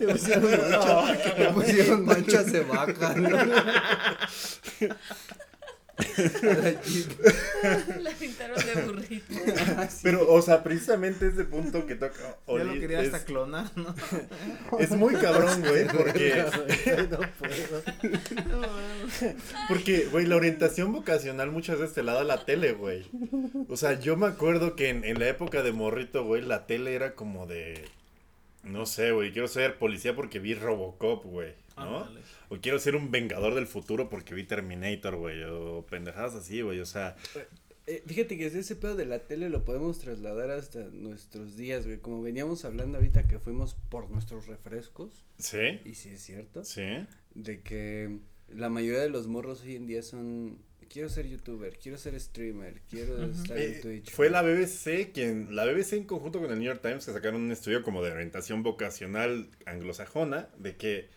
Le 0.00 0.12
pusieron, 0.12 0.50
mancha- 0.50 1.96
manchas 1.98 2.52
de 2.52 2.60
vaca, 2.60 3.14
¿no? 3.14 3.28
A 3.38 3.44
la 3.44 3.54
Jeep. 4.80 4.92
La 8.02 8.10
pintaron 8.12 8.58
de 8.64 8.82
burrito. 8.82 9.34
Pero, 10.02 10.32
o 10.32 10.42
sea, 10.42 10.62
precisamente 10.62 11.28
ese 11.28 11.44
punto 11.44 11.86
que 11.86 11.94
toca 11.94 12.18
Ya 12.20 12.36
Oli 12.46 12.64
lo 12.64 12.80
quería 12.80 13.00
hasta 13.00 13.18
es, 13.18 13.24
clonar, 13.24 13.70
¿no? 13.76 13.94
es 14.78 14.90
muy 14.90 15.14
cabrón, 15.14 15.60
güey, 15.62 15.86
porque, 15.96 16.44
No 17.10 17.18
puedo. 17.38 17.82
porque, 19.68 20.06
güey, 20.10 20.26
la 20.26 20.36
orientación 20.36 20.92
vocacional 20.92 21.50
muchas 21.50 21.78
veces 21.78 21.94
te 21.94 22.02
la 22.02 22.14
da 22.14 22.24
la 22.24 22.44
tele, 22.44 22.72
güey. 22.72 23.06
O 23.68 23.76
sea, 23.76 23.98
yo 23.98 24.16
me 24.16 24.26
acuerdo 24.26 24.76
que 24.76 24.88
en, 24.88 25.04
en 25.04 25.18
la 25.18 25.28
época 25.28 25.62
de 25.62 25.72
morrito, 25.72 26.24
güey, 26.24 26.42
la 26.42 26.66
tele 26.66 26.94
era 26.94 27.14
como 27.14 27.46
de, 27.46 27.84
no 28.64 28.86
sé, 28.86 29.12
güey, 29.12 29.32
quiero 29.32 29.48
ser 29.48 29.78
policía 29.78 30.14
porque 30.14 30.38
vi 30.38 30.54
Robocop, 30.54 31.24
güey, 31.24 31.54
¿no? 31.76 32.04
Ándale. 32.04 32.20
O 32.54 32.60
quiero 32.60 32.78
ser 32.78 32.96
un 32.96 33.10
vengador 33.10 33.54
del 33.54 33.66
futuro 33.66 34.10
porque 34.10 34.34
vi 34.34 34.44
Terminator, 34.44 35.16
güey, 35.16 35.42
o 35.44 35.86
pendejadas 35.88 36.34
así, 36.34 36.60
güey, 36.60 36.80
o 36.80 36.86
sea, 36.86 37.16
Eh, 37.86 38.02
fíjate 38.06 38.36
que 38.38 38.46
ese 38.46 38.76
pedo 38.76 38.94
de 38.94 39.06
la 39.06 39.20
tele 39.20 39.48
lo 39.48 39.64
podemos 39.64 39.98
trasladar 39.98 40.50
hasta 40.50 40.80
nuestros 40.92 41.56
días, 41.56 41.84
güey. 41.86 41.98
Como 41.98 42.22
veníamos 42.22 42.64
hablando 42.64 42.98
ahorita 42.98 43.26
que 43.26 43.38
fuimos 43.40 43.74
por 43.88 44.08
nuestros 44.10 44.46
refrescos, 44.46 45.24
¿sí? 45.38 45.80
y 45.84 45.94
sí 45.94 46.10
es 46.10 46.20
cierto, 46.22 46.62
¿Sí? 46.64 46.82
de 47.34 47.60
que 47.62 48.18
la 48.48 48.68
mayoría 48.68 49.00
de 49.00 49.08
los 49.08 49.26
morros 49.26 49.62
hoy 49.62 49.74
en 49.76 49.86
día 49.88 50.02
son, 50.02 50.58
quiero 50.90 51.08
ser 51.08 51.26
youtuber, 51.26 51.76
quiero 51.78 51.96
ser 51.98 52.20
streamer, 52.20 52.82
quiero 52.88 53.24
estar 53.30 53.56
Eh, 53.58 53.76
en 53.76 53.80
Twitch. 53.80 54.10
fue 54.12 54.28
la 54.30 54.42
BBC 54.42 55.10
quien, 55.12 55.56
la 55.56 55.64
BBC 55.64 55.94
en 55.94 56.04
conjunto 56.04 56.38
con 56.38 56.50
el 56.52 56.58
New 56.58 56.66
York 56.68 56.82
Times 56.82 57.04
que 57.06 57.12
sacaron 57.12 57.40
un 57.40 57.50
estudio 57.50 57.82
como 57.82 58.02
de 58.04 58.12
orientación 58.12 58.62
vocacional 58.62 59.48
anglosajona 59.66 60.50
de 60.58 60.76
que 60.76 61.08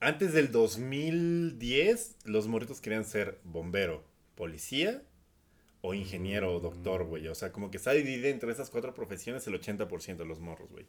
antes 0.00 0.32
del 0.32 0.50
2010 0.50 2.16
los 2.24 2.48
morritos 2.48 2.80
querían 2.80 3.04
ser 3.04 3.38
bombero, 3.44 4.04
policía 4.34 5.02
o 5.82 5.94
ingeniero 5.94 6.54
o 6.54 6.60
doctor, 6.60 7.04
güey. 7.04 7.28
O 7.28 7.34
sea, 7.34 7.52
como 7.52 7.70
que 7.70 7.76
está 7.76 7.92
dividida 7.92 8.28
entre 8.28 8.50
esas 8.52 8.70
cuatro 8.70 8.94
profesiones 8.94 9.46
el 9.46 9.54
80% 9.60 10.16
de 10.16 10.24
los 10.24 10.40
morros, 10.40 10.70
güey. 10.70 10.86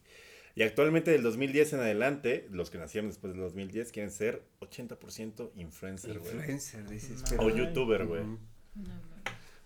Y 0.56 0.64
actualmente 0.64 1.12
del 1.12 1.24
2010 1.24 1.74
en 1.74 1.80
adelante, 1.80 2.48
los 2.52 2.70
que 2.70 2.78
nacieron 2.78 3.10
después 3.10 3.34
del 3.34 3.42
2010 3.42 3.92
quieren 3.92 4.12
ser 4.12 4.44
80% 4.60 5.52
influencer, 5.56 6.20
güey. 6.20 6.34
Influencer, 6.34 6.90
dices. 6.90 7.24
No. 7.32 7.44
O 7.44 7.50
youtuber, 7.50 8.06
güey. 8.06 8.22
Ujú. 8.22 8.40
No, 8.76 8.88
no. 8.88 9.12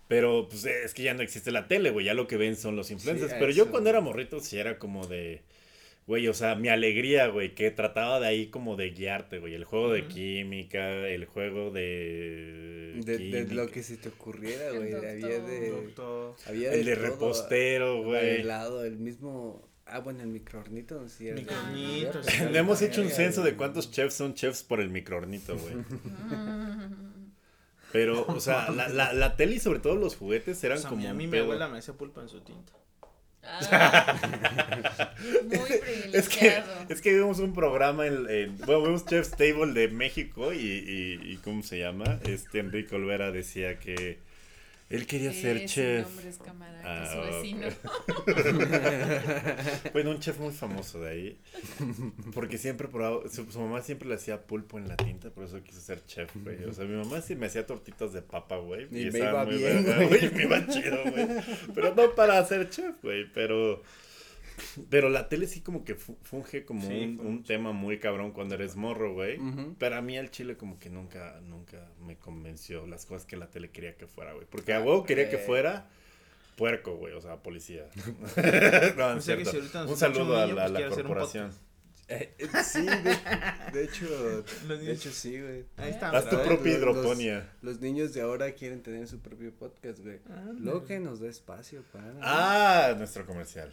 Pero 0.08 0.48
pues 0.48 0.64
es 0.64 0.94
que 0.94 1.02
ya 1.02 1.14
no 1.14 1.22
existe 1.22 1.50
la 1.50 1.66
tele, 1.66 1.90
güey. 1.90 2.06
Ya 2.06 2.14
lo 2.14 2.28
que 2.28 2.36
ven 2.36 2.56
son 2.56 2.76
los 2.76 2.90
influencers. 2.90 3.32
Sí, 3.32 3.36
Pero 3.40 3.50
yo 3.50 3.70
cuando 3.70 3.90
era 3.90 4.00
morrito 4.00 4.40
sí 4.40 4.58
era 4.58 4.78
como 4.78 5.06
de. 5.06 5.42
Güey, 6.06 6.28
o 6.28 6.34
sea, 6.34 6.54
mi 6.54 6.68
alegría, 6.68 7.26
güey, 7.28 7.54
que 7.56 7.72
trataba 7.72 8.20
de 8.20 8.28
ahí 8.28 8.46
como 8.46 8.76
de 8.76 8.90
guiarte, 8.90 9.40
güey. 9.40 9.54
El 9.54 9.64
juego 9.64 9.92
de 9.92 10.06
química, 10.06 10.88
el 11.08 11.24
juego 11.26 11.72
de. 11.72 13.00
De, 13.04 13.18
de 13.44 13.54
lo 13.54 13.68
que 13.68 13.82
se 13.82 13.96
te 13.96 14.10
ocurriera, 14.10 14.68
El 14.68 14.76
güey. 14.76 14.94
Había 14.94 15.40
de. 15.40 15.70
Doctor. 15.70 16.36
Había 16.46 16.72
El 16.72 16.84
de 16.84 16.94
todo, 16.94 17.04
repostero, 17.06 17.96
El 17.98 18.04
güey. 18.04 18.40
helado, 18.40 18.84
el 18.84 18.98
mismo. 18.98 19.68
Ah, 19.84 19.98
bueno, 20.00 20.22
el 20.22 20.28
microornito, 20.28 21.00
no 21.00 21.08
era. 21.26 21.34
Microornito, 21.36 22.22
sí. 22.22 22.44
Le 22.52 22.58
hemos 22.58 22.80
hecho 22.82 23.02
un 23.02 23.10
censo 23.10 23.42
de 23.42 23.56
cuántos 23.56 23.90
chefs 23.90 24.14
son 24.14 24.34
chefs 24.34 24.62
por 24.62 24.80
el 24.80 24.90
microornito, 24.90 25.56
güey. 25.58 25.74
Pero, 27.92 28.26
o 28.28 28.40
sea, 28.40 28.70
la, 28.70 28.88
la, 28.88 29.12
la 29.12 29.36
tele 29.36 29.56
y 29.56 29.60
sobre 29.60 29.78
todo 29.78 29.94
los 29.96 30.16
juguetes 30.16 30.62
eran 30.64 30.78
O 30.78 30.80
sea, 30.80 30.90
como. 30.90 31.06
a 31.06 31.10
un 31.12 31.16
mí 31.16 31.26
mi 31.26 31.30
pedo. 31.32 31.44
abuela 31.44 31.68
me 31.68 31.78
hacía 31.78 31.94
pulpa 31.94 32.20
en 32.22 32.28
su 32.28 32.40
tinta. 32.40 32.72
Ah, 33.70 35.12
muy 35.44 35.58
Es 36.12 36.28
que, 36.28 36.38
privilegiado. 36.38 36.86
es 36.88 37.00
que 37.00 37.14
vimos 37.14 37.38
un 37.38 37.52
programa 37.54 38.06
en, 38.06 38.28
en- 38.28 38.56
bueno, 38.58 38.82
vimos 38.84 39.04
Chef's 39.06 39.30
Table 39.32 39.72
de 39.72 39.88
México 39.88 40.52
y, 40.52 40.56
y, 40.58 41.20
y 41.32 41.36
¿cómo 41.44 41.62
se 41.62 41.78
llama? 41.78 42.18
Este 42.24 42.58
Enrique 42.60 42.94
Olvera 42.94 43.30
decía 43.30 43.78
que 43.78 44.18
él 44.88 45.06
quería 45.06 45.32
ser 45.32 45.66
chef. 45.66 46.06
Nombre 46.06 46.28
es 46.28 46.38
camarada, 46.38 46.82
Ah, 46.84 47.12
su 47.12 47.18
vecino. 47.42 47.66
Bueno, 49.92 50.10
un 50.10 50.20
chef 50.20 50.38
muy 50.38 50.52
famoso 50.52 51.00
de 51.00 51.10
ahí. 51.10 51.38
Porque 52.34 52.58
siempre 52.58 52.86
probaba, 52.88 53.28
su, 53.28 53.50
su 53.50 53.58
mamá 53.60 53.82
siempre 53.82 54.08
le 54.08 54.14
hacía 54.14 54.42
pulpo 54.46 54.78
en 54.78 54.88
la 54.88 54.96
tinta, 54.96 55.30
por 55.30 55.44
eso 55.44 55.62
quiso 55.62 55.80
ser 55.80 56.04
chef, 56.06 56.30
güey. 56.36 56.64
O 56.64 56.72
sea, 56.72 56.84
mi 56.84 56.96
mamá 56.96 57.20
sí 57.20 57.34
me 57.34 57.46
hacía 57.46 57.66
tortitas 57.66 58.12
de 58.12 58.22
papa, 58.22 58.56
güey. 58.58 58.84
Y 58.90 59.10
me 59.10 59.18
estaban 59.18 59.32
iba 59.32 59.44
muy 59.44 59.56
bien, 59.56 59.84
güey. 60.08 60.30
Me 60.36 60.42
iba 60.44 60.66
chido, 60.68 60.98
güey. 61.10 61.26
Pero 61.74 61.94
no 61.94 62.14
para 62.14 62.44
ser 62.44 62.68
chef, 62.70 62.94
güey. 63.02 63.30
Pero, 63.32 63.82
pero 64.90 65.08
la 65.08 65.28
tele 65.28 65.46
sí 65.46 65.60
como 65.60 65.84
que 65.84 65.94
fu- 65.94 66.16
funge 66.22 66.64
como 66.64 66.82
Sí, 66.88 67.04
un, 67.04 67.16
funge. 67.16 67.28
un 67.28 67.44
tema 67.44 67.72
muy 67.72 67.98
cabrón 67.98 68.32
cuando 68.32 68.54
eres 68.54 68.76
morro, 68.76 69.12
güey. 69.14 69.38
Pero 69.78 69.96
a 69.96 70.02
mí 70.02 70.16
el 70.16 70.30
chile 70.30 70.56
como 70.56 70.78
que 70.78 70.90
nunca, 70.90 71.40
nunca 71.42 71.90
me 72.00 72.16
convenció 72.16 72.86
las 72.86 73.06
cosas 73.06 73.26
que 73.26 73.36
la 73.36 73.48
tele 73.50 73.70
quería 73.70 73.96
que 73.96 74.06
fuera, 74.06 74.32
güey. 74.32 74.46
Porque 74.48 74.72
a 74.74 74.80
huevo 74.80 75.04
quería 75.04 75.28
que 75.28 75.38
fuera 75.38 75.88
puerco, 76.56 76.96
güey, 76.96 77.12
o 77.14 77.20
sea, 77.20 77.36
policía. 77.42 77.86
no, 78.96 79.12
no 79.12 79.18
es 79.18 79.24
cierto. 79.24 79.50
si 79.50 79.58
Un 79.58 79.96
saludo 79.96 80.38
a 80.38 80.46
niño, 80.46 80.56
la, 80.56 80.68
pues 80.68 80.80
la 80.80 80.88
corporación. 80.90 81.50
Eh, 82.08 82.34
eh, 82.38 82.46
sí, 82.62 82.86
de, 82.86 83.16
de 83.72 83.84
hecho. 83.84 84.06
Los 84.68 84.80
De 84.80 84.92
hecho, 84.92 85.10
sí, 85.10 85.40
güey. 85.40 85.64
Ahí 85.76 85.90
está. 85.90 86.10
Haz 86.10 86.30
tu 86.30 86.40
propia 86.40 86.78
Los- 86.78 86.80
hidroponía. 86.80 87.52
Los 87.62 87.80
niños 87.80 88.14
de 88.14 88.20
ahora 88.20 88.52
quieren 88.52 88.80
tener 88.80 89.08
su 89.08 89.18
propio 89.18 89.52
podcast, 89.52 89.98
güey. 89.98 90.20
Ándale. 90.30 90.60
Luego 90.60 90.84
que 90.84 91.00
nos 91.00 91.18
da 91.18 91.28
espacio 91.28 91.82
para. 91.92 92.14
Ah, 92.22 92.94
nuestro 92.96 93.26
comercial. 93.26 93.72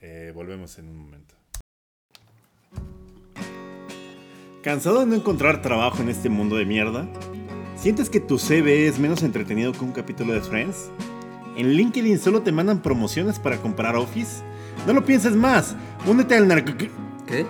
Eh, 0.00 0.32
volvemos 0.34 0.78
en 0.78 0.88
un 0.88 0.96
momento. 0.96 1.34
¿Cansado 4.62 5.00
de 5.00 5.06
no 5.06 5.14
encontrar 5.14 5.62
trabajo 5.62 6.02
en 6.02 6.08
este 6.08 6.28
mundo 6.28 6.56
de 6.56 6.64
mierda? 6.64 7.08
¿Sientes 7.76 8.10
que 8.10 8.20
tu 8.20 8.38
CV 8.38 8.86
es 8.86 8.98
menos 8.98 9.22
entretenido 9.22 9.72
que 9.72 9.84
un 9.84 9.92
capítulo 9.92 10.32
de 10.32 10.40
Friends? 10.40 10.90
¿En 11.56 11.72
LinkedIn 11.72 12.18
solo 12.18 12.42
te 12.42 12.52
mandan 12.52 12.82
promociones 12.82 13.38
para 13.38 13.58
comprar 13.58 13.96
Office? 13.96 14.42
No 14.86 14.92
lo 14.92 15.04
pienses 15.04 15.34
más. 15.34 15.74
Únete 16.06 16.36
al 16.36 16.46
narco... 16.46 16.72
¿Qué? 17.26 17.46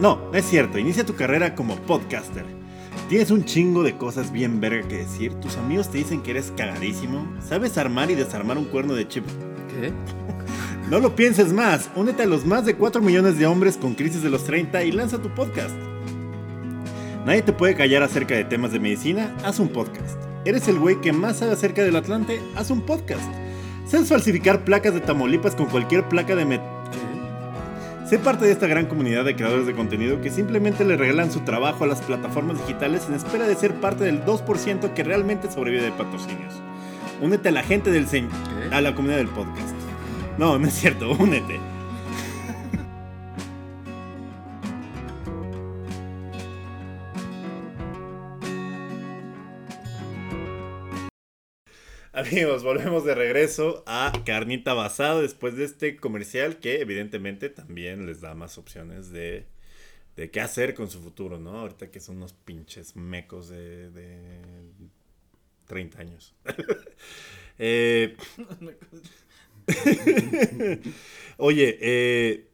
No, 0.00 0.30
no 0.30 0.34
es 0.34 0.44
cierto. 0.44 0.78
Inicia 0.78 1.04
tu 1.04 1.14
carrera 1.14 1.54
como 1.54 1.76
podcaster. 1.76 2.44
Tienes 3.08 3.30
un 3.30 3.44
chingo 3.44 3.82
de 3.82 3.96
cosas 3.96 4.32
bien 4.32 4.60
verga 4.60 4.88
que 4.88 4.98
decir. 4.98 5.34
Tus 5.34 5.56
amigos 5.56 5.90
te 5.90 5.98
dicen 5.98 6.22
que 6.22 6.30
eres 6.30 6.52
cagadísimo. 6.56 7.26
Sabes 7.46 7.76
armar 7.76 8.10
y 8.10 8.14
desarmar 8.14 8.56
un 8.56 8.64
cuerno 8.64 8.94
de 8.94 9.06
chip. 9.08 9.24
¿Qué? 9.68 9.92
No 10.90 11.00
lo 11.00 11.16
pienses 11.16 11.50
más, 11.50 11.90
únete 11.96 12.24
a 12.24 12.26
los 12.26 12.44
más 12.44 12.66
de 12.66 12.74
4 12.74 13.00
millones 13.00 13.38
de 13.38 13.46
hombres 13.46 13.78
con 13.78 13.94
crisis 13.94 14.22
de 14.22 14.28
los 14.28 14.44
30 14.44 14.84
y 14.84 14.92
lanza 14.92 15.16
tu 15.16 15.30
podcast. 15.30 15.74
Nadie 17.24 17.40
te 17.40 17.54
puede 17.54 17.74
callar 17.74 18.02
acerca 18.02 18.34
de 18.34 18.44
temas 18.44 18.70
de 18.70 18.80
medicina, 18.80 19.34
haz 19.44 19.58
un 19.60 19.68
podcast. 19.70 20.18
¿Eres 20.44 20.68
el 20.68 20.78
güey 20.78 21.00
que 21.00 21.14
más 21.14 21.38
sabe 21.38 21.52
acerca 21.52 21.82
del 21.82 21.96
Atlante? 21.96 22.38
Haz 22.54 22.70
un 22.70 22.82
podcast. 22.82 23.24
¿Sabes 23.86 24.10
falsificar 24.10 24.62
placas 24.64 24.92
de 24.92 25.00
Tamaulipas 25.00 25.54
con 25.54 25.66
cualquier 25.66 26.06
placa 26.06 26.36
de 26.36 26.44
met... 26.44 26.60
Sé 28.06 28.18
parte 28.18 28.44
de 28.44 28.52
esta 28.52 28.66
gran 28.66 28.84
comunidad 28.84 29.24
de 29.24 29.36
creadores 29.36 29.66
de 29.66 29.72
contenido 29.72 30.20
que 30.20 30.30
simplemente 30.30 30.84
le 30.84 30.98
regalan 30.98 31.32
su 31.32 31.40
trabajo 31.40 31.84
a 31.84 31.86
las 31.86 32.02
plataformas 32.02 32.58
digitales 32.58 33.06
en 33.08 33.14
espera 33.14 33.48
de 33.48 33.56
ser 33.56 33.72
parte 33.76 34.04
del 34.04 34.22
2% 34.22 34.92
que 34.92 35.02
realmente 35.02 35.50
sobrevive 35.50 35.84
de 35.84 35.92
patrocinios. 35.92 36.52
Únete 37.22 37.48
a 37.48 37.52
la 37.52 37.62
gente 37.62 37.90
del 37.90 38.06
señ... 38.06 38.28
a 38.70 38.82
la 38.82 38.94
comunidad 38.94 39.16
del 39.16 39.28
podcast. 39.28 39.83
No, 40.38 40.58
no 40.58 40.66
es 40.66 40.74
cierto, 40.74 41.10
únete. 41.18 41.60
Amigos, 52.12 52.64
volvemos 52.64 53.04
de 53.04 53.14
regreso 53.14 53.84
a 53.86 54.12
Carnita 54.24 54.74
Basada 54.74 55.20
después 55.20 55.56
de 55.56 55.64
este 55.64 55.96
comercial 55.96 56.58
que 56.58 56.80
evidentemente 56.80 57.48
también 57.48 58.06
les 58.06 58.20
da 58.20 58.34
más 58.34 58.58
opciones 58.58 59.10
de, 59.10 59.46
de 60.16 60.30
qué 60.32 60.40
hacer 60.40 60.74
con 60.74 60.90
su 60.90 61.00
futuro, 61.00 61.38
¿no? 61.38 61.60
Ahorita 61.60 61.92
que 61.92 62.00
son 62.00 62.16
unos 62.16 62.32
pinches 62.32 62.96
mecos 62.96 63.48
de, 63.48 63.90
de 63.90 64.40
30 65.66 66.00
años. 66.00 66.34
eh, 67.58 68.16
Oye, 71.36 71.78
eh, 71.80 72.48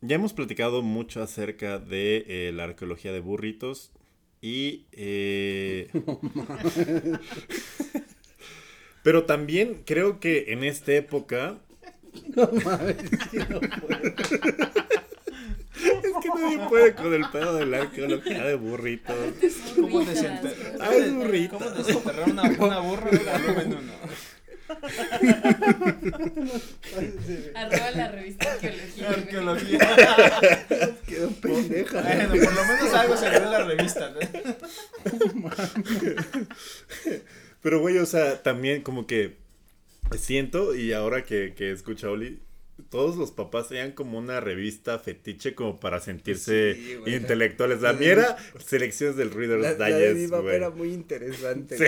ya 0.00 0.16
hemos 0.16 0.32
platicado 0.32 0.82
mucho 0.82 1.22
acerca 1.22 1.78
de 1.78 2.24
eh, 2.28 2.52
la 2.52 2.64
arqueología 2.64 3.12
de 3.12 3.20
burritos 3.20 3.92
y... 4.40 4.86
Eh, 4.92 5.88
pero 9.02 9.24
también 9.24 9.82
creo 9.84 10.20
que 10.20 10.52
en 10.52 10.64
esta 10.64 10.92
época... 10.92 11.58
No 12.36 12.50
mames, 12.64 12.96
es 13.12 13.28
que 13.28 13.38
no 13.38 13.60
puedo. 13.60 14.14
Es 16.02 16.12
que 16.20 16.28
nadie 16.34 16.58
puede 16.68 16.94
con 16.94 17.14
el 17.14 17.28
pedo 17.30 17.54
de 17.56 17.66
la 17.66 17.78
arqueología 17.82 18.44
de 18.44 18.54
burritos. 18.56 19.16
¿Cómo 19.80 19.88
Burritas, 19.88 20.24
desenter- 20.24 20.56
burritas. 20.56 20.80
Ah, 20.80 20.94
es 20.94 21.14
burrito. 21.14 21.58
¿Cómo 21.58 21.70
desenterrar 21.70 22.28
una, 22.30 22.42
una 22.58 22.80
burra? 22.80 23.10
Volumen 23.10 23.74
uno. 23.78 23.92
Arroba 27.54 27.90
la 27.92 28.08
revista 28.12 28.52
Arqueología. 28.52 29.08
Arqueología. 29.10 29.78
Quedó 31.06 31.30
pendeja. 31.30 32.02
Bueno, 32.02 32.28
por 32.44 32.54
lo 32.54 32.64
menos 32.64 32.94
algo 32.94 33.16
se 33.16 33.28
ve 33.30 33.36
en 33.36 33.50
la 33.50 33.64
revista. 33.64 34.10
¿no? 34.10 35.50
Pero, 37.62 37.80
güey, 37.80 37.98
o 37.98 38.06
sea, 38.06 38.42
también 38.42 38.82
como 38.82 39.06
que 39.06 39.36
siento, 40.18 40.74
y 40.74 40.92
ahora 40.92 41.24
que, 41.24 41.54
que 41.54 41.70
escucho 41.72 42.08
a 42.08 42.10
Oli, 42.12 42.40
todos 42.88 43.16
los 43.16 43.30
papás 43.30 43.68
tenían 43.68 43.92
como 43.92 44.18
una 44.18 44.40
revista 44.40 44.98
fetiche 44.98 45.54
como 45.54 45.78
para 45.78 46.00
sentirse 46.00 46.74
Sí, 46.74 46.94
güey. 46.96 47.14
intelectuales. 47.16 47.82
La 47.82 47.92
mía 47.92 48.12
era 48.12 48.36
selecciones 48.64 49.16
del 49.16 49.30
Reader's 49.30 49.62
La, 49.62 49.72
la 49.90 49.96
de 49.98 50.08
mi 50.08 50.14
Digest, 50.14 50.30
papá 50.30 50.42
güey. 50.42 50.56
era 50.56 50.70
muy 50.70 50.92
interesante. 50.94 51.76
Sí. 51.76 51.84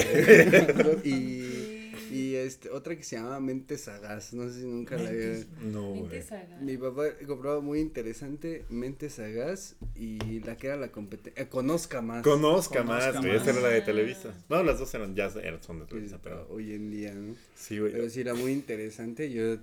güey. 0.83 0.99
Y, 1.05 1.72
y 2.13 2.35
este, 2.37 2.71
otra 2.71 2.97
que 2.97 3.03
se 3.03 3.17
llamaba 3.17 3.41
Mente 3.41 3.79
Sagaz. 3.79 4.33
No 4.35 4.49
sé 4.49 4.61
si 4.61 4.67
nunca 4.67 4.97
la 4.97 5.11
vieron. 5.11 5.47
No, 5.63 5.89
güey. 5.91 6.01
Mente 6.03 6.23
saga. 6.23 6.59
Mi 6.61 6.77
papá 6.77 7.05
compraba 7.27 7.61
muy 7.61 7.81
interesante 7.81 8.65
Mente 8.69 9.09
Sagaz 9.11 9.77
y 9.95 10.41
la 10.41 10.57
que 10.57 10.67
era 10.69 10.77
la 10.77 10.93
competencia. 10.93 11.49
conozca 11.49 12.03
más. 12.03 12.23
Conozca 12.23 12.85
Conozca 12.85 13.13
más, 13.13 13.23
güey. 13.25 13.37
Esa 13.37 13.51
era 13.51 13.61
la 13.61 13.69
de 13.69 13.81
Televisa. 13.83 14.35
No, 14.49 14.63
las 14.63 14.79
dos 14.79 14.93
eran, 14.95 15.15
ya 15.15 15.27
eran, 15.43 15.63
son 15.63 15.81
de 15.81 15.87
Televisa, 15.87 16.19
pero. 16.23 16.47
Hoy 16.51 16.73
en 16.75 16.91
día, 16.91 17.15
¿no? 17.15 17.35
Sí, 17.55 17.79
güey. 17.79 17.93
Pero 17.93 18.09
sí 18.11 18.21
era 18.21 18.35
muy 18.35 18.53
interesante. 18.53 19.31
Yo. 19.33 19.57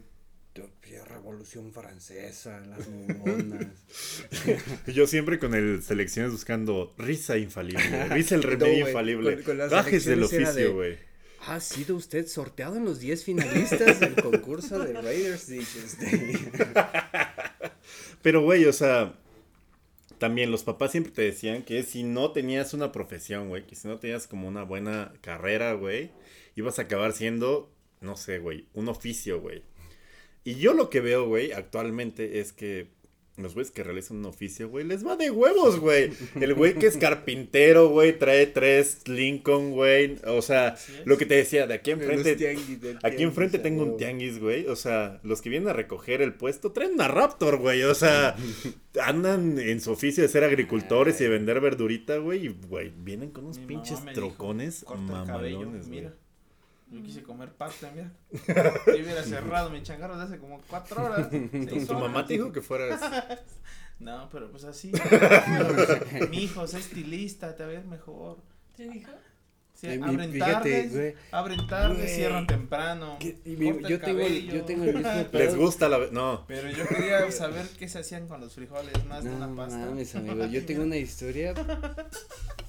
Revolución 1.07 1.71
Francesa, 1.71 2.59
las 2.65 2.87
momonas. 2.89 3.67
Yo 4.87 5.07
siempre 5.07 5.39
con 5.39 5.53
el 5.53 5.81
selecciones 5.81 6.31
buscando 6.31 6.93
risa 6.97 7.37
infalible. 7.37 8.05
Risa 8.09 8.35
el 8.35 8.43
remedio 8.43 8.83
No, 8.83 8.87
infalible. 8.89 9.35
con- 9.35 9.43
con 9.43 9.57
las 9.59 9.69
Gajes 9.71 10.03
del 10.05 10.23
oficio, 10.23 10.53
de- 10.53 10.67
güey. 10.67 10.97
Ha 11.47 11.59
sido 11.59 11.95
usted 11.95 12.27
sorteado 12.27 12.75
en 12.75 12.85
los 12.85 12.99
10 12.99 13.23
finalistas 13.23 13.99
del 13.99 14.15
concurso 14.15 14.79
de 14.79 14.93
Raiders 14.93 15.47
Digest. 15.47 16.01
Pero, 18.21 18.41
güey, 18.41 18.65
o 18.65 18.73
sea, 18.73 19.17
también 20.17 20.51
los 20.51 20.63
papás 20.63 20.91
siempre 20.91 21.13
te 21.13 21.21
decían 21.21 21.63
que 21.63 21.83
si 21.83 22.03
no 22.03 22.31
tenías 22.31 22.73
una 22.73 22.91
profesión, 22.91 23.47
güey, 23.47 23.65
que 23.65 23.75
si 23.75 23.87
no 23.87 23.99
tenías 23.99 24.27
como 24.27 24.47
una 24.47 24.63
buena 24.63 25.13
carrera, 25.21 25.73
güey, 25.73 26.11
ibas 26.55 26.77
a 26.77 26.83
acabar 26.83 27.13
siendo, 27.13 27.71
no 28.01 28.17
sé, 28.17 28.39
güey, 28.39 28.67
un 28.73 28.89
oficio, 28.89 29.39
güey. 29.39 29.63
Y 30.43 30.55
yo 30.55 30.73
lo 30.73 30.89
que 30.89 30.99
veo, 30.99 31.27
güey, 31.27 31.53
actualmente 31.53 32.39
es 32.39 32.51
que 32.51 32.89
los 33.41 33.53
güeyes 33.53 33.71
que 33.71 33.83
realizan 33.83 34.17
un 34.17 34.25
oficio, 34.25 34.69
güey, 34.69 34.85
les 34.85 35.05
va 35.05 35.15
de 35.15 35.31
huevos, 35.31 35.79
güey. 35.79 36.11
El 36.39 36.53
güey 36.53 36.75
que 36.75 36.87
es 36.87 36.97
carpintero, 36.97 37.89
güey, 37.89 38.17
trae 38.17 38.47
tres 38.47 39.07
Lincoln, 39.07 39.71
güey. 39.71 40.17
O 40.25 40.41
sea, 40.41 40.75
lo 41.05 41.17
que 41.17 41.25
te 41.25 41.35
decía, 41.35 41.67
de 41.67 41.73
aquí 41.73 41.91
enfrente 41.91 42.35
tianguis, 42.35 42.79
Aquí 43.03 43.23
enfrente 43.23 43.59
tengo 43.59 43.83
un 43.83 43.97
tianguis, 43.97 44.39
güey. 44.39 44.67
O 44.67 44.75
sea, 44.75 45.19
los 45.23 45.41
que 45.41 45.49
vienen 45.49 45.69
a 45.69 45.73
recoger 45.73 46.21
el 46.21 46.33
puesto 46.33 46.71
traen 46.71 46.93
una 46.93 47.07
Raptor, 47.07 47.57
güey. 47.57 47.83
O 47.83 47.95
sea, 47.95 48.35
andan 49.01 49.59
en 49.59 49.81
su 49.81 49.91
oficio 49.91 50.23
de 50.23 50.29
ser 50.29 50.43
agricultores 50.43 51.19
y 51.21 51.23
de 51.23 51.29
vender 51.29 51.59
verdurita, 51.59 52.17
güey. 52.17 52.47
Y, 52.47 52.55
güey, 52.67 52.91
vienen 52.97 53.31
con 53.31 53.45
unos 53.45 53.59
pinches 53.59 54.03
trocones 54.13 54.83
"Corta 54.83 55.21
el 55.21 55.27
cabello, 55.27 55.59
mamalones, 55.59 55.87
güey. 55.87 56.01
Mira. 56.01 56.13
Yo 56.91 57.03
quise 57.03 57.21
comer 57.21 57.53
pasta, 57.53 57.91
mira. 57.93 58.11
Y 58.87 59.01
hubiera 59.01 59.23
cerrado 59.23 59.69
mi 59.69 59.83
changarro 59.83 60.17
de 60.17 60.23
hace 60.23 60.39
como 60.39 60.61
cuatro 60.67 61.05
horas. 61.05 61.27
seis 61.51 61.87
Tu 61.87 61.93
mamá 61.93 62.25
te 62.25 62.33
dijo 62.33 62.51
que 62.51 62.61
fueras. 62.61 63.01
No, 63.99 64.29
pero 64.31 64.49
pues 64.49 64.63
así. 64.63 64.93
mi 66.29 66.37
hijo 66.43 66.63
es 66.63 66.73
estilista, 66.73 67.53
te 67.57 67.65
ves 67.65 67.85
mejor. 67.85 68.37
¿Te 68.77 68.87
dijo? 68.87 69.11
Sí, 69.79 69.87
Eh, 69.87 69.97
mi- 69.97 70.09
abren 70.09 70.31
fíjate, 70.33 70.51
tarde, 70.53 70.89
güey. 70.91 71.13
abren 71.31 71.67
tarde, 71.67 72.07
cierran 72.07 72.45
temprano. 72.47 73.15
¿Qué? 73.19 73.37
Y 73.45 73.51
mi- 73.51 73.71
corta 73.71 73.87
el 73.87 73.93
yo 73.93 74.01
tengo 74.01 74.19
el- 74.21 74.47
yo 74.51 74.61
tengo 74.65 74.83
el 74.83 74.95
mismo 74.95 75.11
Les 75.31 75.55
gusta 75.55 75.87
la. 75.87 75.99
No. 76.11 76.43
Pero 76.47 76.69
yo 76.69 76.85
quería 76.85 77.31
saber 77.31 77.65
qué 77.77 77.87
se 77.87 77.99
hacían 77.99 78.27
con 78.27 78.41
los 78.41 78.53
frijoles 78.55 79.05
más 79.05 79.23
de 79.23 79.29
No 79.29 79.37
una 79.37 79.55
pasta. 79.55 79.77
mames, 79.77 80.13
amigo. 80.15 80.45
Yo 80.51 80.65
tengo 80.65 80.83
una 80.83 80.97
historia 80.97 81.53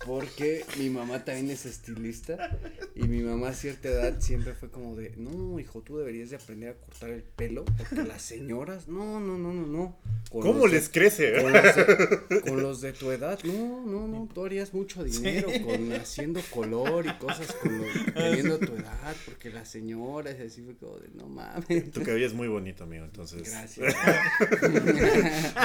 porque 0.07 0.65
mi 0.79 0.89
mamá 0.89 1.25
también 1.25 1.51
es 1.51 1.67
estilista 1.67 2.57
y 2.95 3.03
mi 3.03 3.23
mamá 3.23 3.49
a 3.49 3.53
cierta 3.55 3.89
edad 3.89 4.15
siempre 4.21 4.55
fue 4.55 4.71
como 4.71 4.97
de, 4.97 5.13
no, 5.17 5.59
hijo, 5.61 5.83
tú 5.83 5.99
deberías 5.99 6.31
de 6.31 6.37
aprender 6.37 6.71
a 6.71 6.75
cortar 6.75 7.11
el 7.11 7.23
pelo 7.23 7.65
porque 7.77 8.03
las 8.05 8.23
señoras, 8.23 8.89
no, 8.89 9.21
no, 9.21 9.37
no, 9.37 9.53
no, 9.53 9.67
no. 9.67 9.97
Con 10.31 10.43
¿Cómo 10.43 10.61
los 10.61 10.71
de- 10.71 10.77
les 10.79 10.89
crece? 10.89 11.43
con 11.43 11.53
los, 11.53 11.63
de, 11.77 12.41
con 12.49 12.63
los 12.63 12.81
de 12.81 12.93
tu 12.93 13.11
edad, 13.11 13.39
no, 13.45 13.85
no, 13.85 14.07
no, 14.09 14.29
tú 14.33 14.45
harías 14.47 14.73
mucho 14.73 15.03
dinero 15.05 15.49
con 15.65 15.93
haciendo 15.93 16.41
color 16.51 16.99
y 17.07 17.12
cosas 17.18 17.53
con 17.55 17.78
lo, 17.78 17.84
teniendo 18.14 18.59
tu 18.59 18.74
edad, 18.74 19.14
porque 19.24 19.51
las 19.51 19.68
señoras 19.68 20.36
y 20.38 20.42
así 20.46 20.62
fue 20.62 20.76
como 20.76 20.98
de, 20.98 21.09
no 21.14 21.26
mames. 21.26 21.90
Tu 21.90 22.03
cabello 22.03 22.26
es 22.26 22.34
muy 22.34 22.48
bonito, 22.48 22.84
amigo. 22.84 23.05
Entonces. 23.05 23.42
Gracias. 23.51 23.94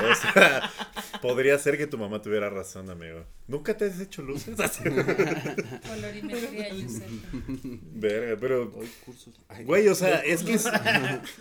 O 0.06 0.16
sea, 0.34 0.72
podría 1.22 1.58
ser 1.58 1.78
que 1.78 1.88
tu 1.88 1.98
mamá 1.98 2.22
tuviera 2.22 2.50
razón, 2.50 2.90
amigo. 2.90 3.24
¿Nunca 3.48 3.76
te 3.76 3.86
has 3.86 4.00
hecho 4.00 4.22
luces? 4.22 4.56
Colorimetría. 5.88 6.70
Verga, 7.94 8.38
pero. 8.40 8.66
Doy 8.66 8.90
cursos. 9.06 9.34
Ay, 9.48 9.66
Güey, 9.66 9.88
o 9.88 9.96
sea, 9.96 10.20
es 10.20 10.44
que 10.44 10.54
es, 10.54 10.64
cierto, 10.64 10.80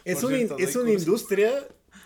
es 0.04 0.22
una 0.24 0.38
cursos. 0.46 0.88
industria 0.88 1.52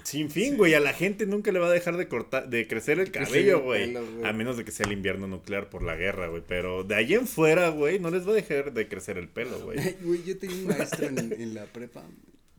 sin 0.03 0.31
fin, 0.31 0.57
güey. 0.57 0.75
A 0.75 0.81
la 0.81 0.93
gente 0.93 1.27
nunca 1.27 1.53
le 1.53 1.59
va 1.59 1.69
a 1.69 1.73
dejar 1.73 1.97
de 1.97 2.09
cortar, 2.09 2.49
de 2.49 2.67
crecer 2.67 2.99
el 2.99 3.11
cabello, 3.11 3.59
el 3.75 3.93
güey. 3.93 4.25
A 4.25 4.33
menos 4.33 4.57
de 4.57 4.65
que 4.65 4.71
sea 4.71 4.87
el 4.87 4.93
invierno 4.93 5.27
nuclear 5.27 5.71
por 5.71 5.83
la 5.83 5.97
guerra, 5.97 6.29
güey. 6.29 6.43
Pero 6.47 6.85
de 6.85 6.95
ahí 6.95 7.15
en 7.15 7.27
fuera, 7.27 7.69
güey, 7.71 7.99
no 7.99 8.11
les 8.11 8.27
va 8.27 8.33
a 8.33 8.35
dejar 8.35 8.73
de 8.73 8.89
crecer 8.89 9.19
el 9.19 9.29
pelo, 9.29 9.61
güey. 9.61 9.79
Güey, 10.03 10.25
yo 10.25 10.39
tenía 10.39 10.57
un 10.57 10.67
maestro 10.69 11.07
en, 11.07 11.33
en 11.33 11.55
la 11.55 11.67
prepa, 11.67 12.05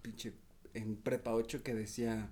pinche, 0.01 0.33
en 0.73 0.95
prepa 0.97 1.33
8 1.33 1.63
que 1.63 1.73
decía, 1.73 2.29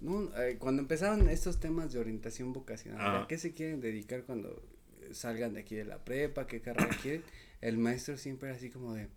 no, 0.00 0.30
eh, 0.38 0.56
cuando 0.58 0.80
empezaban 0.82 1.28
estos 1.28 1.60
temas 1.60 1.92
de 1.92 1.98
orientación 1.98 2.52
vocacional. 2.52 3.22
¿a 3.22 3.26
qué 3.28 3.38
se 3.38 3.52
quieren 3.52 3.80
dedicar 3.80 4.24
cuando 4.24 4.62
salgan 5.12 5.54
de 5.54 5.60
aquí 5.60 5.74
de 5.74 5.84
la 5.84 6.04
prepa? 6.04 6.46
¿Qué 6.46 6.60
carrera 6.60 6.88
quieren? 7.02 7.22
El 7.60 7.76
maestro 7.76 8.16
siempre 8.16 8.48
era 8.48 8.56
así 8.56 8.70
como 8.70 8.94
de, 8.94 9.08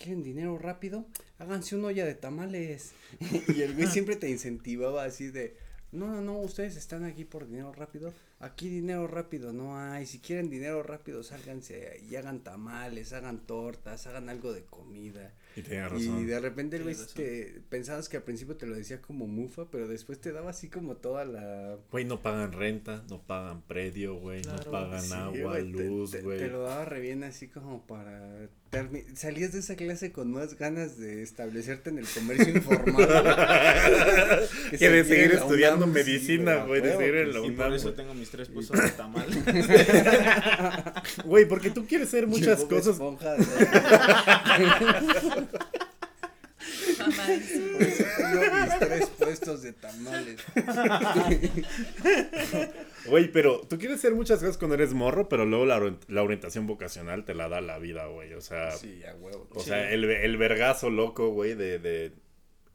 ¿quieren 0.00 0.22
dinero 0.22 0.58
rápido? 0.58 1.06
Háganse 1.38 1.76
una 1.76 1.88
olla 1.88 2.04
de 2.04 2.14
tamales. 2.14 2.92
y 3.54 3.62
el 3.62 3.74
güey 3.74 3.86
siempre 3.86 4.16
te 4.16 4.28
incentivaba 4.30 5.04
así 5.04 5.30
de, 5.30 5.56
no, 5.92 6.06
no, 6.08 6.20
no, 6.20 6.38
ustedes 6.38 6.76
están 6.76 7.04
aquí 7.04 7.24
por 7.24 7.46
dinero 7.46 7.72
rápido. 7.72 8.12
Aquí 8.38 8.70
dinero 8.70 9.06
rápido 9.06 9.52
no 9.52 9.76
hay. 9.78 10.06
Si 10.06 10.18
quieren 10.18 10.48
dinero 10.48 10.82
rápido, 10.82 11.22
sálganse 11.22 12.00
y 12.10 12.16
hagan 12.16 12.40
tamales, 12.40 13.12
hagan 13.12 13.40
tortas, 13.40 14.06
hagan 14.06 14.30
algo 14.30 14.52
de 14.54 14.64
comida. 14.64 15.34
Y 15.56 15.62
tenía 15.62 15.86
Y 15.86 15.88
razón. 15.88 16.26
de 16.26 16.40
repente 16.40 16.76
el 16.76 16.84
güey 16.84 16.96
te 17.14 17.60
pensabas 17.68 18.08
que 18.08 18.16
al 18.16 18.22
principio 18.22 18.56
te 18.56 18.66
lo 18.66 18.74
decía 18.76 19.02
como 19.02 19.26
mufa, 19.26 19.66
pero 19.70 19.88
después 19.88 20.18
te 20.20 20.32
daba 20.32 20.50
así 20.50 20.68
como 20.68 20.96
toda 20.96 21.24
la 21.26 21.76
Güey, 21.90 22.06
no 22.06 22.22
pagan 22.22 22.52
renta, 22.52 23.04
no 23.10 23.20
pagan 23.20 23.60
predio, 23.62 24.14
güey, 24.14 24.40
no 24.42 24.56
pagan 24.70 25.02
Sí, 25.02 25.12
agua, 25.12 25.58
güey, 25.58 25.72
te- 25.72 25.84
luz, 25.84 26.10
te, 26.12 26.22
güey. 26.22 26.38
te 26.38 26.48
lo 26.48 26.62
daba 26.62 26.84
re 26.86 27.00
bien 27.00 27.24
así 27.24 27.48
como 27.48 27.86
para 27.86 28.48
salías 29.14 29.52
de 29.52 29.58
esa 29.58 29.74
clase 29.74 30.12
con 30.12 30.30
más 30.30 30.56
ganas 30.56 30.96
de 30.96 31.22
establecerte 31.22 31.90
en 31.90 31.98
el 31.98 32.06
comercio 32.06 32.54
informal. 32.54 32.88
Que 34.78 34.88
de 34.88 35.04
seguir 35.04 35.32
estudiando 35.32 35.86
UNAM, 35.86 35.94
sí, 35.96 36.10
medicina, 36.10 36.64
güey, 36.64 36.80
de 36.80 36.88
huevo 36.90 37.00
seguir 37.00 37.14
que 37.14 37.20
en 37.22 37.32
la 37.32 37.40
sí. 37.40 37.46
Y 37.46 37.50
por 37.50 37.66
UNAM, 37.66 37.74
eso 37.74 37.92
tengo 37.94 38.14
mis 38.14 38.30
tres 38.30 38.48
pozos 38.54 38.80
de 38.80 38.90
tamal. 38.90 39.26
Güey, 41.24 41.46
porque 41.46 41.70
tú 41.70 41.86
quieres 41.86 42.08
hacer 42.08 42.26
muchas 42.26 42.64
cosas. 42.64 42.98
Mamadísimo. 46.98 47.78
por 47.78 47.82
eso 47.82 48.04
tengo 48.16 48.54
mis 48.54 48.78
tres 48.78 49.06
puestos 49.30 49.62
de 49.62 49.72
tamales. 49.72 50.40
Güey, 53.06 53.32
pero 53.32 53.62
tú 53.68 53.78
quieres 53.78 53.98
hacer 53.98 54.14
muchas 54.14 54.40
cosas 54.40 54.58
cuando 54.58 54.74
eres 54.74 54.92
morro, 54.92 55.28
pero 55.28 55.46
luego 55.46 55.64
la, 55.66 55.78
orient- 55.78 56.04
la 56.08 56.22
orientación 56.22 56.66
vocacional 56.66 57.24
te 57.24 57.34
la 57.34 57.48
da 57.48 57.60
la 57.60 57.78
vida, 57.78 58.06
güey. 58.06 58.34
O 58.34 58.40
sea, 58.40 58.72
Sí, 58.72 59.02
a 59.04 59.14
huevo. 59.14 59.48
o 59.54 59.60
Sí. 59.60 59.68
sea 59.70 59.90
el, 59.92 60.04
el 60.04 60.36
vergazo 60.36 60.90
loco, 60.90 61.30
güey, 61.30 61.54
de, 61.54 61.78
de... 61.78 62.12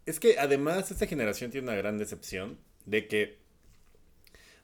Es 0.06 0.20
que 0.20 0.38
además 0.40 0.92
esta 0.92 1.06
generación 1.08 1.52
tiene 1.52 1.68
una 1.68 1.78
gran 1.78 1.98
decepción 1.98 2.58
de 2.86 3.08
que 3.08 3.38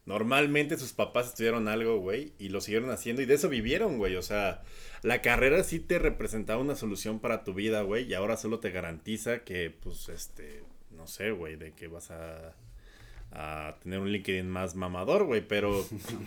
normalmente 0.05 0.77
sus 0.77 0.93
papás 0.93 1.27
estudiaron 1.27 1.67
algo, 1.67 1.99
güey, 1.99 2.33
y 2.39 2.49
lo 2.49 2.59
siguieron 2.59 2.89
haciendo 2.89 3.21
y 3.21 3.25
de 3.25 3.35
eso 3.35 3.47
vivieron, 3.49 3.97
güey. 3.99 4.15
O 4.15 4.21
sea, 4.23 4.63
la 5.03 5.21
carrera 5.21 5.63
sí 5.63 5.79
te 5.79 5.99
representaba 5.99 6.59
una 6.61 6.75
solución 6.75 7.19
para 7.19 7.43
tu 7.43 7.53
vida, 7.53 7.81
güey, 7.83 8.05
y 8.05 8.13
ahora 8.15 8.35
solo 8.37 8.59
te 8.59 8.71
garantiza 8.71 9.43
que, 9.43 9.69
pues, 9.69 10.09
este, 10.09 10.63
no 11.02 11.08
sé, 11.08 11.32
güey, 11.32 11.56
de 11.56 11.74
que 11.74 11.88
vas 11.88 12.12
a, 12.12 12.54
a 13.34 13.78
tener 13.82 13.99
un 13.99 14.12
LinkedIn 14.12 14.47
más 14.49 14.76
mamador, 14.76 15.24
güey, 15.26 15.41
pero, 15.47 15.86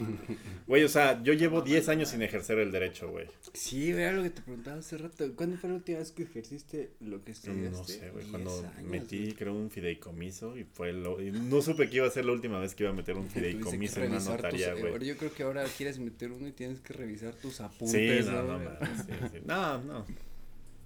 güey, 0.67 0.83
o 0.85 0.89
sea, 0.89 1.23
yo 1.23 1.33
llevo 1.35 1.61
10 1.63 1.89
años 1.91 2.09
sin 2.09 2.23
ejercer 2.23 2.59
el 2.59 2.73
derecho, 2.73 3.11
güey. 3.11 3.27
Sí, 3.53 3.91
era 3.91 4.13
lo 4.13 4.23
que 4.23 4.31
te 4.31 4.41
preguntaba 4.43 4.79
hace 4.79 4.97
rato. 4.99 5.25
¿Cuándo 5.37 5.57
fue 5.59 5.69
la 5.71 5.77
última 5.77 5.99
vez 5.99 6.11
que 6.13 6.23
ejerciste 6.25 6.93
lo 7.01 7.23
que 7.23 7.33
estudiaste? 7.33 7.71
No 7.71 7.85
sé, 7.85 8.11
güey, 8.11 8.25
Diez 8.25 8.31
cuando 8.31 8.51
años, 8.59 8.91
metí, 8.91 9.19
güey. 9.21 9.33
creo, 9.35 9.55
un 9.55 9.71
fideicomiso 9.71 10.57
y 10.57 10.65
fue 10.65 10.93
lo... 10.93 11.21
y 11.23 11.31
no 11.31 11.61
supe 11.63 11.89
que 11.89 11.97
iba 11.99 12.07
a 12.07 12.11
ser 12.11 12.25
la 12.25 12.33
última 12.33 12.59
vez 12.59 12.75
que 12.75 12.83
iba 12.85 12.91
a 12.91 12.97
meter 12.97 13.17
un 13.17 13.29
fideicomiso 13.31 14.01
en 14.03 14.09
una 14.11 14.19
tus- 14.19 14.29
notaría, 14.29 14.69
eh, 14.73 14.81
güey. 14.81 14.93
ahora 14.93 15.05
Yo 15.05 15.17
creo 15.17 15.33
que 15.33 15.43
ahora 15.45 15.65
quieres 15.77 15.99
meter 15.99 16.33
uno 16.33 16.49
y 16.49 16.53
tienes 16.53 16.81
que 16.81 16.95
revisar 16.95 17.35
tus 17.35 17.57
Sí, 17.57 17.63
apuntes. 17.63 18.27
no, 18.27 18.43
no, 18.45 18.59
sí, 18.81 19.13
sí. 19.31 19.39
no, 19.45 19.79
no. 19.83 20.07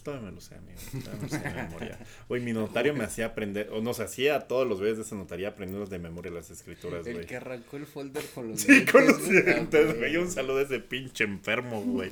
Todavía 0.08 0.30
me 0.30 0.34
lo 0.34 0.40
sé, 0.40 0.54
amigo. 0.54 0.78
Todavía 0.90 1.14
me 1.16 1.22
lo 1.22 1.28
sé 1.28 1.38
de 1.38 1.62
memoria. 1.62 1.98
Güey, 2.28 2.42
mi 2.42 2.52
notario 2.52 2.94
me 2.94 3.04
hacía 3.04 3.26
aprender, 3.26 3.68
o 3.72 3.80
nos 3.82 4.00
hacía 4.00 4.36
a 4.36 4.40
todos 4.48 4.66
los 4.66 4.78
güeyes 4.78 4.96
de 4.96 5.02
esa 5.02 5.14
notaría 5.16 5.48
aprendernos 5.48 5.90
de 5.90 5.98
memoria 5.98 6.32
las 6.32 6.50
escrituras, 6.50 7.06
El 7.06 7.14
güey. 7.14 7.26
que 7.26 7.36
arrancó 7.36 7.76
el 7.76 7.86
folder 7.86 8.24
con 8.34 8.48
los 8.48 8.60
Sí, 8.62 8.84
con 8.86 9.06
los 9.06 9.18
güey. 9.26 9.38
Ah, 9.38 9.42
dientes, 9.42 9.96
güey. 9.98 10.16
Un 10.16 10.30
saludo 10.30 10.58
a 10.58 10.62
ese 10.62 10.80
pinche 10.80 11.24
enfermo, 11.24 11.82
güey. 11.82 12.10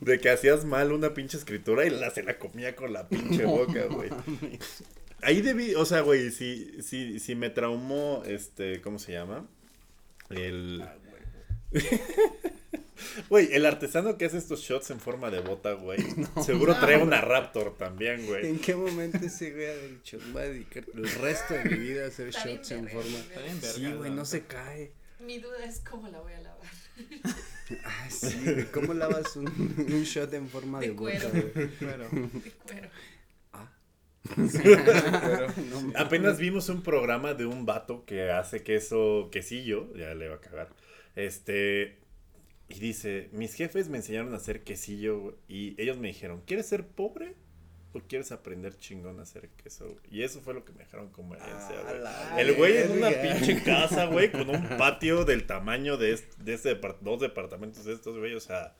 De 0.00 0.18
que 0.20 0.28
hacías 0.30 0.64
mal 0.66 0.92
una 0.92 1.14
pinche 1.14 1.38
escritura 1.38 1.86
y 1.86 1.90
la, 1.90 2.10
se 2.10 2.22
la 2.22 2.38
comía 2.38 2.76
con 2.76 2.92
la 2.92 3.08
pinche 3.08 3.44
boca, 3.46 3.86
güey. 3.86 4.10
Ahí 5.22 5.40
debí, 5.40 5.74
o 5.74 5.84
sea, 5.84 6.02
güey, 6.02 6.30
si, 6.30 6.82
si, 6.82 7.18
si 7.18 7.34
me 7.34 7.50
traumó, 7.50 8.22
este, 8.26 8.80
¿cómo 8.82 8.98
se 8.98 9.12
llama? 9.12 9.46
El... 10.30 10.82
Ah, 10.82 10.94
güey. 11.70 11.84
Güey, 13.28 13.52
el 13.52 13.64
artesano 13.64 14.16
que 14.18 14.24
hace 14.24 14.38
estos 14.38 14.60
shots 14.60 14.90
en 14.90 14.98
forma 15.00 15.30
de 15.30 15.40
bota, 15.40 15.72
güey. 15.72 15.98
seguro 16.44 16.76
trae 16.80 16.96
una 17.00 17.20
Raptor 17.20 17.76
también, 17.76 18.26
güey. 18.26 18.46
¿En 18.46 18.58
qué 18.58 18.74
momento 18.74 19.18
ese 19.18 19.52
güey 19.52 19.66
ha 19.66 19.76
dicho, 19.76 20.18
voy 20.32 20.42
a 20.42 20.44
dedicar 20.46 20.84
el 20.94 21.08
resto 21.08 21.54
de 21.54 21.64
mi 21.64 21.78
vida 21.78 22.04
a 22.04 22.08
hacer 22.08 22.28
Está 22.28 22.44
shots 22.44 22.70
en 22.72 22.84
verga, 22.86 23.00
forma? 23.00 23.18
Está 23.18 23.40
bien 23.40 23.60
Sí, 23.62 23.82
verga, 23.82 23.96
güey, 23.98 24.10
¿no? 24.10 24.24
se 24.24 24.46
cae. 24.46 24.92
Mi 25.20 25.38
duda 25.38 25.64
es 25.64 25.80
cómo 25.80 26.08
la 26.08 26.20
voy 26.20 26.32
a 26.32 26.40
lavar. 26.40 26.66
Ah, 27.84 28.08
sí, 28.08 28.34
güey. 28.44 28.64
¿Cómo 28.72 28.94
lavas 28.94 29.36
un, 29.36 29.46
un 29.46 30.02
shot 30.02 30.32
en 30.32 30.48
forma 30.48 30.80
de, 30.80 30.86
De 30.88 30.92
bota, 30.94 31.20
cuero. 31.20 31.30
güey? 31.30 31.68
Pero, 31.78 32.08
De 32.08 32.50
cuero. 32.66 32.88
Ah. 33.52 33.70
pero, 34.34 35.48
No, 35.70 35.80
mames. 35.82 35.96
Apenas 35.96 36.38
vimos 36.38 36.68
un 36.70 36.82
programa 36.82 37.34
de 37.34 37.44
un 37.44 37.66
vato 37.66 38.06
que 38.06 38.30
hace 38.30 38.62
queso, 38.62 39.28
quesillo, 39.30 39.94
ya 39.94 40.14
le 40.14 40.28
va 40.28 40.36
a 40.36 40.40
cagar. 40.40 40.68
Este, 41.18 41.98
y 42.68 42.78
dice, 42.78 43.28
mis 43.32 43.54
jefes 43.54 43.88
me 43.88 43.96
enseñaron 43.98 44.32
a 44.34 44.36
hacer 44.36 44.62
quesillo 44.62 45.36
y 45.48 45.74
ellos 45.82 45.98
me 45.98 46.08
dijeron, 46.08 46.42
¿quieres 46.46 46.66
ser 46.66 46.86
pobre 46.86 47.34
o 47.92 48.00
quieres 48.00 48.30
aprender 48.30 48.76
chingón 48.78 49.18
a 49.18 49.22
hacer 49.22 49.48
queso? 49.62 49.86
güey?" 49.86 49.98
Y 50.10 50.22
eso 50.22 50.40
fue 50.40 50.54
lo 50.54 50.64
que 50.64 50.72
me 50.72 50.80
dejaron 50.80 51.08
como 51.10 51.34
herencia, 51.34 51.74
Ah, 51.86 52.30
güey. 52.34 52.46
El 52.46 52.54
güey 52.54 52.76
en 52.76 52.90
una 52.92 53.10
pinche 53.10 53.62
casa, 53.64 54.04
güey, 54.06 54.30
con 54.30 54.48
un 54.48 54.62
patio 54.78 55.24
del 55.24 55.44
tamaño 55.46 55.96
de, 55.96 56.12
este, 56.12 56.42
de 56.44 56.54
este 56.54 56.80
depart- 56.80 56.98
dos 57.00 57.20
departamentos 57.20 57.84
de 57.84 57.94
estos, 57.94 58.16
güey, 58.16 58.34
o 58.34 58.40
sea, 58.40 58.74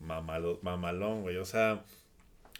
mamalo- 0.00 0.58
mamalón, 0.62 1.22
güey, 1.22 1.36
o 1.36 1.44
sea, 1.44 1.84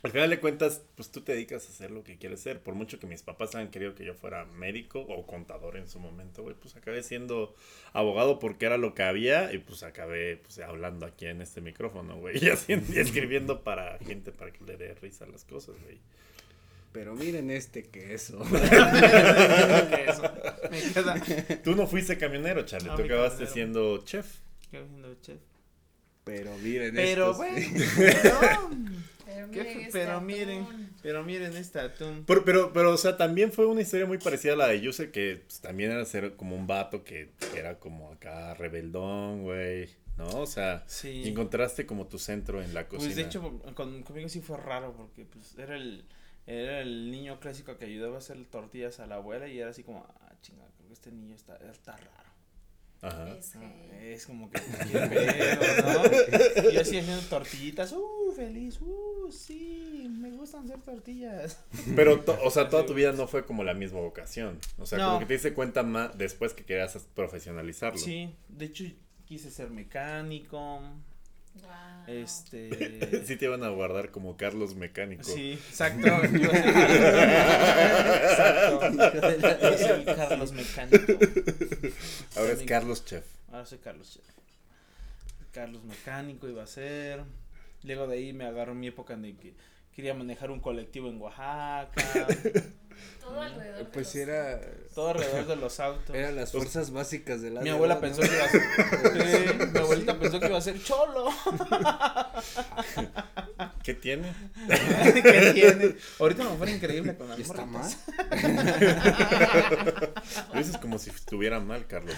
al 0.05 0.11
final 0.11 0.29
de 0.29 0.39
cuentas, 0.39 0.83
pues 0.97 1.11
tú 1.11 1.23
te 1.23 1.33
dedicas 1.33 1.65
a 1.65 1.71
hacer 1.71 1.91
lo 1.91 2.05
que 2.05 2.19
quieres 2.19 2.41
ser. 2.41 2.61
Por 2.61 2.75
mucho 2.75 3.01
que 3.01 3.07
mis 3.07 3.23
papás 3.23 3.55
hayan 3.55 3.71
querido 3.71 3.95
que 3.95 4.05
yo 4.05 4.13
fuera 4.13 4.45
médico 4.45 5.01
o 5.01 5.27
contador 5.27 5.79
en 5.79 5.89
su 5.89 5.99
momento, 5.99 6.43
güey, 6.43 6.55
pues 6.55 6.77
acabé 6.77 7.03
siendo 7.03 7.55
abogado 7.95 8.39
porque 8.39 8.67
era 8.67 8.77
lo 8.77 8.95
que 8.95 9.03
había 9.03 9.51
y 9.55 9.59
pues 9.59 9.83
acabé 9.83 10.37
pues 10.37 10.59
hablando 10.59 11.07
aquí 11.07 11.25
en 11.25 11.41
este 11.41 11.63
micrófono, 11.63 12.17
güey, 12.19 12.37
y, 12.37 12.49
escribiendo 12.99 13.63
para 13.63 13.99
gente 14.01 14.31
para 14.31 14.53
que 14.53 14.63
le 14.67 14.77
dé 14.77 14.95
risa 14.95 15.25
a 15.25 15.29
las 15.29 15.45
cosas, 15.45 15.75
güey. 15.83 15.99
Pero 16.93 17.15
miren 17.15 17.51
este 17.51 17.85
queso. 17.85 18.39
que 18.51 20.05
eso. 20.07 20.23
Me 20.71 20.83
queda. 20.93 21.63
Tú 21.65 21.75
no 21.75 21.87
fuiste 21.87 22.19
camionero, 22.19 22.67
Charlie, 22.67 22.89
No 22.89 22.97
tú 22.97 23.05
acabaste 23.05 23.47
camionero. 23.47 23.55
siendo 23.55 24.05
chef. 24.05 24.27
¿Qué 24.71 24.77
haciendo, 24.77 25.15
chef? 25.23 25.41
Pero 26.25 26.57
miren 26.59 26.95
Pero 26.95 27.31
estos. 27.33 27.37
bueno, 27.37 27.67
pero, 27.97 28.71
Pero 29.27 29.51
¿Qué 29.51 29.59
miren 29.65 29.81
este 29.81 29.93
Pero 29.93 30.13
atún. 30.13 30.27
miren. 30.27 30.67
pero 31.03 31.25
miren 31.25 31.57
este 31.57 31.81
atún. 31.81 32.25
Pero, 32.27 32.45
pero, 32.45 32.73
pero, 32.73 32.93
o 32.93 32.97
sea, 32.97 33.17
también 33.17 33.53
fue 33.53 33.67
una 33.67 33.83
historia 33.83 34.07
muy 34.07 34.19
parecida 34.19 34.53
a 34.55 34.57
la 34.57 34.69
de 34.69 34.81
Yuse, 34.81 35.11
que 35.11 35.43
pues, 35.47 35.61
también 35.61 35.91
era 35.91 36.05
ser 36.05 36.35
como 36.37 36.57
un 36.57 36.67
vato 36.67 37.05
que, 37.05 37.31
era 37.55 37.79
como 37.79 38.11
acá 38.13 38.55
rebeldón, 38.55 39.43
güey, 39.43 39.89
¿no? 40.17 40.29
O 40.41 40.47
sea, 40.47 40.85
Sí. 40.87 41.23
y 41.25 41.29
encontraste 41.29 41.85
como 41.85 42.07
tu 42.07 42.19
centro 42.19 42.63
en 42.63 42.73
la 42.75 42.87
cocina. 42.89 43.07
Pues 43.09 43.17
de 43.17 43.23
hecho 43.23 43.61
con, 43.75 44.03
conmigo 44.03 44.29
sí 44.29 44.41
fue 44.41 44.57
raro 44.57 44.95
porque 44.97 45.25
pues 45.25 45.57
era 45.59 45.77
el 45.77 46.05
era 46.47 46.81
el 46.81 47.11
niño 47.11 47.41
clásico 47.41 47.77
que 47.79 47.87
ayudaba 47.87 48.17
a 48.17 48.19
hacer 48.19 48.43
tortillas 48.47 49.01
a 49.01 49.07
la 49.07 49.15
abuela 49.17 49.49
y 49.49 49.59
era 49.59 49.71
así 49.71 49.83
como, 49.83 50.07
ah, 50.21 50.33
chinga, 50.43 50.65
creo 50.77 50.89
que 50.89 50.93
este 50.95 51.11
niño 51.11 51.35
está, 51.35 51.57
está 51.71 51.97
raro. 51.97 52.24
Ajá. 53.07 53.27
Que- 53.27 54.13
Es 54.15 54.27
como 54.27 54.51
que 54.51 54.61
pedo, 54.61 55.83
¿no? 55.83 56.05
Yo 56.73 56.81
así 56.81 56.99
haciendo 56.99 57.23
tortillitas, 57.29 57.93
uh, 57.93 58.33
feliz, 58.37 58.79
uh, 58.81 59.31
sí, 59.33 60.09
me 60.21 60.31
gustan 60.31 60.65
hacer 60.65 60.81
tortillas. 60.83 61.59
Pero, 61.97 62.21
to- 62.21 62.39
o 62.45 62.51
sea, 62.51 62.69
toda 62.69 62.85
tu 62.87 62.95
vida 62.95 63.13
no 63.13 63.27
fue 63.27 63.45
como 63.47 63.65
la 63.65 63.75
misma 63.75 64.01
vocación. 64.01 64.59
O 64.79 64.87
sea, 64.87 64.99
No. 64.99 65.07
como 65.07 65.19
que 65.21 65.27
te 65.27 65.33
diste 65.35 65.55
cuenta 65.55 65.83
más 65.83 66.17
después 66.19 66.53
que 66.53 66.65
querías 66.65 66.97
profesionalizarlo. 67.15 67.99
Sí, 67.99 68.35
de 68.49 68.65
hecho 68.67 68.85
quise 69.25 69.51
ser 69.51 69.71
mecánico, 69.71 70.81
Guau. 71.55 72.05
este... 72.07 73.25
Sí 73.27 73.37
te 73.37 73.45
iban 73.45 73.63
a 73.65 73.69
guardar 73.69 74.11
como 74.11 74.37
Carlos 74.37 74.75
Mecánico. 74.75 75.25
Sí, 75.25 75.53
exacto. 75.53 76.09
yo 76.33 76.51
exacto. 79.31 79.71
Yo 79.71 79.79
soy 79.79 80.05
Carlos 80.05 80.53
Mecánico. 80.53 81.13
Ahora 82.37 82.53
es 82.53 82.63
Carlos 82.63 83.05
Chef. 83.05 83.25
Ahora 83.51 83.67
soy 83.67 83.79
Carlos 83.79 84.13
Chef. 84.13 84.25
Carlos 85.53 85.85
Mecánico 85.85 86.49
iba 86.49 86.63
a 86.63 86.67
ser. 86.67 87.23
Luego 87.85 88.07
de 88.07 88.17
ahí 88.17 88.33
me 88.33 88.47
agarró 88.47 88.75
mi 88.75 88.89
época 88.89 89.15
en 89.15 89.23
de 89.23 89.37
que 89.37 89.55
quería 89.95 90.15
manejar 90.15 90.51
un 90.51 90.61
colectivo 90.61 91.09
en 91.09 91.21
Oaxaca. 91.21 91.93
Todo 93.21 93.41
alrededor 93.41 93.79
de 93.79 93.85
Pues 93.87 94.07
los 94.07 94.15
era. 94.17 94.61
todo 94.95 95.09
alrededor 95.09 95.47
de 95.47 95.57
los 95.57 95.81
autos. 95.81 96.15
Eran 96.17 96.37
las 96.37 96.53
fuerzas 96.53 96.91
básicas 96.93 97.41
de 97.43 97.51
la. 97.51 97.61
Mi 97.63 97.71
abuela 97.71 97.99
pensó 98.01 98.21
que 98.23 98.29
iba 98.29 98.45
a 98.45 98.49
ser. 98.49 98.63
Sí, 99.15 99.69
mi 99.73 99.79
abuelita 99.79 100.19
pensó 100.19 100.39
que 100.39 100.47
iba 100.47 100.59
a 100.59 100.61
ser 100.61 100.81
cholo. 100.83 101.29
¿Qué 103.83 103.95
tiene? 103.95 104.33
¿Qué 104.69 105.51
tiene? 105.55 105.97
Ahorita 106.21 106.45
me 106.45 106.57
fuera 106.57 106.73
increíble 106.73 107.17
con 107.17 107.29
las 107.29 107.39
¿Y 107.39 107.43
está 107.43 107.65
mal? 107.67 107.91
Lo 110.53 110.59
dices 110.59 110.77
como 110.79 110.99
si 110.99 111.11
estuviera 111.11 111.61
mal, 111.61 111.87
Carlos. 111.87 112.15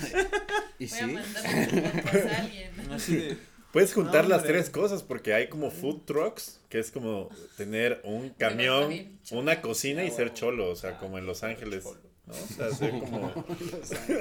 Y 0.79 0.87
Voy 0.89 0.99
a 0.99 1.01
sí. 1.07 1.07
mandar 1.13 2.03
fotos 2.03 2.33
a 2.33 2.37
alguien. 2.41 2.93
Así 2.93 3.17
de. 3.17 3.39
Puedes 3.77 3.93
juntar 3.93 4.23
No, 4.25 4.31
las 4.31 4.43
tres 4.43 4.71
cosas 4.71 5.03
porque 5.03 5.35
hay 5.35 5.51
como 5.51 5.71
food 5.71 6.07
trucks, 6.07 6.61
que 6.71 6.79
es 6.79 6.91
como 6.91 7.29
tener 7.59 8.01
un 8.05 8.31
camión, 8.31 8.91
una 9.33 9.61
cocina 9.61 10.03
y 10.03 10.11
ser 10.11 10.33
cholo, 10.33 10.71
o 10.71 10.77
sea, 10.77 10.99
como 10.99 11.19
en 11.19 11.27
Los 11.27 11.43
Ángeles. 11.43 11.85
¿no? 11.85 12.33
O 12.33 12.55
sea, 12.55 12.69
hacer 12.69 12.91
como, 13.01 13.45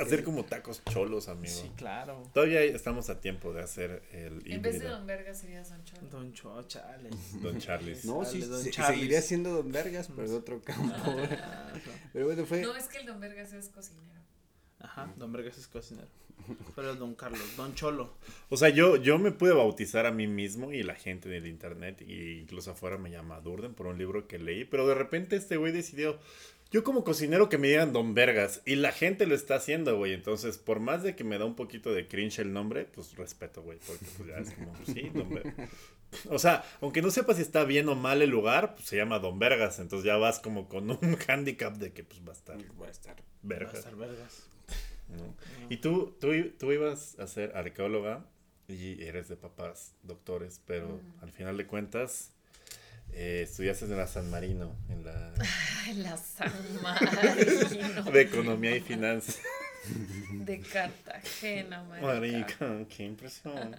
hacer 0.01 0.25
como 0.25 0.43
tacos 0.43 0.83
cholos, 0.83 1.29
amigo. 1.29 1.53
Sí, 1.53 1.71
claro. 1.77 2.29
Todavía 2.33 2.63
estamos 2.63 3.09
a 3.09 3.21
tiempo 3.21 3.53
de 3.53 3.61
hacer 3.61 4.03
el 4.11 4.43
En 4.45 4.61
vez 4.61 4.81
de. 4.81 4.89
Don 4.89 5.07
Verga 5.07 5.33
sería 5.33 5.63
Don 5.63 5.85
Cholo. 5.85 6.07
Don 6.09 6.33
Cho, 6.33 6.61
chale. 6.63 7.09
Don 7.41 7.57
Charles. 7.57 8.03
No, 8.03 8.25
sí, 8.25 8.41
Don 8.41 8.61
se- 8.61 8.71
Charles. 8.71 8.97
seguiría 8.97 9.21
siendo 9.21 9.53
Don 9.53 9.71
Vergas, 9.71 10.09
pero 10.13 10.27
de 10.29 10.35
otro 10.35 10.61
campo. 10.61 10.93
Ah, 10.97 11.71
pero 12.11 12.25
bueno, 12.25 12.45
fue. 12.45 12.61
No, 12.61 12.75
es 12.75 12.89
que 12.89 12.97
el 12.97 13.05
Don 13.05 13.21
Vergas 13.21 13.53
es 13.53 13.69
cocinero. 13.69 14.19
Ajá, 14.79 15.13
Don 15.15 15.31
Vergas 15.31 15.57
es 15.57 15.67
cocinero. 15.69 16.09
Pero 16.75 16.95
Don 16.95 17.15
Carlos, 17.15 17.55
Don 17.57 17.73
Cholo. 17.73 18.13
O 18.49 18.57
sea, 18.57 18.69
yo, 18.69 18.97
yo 18.97 19.17
me 19.17 19.31
pude 19.31 19.53
bautizar 19.53 20.05
a 20.05 20.11
mí 20.11 20.27
mismo 20.27 20.71
y 20.71 20.83
la 20.83 20.95
gente 20.95 21.29
del 21.29 21.47
internet, 21.47 22.01
y 22.01 22.39
incluso 22.39 22.71
afuera 22.71 22.97
me 22.97 23.09
llama 23.11 23.39
Durden 23.41 23.73
por 23.73 23.87
un 23.87 23.97
libro 23.97 24.27
que 24.27 24.37
leí, 24.39 24.65
pero 24.65 24.87
de 24.87 24.95
repente 24.95 25.35
este 25.35 25.57
güey 25.57 25.71
decidió, 25.71 26.19
yo 26.71 26.83
como 26.83 27.03
cocinero 27.03 27.49
que 27.49 27.57
me 27.57 27.69
digan 27.69 27.93
Don 27.93 28.13
Vergas, 28.13 28.61
y 28.65 28.75
la 28.75 28.91
gente 28.91 29.25
lo 29.25 29.35
está 29.35 29.55
haciendo, 29.55 29.97
güey, 29.97 30.13
entonces 30.13 30.57
por 30.57 30.79
más 30.79 31.01
de 31.03 31.15
que 31.15 31.23
me 31.23 31.37
da 31.37 31.45
un 31.45 31.55
poquito 31.55 31.93
de 31.93 32.07
cringe 32.07 32.39
el 32.39 32.53
nombre, 32.53 32.85
pues 32.85 33.15
respeto, 33.15 33.61
güey, 33.63 33.79
porque 33.85 34.05
pues 34.17 34.29
ya 34.29 34.37
es 34.37 34.51
como, 34.51 34.73
pues, 34.73 34.89
sí, 34.93 35.09
Don 35.13 35.29
Vergas. 35.29 35.69
O 36.29 36.39
sea, 36.39 36.63
aunque 36.81 37.01
no 37.01 37.11
sepas 37.11 37.37
si 37.37 37.41
está 37.41 37.65
bien 37.65 37.89
o 37.89 37.95
mal 37.95 38.21
el 38.21 38.29
lugar, 38.29 38.75
pues 38.75 38.87
se 38.87 38.95
llama 38.95 39.19
Don 39.19 39.39
Vergas, 39.39 39.79
entonces 39.79 40.05
ya 40.05 40.17
vas 40.17 40.39
como 40.39 40.69
con 40.69 40.89
un 40.91 40.99
handicap 41.27 41.75
de 41.75 41.91
que 41.91 42.03
pues 42.03 42.21
va 42.25 42.29
a 42.29 42.35
estar 42.35 42.57
Va 42.81 42.87
a 42.87 42.91
estar. 42.91 43.15
Va 43.15 43.19
a 43.19 43.23
vergas. 43.41 43.73
estar 43.75 43.95
vergas. 43.95 44.47
¿No? 45.09 45.35
Y 45.69 45.77
tú, 45.77 46.15
tú, 46.19 46.31
tú 46.57 46.71
ibas 46.71 47.17
a 47.19 47.27
ser 47.27 47.55
arqueóloga 47.55 48.25
y 48.67 49.03
eres 49.03 49.27
de 49.27 49.35
papás 49.35 49.93
doctores, 50.03 50.61
pero 50.65 50.99
al 51.21 51.31
final 51.31 51.57
de 51.57 51.67
cuentas 51.67 52.31
eh, 53.11 53.41
estudiaste 53.43 53.85
en 53.85 53.97
la 53.97 54.07
San 54.07 54.29
Marino, 54.29 54.75
en 54.89 55.05
la 55.05 55.33
Ay, 55.85 55.93
la 55.95 56.17
San 56.17 56.51
Marino. 56.81 58.03
de 58.11 58.21
economía 58.21 58.75
y 58.75 58.81
finanzas. 58.81 59.41
De 60.31 60.59
Cartagena, 60.61 61.83
marica. 61.83 62.07
Marica, 62.07 62.87
qué 62.89 63.03
impresión. 63.03 63.75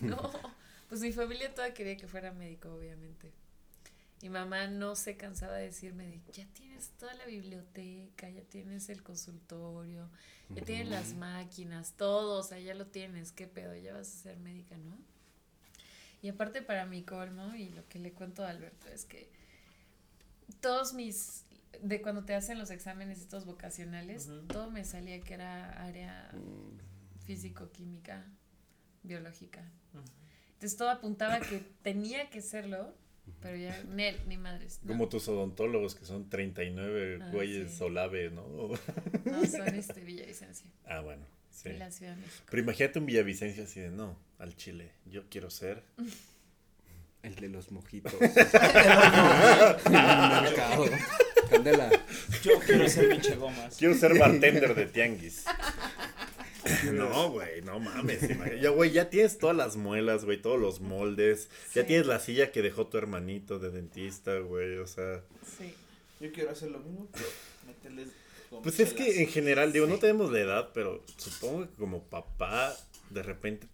No, 0.00 0.32
pues 0.88 1.02
mi 1.02 1.12
familia 1.12 1.54
toda 1.54 1.74
quería 1.74 1.94
que 1.98 2.06
fuera 2.06 2.32
médico, 2.32 2.72
obviamente. 2.74 3.30
Mi 4.22 4.28
mamá 4.28 4.66
no 4.66 4.96
se 4.96 5.16
cansaba 5.16 5.54
de 5.54 5.64
decirme, 5.64 6.06
de, 6.06 6.20
ya 6.32 6.46
tienes 6.52 6.90
toda 6.98 7.14
la 7.14 7.24
biblioteca, 7.24 8.28
ya 8.28 8.42
tienes 8.42 8.88
el 8.90 9.02
consultorio, 9.02 10.10
ya 10.50 10.62
tienes 10.62 10.88
las 10.88 11.14
máquinas, 11.14 11.94
todo, 11.96 12.40
o 12.40 12.42
sea, 12.42 12.58
ya 12.58 12.74
lo 12.74 12.86
tienes, 12.86 13.32
qué 13.32 13.46
pedo, 13.46 13.74
ya 13.76 13.94
vas 13.94 14.08
a 14.08 14.22
ser 14.22 14.38
médica, 14.38 14.76
¿no? 14.76 14.98
Y 16.22 16.28
aparte 16.28 16.60
para 16.60 16.84
mi 16.84 17.02
colmo, 17.02 17.54
y 17.54 17.70
lo 17.70 17.88
que 17.88 17.98
le 17.98 18.12
cuento 18.12 18.44
a 18.44 18.50
Alberto 18.50 18.88
es 18.88 19.06
que 19.06 19.30
todos 20.60 20.92
mis, 20.92 21.44
de 21.80 22.02
cuando 22.02 22.24
te 22.24 22.34
hacen 22.34 22.58
los 22.58 22.70
exámenes 22.70 23.20
estos 23.20 23.46
vocacionales, 23.46 24.28
todo 24.48 24.70
me 24.70 24.84
salía 24.84 25.18
que 25.22 25.32
era 25.32 25.82
área 25.82 26.30
Mm, 26.34 27.24
físico-química, 27.24 28.24
biológica. 29.02 29.62
Entonces 30.54 30.76
todo 30.76 30.90
apuntaba 30.90 31.40
que 31.40 31.60
tenía 31.82 32.28
que 32.28 32.42
serlo, 32.42 32.94
pero 33.40 33.56
ya, 33.56 33.82
Nel, 33.88 34.16
ni 34.26 34.36
madres. 34.36 34.80
No, 34.82 34.88
Como 34.88 35.08
tus 35.08 35.28
odontólogos, 35.28 35.94
que 35.94 36.04
son 36.04 36.28
39 36.28 37.18
Ah, 37.22 37.30
güeyes 37.32 37.70
sí. 37.70 37.76
solave, 37.78 38.30
¿no? 38.30 38.46
no 39.24 39.46
son 39.46 39.74
este 39.74 40.00
Villavicencio, 40.00 40.66
ah, 40.86 41.00
bueno, 41.00 41.26
sí. 41.50 41.68
de 41.70 41.78
la 41.78 41.90
Ciudad 41.90 42.14
de 42.14 42.22
México. 42.22 42.44
Pero 42.50 42.62
imagínate 42.62 42.98
un 42.98 43.06
Villavicencio 43.06 43.64
así 43.64 43.80
de, 43.80 43.90
no, 43.90 44.18
al 44.38 44.56
Chile, 44.56 44.92
yo 45.06 45.28
quiero 45.28 45.50
ser... 45.50 45.82
El 47.22 47.34
de 47.34 47.50
los 47.50 47.70
mojitos. 47.70 48.14
En 48.14 48.22
el 48.24 49.92
mercado. 50.42 50.86
Candela. 51.50 51.90
Yo 52.42 52.58
quiero 52.60 52.88
ser 52.88 53.10
pinche 53.10 53.34
gomas. 53.36 53.76
Quiero 53.76 53.92
ser 53.94 54.18
bartender 54.18 54.74
de 54.74 54.86
tianguis. 54.86 55.44
No, 56.92 57.30
güey, 57.30 57.62
no 57.62 57.78
mames. 57.80 58.20
Ya, 58.60 58.70
güey, 58.70 58.90
ya 58.92 59.10
tienes 59.10 59.38
todas 59.38 59.56
las 59.56 59.76
muelas, 59.76 60.24
güey, 60.24 60.40
todos 60.40 60.58
los 60.60 60.80
moldes. 60.80 61.48
Ya 61.74 61.86
tienes 61.86 62.06
la 62.06 62.20
silla 62.20 62.50
que 62.52 62.62
dejó 62.62 62.86
tu 62.86 62.98
hermanito 62.98 63.58
de 63.58 63.70
dentista, 63.70 64.38
güey, 64.38 64.78
o 64.78 64.86
sea. 64.86 65.22
Sí. 65.58 65.74
Yo 66.20 66.30
quiero 66.32 66.50
hacer 66.50 66.70
lo 66.70 66.78
mismo, 66.80 67.08
pero 67.12 67.26
meterles 67.66 68.08
Pues 68.62 68.78
es 68.80 68.92
que 68.92 69.22
en 69.22 69.28
general, 69.28 69.72
digo, 69.72 69.86
no 69.86 69.98
tenemos 69.98 70.30
la 70.30 70.40
edad, 70.40 70.70
pero 70.74 71.02
supongo 71.16 71.68
que 71.68 71.74
como 71.76 72.02
papá, 72.04 72.76
de 73.10 73.22
repente 73.22 73.66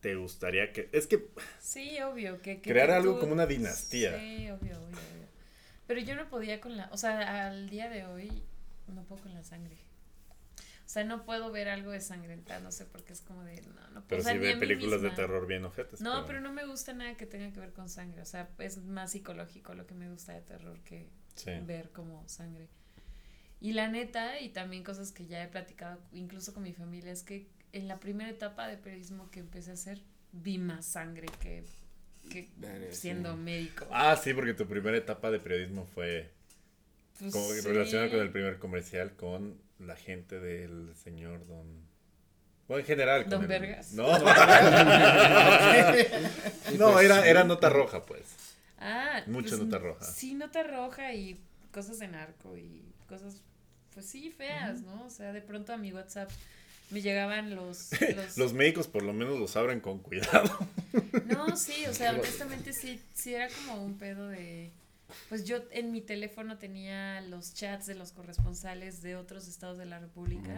te 0.00 0.14
gustaría 0.16 0.72
que. 0.72 0.88
Es 0.92 1.06
que. 1.06 1.26
Sí, 1.60 1.98
obvio. 2.02 2.40
Que, 2.42 2.60
que- 2.60 2.70
Crear 2.70 2.88
que 2.88 2.94
algo 2.94 3.14
tú- 3.14 3.20
como 3.20 3.32
una 3.32 3.46
dinastía. 3.46 4.18
Sí, 4.18 4.50
obvio, 4.50 4.76
obvio, 4.76 4.98
obvio. 4.98 5.24
Pero 5.86 6.00
yo 6.00 6.14
no 6.14 6.28
podía 6.28 6.60
con 6.60 6.76
la, 6.76 6.88
o 6.92 6.96
sea, 6.98 7.46
al 7.48 7.68
día 7.70 7.88
de 7.88 8.04
hoy 8.06 8.30
no 8.88 9.02
puedo 9.04 9.22
con 9.22 9.34
la 9.34 9.42
sangre. 9.44 9.76
O 10.84 10.88
sea, 10.88 11.02
no 11.04 11.24
puedo 11.24 11.50
ver 11.50 11.68
algo 11.68 11.92
de 11.92 12.00
sangrentándose 12.00 12.84
porque 12.84 13.14
es 13.14 13.20
como 13.22 13.42
de, 13.42 13.62
no, 13.62 13.72
no 13.90 14.02
puedo. 14.02 14.04
Pero 14.08 14.20
o 14.20 14.24
sea, 14.24 14.32
si 14.34 14.38
ni 14.38 14.44
ve 14.44 14.56
películas 14.56 15.00
de 15.00 15.10
terror 15.10 15.46
bien 15.46 15.64
ojetes. 15.64 16.00
No, 16.00 16.26
pero 16.26 16.40
no 16.40 16.52
me 16.52 16.66
gusta 16.66 16.92
nada 16.92 17.16
que 17.16 17.26
tenga 17.26 17.52
que 17.52 17.60
ver 17.60 17.72
con 17.72 17.88
sangre. 17.88 18.20
O 18.20 18.26
sea, 18.26 18.50
es 18.58 18.78
más 18.84 19.12
psicológico 19.12 19.74
lo 19.74 19.86
que 19.86 19.94
me 19.94 20.10
gusta 20.10 20.32
de 20.34 20.42
terror 20.42 20.78
que 20.80 21.08
Sí. 21.36 21.50
ver 21.64 21.90
como 21.90 22.28
sangre. 22.28 22.68
Y 23.60 23.72
la 23.72 23.88
neta, 23.88 24.40
y 24.40 24.50
también 24.50 24.84
cosas 24.84 25.10
que 25.10 25.26
ya 25.26 25.42
he 25.42 25.48
platicado 25.48 25.98
incluso 26.12 26.52
con 26.52 26.62
mi 26.62 26.74
familia, 26.74 27.10
es 27.12 27.22
que 27.22 27.48
en 27.72 27.88
la 27.88 27.98
primera 27.98 28.28
etapa 28.30 28.68
de 28.68 28.76
periodismo 28.76 29.30
que 29.30 29.40
empecé 29.40 29.70
a 29.70 29.74
hacer, 29.74 30.02
vi 30.32 30.58
más 30.58 30.84
sangre 30.84 31.26
que, 31.40 31.64
que 32.30 32.42
sí. 32.44 32.96
siendo 32.96 33.36
médico. 33.36 33.86
Ah, 33.90 34.16
sí, 34.16 34.34
porque 34.34 34.52
tu 34.54 34.66
primera 34.66 34.96
etapa 34.96 35.30
de 35.30 35.40
periodismo 35.40 35.86
fue 35.86 36.30
Pues 37.18 37.32
como 37.32 37.48
sí. 37.50 37.60
relacionada 37.62 38.10
con 38.10 38.20
el 38.20 38.30
primer 38.30 38.58
comercial 38.58 39.16
con 39.16 39.58
la 39.78 39.96
gente 39.96 40.40
del 40.40 40.94
señor 40.96 41.46
Don. 41.46 41.66
Bueno, 42.68 42.80
en 42.80 42.86
general. 42.86 43.28
¿Don 43.28 43.42
el- 43.42 43.48
Vergas? 43.48 43.92
No, 43.92 44.06
no 46.78 47.00
era, 47.00 47.26
era 47.26 47.44
nota 47.44 47.68
roja, 47.68 48.02
pues. 48.02 48.22
Ah, 48.78 49.22
Mucha 49.26 49.56
nota 49.56 49.78
roja. 49.78 50.04
Sí, 50.04 50.34
nota 50.34 50.62
roja 50.62 51.12
y 51.12 51.38
cosas 51.72 51.98
de 51.98 52.08
narco 52.08 52.56
y 52.56 52.82
cosas, 53.08 53.36
pues 53.94 54.06
sí, 54.06 54.30
feas, 54.30 54.80
¿no? 54.82 55.04
O 55.06 55.10
sea, 55.10 55.32
de 55.32 55.40
pronto 55.40 55.72
a 55.72 55.76
mi 55.76 55.92
WhatsApp 55.92 56.30
me 56.90 57.00
llegaban 57.00 57.54
los... 57.54 57.90
los, 58.16 58.36
Los 58.36 58.52
médicos 58.52 58.86
por 58.88 59.02
lo 59.02 59.12
menos 59.12 59.38
los 59.38 59.56
abren 59.56 59.80
con 59.80 59.98
cuidado. 60.00 60.58
No, 61.26 61.56
sí, 61.56 61.86
o 61.86 61.94
sea, 61.94 62.12
honestamente 62.14 62.72
sí, 62.72 63.00
sí 63.14 63.34
era 63.34 63.48
como 63.48 63.82
un 63.84 63.98
pedo 63.98 64.28
de... 64.28 64.70
Pues 65.28 65.44
yo 65.44 65.58
en 65.70 65.90
mi 65.92 66.00
teléfono 66.00 66.58
tenía 66.58 67.20
los 67.22 67.54
chats 67.54 67.86
de 67.86 67.94
los 67.94 68.12
corresponsales 68.12 69.02
de 69.02 69.16
otros 69.16 69.48
estados 69.48 69.78
de 69.78 69.86
la 69.86 69.98
República 69.98 70.54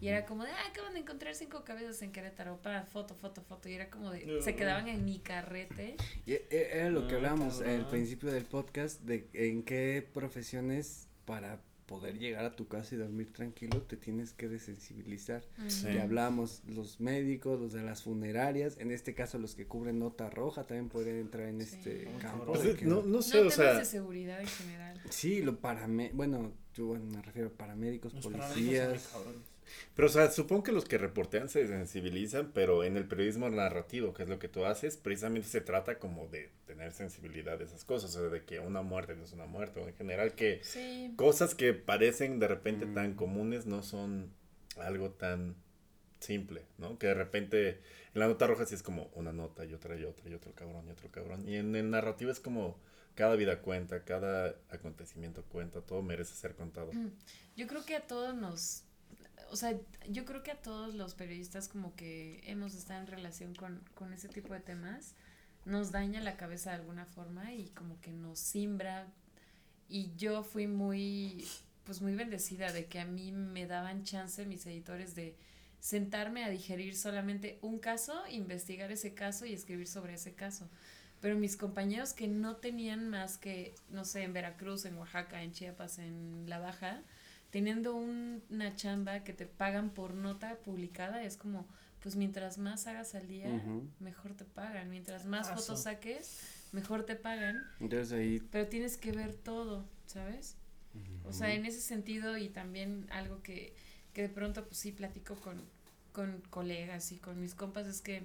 y 0.00 0.08
era 0.08 0.24
como 0.26 0.44
de, 0.44 0.50
ah, 0.50 0.66
acaban 0.70 0.94
de 0.94 1.00
encontrar 1.00 1.34
cinco 1.34 1.64
cabezas 1.64 2.00
en 2.02 2.12
Querétaro, 2.12 2.60
para 2.62 2.84
foto, 2.84 3.14
foto, 3.14 3.42
foto, 3.42 3.68
y 3.68 3.74
era 3.74 3.90
como 3.90 4.10
de, 4.10 4.42
se 4.42 4.54
quedaban 4.56 4.88
en 4.88 5.04
mi 5.04 5.18
carrete. 5.20 5.96
Y 6.26 6.32
e- 6.32 6.46
era 6.50 6.90
lo 6.90 7.06
que 7.08 7.14
hablábamos 7.16 7.60
al 7.60 7.88
principio 7.88 8.30
del 8.30 8.44
podcast 8.44 9.00
de 9.02 9.28
en 9.32 9.62
qué 9.62 10.06
profesiones 10.12 11.08
para 11.24 11.60
poder 11.90 12.20
llegar 12.20 12.44
a 12.44 12.54
tu 12.54 12.68
casa 12.68 12.94
y 12.94 12.98
dormir 12.98 13.32
tranquilo 13.32 13.82
te 13.82 13.96
tienes 13.96 14.32
que 14.32 14.48
desensibilizar. 14.48 15.42
Sí. 15.66 15.88
Y 15.92 15.98
hablábamos 15.98 16.62
los 16.68 17.00
médicos, 17.00 17.58
los 17.60 17.72
de 17.72 17.82
las 17.82 18.04
funerarias, 18.04 18.76
en 18.78 18.92
este 18.92 19.12
caso 19.12 19.40
los 19.40 19.56
que 19.56 19.66
cubren 19.66 19.98
nota 19.98 20.30
roja 20.30 20.62
también 20.68 20.88
podrían 20.88 21.16
entrar 21.16 21.48
en 21.48 21.60
Sí. 21.60 21.74
este 21.74 22.08
Ah, 22.14 22.18
campo. 22.22 22.52
Pues, 22.52 22.76
que- 22.76 22.84
no, 22.86 23.02
no 23.02 23.20
sé, 23.22 23.40
no, 23.42 23.48
o 23.48 23.50
temas 23.50 23.54
sea. 23.56 23.78
de 23.80 23.84
seguridad 23.84 24.40
en 24.40 24.46
general. 24.46 25.00
Sí, 25.10 25.42
lo 25.42 25.58
parame 25.58 26.12
bueno, 26.14 26.52
yo 26.74 26.86
bueno, 26.86 27.06
me 27.06 27.20
refiero 27.22 27.48
a 27.48 27.52
paramédicos, 27.58 28.14
Los 28.14 28.24
paramédicos 28.28 28.54
policías. 28.54 29.08
cabrones. 29.12 29.49
Pero, 29.94 30.06
o 30.08 30.10
sea, 30.10 30.30
supongo 30.30 30.62
que 30.62 30.72
los 30.72 30.84
que 30.84 30.98
reportean 30.98 31.48
se 31.48 31.66
sensibilizan, 31.66 32.52
pero 32.52 32.84
en 32.84 32.96
el 32.96 33.06
periodismo 33.06 33.48
narrativo, 33.50 34.14
que 34.14 34.22
es 34.24 34.28
lo 34.28 34.38
que 34.38 34.48
tú 34.48 34.64
haces, 34.64 34.96
precisamente 34.96 35.48
se 35.48 35.60
trata 35.60 35.98
como 35.98 36.26
de 36.28 36.50
tener 36.66 36.92
sensibilidad 36.92 37.58
de 37.58 37.64
esas 37.64 37.84
cosas, 37.84 38.14
o 38.16 38.20
sea, 38.20 38.28
de 38.30 38.44
que 38.44 38.60
una 38.60 38.82
muerte 38.82 39.14
no 39.16 39.24
es 39.24 39.32
una 39.32 39.46
muerte, 39.46 39.80
o 39.80 39.88
en 39.88 39.94
general 39.94 40.34
que 40.34 40.60
Sí. 40.62 41.12
cosas 41.16 41.54
que 41.54 41.72
parecen 41.74 42.38
de 42.38 42.48
repente 42.48 42.86
Mm. 42.86 42.94
tan 42.94 43.14
comunes 43.14 43.66
no 43.66 43.82
son 43.82 44.32
algo 44.78 45.10
tan 45.10 45.56
simple, 46.20 46.66
¿no? 46.78 46.98
Que 46.98 47.08
de 47.08 47.14
repente 47.14 47.68
en 48.14 48.20
la 48.20 48.26
nota 48.28 48.46
roja 48.46 48.66
sí 48.66 48.74
es 48.74 48.82
como 48.82 49.10
una 49.14 49.32
nota 49.32 49.64
y 49.64 49.72
otra 49.74 49.96
y 49.96 50.04
otra 50.04 50.28
y 50.28 50.34
otro 50.34 50.52
cabrón 50.54 50.86
y 50.88 50.90
otro 50.90 51.10
cabrón. 51.10 51.48
Y 51.48 51.56
en 51.56 51.74
el 51.76 51.90
narrativo 51.90 52.30
es 52.30 52.40
como 52.40 52.78
cada 53.14 53.36
vida 53.36 53.60
cuenta, 53.60 54.04
cada 54.04 54.54
acontecimiento 54.70 55.42
cuenta, 55.44 55.80
todo 55.80 56.02
merece 56.02 56.34
ser 56.34 56.54
contado. 56.54 56.90
Yo 57.56 57.66
creo 57.66 57.84
que 57.84 57.96
a 57.96 58.06
todos 58.06 58.34
nos, 58.34 58.84
o 59.50 59.56
sea, 59.56 59.78
yo 60.08 60.24
creo 60.24 60.42
que 60.42 60.50
a 60.50 60.60
todos 60.60 60.94
los 60.94 61.14
periodistas 61.14 61.68
como 61.68 61.94
que 61.94 62.40
hemos 62.44 62.74
estado 62.74 63.00
en 63.00 63.06
relación 63.06 63.54
con, 63.54 63.82
con 63.94 64.12
ese 64.12 64.28
tipo 64.28 64.54
de 64.54 64.60
temas, 64.60 65.14
nos 65.64 65.92
daña 65.92 66.20
la 66.20 66.36
cabeza 66.36 66.70
de 66.70 66.76
alguna 66.76 67.06
forma 67.06 67.52
y 67.52 67.68
como 67.70 68.00
que 68.00 68.12
nos 68.12 68.38
simbra. 68.38 69.06
Y 69.88 70.14
yo 70.16 70.42
fui 70.42 70.66
muy, 70.66 71.46
pues 71.84 72.00
muy 72.00 72.14
bendecida 72.14 72.72
de 72.72 72.86
que 72.86 73.00
a 73.00 73.04
mí 73.04 73.32
me 73.32 73.66
daban 73.66 74.04
chance 74.04 74.46
mis 74.46 74.66
editores 74.66 75.14
de 75.14 75.36
sentarme 75.80 76.44
a 76.44 76.50
digerir 76.50 76.96
solamente 76.96 77.58
un 77.62 77.78
caso, 77.78 78.22
investigar 78.30 78.92
ese 78.92 79.14
caso 79.14 79.46
y 79.46 79.52
escribir 79.52 79.88
sobre 79.88 80.14
ese 80.14 80.34
caso. 80.34 80.68
Pero 81.20 81.36
mis 81.36 81.56
compañeros 81.56 82.12
que 82.12 82.28
no 82.28 82.56
tenían 82.56 83.08
más 83.08 83.36
que, 83.36 83.74
no 83.90 84.04
sé, 84.04 84.22
en 84.22 84.32
Veracruz, 84.32 84.84
en 84.84 84.96
Oaxaca, 84.96 85.42
en 85.42 85.52
Chiapas, 85.52 85.98
en 85.98 86.48
La 86.48 86.58
Baja, 86.58 87.02
teniendo 87.50 87.94
un- 87.94 88.42
una 88.50 88.74
chamba 88.76 89.24
que 89.24 89.32
te 89.32 89.46
pagan 89.46 89.90
por 89.90 90.14
nota 90.14 90.56
publicada, 90.58 91.22
es 91.24 91.36
como, 91.36 91.66
pues 92.02 92.16
mientras 92.16 92.58
más 92.58 92.86
hagas 92.86 93.14
al 93.14 93.26
día, 93.28 93.48
mejor 94.00 94.34
te 94.34 94.44
pagan. 94.44 94.88
Mientras 94.90 95.26
más 95.26 95.48
fotos 95.66 95.82
saques, 95.82 96.40
mejor 96.72 97.04
te 97.04 97.16
pagan. 97.16 97.56
Entonces 97.80 98.12
ahí. 98.12 98.40
Pero 98.50 98.66
tienes 98.68 98.96
que 98.96 99.12
ver 99.12 99.34
todo, 99.34 99.84
¿sabes? 100.06 100.56
O 101.24 101.32
sea, 101.32 101.52
en 101.54 101.66
ese 101.66 101.80
sentido 101.80 102.36
y 102.38 102.48
también 102.48 103.06
algo 103.10 103.42
que, 103.42 103.74
que 104.12 104.22
de 104.22 104.28
pronto 104.28 104.64
pues 104.64 104.76
sí 104.78 104.90
platico 104.92 105.36
con, 105.36 105.60
con 106.12 106.40
colegas 106.50 107.12
y 107.12 107.18
con 107.18 107.40
mis 107.40 107.54
compas 107.54 107.86
es 107.86 108.00
que 108.00 108.24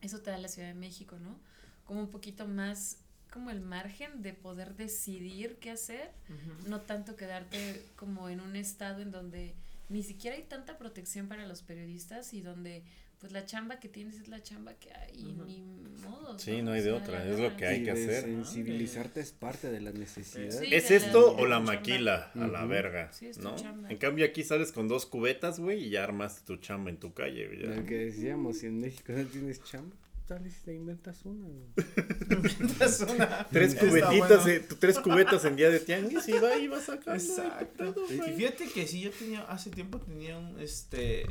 eso 0.00 0.20
te 0.20 0.30
da 0.30 0.38
la 0.38 0.46
Ciudad 0.48 0.68
de 0.68 0.74
México, 0.74 1.18
¿no? 1.18 1.36
Como 1.84 2.00
un 2.00 2.08
poquito 2.10 2.46
más 2.46 2.98
como 3.28 3.50
el 3.50 3.60
margen 3.60 4.22
de 4.22 4.32
poder 4.34 4.74
decidir 4.76 5.56
qué 5.60 5.70
hacer, 5.70 6.10
Ujú. 6.28 6.68
no 6.68 6.80
tanto 6.82 7.16
quedarte 7.16 7.82
como 7.96 8.28
en 8.28 8.40
un 8.40 8.56
estado 8.56 9.00
en 9.02 9.10
donde 9.10 9.54
ni 9.88 10.02
siquiera 10.02 10.36
hay 10.36 10.42
tanta 10.42 10.76
protección 10.78 11.28
para 11.28 11.46
los 11.46 11.62
periodistas 11.62 12.34
y 12.34 12.40
donde 12.42 12.82
pues 13.20 13.32
la 13.32 13.44
chamba 13.44 13.80
que 13.80 13.88
tienes 13.88 14.14
es 14.20 14.28
la 14.28 14.40
chamba 14.44 14.74
que 14.74 14.92
hay 14.92 15.12
y 15.18 15.32
Ujú. 15.32 15.44
ni 15.44 15.60
modo. 16.04 16.38
Sí, 16.38 16.62
no 16.62 16.70
hay 16.70 16.82
de 16.82 16.92
otra, 16.92 17.26
es 17.26 17.40
lo 17.40 17.56
que 17.56 17.66
hay 17.66 17.80
y 17.80 17.84
que 17.84 17.90
hacer. 17.90 18.22
Sensibilizarte 18.24 19.20
es 19.20 19.32
parte 19.32 19.70
de 19.72 19.80
la 19.80 19.90
necesidad. 19.90 20.50
Sí, 20.60 20.68
¿Es 20.72 20.92
esto 20.92 21.34
la- 21.36 21.42
o 21.42 21.46
la 21.46 21.58
maquila? 21.58 22.30
A 22.36 22.46
la 22.46 22.60
Ujú. 22.60 22.68
verga, 22.68 23.12
Sí, 23.12 23.26
es 23.26 23.38
tu 23.38 23.42
¿no? 23.42 23.56
chamba. 23.56 23.90
En 23.90 23.96
cambio 23.98 24.24
aquí 24.24 24.44
sales 24.44 24.70
con 24.70 24.86
dos 24.86 25.04
cubetas, 25.04 25.58
güey, 25.58 25.84
y 25.86 25.90
ya 25.90 26.04
armaste 26.04 26.42
tu 26.46 26.58
chamba 26.58 26.90
en 26.90 26.98
tu 26.98 27.12
calle, 27.12 27.46
güey. 27.48 27.58
Lo 27.76 27.84
que 27.84 27.96
decíamos, 27.96 28.58
si 28.58 28.66
en 28.66 28.78
México 28.80 29.12
no 29.12 29.24
tienes 29.24 29.64
chamba, 29.64 29.96
tal 30.28 30.40
vez 30.44 30.62
te 30.62 30.74
inventas 30.74 31.24
una. 31.24 31.48
güey. 31.48 31.72
Es 32.80 33.00
una- 33.00 33.46
Tres 33.50 33.72
Está 33.74 33.86
cubetitas, 33.88 34.44
bueno. 34.44 34.48
eh, 34.50 34.66
tres 34.78 34.98
cubetas 35.00 35.44
en 35.44 35.56
día 35.56 35.70
de 35.70 35.80
tianguis 35.80 36.28
y 36.28 36.32
va 36.32 36.56
y 36.56 36.68
va 36.68 36.80
sacando. 36.80 37.14
Exacto. 37.14 37.94
pedo, 37.94 38.04
Y 38.28 38.32
fíjate 38.32 38.68
que 38.70 38.86
sí, 38.86 39.00
yo 39.00 39.10
tenía, 39.10 39.40
hace 39.42 39.70
tiempo 39.70 39.98
tenía 39.98 40.36
un, 40.38 40.60
este, 40.60 41.26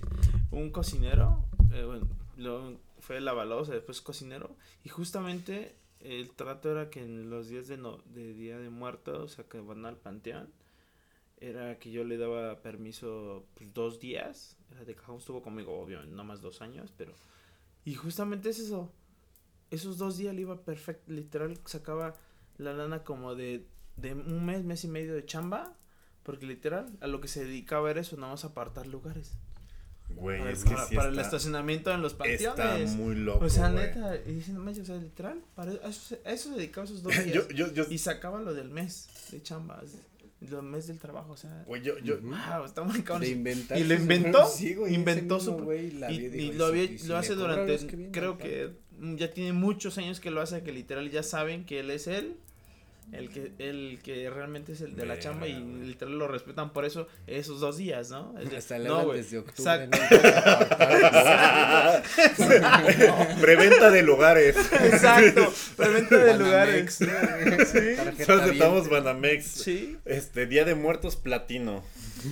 un 0.51 0.71
cocinero, 0.71 1.45
eh, 1.73 1.83
bueno, 1.85 2.07
lo, 2.35 2.79
fue 2.99 3.21
lavalosa, 3.21 3.71
después 3.73 4.01
cocinero, 4.01 4.55
y 4.83 4.89
justamente 4.89 5.75
el 5.99 6.31
trato 6.31 6.71
era 6.71 6.89
que 6.89 7.01
en 7.01 7.29
los 7.29 7.47
días 7.49 7.67
de, 7.67 7.77
no, 7.77 7.97
de 8.13 8.33
Día 8.33 8.57
de 8.57 8.69
Muertos, 8.69 9.17
o 9.19 9.27
sea, 9.35 9.45
que 9.45 9.59
van 9.59 9.85
al 9.85 9.97
panteón, 9.97 10.49
era 11.39 11.77
que 11.79 11.91
yo 11.91 12.03
le 12.03 12.17
daba 12.17 12.61
permiso, 12.61 13.45
pues, 13.55 13.73
dos 13.73 13.99
días, 13.99 14.57
era 14.71 14.83
de 14.85 14.95
cajón 14.95 15.17
estuvo 15.17 15.41
conmigo, 15.43 15.79
obvio, 15.79 16.03
no 16.03 16.23
más 16.23 16.41
dos 16.41 16.61
años, 16.61 16.91
pero, 16.97 17.13
y 17.89 17.95
justamente 17.95 18.49
es 18.49 18.59
eso, 18.59 18.91
esos 19.71 19.97
dos 19.97 20.17
días 20.17 20.35
le 20.35 20.41
iba 20.41 20.61
perfecto, 20.63 21.11
literal, 21.11 21.57
sacaba 21.65 22.15
la 22.57 22.73
lana 22.73 23.03
como 23.03 23.33
de, 23.35 23.65
de 23.95 24.13
un 24.13 24.45
mes, 24.45 24.63
mes 24.63 24.83
y 24.83 24.87
medio 24.87 25.13
de 25.15 25.25
chamba, 25.25 25.73
porque 26.23 26.45
literal, 26.45 26.85
a 27.01 27.07
lo 27.07 27.21
que 27.21 27.27
se 27.27 27.45
dedicaba 27.45 27.89
era 27.89 28.01
eso, 28.01 28.17
nada 28.17 28.33
más 28.33 28.43
apartar 28.45 28.87
lugares. 28.87 29.31
Güey, 30.09 30.39
para, 30.39 30.51
es 30.51 30.63
que 30.63 30.69
para- 30.73 30.85
sí 30.87 30.95
para 30.95 31.07
el 31.09 31.13
está, 31.15 31.21
estacionamiento 31.27 31.91
en 31.93 32.01
los 32.01 32.13
está 32.13 32.23
panteones. 32.55 32.95
muy 32.95 33.15
loco, 33.15 33.45
o 33.45 33.49
sea, 33.49 33.69
güey. 33.71 33.85
neta, 33.87 34.15
y 34.25 34.35
dicen, 34.35 34.57
o 34.57 34.73
sea, 34.85 34.95
literal, 34.97 35.41
para 35.55 35.71
eso, 35.73 36.15
a 36.25 36.31
eso 36.31 36.49
se 36.49 36.55
dedicaba 36.55 36.85
esos 36.85 37.03
dos 37.03 37.11
días. 37.23 37.33
yo, 37.35 37.47
yo, 37.49 37.71
yo, 37.73 37.85
y 37.89 37.97
sacaba 37.97 38.41
lo 38.41 38.53
del 38.53 38.69
mes 38.69 39.09
de 39.31 39.41
chamba, 39.43 39.81
lo 40.41 40.57
del 40.57 40.65
mes 40.67 40.87
del 40.87 40.99
trabajo, 40.99 41.31
o 41.31 41.37
sea, 41.37 41.63
güey, 41.65 41.81
yo, 41.81 41.97
yo, 41.99 42.19
wow, 42.21 42.65
está 42.65 42.83
muy 42.83 43.01
cabrón. 43.01 43.23
¿Y 43.25 43.83
lo 43.83 43.93
inventó? 43.95 44.45
Sí, 44.49 44.75
güey, 44.75 44.93
Inventó 44.93 45.39
su- 45.39 45.53
güey 45.53 45.91
la 45.91 46.11
y, 46.11 46.51
lo, 46.53 46.65
había- 46.67 46.87
si- 46.87 46.99
si 46.99 47.07
lo 47.07 47.13
le 47.15 47.19
hace 47.19 47.33
durante, 47.35 48.11
creo 48.11 48.31
al 48.33 48.37
que 48.37 48.71
mm, 48.99 49.15
ya 49.15 49.31
tiene 49.33 49.53
muchos 49.53 49.97
años 49.97 50.19
que 50.19 50.29
lo 50.31 50.41
hace, 50.41 50.61
que 50.63 50.71
literal 50.71 51.09
ya 51.09 51.23
saben 51.23 51.65
que 51.65 51.79
él 51.79 51.89
es 51.91 52.07
él, 52.07 52.35
el 53.13 53.29
que, 53.29 53.51
el 53.59 53.99
que 54.03 54.29
realmente 54.29 54.73
es 54.73 54.81
el 54.81 54.95
de 54.95 55.05
la 55.05 55.17
chamba 55.19 55.47
y 55.47 55.53
literal 55.59 56.17
lo 56.19 56.27
respetan 56.27 56.71
por 56.73 56.85
eso 56.85 57.07
esos 57.25 57.59
dos 57.59 57.77
días, 57.77 58.09
¿no? 58.11 58.37
Es 58.39 58.49
de- 58.49 58.57
Hasta 58.57 58.77
le 58.79 58.89
no, 58.89 59.11
desde 59.13 59.37
octubre. 59.39 59.89
Preventa 63.41 63.91
de 63.91 64.03
lugares. 64.03 64.55
Exacto, 64.57 65.53
preventa 65.75 66.17
de 66.17 66.37
Banamex, 66.37 67.01
lugares. 67.01 67.69
Solicitamos 68.25 68.89
bien. 68.89 69.03
Banamex. 69.03 69.45
Sí, 69.45 69.97
Este, 70.05 70.45
Día 70.47 70.65
de 70.65 70.75
Muertos 70.75 71.15
Platino. 71.15 71.83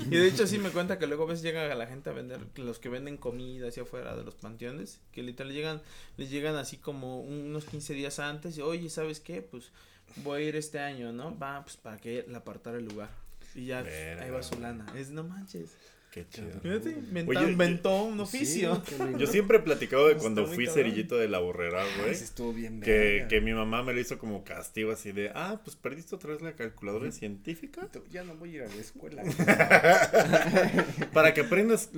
y 0.10 0.15
de 0.18 0.27
hecho 0.27 0.47
sí 0.47 0.57
me 0.57 0.69
cuenta 0.69 0.97
que 0.97 1.07
luego 1.07 1.23
a 1.23 1.27
veces 1.27 1.43
llega 1.43 1.72
a 1.72 1.76
la 1.76 1.88
gente 1.88 2.10
a 2.10 2.14
vender, 2.14 2.39
los 2.56 2.80
que 2.80 2.89
venden 2.89 3.18
comida 3.18 3.68
hacia 3.68 3.84
afuera 3.84 4.15
de 4.15 4.23
los 4.23 4.35
panteones, 4.35 4.99
que 5.11 5.23
literal 5.23 5.53
llegan, 5.53 5.81
les 6.18 6.30
llegan 6.30 6.56
así 6.56 6.77
como 6.77 7.22
unos 7.22 7.65
15 7.65 7.93
días 7.93 8.19
antes 8.19 8.57
y 8.57 8.61
oye, 8.61 8.89
¿sabes 8.89 9.19
qué? 9.19 9.41
Pues 9.41 9.72
voy 10.18 10.44
a 10.44 10.46
ir 10.46 10.56
este 10.56 10.80
año, 10.80 11.12
¿no? 11.12 11.38
Va, 11.38 11.62
pues 11.64 11.78
para 11.78 11.98
que 11.98 12.26
le 12.28 12.36
apartara 12.36 12.78
el 12.78 12.86
lugar. 12.86 13.10
Y 13.54 13.68
ya, 13.68 13.80
ahí 13.80 14.30
va 14.30 14.44
su 14.44 14.60
lana. 14.60 14.86
Es, 14.96 15.10
no 15.10 15.24
manches. 15.24 15.76
Qué 16.16 16.26
chido. 16.30 16.48
Fíjate, 16.62 16.92
inventó, 16.92 17.32
Oye, 17.32 17.42
yo- 17.42 17.50
inventó 17.50 18.04
un 18.04 18.22
oficio. 18.22 18.82
Sí, 18.88 18.96
Yo 19.18 19.28
siempre 19.28 19.58
he 19.58 19.60
platicado 19.60 20.08
de 20.08 20.16
cuando 20.16 20.48
fui 20.48 20.66
cerillito 20.66 21.18
de 21.18 21.28
la 21.28 21.40
borrera, 21.40 21.84
güey. 21.98 22.12
Ese 22.12 22.24
estuvo 22.24 22.54
bien 22.54 22.80
Que, 22.80 23.26
que 23.28 23.42
mi 23.42 23.54
mamá 23.54 23.84
me 23.84 23.92
lo 23.94 24.00
hizo 24.00 24.18
como 24.18 24.46
castigo 24.46 24.94
así 24.94 25.12
de, 25.12 25.32
ah, 25.36 25.60
pues 25.62 25.76
perdiste 25.76 26.16
otra 26.16 26.32
vez 26.32 26.42
la 26.42 26.54
calculadora 26.56 27.12
científica. 27.12 27.90
Ya 28.12 28.24
no 28.24 28.34
voy 28.36 28.52
a 28.52 28.54
ir 28.54 28.62
a 28.64 28.68
la 28.68 28.76
escuela. 28.76 29.24
Para 31.14 31.34
que 31.34 31.42
aprendas 31.42 31.90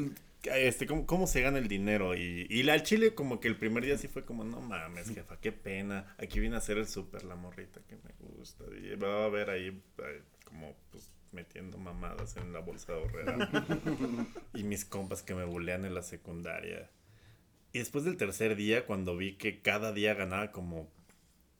este, 0.44 0.88
cómo, 0.88 1.06
cómo 1.06 1.28
se 1.28 1.42
gana 1.42 1.60
el 1.60 1.68
dinero. 1.68 2.16
Y, 2.16 2.48
y 2.50 2.64
la 2.64 2.74
al 2.74 2.82
chile 2.82 3.14
como 3.14 3.40
que 3.40 3.48
el 3.48 3.56
primer 3.56 3.86
día 3.86 4.00
sí 4.00 4.08
fue 4.08 4.26
como, 4.26 4.44
no 4.44 4.62
mames, 4.62 5.10
jefa, 5.12 5.38
qué 5.40 5.52
pena. 5.52 6.16
Aquí 6.18 6.40
viene 6.40 6.56
a 6.56 6.58
hacer 6.58 6.80
el 6.80 6.88
súper 6.88 7.24
la 7.24 7.36
morrita 7.36 7.82
que 7.88 7.98
me 7.98 8.16
gusta. 8.36 8.64
Y 8.82 8.96
va 8.96 9.26
a 9.26 9.30
ver 9.30 9.52
ahí 9.52 9.68
eh, 10.00 10.22
como 10.46 10.76
pues 10.92 11.12
metiendo 11.32 11.78
mamadas 11.78 12.38
en 12.38 12.54
la 12.54 12.60
bolsa 12.60 12.94
de 12.94 13.00
ahorrera. 13.00 13.50
y 14.54 14.64
mis 14.64 14.86
compas 14.86 15.24
que 15.24 15.36
me 15.36 15.44
bulean 15.46 15.86
en 15.86 15.94
la 15.94 16.02
secundaria. 16.04 16.90
Y 17.74 17.80
después 17.80 18.06
del 18.06 18.18
tercer 18.18 18.56
día, 18.56 18.86
cuando 18.86 19.18
vi 19.18 19.36
que 19.36 19.62
cada 19.62 19.92
día 19.92 20.14
ganaba 20.14 20.52
como 20.52 20.90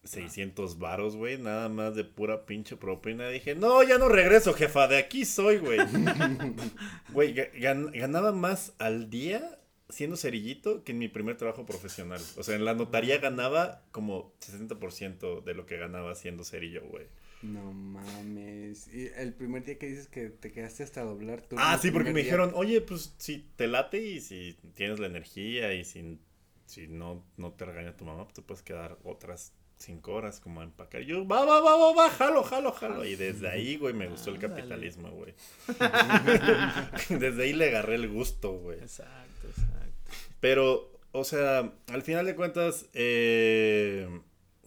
600 0.04 0.80
varos, 0.80 1.16
güey, 1.18 1.38
nada 1.38 1.68
más 1.70 1.96
de 1.96 2.04
pura 2.06 2.46
pinche 2.46 2.78
propina, 2.78 3.28
dije, 3.28 3.56
no, 3.56 3.84
ya 3.84 3.98
no 3.98 4.08
regreso, 4.08 4.54
jefa, 4.54 4.88
de 4.88 4.98
aquí 4.98 5.26
soy, 5.26 5.58
güey. 5.58 5.80
Güey, 7.12 7.34
ga- 7.36 7.52
gan- 7.54 7.92
ganaba 7.98 8.32
más 8.32 8.74
al 8.80 9.10
día 9.10 9.60
siendo 9.90 10.16
cerillito 10.18 10.84
que 10.84 10.92
en 10.92 11.00
mi 11.00 11.08
primer 11.08 11.38
trabajo 11.38 11.66
profesional. 11.66 12.22
O 12.38 12.44
sea, 12.44 12.56
en 12.56 12.66
la 12.66 12.74
notaría 12.74 13.18
ganaba 13.20 13.82
como 13.92 14.34
60% 14.42 15.44
de 15.44 15.54
lo 15.54 15.66
que 15.66 15.78
ganaba 15.78 16.14
siendo 16.16 16.44
cerillo, 16.44 16.84
güey. 16.90 17.08
No 17.42 17.72
mames. 17.72 18.88
Y 18.94 19.10
el 19.16 19.34
primer 19.34 19.64
día 19.64 19.78
que 19.78 19.88
dices 19.88 20.08
que 20.08 20.30
te 20.30 20.52
quedaste 20.52 20.84
hasta 20.84 21.04
doblar 21.04 21.42
tú. 21.42 21.56
Ah, 21.60 21.78
sí, 21.80 21.92
porque 21.92 22.12
me 22.12 22.24
dijeron, 22.24 22.52
oye, 22.56 22.82
pues 22.82 23.14
si 23.18 23.46
te 23.56 23.68
late 23.68 24.02
y 24.02 24.22
si 24.22 24.58
tienes 24.74 25.00
la 25.00 25.08
energía 25.08 25.74
y 25.74 25.86
si, 25.86 26.20
si 26.66 26.88
no, 26.88 27.24
no 27.38 27.52
te 27.54 27.66
regaña 27.66 27.96
tu 27.96 28.06
mamá, 28.06 28.24
pues 28.24 28.34
te 28.36 28.42
puedes 28.42 28.64
quedar 28.64 28.98
otras 29.04 29.54
cinco 29.78 30.14
horas 30.14 30.40
como 30.40 30.62
a 30.62 30.64
empacar. 30.64 31.04
Y 31.04 31.06
yo, 31.06 31.28
va, 31.28 31.46
va, 31.46 31.62
va, 31.62 31.78
va, 31.78 31.94
va, 31.94 32.10
jalo, 32.10 32.44
jalo, 32.44 32.72
jalo. 32.72 33.06
Y 33.06 33.16
desde 33.16 33.48
ahí, 33.50 33.78
güey, 33.78 33.94
me 33.94 34.08
gustó 34.08 34.32
el 34.32 34.38
Ándale. 34.38 34.56
capitalismo, 34.56 35.12
güey. 35.12 35.34
desde 37.20 37.44
ahí 37.44 37.54
le 37.54 37.70
agarré 37.70 37.96
el 37.96 38.10
gusto, 38.10 38.54
güey. 38.54 38.80
Exacto, 38.80 39.48
exacto. 39.48 40.12
Pero, 40.40 40.92
o 41.12 41.24
sea, 41.24 41.72
al 41.88 42.02
final 42.02 42.26
de 42.26 42.36
cuentas, 42.36 42.88
eh, 42.94 44.08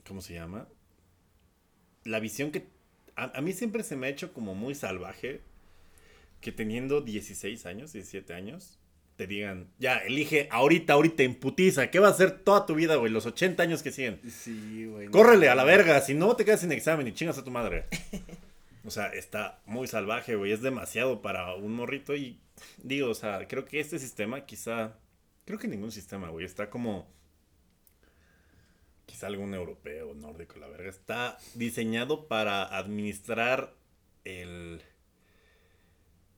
¿cómo 0.07 0.21
se 0.21 0.35
llama? 0.35 0.69
La 2.05 2.20
visión 2.20 2.51
que... 2.51 2.66
A, 3.16 3.36
a 3.39 3.40
mí 3.40 3.52
siempre 3.52 3.82
se 3.82 3.97
me 3.97 4.06
ha 4.06 4.10
hecho 4.10 4.32
como 4.32 4.55
muy 4.55 4.74
salvaje 4.74 5.40
que 6.40 6.52
teniendo 6.52 7.01
16 7.01 7.66
años, 7.66 7.93
17 7.93 8.32
años, 8.32 8.78
te 9.16 9.27
digan, 9.27 9.68
ya, 9.78 9.98
elige 9.98 10.48
ahorita, 10.51 10.94
ahorita, 10.94 11.22
en 11.22 11.35
putiza, 11.35 11.90
¿qué 11.90 11.98
va 11.98 12.09
a 12.09 12.12
hacer 12.12 12.31
toda 12.43 12.64
tu 12.64 12.74
vida, 12.74 12.97
güey? 12.97 13.12
Los 13.12 13.27
80 13.27 13.62
años 13.62 13.82
que 13.82 13.93
siguen. 13.93 14.18
Sí, 14.31 14.86
güey. 14.86 15.06
no 15.06 15.12
Córrele 15.12 15.51
a 15.51 15.55
la 15.55 15.64
verga, 15.64 16.01
si 16.01 16.14
no 16.14 16.35
te 16.36 16.47
quedas 16.47 16.60
sin 16.60 16.72
examen 16.72 17.06
y 17.06 17.12
chingas 17.12 17.36
a 17.39 17.44
tu 17.44 17.51
madre. 17.51 17.86
O 18.82 18.90
sea, 18.90 19.09
está 19.09 19.60
muy 19.66 19.86
salvaje, 19.86 20.36
güey. 20.36 20.52
Es 20.52 20.62
demasiado 20.62 21.20
para 21.20 21.55
un 21.55 21.74
morrito 21.74 22.16
y 22.16 22.40
digo, 22.82 23.10
o 23.10 23.14
sea, 23.14 23.47
creo 23.47 23.66
que 23.66 23.78
este 23.78 23.98
sistema 23.98 24.47
quizá, 24.47 24.97
creo 25.44 25.59
que 25.59 25.68
ningún 25.68 25.93
sistema, 25.93 26.31
güey, 26.31 26.47
está 26.47 26.70
como, 26.70 27.06
quizá 29.21 29.27
algún 29.27 29.53
europeo, 29.53 30.15
nórdico, 30.15 30.59
la 30.59 30.67
verga, 30.67 30.89
está 30.89 31.37
diseñado 31.55 32.27
para 32.27 32.65
administrar 32.75 33.75
el, 34.25 34.81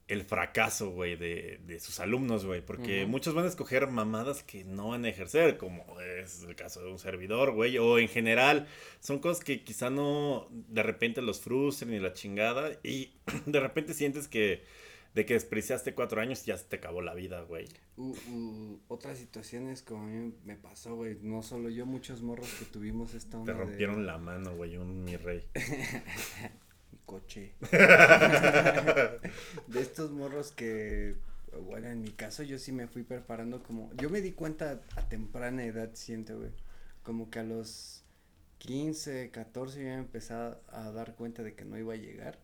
el 0.08 0.24
fracaso, 0.24 0.90
güey, 0.90 1.14
de, 1.14 1.60
de 1.64 1.78
sus 1.78 2.00
alumnos, 2.00 2.44
güey. 2.44 2.60
Porque 2.60 3.06
muchos 3.06 3.34
van 3.34 3.44
a 3.44 3.48
escoger 3.48 3.86
mamadas 3.86 4.42
que 4.42 4.64
no 4.64 4.88
van 4.88 5.04
a 5.04 5.10
ejercer, 5.10 5.58
como 5.58 6.00
es 6.00 6.42
el 6.42 6.56
caso 6.56 6.82
de 6.82 6.90
un 6.90 6.98
servidor, 6.98 7.52
güey. 7.52 7.78
O 7.78 8.00
en 8.00 8.08
general, 8.08 8.66
son 8.98 9.20
cosas 9.20 9.44
que 9.44 9.62
quizá 9.62 9.88
no 9.88 10.48
de 10.50 10.82
repente 10.82 11.22
los 11.22 11.40
frustren 11.40 11.94
y 11.94 12.00
la 12.00 12.14
chingada. 12.14 12.72
Y 12.82 13.12
de 13.46 13.60
repente 13.60 13.94
sientes 13.94 14.26
que 14.26 14.64
de 15.14 15.26
que 15.26 15.34
despreciaste 15.34 15.94
cuatro 15.94 16.20
años 16.20 16.44
ya 16.46 16.56
se 16.56 16.64
te 16.64 16.76
acabó 16.76 17.02
la 17.02 17.14
vida, 17.14 17.42
güey. 17.42 17.66
U- 17.96 18.16
u- 18.30 18.80
otras 18.88 19.18
situaciones 19.18 19.82
como 19.82 20.04
a 20.04 20.06
mí 20.06 20.32
me 20.44 20.56
pasó, 20.56 20.96
güey. 20.96 21.18
No 21.22 21.42
solo 21.42 21.68
yo, 21.68 21.84
muchos 21.86 22.22
morros 22.22 22.48
que 22.58 22.64
tuvimos 22.64 23.12
esta 23.14 23.38
onda 23.38 23.52
Te 23.52 23.58
de- 23.58 23.64
rompieron 23.64 24.06
la 24.06 24.18
mano, 24.18 24.56
güey, 24.56 24.76
un 24.78 25.04
mi 25.04 25.16
rey. 25.16 25.44
coche. 27.06 27.52
de 29.66 29.80
estos 29.80 30.10
morros 30.12 30.52
que, 30.52 31.16
bueno, 31.66 31.88
en 31.88 32.00
mi 32.00 32.10
caso 32.10 32.42
yo 32.42 32.58
sí 32.58 32.72
me 32.72 32.86
fui 32.86 33.02
preparando 33.02 33.62
como, 33.62 33.92
yo 33.94 34.08
me 34.10 34.20
di 34.20 34.32
cuenta 34.32 34.80
a 34.96 35.08
temprana 35.08 35.64
edad, 35.64 35.90
siento, 35.94 36.38
güey, 36.38 36.50
como 37.02 37.30
que 37.30 37.40
a 37.40 37.42
los 37.44 38.02
15, 38.58 39.30
14 39.30 39.78
ya 39.78 39.84
me 39.90 39.94
empezaba 39.98 40.58
a 40.68 40.90
dar 40.92 41.14
cuenta 41.16 41.42
de 41.42 41.54
que 41.54 41.64
no 41.64 41.76
iba 41.78 41.94
a 41.94 41.96
llegar. 41.96 42.38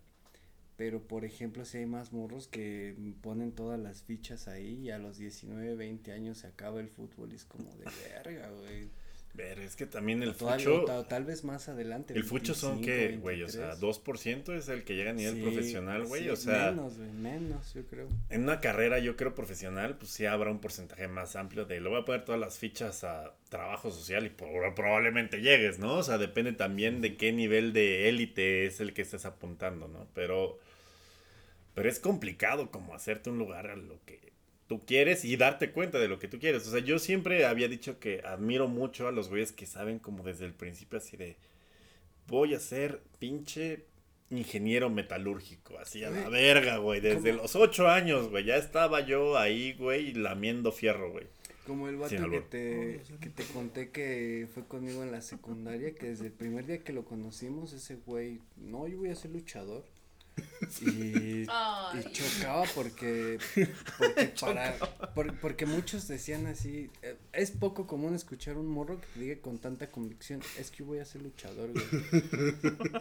Pero, 0.78 1.02
por 1.02 1.24
ejemplo, 1.24 1.64
si 1.66 1.78
hay 1.78 1.86
más 1.86 2.12
morros 2.12 2.46
que 2.48 2.94
ponen 3.20 3.50
todas 3.52 3.78
las 3.80 4.02
fichas 4.04 4.46
ahí 4.48 4.74
y 4.84 4.90
a 4.90 4.98
los 4.98 5.18
19, 5.18 5.74
20 5.74 6.12
años 6.12 6.38
se 6.38 6.46
acaba 6.46 6.78
el 6.80 6.88
fútbol 6.88 7.32
y 7.32 7.34
es 7.34 7.44
como 7.44 7.64
de 7.74 7.84
verga, 8.14 8.48
güey. 8.50 8.88
Ver, 9.34 9.58
es 9.60 9.76
que 9.76 9.86
también 9.86 10.22
el 10.22 10.34
Todavía- 10.34 10.64
fucho. 10.64 10.84
tal, 10.84 11.06
tal 11.06 11.24
vez 11.24 11.44
más 11.44 11.68
adelante. 11.68 12.14
El 12.14 12.24
fucho 12.24 12.54
son 12.54 12.80
25, 12.80 12.86
que, 12.86 13.16
güey, 13.18 13.42
o 13.42 13.48
sea, 13.48 13.74
23. 13.74 13.80
2% 13.80 14.52
es 14.56 14.68
el 14.68 14.84
que 14.84 14.94
llega 14.96 15.10
a 15.10 15.14
nivel 15.14 15.34
Sí, 15.34 15.42
profesional, 15.42 16.04
güey. 16.06 16.22
sí, 16.24 16.28
o 16.30 16.36
sea, 16.36 16.70
Menos, 16.70 16.96
güey, 16.96 17.10
menos, 17.10 17.74
yo 17.74 17.84
creo. 17.86 18.08
en 18.30 18.42
una 18.44 18.60
carrera, 18.60 18.98
yo 19.00 19.16
creo 19.16 19.34
profesional, 19.34 19.96
pues 19.98 20.10
sí 20.12 20.26
habrá 20.26 20.50
un 20.50 20.60
porcentaje 20.60 21.06
más 21.08 21.36
amplio 21.36 21.66
de. 21.66 21.80
Le 21.80 21.88
voy 21.88 22.00
a 22.00 22.04
poner 22.04 22.24
todas 22.24 22.40
las 22.40 22.58
fichas 22.58 23.04
a 23.04 23.34
trabajo 23.48 23.90
social 23.92 24.26
y 24.26 24.30
por- 24.30 24.74
probablemente 24.74 25.40
llegues, 25.40 25.78
¿no? 25.78 25.94
O 25.98 26.02
sea, 26.02 26.18
depende 26.18 26.52
también 26.52 27.00
de 27.00 27.16
qué 27.16 27.32
nivel 27.32 27.72
de 27.72 28.08
élite 28.08 28.66
es 28.66 28.80
el 28.80 28.92
que 28.92 29.02
estés 29.02 29.24
apuntando, 29.24 29.88
¿no? 29.88 30.06
Pero. 30.14 30.58
Pero 31.78 31.90
es 31.90 32.00
complicado 32.00 32.72
como 32.72 32.92
hacerte 32.92 33.30
un 33.30 33.38
lugar 33.38 33.68
a 33.68 33.76
lo 33.76 34.04
que 34.04 34.18
tú 34.66 34.84
quieres 34.84 35.24
y 35.24 35.36
darte 35.36 35.70
cuenta 35.70 36.00
de 36.00 36.08
lo 36.08 36.18
que 36.18 36.26
tú 36.26 36.40
quieres. 36.40 36.66
O 36.66 36.72
sea, 36.72 36.80
yo 36.80 36.98
siempre 36.98 37.46
había 37.46 37.68
dicho 37.68 38.00
que 38.00 38.20
admiro 38.24 38.66
mucho 38.66 39.06
a 39.06 39.12
los 39.12 39.28
güeyes 39.28 39.52
que 39.52 39.64
saben 39.64 40.00
como 40.00 40.24
desde 40.24 40.44
el 40.44 40.54
principio 40.54 40.98
así 40.98 41.16
de 41.16 41.36
voy 42.26 42.54
a 42.54 42.58
ser 42.58 43.00
pinche 43.20 43.84
ingeniero 44.30 44.90
metalúrgico, 44.90 45.78
así 45.78 46.02
a 46.02 46.10
la 46.10 46.28
verga, 46.28 46.78
güey. 46.78 47.00
Desde 47.00 47.30
¿cómo? 47.30 47.42
los 47.42 47.54
ocho 47.54 47.86
años, 47.86 48.28
güey, 48.28 48.44
ya 48.44 48.56
estaba 48.56 49.00
yo 49.02 49.38
ahí, 49.38 49.74
güey, 49.74 50.14
lamiendo 50.14 50.72
fierro, 50.72 51.12
güey. 51.12 51.28
Como 51.64 51.86
el 51.86 51.94
vato 51.94 52.28
que 52.28 52.40
te, 52.40 53.02
que 53.20 53.30
te 53.30 53.44
conté 53.52 53.90
que 53.90 54.48
fue 54.52 54.66
conmigo 54.66 55.04
en 55.04 55.12
la 55.12 55.22
secundaria, 55.22 55.94
que 55.94 56.08
desde 56.08 56.26
el 56.26 56.32
primer 56.32 56.66
día 56.66 56.82
que 56.82 56.92
lo 56.92 57.04
conocimos, 57.04 57.72
ese 57.72 57.94
güey, 58.04 58.40
no, 58.56 58.88
yo 58.88 58.98
voy 58.98 59.10
a 59.10 59.14
ser 59.14 59.30
luchador. 59.30 59.84
Y, 60.80 61.42
y 61.42 62.12
chocaba 62.12 62.64
porque, 62.74 63.38
porque 63.98 64.32
para, 64.40 64.74
por- 65.14 65.34
porque 65.40 65.66
muchos 65.66 66.06
decían 66.08 66.46
así, 66.46 66.90
eh, 67.02 67.16
es 67.32 67.50
poco 67.50 67.86
común 67.86 68.14
escuchar 68.14 68.56
un 68.56 68.66
morro 68.68 69.00
que 69.00 69.06
te 69.14 69.20
diga 69.20 69.40
con 69.40 69.58
tanta 69.58 69.86
convicción, 69.88 70.40
es 70.58 70.70
que 70.70 70.82
voy 70.82 70.98
a 70.98 71.04
ser 71.04 71.22
luchador, 71.22 71.70
güey. 71.72 71.84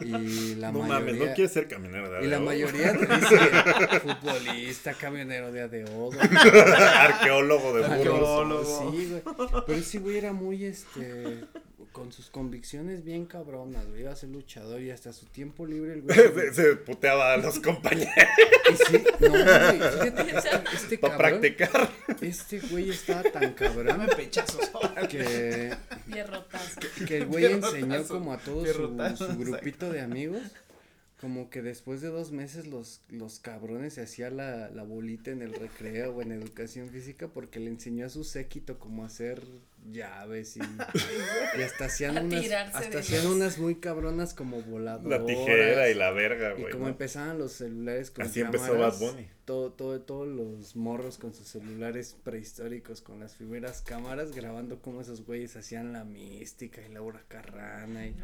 Y 0.00 0.54
la 0.56 0.72
no 0.72 0.80
mayoría, 0.80 0.98
mames, 1.00 1.16
no 1.28 1.34
quieres 1.34 1.52
ser 1.52 1.68
camionero 1.68 2.10
de 2.10 2.24
y 2.24 2.28
la 2.28 2.40
mayoría 2.40 2.92
te 2.96 3.06
dice 3.16 4.00
futbolista, 4.00 4.94
camionero 4.94 5.52
de 5.52 5.62
ADO, 5.62 6.06
güey. 6.06 6.18
Arqueólogo 6.20 7.74
de 7.74 7.80
burros. 7.82 7.90
Arqueólogo. 7.92 8.92
Sí, 8.92 9.06
güey. 9.10 9.22
Pero 9.66 9.78
ese 9.78 9.98
güey 9.98 10.16
era 10.18 10.32
muy, 10.32 10.64
este, 10.64 11.40
con 11.92 12.12
sus 12.12 12.30
convicciones 12.30 13.04
bien 13.04 13.26
cabronas, 13.26 13.86
güey. 13.88 14.02
Iba 14.02 14.12
a 14.12 14.16
ser 14.16 14.30
luchador 14.30 14.80
y 14.80 14.90
hasta 14.90 15.12
su 15.12 15.26
tiempo 15.26 15.66
libre 15.66 15.94
el 15.94 16.02
güey. 16.02 16.16
se, 16.16 16.54
se 16.54 16.76
puteaba 16.76 17.32
a 17.34 17.36
los 17.36 17.58
compañeros 17.60 18.08
Y 18.70 18.76
sí, 18.76 19.04
no, 19.20 19.28
güey. 19.30 19.44
Fíjate 19.44 20.22
este, 20.36 20.50
este 20.74 20.98
para 20.98 21.16
cabrón, 21.16 21.40
practicar. 21.40 21.90
este 22.20 22.60
güey 22.60 22.90
estaba 22.90 23.22
tan 23.24 23.52
cabrón 23.54 23.86
Dame 23.86 24.08
pechazos. 24.14 24.70
que, 25.08 25.74
que 27.06 27.16
el 27.18 27.26
güey 27.26 27.44
enseñó 27.46 28.04
como 28.06 28.32
a 28.32 28.38
todo 28.38 28.64
su, 28.66 29.16
su 29.16 29.38
grupito 29.38 29.90
de 29.90 30.00
amigos. 30.00 30.42
Como 31.20 31.50
que 31.50 31.62
después 31.62 32.00
de 32.00 32.08
dos 32.08 32.30
meses 32.30 32.68
los, 32.68 33.00
los 33.08 33.40
cabrones 33.40 33.94
se 33.94 34.02
hacía 34.02 34.30
la, 34.30 34.70
la 34.70 34.84
bolita 34.84 35.32
en 35.32 35.42
el 35.42 35.52
recreo 35.52 36.14
o 36.14 36.22
en 36.22 36.30
educación 36.30 36.90
física 36.90 37.26
porque 37.26 37.58
le 37.58 37.70
enseñó 37.70 38.06
a 38.06 38.08
su 38.08 38.22
séquito 38.22 38.78
como 38.78 39.04
hacer 39.04 39.42
llaves 39.90 40.56
y, 40.56 40.60
y 41.58 41.62
hasta 41.62 41.86
hacían 41.86 42.26
unas, 42.26 42.44
hasta 42.74 42.98
hacían 42.98 43.20
ellos. 43.22 43.32
unas 43.32 43.58
muy 43.58 43.76
cabronas 43.76 44.34
como 44.34 44.60
voladoras. 44.62 45.20
La 45.20 45.26
tijera 45.26 45.88
y 45.88 45.94
la 45.94 46.10
verga, 46.10 46.54
Y 46.56 46.60
güey. 46.60 46.72
como 46.72 46.84
¿no? 46.84 46.90
empezaban 46.90 47.38
los 47.38 47.52
celulares 47.52 48.10
con 48.10 48.24
Así 48.26 48.40
empezó 48.40 48.72
cámaras, 48.72 49.00
Bad 49.00 49.08
Bunny. 49.12 49.28
Todo, 49.48 49.72
todo, 49.72 49.98
todos 50.02 50.28
los 50.28 50.76
morros 50.76 51.16
con 51.16 51.32
sus 51.32 51.48
celulares 51.48 52.14
prehistóricos, 52.22 53.00
con 53.00 53.18
las 53.18 53.34
primeras 53.34 53.80
cámaras, 53.80 54.32
grabando 54.32 54.82
cómo 54.82 55.00
esos 55.00 55.24
güeyes 55.24 55.56
hacían 55.56 55.94
la 55.94 56.04
mística 56.04 56.82
y 56.86 56.92
Laura 56.92 57.24
Carrana 57.28 58.06
y... 58.08 58.14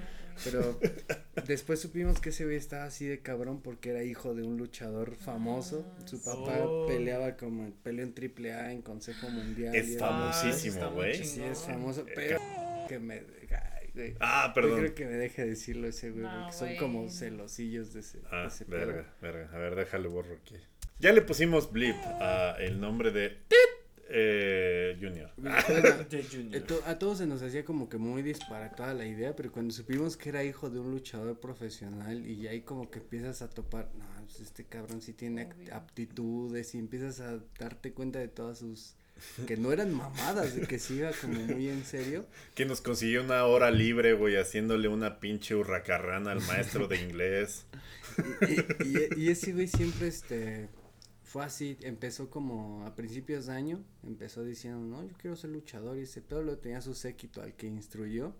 Pero 0.44 0.78
después 1.46 1.80
supimos 1.80 2.20
que 2.20 2.28
ese 2.28 2.44
güey 2.44 2.56
estaba 2.56 2.84
así 2.84 3.06
de 3.06 3.20
cabrón 3.20 3.62
porque 3.62 3.88
era 3.90 4.02
hijo 4.04 4.34
de 4.34 4.42
un 4.42 4.58
luchador 4.58 5.14
famoso. 5.16 5.86
Su 6.04 6.22
papá 6.22 6.58
Oh. 6.66 6.86
peleaba 6.86 7.38
como, 7.38 7.70
peleó 7.82 8.04
en 8.04 8.12
triple 8.12 8.52
A 8.52 8.70
en 8.72 8.82
Consejo 8.82 9.30
Mundial. 9.30 9.74
Es 9.74 9.98
famosísimo, 9.98 10.90
muy 10.90 10.94
güey. 10.94 11.24
Sí, 11.24 11.40
es 11.42 11.60
famoso, 11.62 12.04
pero 12.14 12.38
que 12.86 12.98
me... 12.98 13.14
ay. 13.96 14.16
Ah, 14.20 14.48
Yo 14.48 14.54
perdón. 14.54 14.78
creo 14.80 14.94
que 14.94 15.04
me 15.06 15.12
deje 15.12 15.46
decirlo 15.46 15.86
ese 15.86 16.10
güey, 16.10 16.24
No, 16.24 16.40
porque 16.42 16.52
son 16.56 16.76
como 16.76 17.08
celosillos 17.08 17.92
de 17.94 18.00
ese, 18.00 18.18
de 18.18 18.26
Ah, 18.30 18.46
ese 18.48 18.64
pedo. 18.64 18.78
verga, 18.88 19.14
verga. 19.22 19.50
A 19.54 19.58
ver, 19.58 19.74
déjale 19.76 20.08
borro 20.08 20.34
aquí. 20.34 20.56
Ya 20.98 21.12
le 21.12 21.22
pusimos 21.22 21.70
blip 21.70 21.96
a 22.20 22.56
el 22.58 22.80
nombre 22.80 23.10
de 23.10 23.38
eh, 24.08 24.96
Junior. 25.00 25.30
A 26.86 26.98
todos 26.98 27.18
se 27.18 27.26
nos 27.26 27.42
hacía 27.42 27.64
como 27.64 27.88
que 27.88 27.98
muy 27.98 28.22
disparatada 28.22 28.94
la 28.94 29.06
idea, 29.06 29.34
pero 29.34 29.50
cuando 29.50 29.74
supimos 29.74 30.16
que 30.16 30.28
era 30.28 30.44
hijo 30.44 30.70
de 30.70 30.78
un 30.78 30.90
luchador 30.90 31.40
profesional 31.40 32.24
y 32.26 32.46
ahí 32.46 32.60
como 32.60 32.90
que 32.90 33.00
empiezas 33.00 33.42
a 33.42 33.50
topar, 33.50 33.90
no, 33.98 34.04
pues 34.24 34.40
este 34.40 34.64
cabrón 34.64 35.02
sí 35.02 35.14
tiene 35.14 35.48
aptitudes 35.72 36.74
y 36.74 36.78
empiezas 36.78 37.20
a 37.20 37.40
darte 37.58 37.92
cuenta 37.92 38.18
de 38.18 38.28
todas 38.28 38.58
sus 38.58 38.94
que 39.46 39.56
no 39.56 39.72
eran 39.72 39.94
mamadas, 39.94 40.56
de 40.56 40.66
que 40.66 40.78
sí 40.78 40.96
iba 40.96 41.10
como 41.12 41.38
muy 41.40 41.68
en 41.68 41.84
serio. 41.84 42.26
Que 42.54 42.66
nos 42.66 42.80
consiguió 42.80 43.22
una 43.22 43.44
hora 43.44 43.70
libre, 43.70 44.12
güey, 44.12 44.36
haciéndole 44.36 44.88
una 44.88 45.20
pinche 45.20 45.54
hurracarrana 45.54 46.32
al 46.32 46.40
maestro 46.42 46.88
de 46.88 47.00
inglés. 47.00 47.66
Y, 48.46 48.86
y, 48.86 49.24
y 49.24 49.28
ese 49.30 49.52
güey 49.52 49.66
siempre 49.66 50.06
este 50.06 50.68
fue 51.34 51.44
así, 51.44 51.76
empezó 51.80 52.30
como 52.30 52.86
a 52.86 52.94
principios 52.94 53.46
de 53.46 53.54
año, 53.54 53.84
empezó 54.04 54.44
diciendo, 54.44 54.78
no, 54.78 55.02
yo 55.04 55.16
quiero 55.18 55.34
ser 55.34 55.50
luchador 55.50 55.98
y 55.98 56.02
ese 56.02 56.22
pedo 56.22 56.44
lo 56.44 56.58
tenía 56.58 56.80
su 56.80 56.94
séquito 56.94 57.42
al 57.42 57.54
que 57.54 57.66
instruyó. 57.66 58.36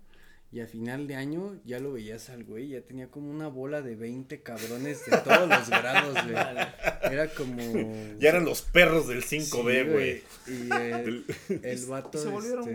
Y 0.55 0.61
a 0.61 0.67
final 0.67 1.05
de 1.05 1.15
año 1.15 1.59
ya 1.65 1.81
lo 1.81 1.91
veías 1.91 2.29
al 2.29 2.45
güey, 2.45 2.69
ya 2.69 2.81
tenía 2.81 3.11
como 3.11 3.29
una 3.29 3.49
bola 3.49 3.81
de 3.81 3.97
20 3.97 4.41
cabrones 4.41 5.05
de 5.05 5.17
todos 5.17 5.49
los 5.49 5.69
grados, 5.69 6.13
güey. 6.23 7.13
Era 7.13 7.27
como... 7.35 7.57
Ya 8.19 8.29
eran 8.29 8.45
los 8.45 8.61
perros 8.61 9.09
del 9.09 9.21
Sí, 9.21 9.39
5B, 9.39 9.91
güey. 9.91 10.23
Y 10.47 10.73
el, 10.73 11.25
el 11.61 11.85
vato... 11.87 12.17
se 12.17 12.29
volvieron 12.29 12.69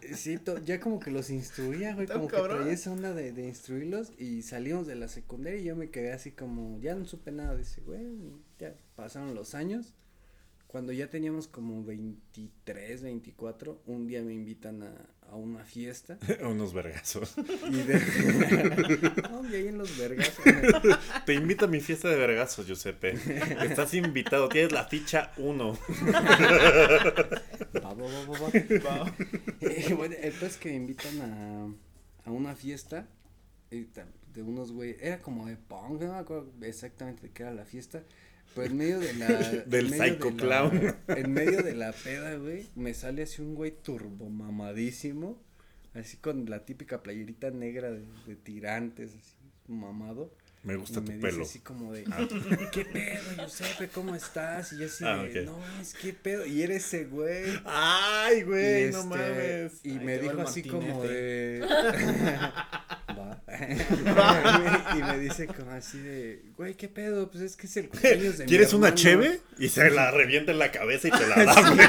este. 0.00 0.14
Sí, 0.14 0.38
to- 0.38 0.56
ya 0.64 0.80
como 0.80 1.00
que 1.00 1.10
los 1.10 1.28
instruía, 1.28 1.94
güey, 1.94 2.06
como 2.06 2.28
que 2.28 2.36
traía 2.38 2.72
esa 2.72 2.92
onda 2.92 3.12
de, 3.12 3.32
de 3.32 3.46
instruirlos 3.48 4.12
y 4.18 4.40
salimos 4.40 4.86
de 4.86 4.94
la 4.94 5.08
secundaria 5.08 5.60
y 5.60 5.64
yo 5.64 5.76
me 5.76 5.90
quedé 5.90 6.12
así 6.12 6.30
como, 6.30 6.80
ya 6.80 6.94
no 6.94 7.04
supe 7.04 7.30
nada 7.30 7.54
de 7.54 7.60
ese 7.60 7.82
güey, 7.82 8.06
ya 8.58 8.74
pasaron 8.94 9.34
los 9.34 9.54
años. 9.54 9.92
Cuando 10.66 10.92
ya 10.94 11.10
teníamos 11.10 11.46
como 11.46 11.84
23, 11.84 13.02
24, 13.02 13.82
un 13.84 14.06
día 14.06 14.22
me 14.22 14.32
invitan 14.32 14.82
a, 14.82 14.94
a 15.30 15.36
una 15.36 15.64
fiesta 15.64 16.18
Unos 16.42 16.72
vergazos. 16.72 17.34
y 17.68 17.82
de... 17.82 19.12
no, 19.30 19.48
y 19.48 19.54
ahí 19.54 19.68
en 19.68 19.78
los 19.78 19.96
vergas. 19.96 20.32
Te 21.26 21.34
invito 21.34 21.64
a 21.66 21.68
mi 21.68 21.80
fiesta 21.80 22.08
de 22.08 22.16
vergazos, 22.16 22.66
Giuseppe. 22.66 23.18
Estás 23.62 23.94
invitado, 23.94 24.48
tienes 24.48 24.72
la 24.72 24.84
ficha 24.84 25.32
1. 25.36 25.78
Va, 27.74 27.94
va, 27.94 27.94
va, 27.94 28.24
va, 28.24 28.38
va. 28.38 28.98
Va. 29.04 29.14
Eh, 29.60 29.94
bueno, 29.94 30.14
el 30.20 30.32
peor 30.32 30.50
es 30.50 30.56
que 30.56 30.70
me 30.70 30.76
invitan 30.76 31.20
a, 31.20 32.28
a 32.28 32.30
una 32.30 32.54
fiesta 32.54 33.08
de 33.70 34.42
unos 34.42 34.72
güey, 34.72 34.96
era 35.00 35.20
como 35.20 35.46
de 35.46 35.56
punk, 35.56 36.02
no 36.02 36.12
me 36.12 36.18
acuerdo 36.18 36.52
exactamente 36.62 37.22
de 37.22 37.32
qué 37.32 37.42
era 37.42 37.52
la 37.52 37.64
fiesta, 37.64 38.04
pero 38.56 38.66
en 38.66 38.76
medio 38.76 38.98
de 38.98 39.14
la 39.14 39.26
Del 39.66 39.90
psycho 39.90 40.30
de 40.30 40.30
la- 40.30 40.36
clown. 40.36 40.96
en 41.08 41.32
medio 41.32 41.62
de 41.62 41.74
la 41.76 41.92
peda, 41.92 42.34
güey, 42.34 42.66
me 42.74 42.92
sale 42.94 43.22
así 43.22 43.40
un 43.42 43.54
güey 43.54 43.70
turbo 43.70 44.28
mamadísimo, 44.28 45.40
así 45.94 46.16
con 46.16 46.50
la 46.50 46.64
típica 46.64 47.02
playerita 47.04 47.50
negra 47.52 47.92
de, 47.92 48.02
de 48.26 48.34
tirantes, 48.36 49.10
así 49.10 49.36
mamado. 49.68 50.32
Me 50.62 50.74
gusta 50.74 50.98
y 50.98 51.04
tu 51.04 51.12
me 51.12 51.18
pelo. 51.18 51.38
dice 51.38 51.42
así 51.50 51.58
como 51.60 51.92
de, 51.92 52.02
¿qué 52.72 52.84
pedo, 52.84 53.22
Giuseppe? 53.38 53.86
¿Cómo 53.86 54.16
estás? 54.16 54.72
Y 54.72 54.78
yo 54.78 54.86
así 54.86 55.04
Ah, 55.06 55.22
de, 55.22 55.44
no, 55.44 55.56
es 55.80 55.94
¿qué 55.94 56.12
pedo? 56.12 56.44
Y 56.44 56.60
era 56.62 56.74
ese 56.74 57.04
güey. 57.04 57.44
Ay, 57.64 58.42
güey, 58.42 58.90
no 58.90 58.98
este, 58.98 59.08
mames. 59.08 59.80
Y 59.84 59.92
me 60.00 60.18
dijo 60.18 60.40
así 60.40 60.64
como 60.64 61.04
de. 61.04 61.64
Y 64.96 65.02
me 65.02 65.18
dice 65.18 65.46
como 65.46 65.70
así 65.72 65.98
de. 65.98 66.42
Güey, 66.56 66.74
¿qué 66.74 66.88
pedo? 66.88 67.30
Pues 67.30 67.42
es 67.42 67.56
que 67.56 67.66
es 67.66 67.76
el 67.76 67.88
cumpleaños 67.88 68.38
de 68.38 68.44
mi 68.44 68.48
¿Quieres 68.48 68.72
una 68.72 68.88
hermano". 68.88 69.02
cheve? 69.02 69.40
Y 69.58 69.68
se 69.68 69.90
la 69.90 70.10
revienta 70.10 70.52
en 70.52 70.58
la 70.58 70.70
cabeza 70.72 71.08
y 71.08 71.10
te 71.10 71.26
la 71.26 71.44
da, 71.44 71.70
güey. 71.70 71.88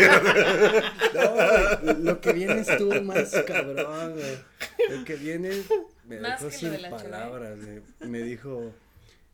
No, 1.14 1.34
güey, 1.34 2.04
lo 2.04 2.22
que 2.22 2.34
viene 2.34 2.62
estuvo 2.62 3.02
más 3.02 3.30
cabrón, 3.46 4.14
güey. 4.14 4.98
Lo 4.98 5.06
que 5.06 5.16
viene. 5.16 5.52
me 6.08 6.20
Más 6.20 6.40
dejó 6.42 6.52
sin 6.56 6.72
de 6.72 6.90
palabras. 6.90 7.58
eh. 7.66 7.82
Me 8.02 8.22
dijo, 8.22 8.74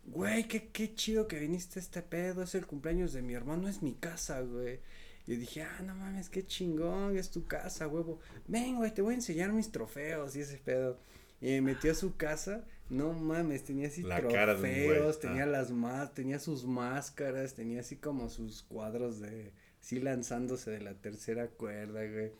güey, 0.05 0.47
qué, 0.47 0.69
qué 0.69 0.93
chido 0.95 1.27
que 1.27 1.39
viniste 1.39 1.79
a 1.79 1.81
este 1.81 2.01
pedo. 2.01 2.43
Es 2.43 2.55
el 2.55 2.65
cumpleaños 2.65 3.13
de 3.13 3.21
mi 3.21 3.33
hermano, 3.33 3.67
es 3.67 3.81
mi 3.81 3.93
casa, 3.93 4.41
güey. 4.41 4.79
Y 5.25 5.35
dije, 5.37 5.61
ah, 5.63 5.81
no 5.85 5.95
mames, 5.95 6.29
qué 6.29 6.45
chingón, 6.45 7.17
es 7.17 7.29
tu 7.31 7.45
casa, 7.47 7.87
huevo. 7.87 8.19
Ven, 8.47 8.75
güey, 8.75 8.93
te 8.93 9.01
voy 9.01 9.13
a 9.13 9.17
enseñar 9.17 9.53
mis 9.53 9.71
trofeos 9.71 10.35
y 10.35 10.41
ese 10.41 10.57
pedo. 10.57 10.99
Y 11.43 11.47
me 11.47 11.61
metió 11.61 11.91
a 11.91 11.95
su 11.95 12.15
casa, 12.15 12.63
no 12.89 13.11
mames, 13.11 13.65
tenía 13.65 13.89
así 13.89 14.01
La 14.01 14.21
trofeos, 14.21 15.19
tenía 15.19 15.43
ah. 15.43 15.47
las 15.47 15.71
más, 15.71 16.13
tenía 16.13 16.39
sus 16.39 16.63
máscaras, 16.63 17.53
tenía 17.53 17.81
así 17.81 17.97
como 17.97 18.29
sus 18.29 18.63
cuadros 18.63 19.19
de, 19.19 19.51
sí 19.81 19.99
lanzándose 19.99 20.71
de 20.71 20.79
la 20.79 20.93
tercera 20.93 21.49
cuerda, 21.49 22.05
güey. 22.07 22.31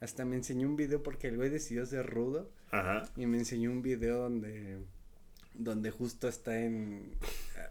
Hasta 0.00 0.26
me 0.26 0.36
enseñó 0.36 0.68
un 0.68 0.76
video 0.76 1.02
porque 1.02 1.28
el 1.28 1.38
güey 1.38 1.48
decidió 1.48 1.86
ser 1.86 2.04
rudo 2.04 2.50
Ajá. 2.72 3.08
y 3.16 3.24
me 3.24 3.38
enseñó 3.38 3.70
un 3.70 3.80
video 3.80 4.18
donde 4.18 4.80
donde 5.54 5.90
justo 5.90 6.28
está 6.28 6.58
en 6.60 7.14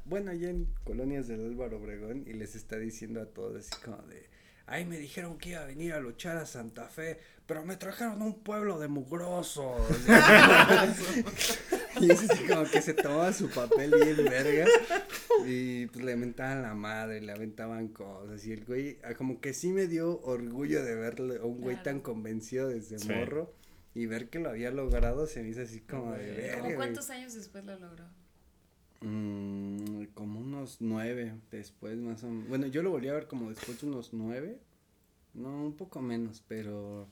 bueno 0.05 0.31
allá 0.31 0.49
en 0.49 0.67
colonias 0.83 1.27
del 1.27 1.45
Álvaro 1.45 1.77
Obregón 1.77 2.23
y 2.27 2.33
les 2.33 2.55
está 2.55 2.77
diciendo 2.77 3.21
a 3.21 3.25
todos 3.25 3.55
así 3.57 3.81
como 3.83 3.97
de 4.03 4.30
ay 4.71 4.85
me 4.85 4.97
dijeron 4.97 5.37
que 5.37 5.49
iba 5.49 5.61
a 5.61 5.65
venir 5.65 5.93
a 5.93 5.99
luchar 5.99 6.37
a 6.37 6.45
Santa 6.45 6.85
Fe 6.87 7.19
pero 7.45 7.65
me 7.65 7.75
trajeron 7.75 8.21
a 8.21 8.25
un 8.25 8.39
pueblo 8.39 8.79
de 8.79 8.87
mugrosos 8.87 9.81
y 11.99 12.11
es 12.11 12.29
así 12.29 12.45
como 12.45 12.63
que 12.63 12.81
se 12.81 12.93
tomaba 12.93 13.33
su 13.33 13.49
papel 13.49 13.91
bien 13.91 14.25
verga 14.25 14.65
y 15.45 15.87
pues 15.87 16.05
le 16.05 16.13
aventaban 16.13 16.61
la 16.61 16.73
madre 16.73 17.21
le 17.21 17.31
aventaban 17.31 17.89
cosas 17.89 18.45
y 18.45 18.53
el 18.53 18.63
güey 18.65 18.99
ah, 19.03 19.13
como 19.15 19.41
que 19.41 19.53
sí 19.53 19.71
me 19.71 19.87
dio 19.87 20.21
orgullo 20.21 20.83
de 20.83 20.95
verle 20.95 21.37
a 21.37 21.45
un 21.45 21.59
güey 21.59 21.75
Claro. 21.75 21.83
tan 21.83 21.99
convencido 22.01 22.69
desde 22.69 22.99
Sí. 22.99 23.09
morro 23.09 23.53
y 23.93 24.05
ver 24.05 24.29
que 24.29 24.39
lo 24.39 24.49
había 24.49 24.71
logrado 24.71 25.27
se 25.27 25.43
me 25.43 25.49
hizo 25.49 25.61
así 25.61 25.81
como 25.81 26.13
de 26.13 26.31
verga, 26.31 26.61
¿Cómo 26.61 26.75
cuántos 26.75 27.09
años 27.09 27.33
después 27.33 27.65
lo 27.65 27.77
logró? 27.77 28.05
Mm, 29.01 30.05
como 30.13 30.39
unos 30.39 30.77
nueve 30.79 31.33
después 31.49 31.97
más 31.97 32.23
o 32.23 32.29
menos. 32.29 32.47
Bueno, 32.49 32.67
yo 32.67 32.83
lo 32.83 32.91
volví 32.91 33.07
a 33.07 33.13
ver 33.13 33.27
como 33.27 33.49
después 33.49 33.81
de 33.81 33.87
unos 33.87 34.13
nueve. 34.13 34.59
No, 35.33 35.65
un 35.65 35.73
poco 35.75 36.01
menos, 36.01 36.43
pero 36.47 37.07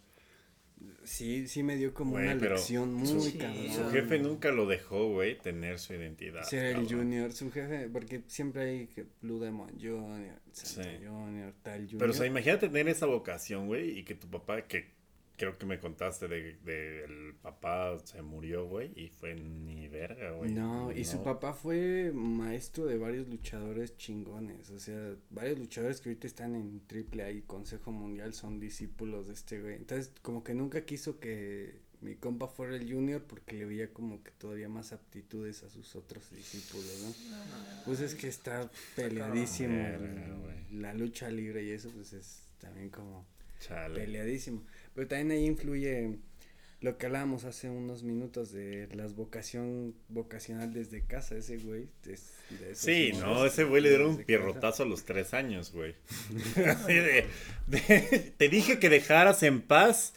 sí, 1.03 1.47
sí 1.47 1.63
me 1.63 1.77
dio 1.77 1.93
como 1.93 2.11
Güey, 2.11 2.25
una 2.25 2.35
lección 2.35 2.93
muy 2.93 3.07
su- 3.07 3.37
cabrón. 3.37 3.69
Su 3.71 3.89
jefe 3.89 4.19
nunca 4.19 4.51
lo 4.51 4.65
dejó, 4.67 5.09
güey, 5.13 5.37
tener 5.39 5.79
su 5.79 5.93
identidad. 5.93 6.43
Ser 6.43 6.65
el 6.67 6.73
cabrón. 6.83 6.99
junior, 6.99 7.31
su 7.31 7.49
jefe, 7.51 7.89
porque 7.89 8.21
siempre 8.27 8.61
hay 8.63 8.87
que 8.87 9.05
Blue 9.21 9.39
Demon 9.39 9.69
Junior, 9.79 10.39
Santa 10.51 10.83
Sí. 10.99 11.05
Junior, 11.05 11.53
tal 11.63 11.81
junior. 11.81 11.99
Pero, 11.99 12.11
o 12.11 12.15
sea, 12.15 12.25
imagínate 12.27 12.67
tener 12.67 12.89
esa 12.89 13.05
vocación, 13.07 13.67
güey, 13.67 13.97
y 13.99 14.03
que 14.03 14.15
tu 14.15 14.27
papá, 14.29 14.61
que 14.67 14.91
creo 15.39 15.57
que 15.57 15.65
me 15.65 15.79
contaste 15.79 16.27
de, 16.27 16.57
de 16.65 17.05
el 17.05 17.33
papá 17.41 17.97
se 18.03 18.21
murió, 18.21 18.67
güey, 18.67 18.91
y 18.95 19.07
fue 19.07 19.33
ni 19.35 19.87
verga, 19.87 20.31
güey. 20.31 20.51
No, 20.51 20.91
y 20.91 21.05
su 21.05 21.23
papá 21.23 21.53
fue 21.53 22.11
maestro 22.13 22.85
de 22.85 22.97
varios 22.97 23.29
luchadores 23.29 23.95
chingones, 23.97 24.69
o 24.69 24.79
sea, 24.79 25.15
varios 25.29 25.57
luchadores 25.57 26.01
que 26.01 26.09
ahorita 26.09 26.27
están 26.27 26.55
en 26.55 26.81
AAA 26.91 27.31
y 27.31 27.41
Consejo 27.43 27.91
Mundial 27.91 28.33
son 28.33 28.59
discípulos 28.59 29.27
de 29.27 29.33
este 29.33 29.61
güey. 29.61 29.75
Entonces, 29.75 30.11
como 30.21 30.43
que 30.43 30.53
nunca 30.53 30.83
quiso 30.83 31.19
que 31.19 31.79
mi 32.01 32.15
compa 32.15 32.47
fuera 32.47 32.75
el 32.75 32.91
junior 32.91 33.23
porque 33.23 33.55
le 33.55 33.65
veía 33.65 33.93
como 33.93 34.21
que 34.21 34.31
todavía 34.31 34.67
más 34.67 34.91
aptitudes 34.91 35.63
a 35.63 35.69
sus 35.69 35.95
otros 35.95 36.29
discípulos, 36.31 37.01
¿no? 37.05 37.13
Pues 37.85 38.01
es 38.01 38.13
que 38.13 38.27
está 38.27 38.69
peleadísimo 38.95 39.87
la 40.71 40.93
lucha 40.93 41.29
libre 41.29 41.63
y 41.63 41.71
eso 41.71 41.89
pues 41.91 42.11
es 42.11 42.43
también 42.59 42.89
como 42.89 43.25
Chale. 43.59 43.95
peleadísimo. 43.95 44.63
Pero 44.99 45.07
también 45.07 45.31
ahí 45.31 45.45
influye 45.45 46.17
lo 46.81 46.97
que 46.97 47.05
hablábamos 47.05 47.45
hace 47.45 47.69
unos 47.69 48.03
minutos 48.03 48.51
de 48.51 48.89
las 48.93 49.15
vocación 49.15 49.95
vocacional 50.09 50.73
desde 50.73 51.05
casa, 51.05 51.37
ese 51.37 51.57
güey. 51.57 51.87
de 52.03 52.75
Sí, 52.75 53.13
no, 53.17 53.45
ese 53.45 53.63
güey 53.63 53.81
le 53.81 53.87
dieron 53.91 54.07
un 54.09 54.23
pierrotazo 54.25 54.83
a 54.83 54.85
los 54.85 55.05
tres 55.05 55.33
años, 55.33 55.71
güey. 55.71 55.95
De- 56.87 58.33
te 58.37 58.49
dije 58.49 58.77
que 58.77 58.89
dejaras 58.89 59.41
en 59.43 59.61
paz 59.61 60.13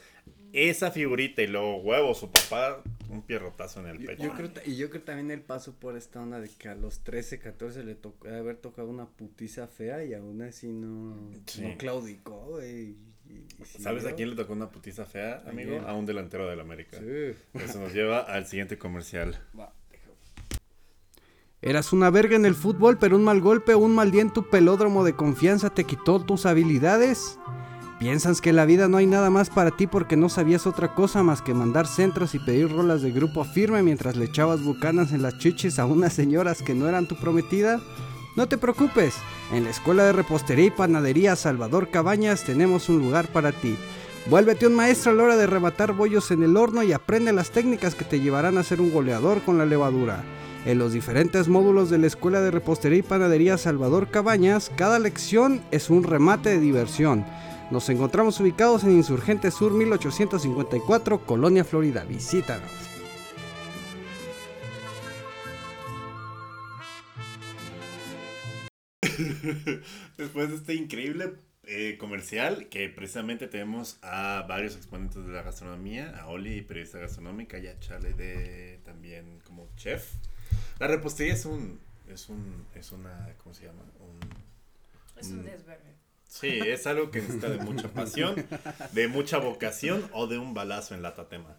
esa 0.53 0.91
figurita 0.91 1.43
y 1.43 1.47
luego, 1.47 1.77
huevo, 1.77 2.13
su 2.15 2.29
papá, 2.33 2.83
un 3.09 3.23
pierrotazo 3.23 3.79
en 3.81 3.87
el 3.87 3.99
Yo, 4.01 4.07
pecho. 4.09 4.23
yo 4.25 4.33
creo, 4.35 4.51
ta- 4.51 4.63
y 4.67 4.77
yo 4.77 4.91
creo 4.91 5.03
también 5.03 5.31
el 5.31 5.43
paso 5.43 5.75
por 5.79 5.97
esta 5.97 6.21
onda 6.21 6.41
de 6.41 6.49
que 6.51 6.69
a 6.69 6.75
los 6.75 7.05
13, 7.05 7.39
14 7.39 7.85
le 7.85 7.95
tocó 7.95 8.27
haber 8.29 8.57
tocado 8.57 8.89
una 8.89 9.07
putiza 9.09 9.69
fea 9.69 10.05
y 10.05 10.13
aún 10.15 10.43
así 10.43 10.73
no, 10.73 11.31
Sí. 11.47 11.63
no 11.63 11.79
claudicó, 11.79 12.47
güey. 12.51 12.97
Y- 13.33 13.63
y 13.79 13.83
¿Sabes 13.83 14.05
a 14.07 14.13
quién 14.15 14.31
le 14.31 14.37
tocó 14.37 14.53
una 14.53 14.71
putiza 14.71 15.05
fea, 15.05 15.43
¿A 15.47 15.51
amigo? 15.51 15.81
A 15.87 15.95
un 15.95 16.05
delantero 16.07 16.49
del 16.49 16.61
América. 16.61 16.99
Sí. 16.99 17.37
Eso 17.55 17.81
nos 17.81 17.93
lleva 17.95 18.19
al 18.21 18.47
siguiente 18.47 18.77
comercial. 18.79 19.39
Va, 19.59 19.73
Eras 21.65 21.93
una 21.93 22.11
verga 22.11 22.35
en 22.35 22.45
el 22.45 22.57
fútbol, 22.57 22.99
pero 22.99 23.15
un 23.17 23.23
mal 23.23 23.41
golpe 23.41 23.75
o 23.75 23.79
un 23.79 23.95
mal 23.95 24.11
día 24.11 24.23
en 24.23 24.33
tu 24.33 24.51
pelódromo 24.51 25.05
de 25.05 25.15
confianza 25.15 25.71
te 25.71 25.85
quitó 25.85 26.21
tus 26.25 26.45
habilidades. 26.45 27.39
¿Piensas 28.01 28.41
que 28.41 28.51
en 28.51 28.57
la 28.57 28.65
vida 28.65 28.89
no 28.89 28.97
hay 28.97 29.07
nada 29.07 29.31
más 29.31 29.49
para 29.49 29.71
ti 29.71 29.87
porque 29.87 30.17
no 30.17 30.29
sabías 30.29 30.67
otra 30.67 30.93
cosa 30.93 31.23
más 31.23 31.41
que 31.41 31.55
mandar 31.55 31.87
centros 31.87 32.35
y 32.35 32.41
pedir 32.41 32.69
rolas 32.69 33.01
de 33.03 33.13
grupo 33.13 33.45
firme 33.45 33.81
mientras 33.85 34.17
le 34.17 34.25
echabas 34.25 34.61
bucanas 34.65 35.13
en 35.13 35.23
las 35.23 35.39
chichis 35.39 35.79
a 35.79 35.87
unas 35.87 36.13
señoras 36.13 36.63
que 36.63 36.75
no 36.75 36.89
eran 36.89 37.07
tu 37.07 37.15
prometida? 37.15 37.81
No 38.35 38.49
te 38.49 38.57
preocupes, 38.57 39.15
en 39.53 39.65
la 39.65 39.71
Escuela 39.71 40.05
de 40.05 40.13
Repostería 40.13 40.65
y 40.65 40.71
Panadería 40.71 41.37
Salvador 41.37 41.91
Cabañas 41.91 42.45
tenemos 42.45 42.89
un 42.89 42.99
lugar 42.99 43.29
para 43.29 43.53
ti. 43.53 43.77
Vuélvete 44.31 44.67
un 44.67 44.75
maestro 44.75 45.13
a 45.13 45.15
la 45.15 45.23
hora 45.25 45.37
de 45.37 45.47
rematar 45.47 45.93
bollos 45.93 46.31
en 46.31 46.43
el 46.43 46.57
horno 46.57 46.83
y 46.83 46.95
aprende 46.95 47.35
las 47.35 47.51
técnicas 47.51 47.95
que 47.95 48.07
te 48.07 48.21
llevarán 48.21 48.57
a 48.57 48.63
ser 48.63 48.81
un 48.81 48.91
goleador 48.91 49.43
con 49.43 49.59
la 49.59 49.67
levadura. 49.67 50.25
En 50.65 50.79
los 50.79 50.95
diferentes 50.95 51.49
módulos 51.49 51.91
de 51.91 51.99
la 51.99 52.07
Escuela 52.07 52.41
de 52.41 52.51
Repostería 52.51 53.01
y 53.01 53.03
Panadería 53.03 53.59
Salvador 53.59 54.09
Cabañas, 54.09 54.71
cada 54.77 54.99
lección 54.99 55.61
es 55.71 55.91
un 55.91 56.03
remate 56.03 56.51
de 56.51 56.61
diversión. 56.61 57.27
Nos 57.71 57.91
encontramos 57.91 58.41
ubicados 58.41 58.85
en 58.85 58.93
Insurgente 58.93 59.51
Sur 59.51 59.73
1854, 59.73 61.27
Colonia 61.27 61.65
Florida. 61.65 62.05
Visítanos. 62.05 62.92
Después 70.17 70.51
de 70.51 70.57
este 70.57 70.75
increíble 70.75 71.35
eh, 71.65 71.97
comercial, 71.99 72.69
que 72.69 72.89
precisamente 72.89 73.47
tenemos 73.47 73.99
a 74.03 74.45
varios 74.49 74.77
exponentes 74.77 75.25
de 75.25 75.33
la 75.33 75.43
gastronomía, 75.43 76.19
a 76.19 76.27
Oli, 76.27 76.63
periodista 76.63 76.99
gastronómica, 76.99 77.59
y 77.59 77.69
a 77.69 77.79
Chale 77.79 78.15
de 78.15 78.81
también 78.85 79.41
como 79.47 79.69
chef. 79.77 80.09
La 80.79 80.89
repostería 80.89 81.35
es 81.35 81.45
un, 81.45 81.79
es 82.09 82.29
un, 82.29 82.67
es 82.75 82.93
una, 82.93 83.35
¿cómo 83.43 83.55
se 83.55 83.67
llama? 83.67 83.83
Un, 84.01 84.19
Es 85.17 85.29
un 85.29 85.45
desvergue. 85.45 85.95
sí, 86.27 86.49
es 86.49 86.87
algo 86.87 87.11
que 87.11 87.21
necesita 87.21 87.49
de 87.49 87.59
mucha 87.59 87.89
pasión, 87.89 88.35
de 88.93 89.09
mucha 89.09 89.39
vocación 89.39 90.09
o 90.13 90.27
de 90.27 90.39
un 90.39 90.55
balazo 90.55 90.95
en 90.95 91.03
la 91.03 91.15
tatema. 91.15 91.57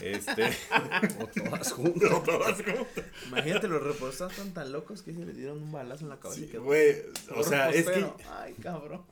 Este, 0.00 0.44
O 1.20 1.26
todas 1.26 1.72
juntas. 1.72 2.10
no, 2.10 2.20
todas 2.22 2.56
juntas. 2.62 3.04
Imagínate, 3.28 3.68
los 3.68 3.82
reposteros 3.82 4.32
están 4.32 4.52
tan 4.52 4.72
locos 4.72 5.02
que 5.02 5.12
se 5.12 5.24
le 5.24 5.32
dieron 5.32 5.62
un 5.62 5.72
balazo 5.72 6.04
en 6.04 6.10
la 6.10 6.20
cabeza 6.20 6.40
y 6.40 6.44
Sí, 6.44 6.50
quedó. 6.50 6.64
güey, 6.64 6.96
o 7.34 7.42
sea, 7.42 7.70
es 7.70 7.86
que. 7.88 8.06
Ay, 8.30 8.54
cabrón. 8.62 9.02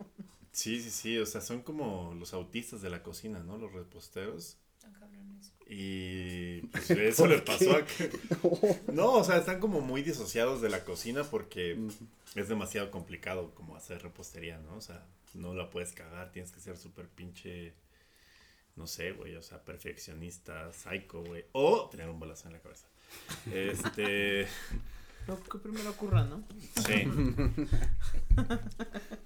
Sí, 0.53 0.81
sí, 0.81 0.91
sí, 0.91 1.19
o 1.19 1.27
sea, 1.27 1.41
son 1.41 1.63
como 1.63 2.15
los 2.19 2.33
autistas 2.35 2.81
de 2.83 2.91
la 2.91 3.03
cocina, 3.03 3.41
¿no? 3.41 3.59
Los 3.59 3.73
reposteros. 3.73 4.57
Tan 4.81 4.93
cabrones. 4.93 5.53
Y 5.67 6.61
pues 6.67 6.91
eso 6.91 7.27
le 7.27 7.39
pasó 7.39 7.75
a 7.77 7.85
que... 7.85 8.11
No, 8.93 9.15
o 9.15 9.25
sea, 9.25 9.39
están 9.39 9.59
como 9.59 9.81
muy 9.81 10.03
disociados 10.03 10.61
de 10.61 10.69
la 10.69 10.85
cocina 10.85 11.25
porque 11.25 11.77
es 12.37 12.49
demasiado 12.49 12.91
complicado 12.91 13.53
como 13.55 13.75
hacer 13.75 14.03
repostería, 14.03 14.59
¿no? 14.59 14.77
O 14.77 14.81
sea, 14.81 15.05
no 15.33 15.55
la 15.55 15.71
puedes 15.71 15.93
cagar, 15.93 16.31
tienes 16.31 16.53
que 16.53 16.61
ser 16.61 16.77
súper 16.77 17.09
pinche, 17.09 17.75
no 18.77 18.87
sé, 18.87 19.13
güey, 19.13 19.37
o 19.37 19.43
sea, 19.43 19.63
perfeccionista, 19.63 20.73
psycho, 20.73 21.23
güey. 21.23 21.45
O 21.53 21.89
tener 21.91 22.09
un 22.09 22.21
balazo 22.21 22.49
en 22.49 22.55
la 22.55 22.61
cabeza. 22.61 22.87
Este... 23.53 24.47
Lo 25.27 25.43
que 25.43 25.59
primero 25.59 25.89
ocurra, 25.89 26.25
¿no? 26.25 26.47
Sí. 26.87 27.09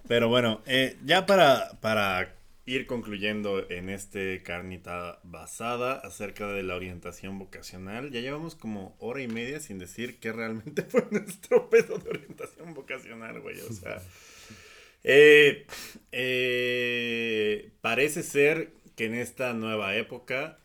Pero 0.07 0.29
bueno, 0.29 0.63
eh, 0.65 0.97
ya 1.05 1.27
para, 1.27 1.73
para 1.81 2.37
ir 2.69 2.87
concluyendo 2.87 3.69
en 3.71 3.89
este 3.89 4.43
carnita 4.43 5.19
basada 5.25 5.95
acerca 5.95 6.47
de 6.47 6.63
la 6.63 6.77
orientación 6.77 7.39
vocacional, 7.39 8.11
ya 8.11 8.21
llevamos 8.21 8.55
como 8.55 8.95
hora 9.01 9.23
y 9.23 9.29
media 9.29 9.59
sin 9.59 9.79
decir 9.79 10.21
qué 10.21 10.33
realmente 10.33 10.83
fue 10.83 11.07
nuestro 11.11 11.69
pedo 11.69 11.99
de 11.99 12.11
orientación 12.11 12.75
vocacional, 12.75 13.41
güey. 13.41 13.59
O 13.61 13.73
sea, 13.73 14.01
eh, 15.03 15.67
eh, 16.13 17.71
parece 17.81 18.23
ser 18.23 18.73
que 18.99 19.07
en 19.07 19.15
esta 19.15 19.55
nueva 19.55 19.97
época 19.97 20.61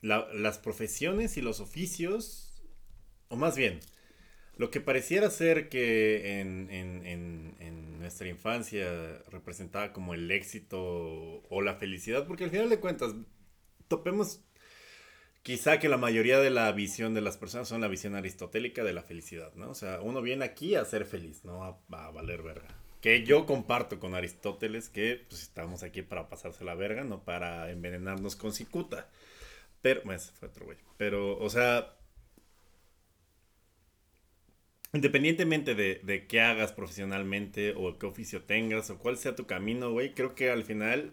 la- 0.00 0.28
las 0.34 0.58
profesiones 0.58 1.36
y 1.36 1.42
los 1.42 1.60
oficios 1.60 2.48
o 3.28 3.36
más 3.36 3.56
bien, 3.56 3.80
lo 4.56 4.70
que 4.70 4.80
pareciera 4.80 5.30
ser 5.30 5.68
que 5.68 6.40
en, 6.40 6.70
en- 6.70 7.06
en- 7.06 7.56
en 7.60 7.98
nuestra 8.00 8.28
infancia 8.28 9.18
representaba 9.30 9.92
como 9.92 10.14
el 10.14 10.30
éxito 10.30 10.78
o 11.50 11.62
la 11.62 11.76
felicidad, 11.76 12.26
porque 12.26 12.44
al 12.44 12.50
final 12.50 12.70
de 12.70 12.80
cuentas, 12.80 13.14
topemos 13.88 14.42
quizá 15.42 15.78
que 15.78 15.88
la 15.88 15.96
mayoría 15.98 16.38
de 16.40 16.50
la 16.50 16.70
visión 16.72 17.14
de 17.14 17.20
las 17.20 17.36
personas 17.36 17.68
son 17.68 17.80
la 17.80 17.88
visión 17.88 18.14
aristotélica 18.16 18.84
de 18.84 18.92
la 18.92 19.02
felicidad, 19.02 19.52
¿no? 19.54 19.70
O 19.70 19.74
sea, 19.74 20.00
uno 20.00 20.22
viene 20.22 20.44
aquí 20.44 20.74
a 20.74 20.84
ser 20.84 21.04
feliz, 21.06 21.44
no 21.44 21.64
a 21.64 22.10
valer 22.10 22.42
verga. 22.42 22.68
Que 23.02 23.24
yo 23.24 23.44
comparto 23.44 24.00
con 24.00 24.14
Aristóteles 24.14 24.88
que 24.88 25.26
pues, 25.28 25.42
estamos 25.42 25.82
aquí 25.82 26.00
para 26.00 26.30
pasarse 26.30 26.64
la 26.64 26.74
verga, 26.74 27.04
no 27.04 27.22
para 27.24 27.70
envenenarnos 27.70 28.36
con 28.36 28.52
cicuta. 28.52 29.10
Pero, 29.82 30.02
fue 30.02 30.48
otro 30.48 30.64
güey. 30.64 30.78
Pero, 30.96 31.38
o 31.38 31.50
sea, 31.50 31.96
independientemente 34.94 35.74
de, 35.74 36.00
de 36.04 36.26
qué 36.26 36.40
hagas 36.40 36.72
profesionalmente 36.72 37.74
o 37.76 37.98
qué 37.98 38.06
oficio 38.06 38.44
tengas 38.44 38.88
o 38.90 38.98
cuál 38.98 39.18
sea 39.18 39.34
tu 39.36 39.46
camino, 39.46 39.90
güey, 39.92 40.14
creo 40.14 40.34
que 40.34 40.50
al 40.50 40.64
final 40.64 41.12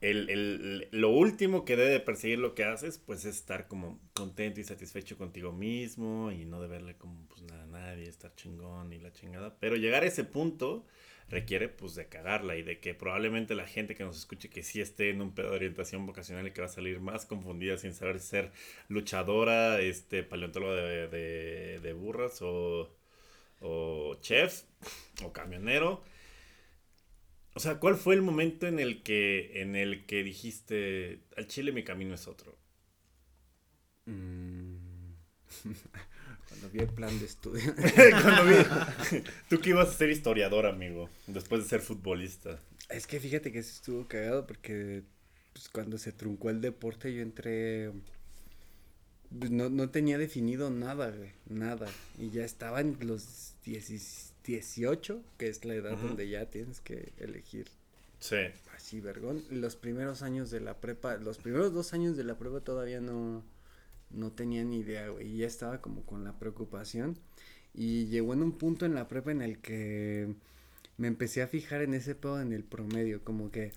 el, 0.00 0.30
el- 0.30 0.88
lo 0.92 1.10
último 1.10 1.64
que 1.64 1.76
debe 1.76 2.00
perseguir 2.00 2.38
lo 2.38 2.54
que 2.54 2.64
haces, 2.64 2.98
pues 2.98 3.24
es 3.24 3.36
estar 3.36 3.68
como 3.68 4.00
contento 4.14 4.60
y 4.60 4.64
satisfecho 4.64 5.16
contigo 5.18 5.52
mismo 5.52 6.32
y 6.32 6.44
no 6.46 6.60
deberle 6.60 6.96
como 6.96 7.26
pues 7.28 7.42
nada 7.42 7.64
a 7.64 7.66
nadie, 7.66 8.08
estar 8.08 8.34
chingón 8.34 8.92
y 8.92 8.98
la 8.98 9.12
chingada. 9.12 9.56
Pero 9.60 9.76
llegar 9.76 10.02
a 10.02 10.06
ese 10.06 10.24
punto 10.24 10.86
requiere 11.28 11.68
pues 11.68 11.94
de 11.94 12.08
cagarla 12.08 12.56
y 12.56 12.62
de 12.62 12.80
que 12.80 12.94
probablemente 12.94 13.54
la 13.54 13.66
gente 13.66 13.94
que 13.94 14.04
nos 14.04 14.16
escuche 14.18 14.50
que 14.50 14.62
sí 14.62 14.80
esté 14.80 15.10
en 15.10 15.22
un 15.22 15.34
pedo 15.34 15.50
de 15.50 15.56
orientación 15.56 16.06
vocacional 16.06 16.46
y 16.48 16.52
que 16.52 16.60
va 16.60 16.66
a 16.66 16.70
salir 16.70 17.00
más 17.00 17.26
confundida 17.26 17.76
sin 17.78 17.92
saber 17.94 18.18
ser 18.20 18.50
luchadora, 18.88 19.80
este 19.80 20.22
paleontóloga 20.24 20.74
de, 20.82 21.08
de, 21.08 21.80
de 21.80 21.92
burras 21.92 22.40
o, 22.42 22.90
o 23.60 24.16
chef 24.20 24.62
o 25.24 25.32
camionero. 25.32 26.02
O 27.54 27.60
sea, 27.60 27.78
¿cuál 27.80 27.96
fue 27.96 28.14
el 28.14 28.22
momento 28.22 28.66
en 28.66 28.78
el 28.78 29.02
que 29.02 29.60
en 29.62 29.76
el 29.76 30.06
que 30.06 30.22
dijiste 30.22 31.20
al 31.36 31.46
Chile 31.48 31.72
mi 31.72 31.84
camino 31.84 32.14
es 32.14 32.26
otro? 32.28 32.56
Mm. 34.06 34.76
Cuando 36.48 36.70
vi 36.70 36.80
el 36.80 36.88
plan 36.88 37.16
de 37.18 37.26
estudio. 37.26 37.74
Cuando 38.22 38.44
vi- 38.46 39.22
Tú 39.48 39.60
que 39.60 39.70
ibas 39.70 39.88
a 39.88 39.92
ser 39.92 40.10
historiador, 40.10 40.66
amigo, 40.66 41.08
después 41.26 41.62
de 41.62 41.68
ser 41.68 41.80
futbolista. 41.80 42.60
Es 42.88 43.06
que 43.06 43.20
fíjate 43.20 43.52
que 43.52 43.62
sí 43.62 43.70
estuvo 43.74 44.06
cagado 44.08 44.46
porque 44.46 45.02
pues, 45.52 45.68
cuando 45.68 45.98
se 45.98 46.12
truncó 46.12 46.50
el 46.50 46.60
deporte 46.60 47.14
yo 47.14 47.22
entré... 47.22 47.92
pues, 49.38 49.50
No, 49.50 49.68
no 49.68 49.90
tenía 49.90 50.18
definido 50.18 50.70
nada, 50.70 51.10
güey, 51.10 51.30
nada. 51.48 51.88
Y 52.18 52.30
ya 52.30 52.44
estaba 52.44 52.80
en 52.80 52.96
los 53.06 53.54
10 53.64 54.29
18, 54.44 55.22
que 55.38 55.48
es 55.48 55.64
la 55.64 55.74
edad 55.74 55.96
donde 55.98 56.28
ya 56.28 56.46
tienes 56.50 56.80
que 56.80 57.12
elegir 57.18 57.68
Sí. 58.18 58.36
así, 58.76 59.00
vergón. 59.00 59.42
Los 59.50 59.76
primeros 59.76 60.22
años 60.22 60.50
de 60.50 60.60
la 60.60 60.74
prepa, 60.80 61.16
los 61.16 61.38
primeros 61.38 61.72
dos 61.72 61.92
años 61.94 62.16
de 62.16 62.24
la 62.24 62.36
prepa 62.38 62.60
todavía 62.60 63.00
no, 63.00 63.42
no 64.10 64.32
tenía 64.32 64.62
ni 64.64 64.80
idea, 64.80 65.08
güey. 65.08 65.26
Y 65.28 65.38
ya 65.38 65.46
estaba 65.46 65.80
como 65.80 66.02
con 66.04 66.24
la 66.24 66.38
preocupación. 66.38 67.16
Y 67.72 68.06
llegó 68.06 68.34
en 68.34 68.42
un 68.42 68.52
punto 68.58 68.84
en 68.84 68.94
la 68.94 69.08
prepa 69.08 69.30
en 69.30 69.40
el 69.42 69.58
que 69.58 70.34
me 70.98 71.06
empecé 71.08 71.40
a 71.40 71.46
fijar 71.46 71.80
en 71.80 71.94
ese 71.94 72.14
pedo 72.14 72.42
en 72.42 72.52
el 72.52 72.62
promedio, 72.64 73.24
como 73.24 73.50
que 73.50 73.72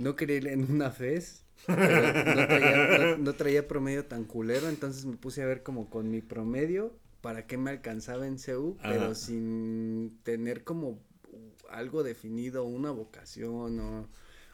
no 0.00 0.14
quería 0.14 0.36
ir 0.36 0.46
en 0.48 0.70
una 0.70 0.90
FES, 0.90 1.42
pero 1.66 2.34
no 2.34 2.46
traía, 2.46 2.98
no- 2.98 3.16
no 3.18 3.34
traía 3.34 3.66
promedio 3.66 4.04
tan 4.04 4.24
culero, 4.24 4.68
entonces 4.68 5.06
me 5.06 5.16
puse 5.16 5.42
a 5.42 5.46
ver 5.46 5.62
como 5.62 5.88
con 5.88 6.10
mi 6.10 6.20
promedio 6.20 6.92
para 7.20 7.46
qué 7.46 7.56
me 7.58 7.70
alcanzaba 7.70 8.26
en 8.26 8.36
CU, 8.38 8.76
pero 8.82 9.14
sin 9.14 10.18
tener 10.22 10.64
como 10.64 11.00
algo 11.70 12.02
definido, 12.02 12.64
una 12.64 12.90
vocación 12.92 13.80
o, 13.80 14.08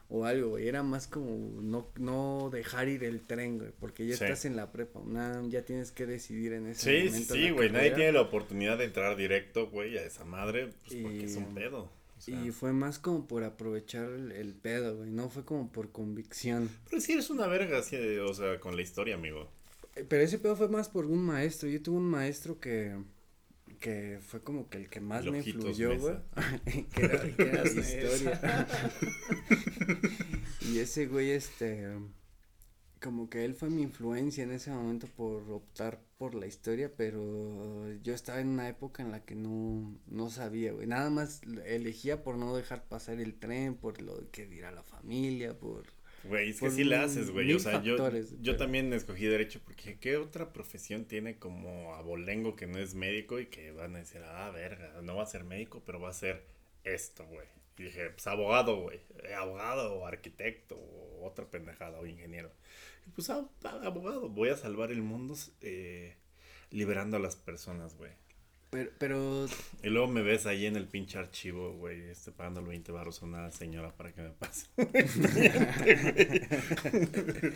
o 0.09 0.25
algo, 0.25 0.51
güey. 0.51 0.69
Era 0.69 0.83
más 0.83 1.07
como 1.07 1.61
no, 1.63 1.89
no 1.99 2.49
dejar 2.53 2.89
ir 2.89 3.05
el 3.05 3.21
tren, 3.21 3.59
güey, 3.59 3.71
porque 3.79 4.07
ya 4.07 4.17
Sí. 4.17 4.25
estás 4.25 4.45
en 4.47 4.57
la 4.57 4.73
prepa, 4.73 5.01
ya 5.49 5.65
tienes 5.65 5.93
que 5.93 6.07
decidir 6.07 6.55
en 6.55 6.67
ese 6.69 6.81
Sí, 6.81 7.01
sí, 7.03 7.09
momento. 7.11 7.35
sí, 7.35 7.41
la 7.43 7.53
güey. 7.53 7.71
Nadie 7.71 7.91
tiene 7.93 8.13
la 8.13 8.23
oportunidad 8.23 8.79
de 8.79 8.85
entrar 8.85 9.17
directo, 9.17 9.69
güey, 9.69 9.99
a 9.99 10.05
esa 10.05 10.25
madre, 10.25 10.71
pues 10.87 11.01
porque 11.03 11.25
es 11.25 11.37
un 11.37 11.55
pedo. 11.55 11.91
o 12.17 12.21
sea. 12.21 12.41
Y 12.45 12.51
fue 12.53 12.73
más 12.73 12.99
como 12.99 13.27
por 13.27 13.43
aprovechar 13.45 14.07
el, 14.09 14.33
el 14.33 14.55
pedo, 14.55 14.97
güey, 14.97 15.11
no 15.11 15.29
fue 15.29 15.45
como 15.45 15.71
por 15.71 15.91
convicción. 15.93 16.71
Pero 16.89 17.01
sí 17.03 17.13
eres 17.13 17.29
una 17.31 17.47
verga, 17.49 17.79
así, 17.79 17.97
o 18.19 18.33
sea, 18.33 18.59
con 18.61 18.77
la 18.77 18.83
historia, 18.83 19.17
amigo. 19.17 19.51
Pero 19.95 20.23
ese 20.23 20.39
pedo 20.39 20.57
fue 20.57 20.69
más 20.69 20.89
por 20.89 21.07
un 21.07 21.23
maestro. 21.23 21.69
Yo 21.69 21.83
tuve 21.83 21.99
un 21.99 22.09
maestro 22.09 22.59
que, 22.59 22.97
que 23.79 24.19
fue 24.23 24.43
como 24.43 24.69
que 24.69 24.79
el 24.79 24.89
que 24.89 25.01
más 25.01 25.25
me 25.25 25.39
influyó, 25.39 25.99
güey. 25.99 26.17
Que 26.95 27.05
era, 27.05 27.37
que 27.37 27.43
era 27.43 27.65
historia. 27.65 28.69
y 30.61 30.79
ese 30.79 31.07
güey, 31.07 31.31
este, 31.31 31.89
como 33.03 33.29
que 33.29 33.45
él 33.45 33.55
fue 33.55 33.69
mi 33.69 33.83
influencia 33.83 34.45
en 34.45 34.53
ese 34.53 34.71
momento 34.71 35.09
por 35.09 35.51
optar 35.51 36.01
por 36.17 36.35
la 36.35 36.47
historia, 36.47 36.91
pero 36.97 37.93
yo 38.03 38.15
estaba 38.15 38.41
en 38.41 38.49
una 38.49 38.69
época 38.69 39.03
en 39.03 39.11
la 39.11 39.25
que 39.25 39.35
no, 39.35 39.99
no 40.07 40.31
sabía, 40.31 40.73
güey. 40.73 40.87
Nada 40.87 41.11
más 41.11 41.43
elegía 41.67 42.23
por 42.23 42.39
no 42.39 42.57
dejar 42.57 42.85
pasar 42.85 43.21
el 43.21 43.35
tren, 43.35 43.75
por 43.75 44.01
lo 44.01 44.31
que 44.31 44.47
dirá 44.47 44.71
la 44.71 44.85
familia, 44.85 45.59
por... 45.59 45.85
Güey, 46.25 46.51
es 46.51 46.57
que 46.57 46.61
Por 46.67 46.71
sí 46.71 46.85
la 46.85 47.03
haces, 47.03 47.31
güey. 47.31 47.53
O 47.53 47.59
sea, 47.59 47.83
yo, 47.83 47.97
factores, 47.97 48.31
yo 48.41 48.53
pero- 48.53 48.57
también 48.59 48.93
escogí 48.93 49.27
derecho 49.27 49.61
porque 49.65 49.99
¿qué 49.99 50.17
otra 50.17 50.53
profesión 50.53 51.05
tiene 51.05 51.39
como 51.39 51.95
abolengo 51.95 52.55
que 52.55 52.67
no 52.67 52.79
es 52.79 52.95
médico 52.95 53.41
y 53.41 53.47
que 53.47 53.73
van 53.73 53.97
a 53.97 53.99
decir, 53.99 54.23
ah, 54.25 54.51
verga, 54.51 55.01
no 55.03 55.17
va 55.17 55.25
a 55.25 55.27
ser 55.27 55.45
médico, 55.45 55.83
pero 55.85 56.01
va 56.01 56.11
a 56.11 56.15
ser 56.15 56.45
esto, 56.85 57.25
güey? 57.27 57.47
Y 57.79 57.85
dije, 57.85 58.11
pues 58.11 58.27
abogado, 58.27 58.77
güey. 58.83 59.01
eh, 59.25 59.35
abogado 59.35 59.95
o 59.95 60.07
arquitecto 60.07 60.77
o 60.77 61.27
otra 61.27 61.51
pendejada 61.51 61.99
o 61.99 62.07
ingeniero. 62.07 62.53
Y 63.07 63.11
pues 63.11 63.29
ah, 63.31 63.49
ah, 63.65 63.81
abogado, 63.85 64.29
voy 64.29 64.51
a 64.51 64.57
salvar 64.57 64.93
el 64.93 65.03
mundo 65.03 65.35
eh, 65.61 66.15
liberando 66.71 67.17
a 67.17 67.21
las 67.21 67.35
personas, 67.35 67.97
güey. 67.97 68.13
Pero, 68.73 68.91
pero 68.97 69.47
Y 69.83 69.91
luego 69.91 70.09
me 70.09 70.23
ves 70.23 70.47
ahí 70.47 70.65
en 70.65 70.77
el 70.77 70.87
pinche 70.87 71.19
archivo, 71.19 71.75
güey, 71.75 72.01
este, 72.09 72.33
pagando 72.33 72.63
los 72.63 72.71
20 72.71 72.91
barros 72.91 73.21
a 73.23 73.27
una 73.27 73.51
señora 73.51 73.95
para 73.95 74.13
que 74.13 74.23
me 74.23 74.31
pase. 74.31 74.67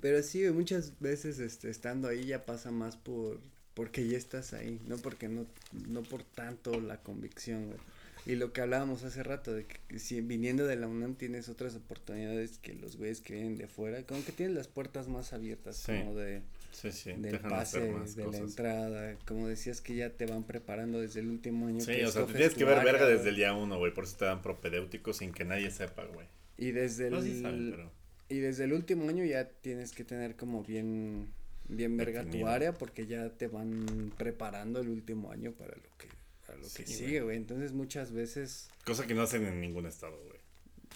Pero 0.00 0.22
sí, 0.22 0.42
muchas 0.50 0.98
veces 1.00 1.38
este, 1.38 1.70
estando 1.70 2.08
ahí 2.08 2.26
ya 2.26 2.44
pasa 2.44 2.70
más 2.70 2.96
por 2.96 3.40
porque 3.74 4.06
ya 4.06 4.16
estás 4.16 4.52
ahí, 4.52 4.80
no 4.86 4.98
porque 4.98 5.28
no, 5.28 5.46
no 5.88 6.02
por 6.02 6.22
tanto 6.22 6.80
la 6.80 6.98
convicción, 7.02 7.66
güey. 7.66 7.78
Y 8.26 8.36
lo 8.36 8.52
que 8.52 8.60
hablábamos 8.60 9.02
hace 9.02 9.22
rato, 9.22 9.52
de 9.52 9.66
que 9.66 9.98
si 9.98 10.20
viniendo 10.20 10.64
de 10.66 10.76
la 10.76 10.86
UNAM 10.86 11.16
tienes 11.16 11.48
otras 11.48 11.74
oportunidades 11.74 12.58
que 12.58 12.72
los 12.74 12.96
güeyes 12.96 13.20
que 13.20 13.34
vienen 13.34 13.56
de 13.56 13.66
fuera, 13.66 14.02
como 14.04 14.24
que 14.24 14.32
tienes 14.32 14.54
las 14.54 14.68
puertas 14.68 15.08
más 15.08 15.32
abiertas, 15.32 15.76
Sí. 15.76 15.92
como 15.92 16.14
de, 16.14 16.40
Sí, 16.74 16.90
sí, 16.92 17.12
del 17.12 17.38
pase, 17.40 17.80
de 17.80 17.92
la 17.92 18.24
cosas. 18.26 18.40
entrada, 18.40 19.16
como 19.26 19.48
decías 19.48 19.80
que 19.80 19.94
ya 19.94 20.10
te 20.10 20.26
van 20.26 20.42
preparando 20.44 21.00
desde 21.00 21.20
el 21.20 21.28
último 21.28 21.68
año. 21.68 21.80
Sí, 21.80 21.92
que 21.92 22.06
o 22.06 22.10
sea, 22.10 22.26
te 22.26 22.34
tienes 22.34 22.54
que 22.54 22.64
ver 22.64 22.78
área, 22.78 22.92
verga 22.92 23.06
desde 23.06 23.28
el 23.30 23.36
día 23.36 23.54
uno, 23.54 23.78
güey. 23.78 23.94
Por 23.94 24.04
eso 24.04 24.16
te 24.18 24.24
dan 24.24 24.42
propedéuticos 24.42 25.18
sin 25.18 25.32
que 25.32 25.44
nadie 25.44 25.70
sepa, 25.70 26.04
güey. 26.04 26.26
Y 26.58 26.72
desde 26.72 27.10
No, 27.10 27.18
el, 27.18 27.24
sí 27.24 27.40
pero... 27.42 27.90
Y 28.28 28.38
desde 28.38 28.64
el 28.64 28.72
último 28.72 29.08
año 29.08 29.24
ya 29.24 29.48
tienes 29.48 29.92
que 29.92 30.02
tener 30.04 30.34
como 30.34 30.64
bien, 30.64 31.28
bien 31.68 31.96
verga 31.96 32.24
tu 32.24 32.46
área 32.46 32.72
porque 32.72 33.06
ya 33.06 33.28
te 33.30 33.46
van 33.48 34.12
preparando 34.18 34.80
el 34.80 34.88
último 34.88 35.30
año 35.30 35.52
para 35.52 35.76
lo 35.76 35.82
que, 35.98 36.08
para 36.46 36.58
lo 36.58 36.64
que 36.74 36.86
sigue, 36.86 37.20
güey. 37.20 37.36
Entonces 37.36 37.72
muchas 37.72 38.12
veces, 38.12 38.68
Cosa 38.84 39.06
que 39.06 39.14
no 39.14 39.22
hacen 39.22 39.46
en 39.46 39.60
ningún 39.60 39.86
estado, 39.86 40.18
güey. 40.26 40.40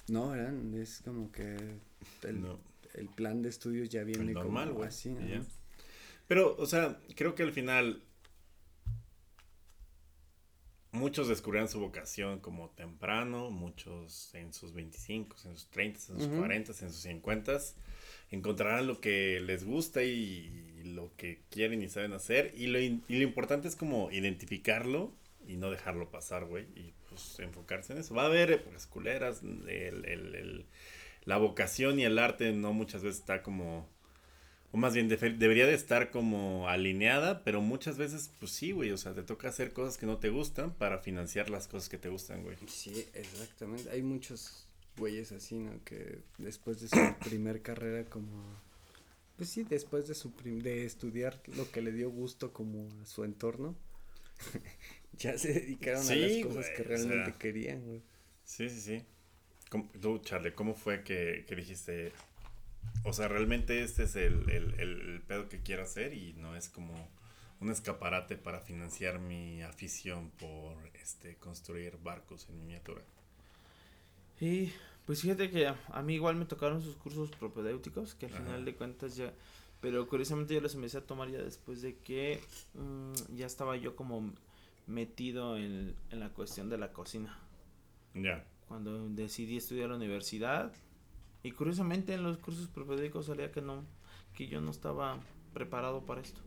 no, 0.08 0.30
¿verdad? 0.30 0.54
Es 0.74 1.02
como 1.04 1.30
que 1.30 1.56
el, 2.24 2.40
No. 2.40 2.58
el 2.94 3.08
plan 3.10 3.42
de 3.42 3.50
estudios 3.50 3.88
ya 3.90 4.02
viene 4.04 4.32
normal, 4.32 4.68
como 4.68 4.78
güey. 4.78 4.88
así, 4.88 5.10
¿no? 5.10 5.20
Pero, 6.28 6.54
o 6.56 6.66
sea, 6.66 7.00
creo 7.16 7.34
que 7.34 7.42
al 7.42 7.52
final 7.52 8.02
muchos 10.92 11.28
descubrirán 11.28 11.68
su 11.68 11.80
vocación 11.80 12.40
como 12.40 12.70
temprano, 12.70 13.50
muchos 13.50 14.34
en 14.34 14.52
sus 14.52 14.72
25, 14.72 15.36
en 15.44 15.56
sus 15.56 15.68
30, 15.70 15.98
en 16.12 16.18
sus 16.18 16.26
Ujú. 16.28 16.36
40, 16.38 16.72
en 16.72 16.92
sus 16.92 17.02
50. 17.02 17.58
Encontrarán 18.30 18.86
lo 18.86 19.00
que 19.00 19.40
les 19.40 19.64
gusta 19.64 20.02
y 20.02 20.82
lo 20.84 21.14
que 21.16 21.42
quieren 21.50 21.82
y 21.82 21.88
saben 21.88 22.12
hacer. 22.12 22.52
Y 22.56 22.66
lo, 22.66 22.78
y 22.78 23.00
lo 23.08 23.22
importante 23.22 23.68
es 23.68 23.76
como 23.76 24.10
identificarlo 24.10 25.12
y 25.46 25.56
no 25.56 25.70
dejarlo 25.70 26.10
pasar, 26.10 26.44
güey. 26.44 26.66
Y 26.74 26.92
pues 27.08 27.38
enfocarse 27.40 27.92
en 27.94 28.00
eso. 28.00 28.14
Va 28.14 28.24
a 28.24 28.26
haber 28.26 28.50
épocas 28.50 28.86
culeras. 28.86 29.42
El, 29.42 30.04
el- 30.04 30.34
el- 30.34 30.66
la 31.24 31.36
vocación 31.36 31.98
y 32.00 32.04
el 32.04 32.18
arte 32.18 32.52
no 32.52 32.72
muchas 32.72 33.02
veces 33.02 33.20
está 33.20 33.42
como 33.42 33.86
o 34.72 34.76
más 34.76 34.92
bien 34.94 35.08
debería 35.08 35.66
de 35.66 35.74
estar 35.74 36.10
como 36.10 36.68
alineada, 36.68 37.42
pero 37.44 37.60
muchas 37.62 37.96
veces, 37.96 38.30
pues 38.38 38.52
sí, 38.52 38.72
güey, 38.72 38.90
o 38.90 38.98
sea, 38.98 39.14
te 39.14 39.22
toca 39.22 39.48
hacer 39.48 39.72
cosas 39.72 39.96
que 39.96 40.06
no 40.06 40.18
te 40.18 40.28
gustan 40.30 40.72
para 40.74 40.98
financiar 40.98 41.48
las 41.50 41.68
cosas 41.68 41.88
que 41.88 41.98
te 41.98 42.08
gustan, 42.08 42.42
güey. 42.42 42.56
Sí, 42.66 43.06
exactamente. 43.14 43.90
Hay 43.90 44.02
muchos 44.02 44.66
güeyes 44.96 45.32
así, 45.32 45.58
¿no? 45.58 45.72
Que 45.84 46.18
después 46.38 46.80
de 46.80 46.88
su 46.88 46.96
primer 47.28 47.62
carrera 47.62 48.04
como... 48.10 48.42
Pues 49.36 49.48
sí, 49.50 49.62
después 49.62 50.08
de 50.08 50.14
su 50.14 50.32
prim- 50.32 50.58
de 50.60 50.84
estudiar 50.84 51.40
lo 51.56 51.70
que 51.70 51.80
le 51.80 51.92
dio 51.92 52.10
gusto 52.10 52.52
como 52.52 52.88
a 53.00 53.06
su 53.06 53.22
entorno, 53.24 53.76
ya 55.18 55.38
se 55.38 55.52
dedicaron 55.52 56.02
a 56.08 56.14
las 56.14 56.44
cosas 56.44 56.64
güey, 56.66 56.74
que 56.76 56.82
o 56.82 56.84
realmente 56.84 57.30
sea. 57.30 57.38
querían, 57.38 57.84
güey. 57.86 58.02
Sí, 58.44 58.68
sí, 58.68 58.80
sí. 58.80 59.02
¿Cómo- 59.70 59.90
tú, 60.00 60.18
Charlie, 60.18 60.52
¿cómo 60.54 60.74
fue 60.74 61.02
que, 61.04 61.44
que 61.46 61.54
dijiste, 61.56 62.12
o 63.04 63.12
sea, 63.12 63.28
realmente 63.28 63.82
este 63.82 64.04
es 64.04 64.16
el, 64.16 64.48
el, 64.50 64.74
el 64.80 65.22
pedo 65.26 65.48
que 65.48 65.60
quiero 65.62 65.82
hacer 65.82 66.12
y 66.14 66.34
no 66.34 66.56
es 66.56 66.68
como 66.68 67.08
un 67.60 67.70
escaparate 67.70 68.36
para 68.36 68.60
financiar 68.60 69.18
mi 69.18 69.62
afición 69.62 70.30
por 70.38 70.76
este 70.94 71.36
construir 71.36 71.98
barcos 72.02 72.48
en 72.48 72.58
miniatura. 72.60 73.02
Y 74.40 74.72
pues 75.06 75.22
fíjate 75.22 75.50
que 75.50 75.66
a 75.66 76.02
mí 76.02 76.14
igual 76.14 76.36
me 76.36 76.44
tocaron 76.44 76.82
sus 76.82 76.96
cursos 76.96 77.30
propedéuticos, 77.30 78.14
que 78.14 78.26
al 78.26 78.32
Ajá. 78.32 78.44
final 78.44 78.64
de 78.64 78.74
cuentas 78.76 79.16
ya, 79.16 79.32
pero 79.80 80.06
curiosamente 80.08 80.54
yo 80.54 80.60
los 80.60 80.74
empecé 80.74 80.98
a 80.98 81.06
tomar 81.06 81.30
ya 81.30 81.38
después 81.38 81.82
de 81.82 81.96
que 81.96 82.40
mm, 82.74 83.36
ya 83.36 83.46
estaba 83.46 83.76
yo 83.76 83.96
como 83.96 84.32
metido 84.86 85.56
en, 85.56 85.94
en 86.10 86.20
la 86.20 86.28
cuestión 86.30 86.68
de 86.68 86.78
la 86.78 86.92
cocina. 86.92 87.38
Ya. 88.14 88.44
Cuando 88.68 89.08
decidí 89.08 89.56
estudiar 89.56 89.86
a 89.86 89.90
la 89.90 89.96
universidad 89.96 90.72
y 91.42 91.52
curiosamente 91.52 92.14
en 92.14 92.22
los 92.22 92.38
cursos 92.38 92.68
propedéuticos 92.68 93.26
salía 93.26 93.50
que 93.52 93.60
no, 93.62 93.84
que 94.34 94.48
yo 94.48 94.60
no 94.60 94.70
estaba 94.70 95.18
preparado 95.52 96.02
para 96.02 96.20
esto. 96.20 96.40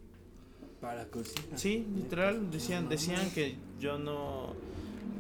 Para 0.80 1.06
cocina. 1.08 1.58
Sí, 1.58 1.86
literal, 1.96 2.50
decían, 2.52 2.90
decían 2.90 3.30
que 3.32 3.56
yo 3.80 4.00
no, 4.00 4.56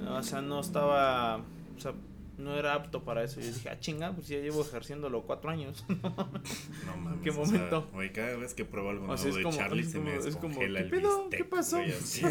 o 0.08 0.24
sea, 0.24 0.42
no 0.42 0.60
estaba, 0.60 1.38
o 1.38 1.80
sea, 1.80 1.94
no 2.38 2.56
era 2.58 2.74
apto 2.74 3.04
para 3.04 3.24
eso. 3.24 3.40
Yo 3.40 3.48
dije, 3.54 3.70
ah, 3.70 3.80
chinga, 3.80 4.12
pues 4.14 4.28
ya 4.28 4.40
llevo 4.40 4.62
ejerciéndolo 4.62 5.22
cuatro 5.22 5.52
años. 5.52 5.86
No 5.94 6.98
mames. 6.98 7.22
¿Qué 7.24 7.30
o 7.30 7.34
sea, 7.34 7.44
momento? 7.46 7.88
Güey, 7.94 8.12
cada 8.12 8.36
vez 8.38 8.56
que 8.56 8.66
pruebo 8.66 8.90
algo 8.90 9.04
O 9.04 9.08
nuevo 9.08 9.22
sea, 9.22 9.30
es 9.30 9.36
de 9.38 9.44
como- 9.44 9.56
Charlie 9.58 9.82
es 9.84 9.92
se 9.92 10.00
me 10.00 10.16
como- 10.16 10.28
es 10.28 10.36
como, 10.36 10.48
descongela 10.48 10.80
¿qué 10.80 10.86
el 10.86 10.90
pedo? 10.92 11.20
bistec, 11.22 11.38
¿Qué 11.38 11.46
pasó? 11.46 11.78
güey, 11.78 11.92
así. 11.94 12.22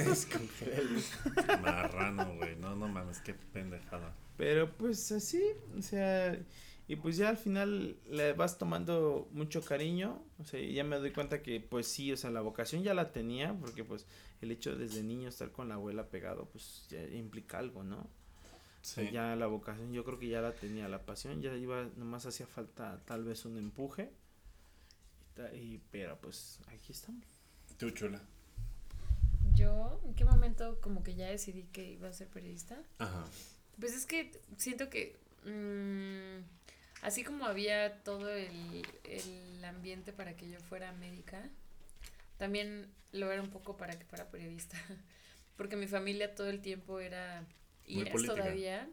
Marrano, 1.62 2.34
güey. 2.36 2.56
No, 2.56 2.74
no 2.74 2.88
mames, 2.88 3.20
qué 3.20 3.34
pendejada. 3.34 4.14
Pero 4.36 4.70
pues 4.72 5.12
así, 5.12 5.40
o 5.78 5.82
sea, 5.82 6.36
y 6.92 6.96
pues 6.96 7.16
ya 7.16 7.28
al 7.28 7.36
final 7.36 7.96
le 8.10 8.32
vas 8.32 8.58
tomando 8.58 9.28
mucho 9.32 9.62
cariño, 9.62 10.22
o 10.38 10.44
sea, 10.44 10.58
y 10.60 10.74
ya 10.74 10.82
me 10.82 10.96
doy 10.98 11.12
cuenta 11.12 11.40
que 11.40 11.60
pues 11.60 11.86
sí, 11.86 12.10
o 12.12 12.16
sea, 12.16 12.30
la 12.30 12.40
vocación 12.40 12.82
ya 12.82 12.94
la 12.94 13.12
tenía, 13.12 13.54
porque 13.54 13.84
pues 13.84 14.06
el 14.40 14.50
hecho 14.50 14.74
desde 14.74 15.02
niño 15.04 15.28
estar 15.28 15.52
con 15.52 15.68
la 15.68 15.74
abuela 15.76 16.08
pegado, 16.08 16.46
pues 16.46 16.86
ya 16.90 17.00
implica 17.06 17.58
algo, 17.60 17.84
¿no? 17.84 17.98
O 17.98 18.84
sea, 18.84 19.04
Sí. 19.06 19.12
ya 19.12 19.36
la 19.36 19.46
vocación, 19.46 19.92
yo 19.92 20.02
creo 20.04 20.18
que 20.18 20.26
ya 20.28 20.40
la 20.40 20.52
tenía, 20.52 20.88
la 20.88 21.04
pasión, 21.06 21.40
ya 21.42 21.54
iba, 21.56 21.88
nomás 21.96 22.26
hacía 22.26 22.46
falta 22.48 23.00
tal 23.04 23.22
vez 23.24 23.44
un 23.44 23.56
empuje, 23.56 24.10
y- 25.54 25.78
pero 25.92 26.18
pues 26.20 26.58
aquí 26.66 26.90
estamos. 26.92 27.24
Tú, 27.78 27.90
chula. 27.90 28.20
Yo, 29.54 30.00
¿en 30.06 30.14
qué 30.14 30.24
momento 30.24 30.80
como 30.80 31.02
que 31.02 31.14
ya 31.14 31.28
decidí 31.28 31.64
que 31.72 31.92
iba 31.92 32.08
a 32.08 32.12
ser 32.12 32.28
periodista? 32.28 32.82
Ajá. 32.98 33.24
Pues 33.78 33.94
es 33.94 34.06
que 34.06 34.32
siento 34.56 34.88
que 34.90 35.18
mm, 35.44 36.59
así 37.02 37.24
como 37.24 37.44
había 37.46 38.02
todo 38.02 38.28
el, 38.30 38.86
el 39.04 39.64
ambiente 39.64 40.12
para 40.12 40.36
que 40.36 40.48
yo 40.48 40.60
fuera 40.60 40.92
médica, 40.92 41.48
también 42.36 42.88
lo 43.12 43.30
era 43.30 43.42
un 43.42 43.50
poco 43.50 43.76
para 43.76 43.98
que 43.98 44.04
fuera 44.04 44.30
periodista. 44.30 44.76
Porque 45.56 45.76
mi 45.76 45.86
familia 45.86 46.34
todo 46.34 46.48
el 46.48 46.60
tiempo 46.62 47.00
era, 47.00 47.44
y 47.86 48.00
es 48.00 48.22
todavía, 48.22 48.88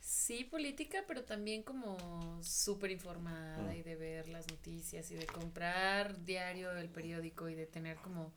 sí 0.00 0.44
política, 0.44 1.04
pero 1.08 1.24
también 1.24 1.62
como 1.62 2.42
súper 2.42 2.90
informada 2.90 3.62
Mm. 3.62 3.76
y 3.76 3.82
de 3.82 3.96
ver 3.96 4.28
las 4.28 4.46
noticias 4.48 5.10
y 5.10 5.14
de 5.14 5.26
comprar 5.26 6.24
diario 6.24 6.72
el 6.72 6.90
periódico 6.90 7.48
y 7.48 7.54
de 7.54 7.66
tener 7.66 7.96
como 7.98 8.32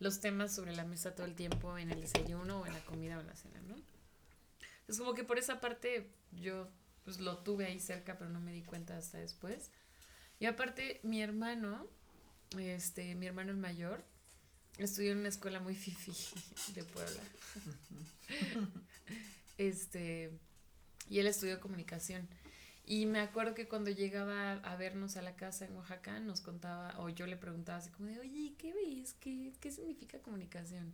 los 0.00 0.20
temas 0.20 0.52
sobre 0.54 0.74
la 0.74 0.84
mesa 0.84 1.14
todo 1.14 1.26
el 1.26 1.34
tiempo 1.34 1.78
en 1.78 1.90
el 1.92 2.00
desayuno 2.00 2.60
o 2.62 2.66
en 2.66 2.72
la 2.72 2.84
comida 2.84 3.16
o 3.16 3.20
en 3.20 3.28
la 3.28 3.36
cena, 3.36 3.60
¿no? 3.62 3.76
Es 4.88 4.98
como 4.98 5.14
que 5.14 5.22
por 5.22 5.38
esa 5.38 5.60
parte 5.60 6.10
yo 6.32 6.68
pues 7.04 7.20
lo 7.20 7.38
tuve 7.38 7.66
ahí 7.66 7.78
cerca, 7.78 8.18
pero 8.18 8.30
no 8.30 8.40
me 8.40 8.52
di 8.52 8.62
cuenta 8.62 8.96
hasta 8.96 9.18
después. 9.18 9.70
Y 10.40 10.46
aparte, 10.46 11.00
mi 11.02 11.22
hermano, 11.22 11.86
este, 12.58 13.14
mi 13.14 13.26
hermano 13.26 13.50
el 13.50 13.58
mayor, 13.58 14.04
estudió 14.78 15.12
en 15.12 15.18
una 15.18 15.28
escuela 15.28 15.60
muy 15.60 15.74
fifi 15.74 16.12
de 16.74 16.84
Puebla. 16.84 17.22
este, 19.58 20.32
y 21.08 21.18
él 21.18 21.26
estudió 21.26 21.60
comunicación. 21.60 22.28
Y 22.86 23.06
me 23.06 23.20
acuerdo 23.20 23.54
que 23.54 23.66
cuando 23.66 23.90
llegaba 23.90 24.52
a 24.52 24.76
vernos 24.76 25.16
a 25.16 25.22
la 25.22 25.36
casa 25.36 25.64
en 25.64 25.74
Oaxaca, 25.76 26.20
nos 26.20 26.40
contaba, 26.40 26.98
o 26.98 27.08
yo 27.08 27.26
le 27.26 27.36
preguntaba 27.36 27.78
así 27.78 27.90
como 27.90 28.08
de, 28.08 28.20
oye, 28.20 28.54
¿qué 28.58 28.74
ves? 28.74 29.14
¿Qué, 29.14 29.54
qué 29.60 29.70
significa 29.70 30.18
comunicación? 30.18 30.92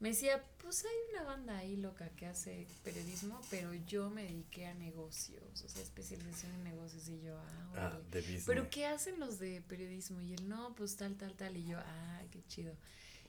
Me 0.00 0.08
decía, 0.10 0.42
pues 0.62 0.84
hay 0.84 1.14
una 1.14 1.24
banda 1.24 1.58
ahí 1.58 1.76
loca 1.76 2.08
que 2.16 2.26
hace 2.26 2.66
periodismo, 2.82 3.40
pero 3.50 3.74
yo 3.86 4.08
me 4.08 4.24
dediqué 4.24 4.66
a 4.66 4.74
negocios, 4.74 5.62
o 5.62 5.68
sea, 5.68 5.82
especialización 5.82 6.52
en 6.54 6.64
negocios. 6.64 7.06
Y 7.08 7.20
yo, 7.20 7.36
ah, 7.38 7.72
Ah, 7.76 7.98
de 8.10 8.20
business. 8.20 8.44
¿Pero 8.46 8.70
qué 8.70 8.86
hacen 8.86 9.20
los 9.20 9.38
de 9.38 9.60
periodismo? 9.68 10.20
Y 10.22 10.32
él, 10.32 10.48
no, 10.48 10.74
pues 10.74 10.96
tal, 10.96 11.16
tal, 11.16 11.34
tal. 11.34 11.56
Y 11.56 11.66
yo, 11.66 11.78
ah, 11.78 12.22
qué 12.30 12.42
chido. 12.48 12.74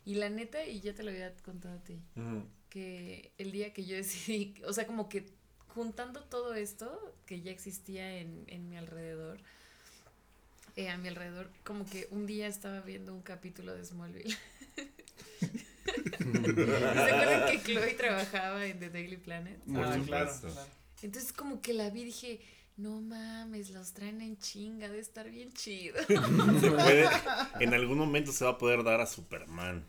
Y 0.05 0.15
la 0.15 0.29
neta, 0.29 0.65
y 0.65 0.79
ya 0.79 0.95
te 0.95 1.03
lo 1.03 1.11
había 1.11 1.35
contado 1.37 1.75
a 1.75 1.83
ti, 1.83 1.99
que 2.69 3.31
el 3.37 3.51
día 3.51 3.73
que 3.73 3.85
yo 3.85 3.95
decidí, 3.97 4.55
o 4.65 4.71
sea, 4.73 4.87
como 4.87 5.09
que 5.09 5.25
juntando 5.67 6.23
todo 6.23 6.53
esto 6.53 7.13
que 7.25 7.41
ya 7.41 7.51
existía 7.51 8.17
en, 8.19 8.45
en 8.47 8.69
mi 8.69 8.77
alrededor, 8.77 9.39
eh, 10.77 10.89
a 10.89 10.97
mi 10.97 11.09
alrededor, 11.09 11.49
como 11.65 11.85
que 11.85 12.07
un 12.11 12.25
día 12.25 12.47
estaba 12.47 12.79
viendo 12.79 13.13
un 13.13 13.21
capítulo 13.21 13.75
de 13.75 13.83
Smallville. 13.83 14.37
¿Se 16.17 17.11
acuerdan 17.11 17.51
que 17.51 17.61
Chloe 17.63 17.93
trabajaba 17.93 18.65
en 18.65 18.79
The 18.79 18.89
Daily 18.89 19.17
Planet? 19.17 19.59
Por 19.63 19.83
Ah, 19.83 19.93
supuesto. 19.95 20.47
claro. 20.49 20.67
Entonces 21.01 21.33
como 21.33 21.61
que 21.61 21.73
la 21.73 21.89
vi 21.89 22.01
y 22.01 22.05
dije, 22.05 22.41
no 22.77 23.01
mames, 23.01 23.69
los 23.71 23.93
traen 23.93 24.21
en 24.21 24.37
chinga, 24.37 24.87
de 24.89 24.99
estar 24.99 25.29
bien 25.29 25.51
chido. 25.53 25.95
Puede- 26.07 27.09
en 27.59 27.73
algún 27.73 27.97
momento 27.97 28.31
se 28.31 28.45
va 28.45 28.51
a 28.51 28.57
poder 28.57 28.83
dar 28.83 29.01
a 29.01 29.05
Superman. 29.05 29.85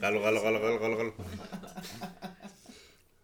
Galo, 0.00 0.20
galo, 0.22 0.42
galo, 0.42 0.60
galo, 0.60 0.78
galo, 0.80 0.96
galo. 0.96 1.14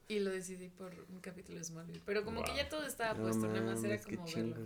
Y 0.09 0.19
lo 0.21 0.31
decidí 0.31 0.69
por 0.69 0.93
un 1.11 1.21
capítulo 1.21 1.59
de 1.59 1.65
Smallville. 1.65 2.03
Pero 2.05 2.25
como 2.25 2.43
que 2.43 2.55
ya 2.55 2.69
todo 2.69 2.85
estaba 2.87 3.15
No 3.15 3.23
puesto, 3.23 3.47
nada 3.47 3.63
más 3.63 3.83
era 3.85 3.99
como 4.01 4.25
verlo. 4.25 4.57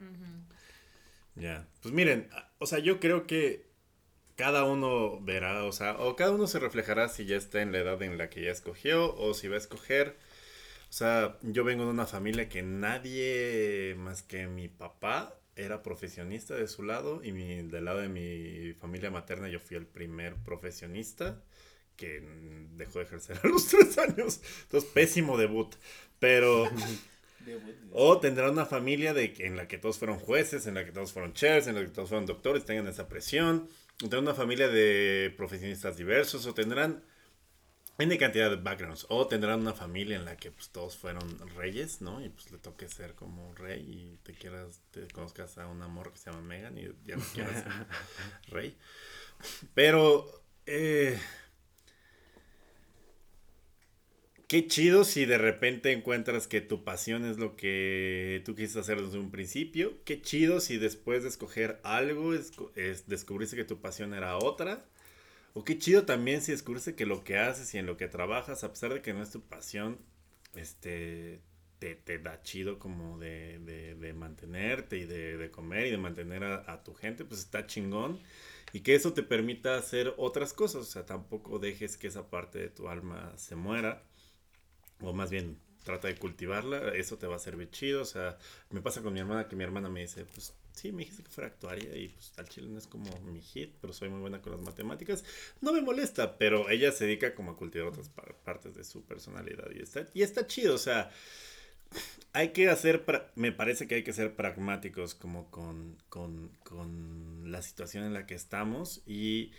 Ujú. 0.00 0.42
Ya. 1.34 1.68
Pues 1.80 1.94
miren, 1.94 2.28
o 2.58 2.66
sea, 2.66 2.78
yo 2.78 3.00
creo 3.00 3.26
que 3.26 3.72
cada 4.36 4.64
uno 4.64 5.20
verá, 5.20 5.64
o 5.64 5.72
sea, 5.72 5.96
o 5.98 6.16
cada 6.16 6.32
uno 6.32 6.46
se 6.46 6.58
reflejará 6.58 7.08
si 7.08 7.26
ya 7.26 7.36
está 7.36 7.62
en 7.62 7.72
la 7.72 7.78
edad 7.78 8.02
en 8.02 8.18
la 8.18 8.30
que 8.30 8.42
ya 8.42 8.50
escogió 8.50 9.14
o 9.16 9.34
si 9.34 9.48
va 9.48 9.56
a 9.56 9.58
escoger. 9.58 10.16
O 10.90 10.92
sea, 10.92 11.38
yo 11.42 11.64
vengo 11.64 11.84
de 11.84 11.90
una 11.90 12.06
familia 12.06 12.48
que 12.48 12.62
nadie 12.62 13.94
más 13.98 14.22
que 14.22 14.46
mi 14.46 14.68
papá 14.68 15.38
era 15.56 15.82
profesionista 15.82 16.54
de 16.54 16.68
su 16.68 16.82
lado 16.82 17.22
y 17.24 17.32
mi, 17.32 17.62
del 17.62 17.84
lado 17.84 18.00
de 18.00 18.08
mi 18.08 18.74
familia 18.74 19.10
materna 19.10 19.48
yo 19.48 19.60
fui 19.60 19.76
el 19.76 19.86
primer 19.86 20.36
profesionista 20.36 21.42
que 21.96 22.20
dejó 22.76 22.98
de 22.98 23.04
ejercer 23.04 23.38
a 23.42 23.48
los 23.48 23.66
tres 23.68 23.98
años. 23.98 24.40
Entonces, 24.64 24.90
pésimo 24.92 25.36
debut. 25.38 25.74
Pero... 26.18 26.68
O 27.92 28.18
tendrá 28.20 28.50
una 28.50 28.66
familia 28.66 29.12
de 29.14 29.32
que- 29.32 29.46
en 29.46 29.56
la 29.56 29.68
que 29.68 29.78
todos 29.78 29.98
fueron 29.98 30.18
jueces, 30.18 30.66
en 30.66 30.74
la 30.74 30.84
que 30.84 30.92
todos 30.92 31.12
fueron 31.12 31.32
chefs, 31.34 31.66
en 31.66 31.74
la 31.74 31.82
que 31.82 31.88
todos 31.88 32.08
fueron 32.08 32.26
doctores, 32.26 32.64
tengan 32.64 32.86
esa 32.88 33.08
presión. 33.08 33.68
O 33.96 33.98
tendrán 34.08 34.24
una 34.24 34.34
familia 34.34 34.68
de 34.68 35.32
profesionistas 35.36 35.96
diversos, 35.96 36.46
o 36.46 36.54
tendrán 36.54 37.02
N 37.98 38.16
cantidad 38.18 38.48
de 38.50 38.56
backgrounds. 38.56 39.06
O 39.10 39.26
tendrán 39.28 39.60
una 39.60 39.74
familia 39.74 40.16
en 40.16 40.24
la 40.24 40.36
que 40.36 40.50
pues, 40.50 40.70
todos 40.70 40.96
fueron 40.96 41.38
reyes, 41.56 42.00
¿no? 42.00 42.24
Y 42.24 42.30
pues 42.30 42.50
le 42.50 42.58
toque 42.58 42.88
ser 42.88 43.14
como 43.14 43.54
rey 43.54 43.80
y 43.82 44.16
te 44.24 44.32
quieras, 44.32 44.80
te 44.90 45.06
conozcas 45.08 45.58
a 45.58 45.66
un 45.68 45.82
amor 45.82 46.10
que 46.10 46.18
se 46.18 46.30
llama 46.30 46.42
Megan 46.42 46.76
y 46.78 46.88
ya 47.04 47.16
no 47.16 47.24
quieras 47.34 47.62
ser 47.62 47.86
rey. 48.48 48.76
Pero, 49.74 50.42
eh, 50.66 51.18
Qué 54.52 54.66
chido 54.66 55.04
si 55.04 55.24
de 55.24 55.38
repente 55.38 55.92
encuentras 55.92 56.46
que 56.46 56.60
tu 56.60 56.84
pasión 56.84 57.24
es 57.24 57.38
lo 57.38 57.56
que 57.56 58.42
tú 58.44 58.54
quisiste 58.54 58.80
hacer 58.80 59.00
desde 59.00 59.18
un 59.18 59.30
principio. 59.30 59.94
Qué 60.04 60.20
chido 60.20 60.60
si 60.60 60.76
después 60.76 61.22
de 61.22 61.30
escoger 61.30 61.80
algo 61.84 62.34
es, 62.34 62.52
es- 62.76 63.08
descubriste 63.08 63.56
que 63.56 63.64
tu 63.64 63.80
pasión 63.80 64.12
era 64.12 64.36
otra. 64.36 64.84
O 65.54 65.64
qué 65.64 65.78
chido 65.78 66.04
también 66.06 66.42
si 66.42 66.52
descubriste 66.52 66.94
que 66.96 67.06
lo 67.06 67.24
que 67.24 67.38
haces 67.38 67.74
y 67.74 67.78
en 67.78 67.86
lo 67.86 67.96
que 67.96 68.08
trabajas, 68.08 68.64
a 68.64 68.70
pesar 68.72 68.94
de 68.94 69.02
que 69.02 69.14
no 69.14 69.22
es 69.22 69.30
tu 69.30 69.40
pasión, 69.42 69.98
este, 70.54 71.40
te, 71.78 71.94
te 71.96 72.18
da 72.18 72.42
chido 72.42 72.78
como 72.78 73.18
de, 73.18 73.58
de- 73.60 73.94
de 73.96 74.12
mantenerte 74.14 74.98
y 74.98 75.06
de, 75.06 75.38
de 75.38 75.50
comer 75.50 75.86
y 75.88 75.92
de 75.92 75.98
mantener 75.98 76.44
a, 76.44 76.70
a 76.72 76.84
tu 76.84 76.94
gente, 76.94 77.24
pues 77.24 77.40
está 77.40 77.66
chingón. 77.66 78.20
Y 78.74 78.80
que 78.80 78.94
eso 78.94 79.14
te 79.14 79.22
permita 79.22 79.76
hacer 79.76 80.14
otras 80.18 80.52
cosas. 80.52 80.82
O 80.82 80.84
sea, 80.84 81.06
tampoco 81.06 81.58
dejes 81.58 81.96
que 81.96 82.08
esa 82.08 82.28
parte 82.30 82.58
de 82.58 82.68
tu 82.70 82.88
alma 82.88 83.32
se 83.38 83.56
muera 83.56 84.02
o 85.02 85.12
más 85.12 85.30
bien 85.30 85.58
trata 85.84 86.08
de 86.08 86.16
cultivarla, 86.16 86.94
eso 86.94 87.18
te 87.18 87.26
va 87.26 87.36
a 87.36 87.38
servir 87.40 87.70
chido, 87.70 88.02
o 88.02 88.04
sea, 88.04 88.38
me 88.70 88.80
pasa 88.80 89.02
con 89.02 89.12
mi 89.12 89.20
hermana 89.20 89.48
que 89.48 89.56
mi 89.56 89.64
hermana 89.64 89.88
me 89.88 90.00
dice, 90.00 90.24
pues 90.26 90.54
sí, 90.72 90.92
me 90.92 91.00
dijiste 91.00 91.24
que 91.24 91.30
fuera 91.30 91.48
actuaria 91.48 91.96
y 91.96 92.08
pues 92.08 92.32
al 92.38 92.48
chile 92.48 92.68
no 92.68 92.78
es 92.78 92.86
como 92.86 93.10
mi 93.20 93.40
hit, 93.40 93.74
pero 93.80 93.92
soy 93.92 94.08
muy 94.08 94.20
buena 94.20 94.40
con 94.40 94.52
las 94.52 94.60
matemáticas. 94.62 95.24
No 95.60 95.72
me 95.72 95.82
molesta, 95.82 96.38
pero 96.38 96.70
ella 96.70 96.92
se 96.92 97.06
dedica 97.06 97.34
como 97.34 97.52
a 97.52 97.56
cultivar 97.56 97.88
otras 97.88 98.08
par- 98.08 98.36
partes 98.44 98.74
de 98.74 98.84
su 98.84 99.02
personalidad 99.02 99.70
y 99.74 99.82
está, 99.82 100.06
y 100.14 100.22
está 100.22 100.46
chido, 100.46 100.74
o 100.74 100.78
sea, 100.78 101.10
hay 102.32 102.50
que 102.52 102.68
hacer, 102.68 103.04
me 103.34 103.52
parece 103.52 103.86
que 103.86 103.96
hay 103.96 104.04
que 104.04 104.12
ser 104.12 104.34
pragmáticos 104.34 105.14
como 105.14 105.50
con, 105.50 105.96
con, 106.08 106.50
con 106.64 107.50
la 107.50 107.60
situación 107.62 108.04
en 108.04 108.14
la 108.14 108.26
que 108.26 108.34
estamos 108.34 109.02
y 109.06 109.52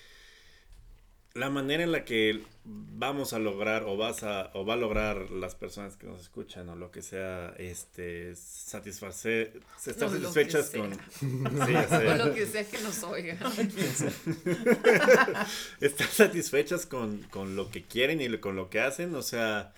la 1.34 1.50
manera 1.50 1.84
en 1.84 1.92
la 1.92 2.06
que 2.06 2.44
vamos 2.64 3.34
a 3.34 3.40
lograr 3.40 3.84
o 3.84 3.98
vas 3.98 4.24
a 4.24 4.52
o 4.54 4.66
va 4.66 4.76
a 4.76 4.78
lograr 4.78 5.32
las 5.32 5.56
personas 5.56 5.98
que 5.98 6.06
nos 6.06 6.22
escuchan 6.22 6.70
o 6.70 6.76
lo 6.76 6.92
que 6.92 7.02
sea 7.02 7.54
este 7.58 8.36
satisfacer 8.36 9.60
estar 9.86 10.12
No, 10.12 10.20
lo 10.20 10.32
satisfechas 10.32 10.70
con. 10.70 10.94
Sí, 11.66 11.74
ya 11.74 11.88
sé. 11.88 12.08
O 12.08 12.26
lo 12.26 12.34
que 12.34 12.46
sea 12.46 12.64
que 12.64 12.80
nos 12.82 13.04
oiga. 13.04 13.34
estar 15.82 16.08
satisfechas 16.08 16.86
con, 16.86 17.18
con 17.24 17.56
lo 17.56 17.72
que 17.72 17.84
quieren 17.84 18.22
y 18.22 18.38
con 18.38 18.56
lo 18.56 18.70
que 18.70 18.80
hacen, 18.80 19.16
o 19.16 19.24
sea, 19.24 19.74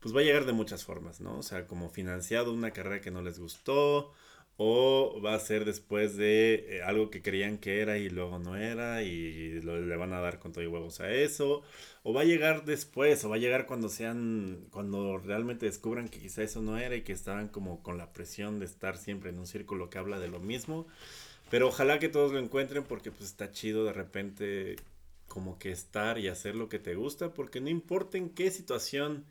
pues 0.00 0.16
va 0.16 0.20
a 0.20 0.24
llegar 0.24 0.46
de 0.46 0.52
muchas 0.52 0.84
formas, 0.84 1.20
¿no? 1.20 1.38
O 1.38 1.42
sea, 1.42 1.66
como 1.66 1.90
financiado 1.90 2.52
una 2.52 2.70
carrera 2.70 3.02
que 3.02 3.10
no 3.10 3.20
les 3.20 3.38
gustó, 3.38 4.14
o 4.60 5.20
va 5.24 5.34
a 5.34 5.40
ser 5.40 5.64
después 5.64 6.16
de 6.16 6.78
eh, 6.78 6.82
algo 6.82 7.10
que 7.10 7.22
creían 7.22 7.58
que 7.58 7.80
era 7.80 7.98
y 7.98 8.10
luego 8.10 8.38
no 8.40 8.56
era, 8.56 9.02
y 9.02 9.60
lo- 9.62 9.80
le 9.80 9.96
van 9.96 10.12
a 10.12 10.20
dar 10.20 10.38
con 10.40 10.52
todo 10.52 10.64
y 10.64 10.66
huevos 10.66 11.00
a 11.00 11.10
eso, 11.12 11.62
o 12.02 12.12
va 12.12 12.22
a 12.22 12.24
llegar 12.24 12.64
después, 12.64 13.24
o 13.24 13.28
va 13.30 13.36
a 13.36 13.38
llegar 13.38 13.66
cuando 13.66 13.88
sean, 13.88 14.66
cuando 14.72 15.18
realmente 15.18 15.66
descubran 15.66 16.08
que 16.08 16.18
quizá 16.20 16.42
eso 16.42 16.60
no 16.62 16.78
era 16.78 16.96
y 16.96 17.02
que 17.02 17.12
estaban 17.12 17.48
como 17.48 17.82
con 17.82 17.98
la 17.98 18.12
presión 18.12 18.58
de 18.58 18.66
estar 18.66 18.98
siempre 18.98 19.30
en 19.30 19.38
un 19.38 19.46
círculo 19.46 19.90
que 19.90 19.98
habla 19.98 20.18
de 20.20 20.28
lo 20.28 20.40
mismo. 20.40 20.86
Pero 21.50 21.68
ojalá 21.68 21.98
que 21.98 22.08
todos 22.08 22.32
lo 22.32 22.38
encuentren 22.38 22.84
porque 22.84 23.10
pues 23.10 23.30
está 23.30 23.50
chido 23.52 23.84
de 23.84 23.92
repente 23.92 24.76
como 25.28 25.58
que 25.58 25.70
estar 25.72 26.18
y 26.18 26.28
hacer 26.28 26.54
lo 26.56 26.68
que 26.68 26.78
te 26.78 26.94
gusta, 26.94 27.34
porque 27.34 27.60
no 27.60 27.68
importa 27.70 28.18
en 28.18 28.30
qué 28.30 28.50
situación 28.50 29.24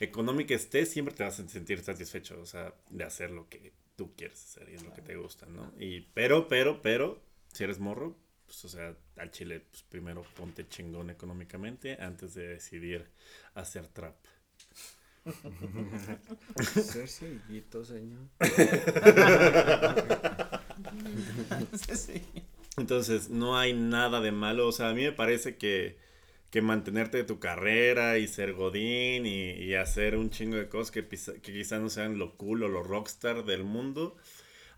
económica 0.00 0.54
estés, 0.54 0.90
siempre 0.90 1.14
te 1.14 1.24
vas 1.24 1.40
a 1.40 1.48
sentir 1.48 1.80
satisfecho, 1.80 2.40
o 2.40 2.46
sea, 2.46 2.74
de 2.90 3.04
hacer 3.04 3.30
lo 3.30 3.48
que 3.48 3.72
tú 3.96 4.14
quieres 4.16 4.42
hacer 4.42 4.68
y 4.70 4.74
es 4.74 4.82
lo 4.82 4.92
que 4.92 5.02
te 5.02 5.16
gusta, 5.16 5.46
¿no? 5.46 5.72
Y 5.78 6.02
pero, 6.14 6.48
pero, 6.48 6.82
pero, 6.82 7.22
si 7.52 7.64
eres 7.64 7.78
morro, 7.78 8.16
pues 8.46 8.64
o 8.64 8.68
sea, 8.68 8.96
al 9.16 9.30
chile, 9.30 9.60
pues 9.70 9.82
primero 9.82 10.24
ponte 10.34 10.68
chingón 10.68 11.10
económicamente 11.10 11.96
antes 12.00 12.34
de 12.34 12.48
decidir 12.48 13.10
hacer 13.54 13.88
trap. 13.88 14.16
Ser 16.62 17.08
cieguito, 17.08 17.84
señor. 17.84 18.28
Entonces, 22.76 23.30
no 23.30 23.56
hay 23.56 23.72
nada 23.72 24.20
de 24.20 24.32
malo. 24.32 24.68
O 24.68 24.72
sea, 24.72 24.90
a 24.90 24.94
mí 24.94 25.02
me 25.02 25.12
parece 25.12 25.56
que, 25.56 25.96
que 26.54 26.62
mantenerte 26.62 27.16
de 27.16 27.24
tu 27.24 27.40
carrera 27.40 28.16
y 28.16 28.28
ser 28.28 28.52
godín 28.52 29.26
y, 29.26 29.74
hacer 29.74 30.16
un 30.16 30.30
chingo 30.30 30.54
de 30.56 30.68
cosas 30.68 30.92
que, 30.92 31.02
pisa- 31.02 31.32
que 31.42 31.52
quizá 31.52 31.80
no 31.80 31.88
sean 31.90 32.16
lo 32.16 32.36
cool 32.36 32.62
o 32.62 32.68
lo 32.68 32.84
rockstar 32.84 33.44
del 33.44 33.64
mundo. 33.64 34.16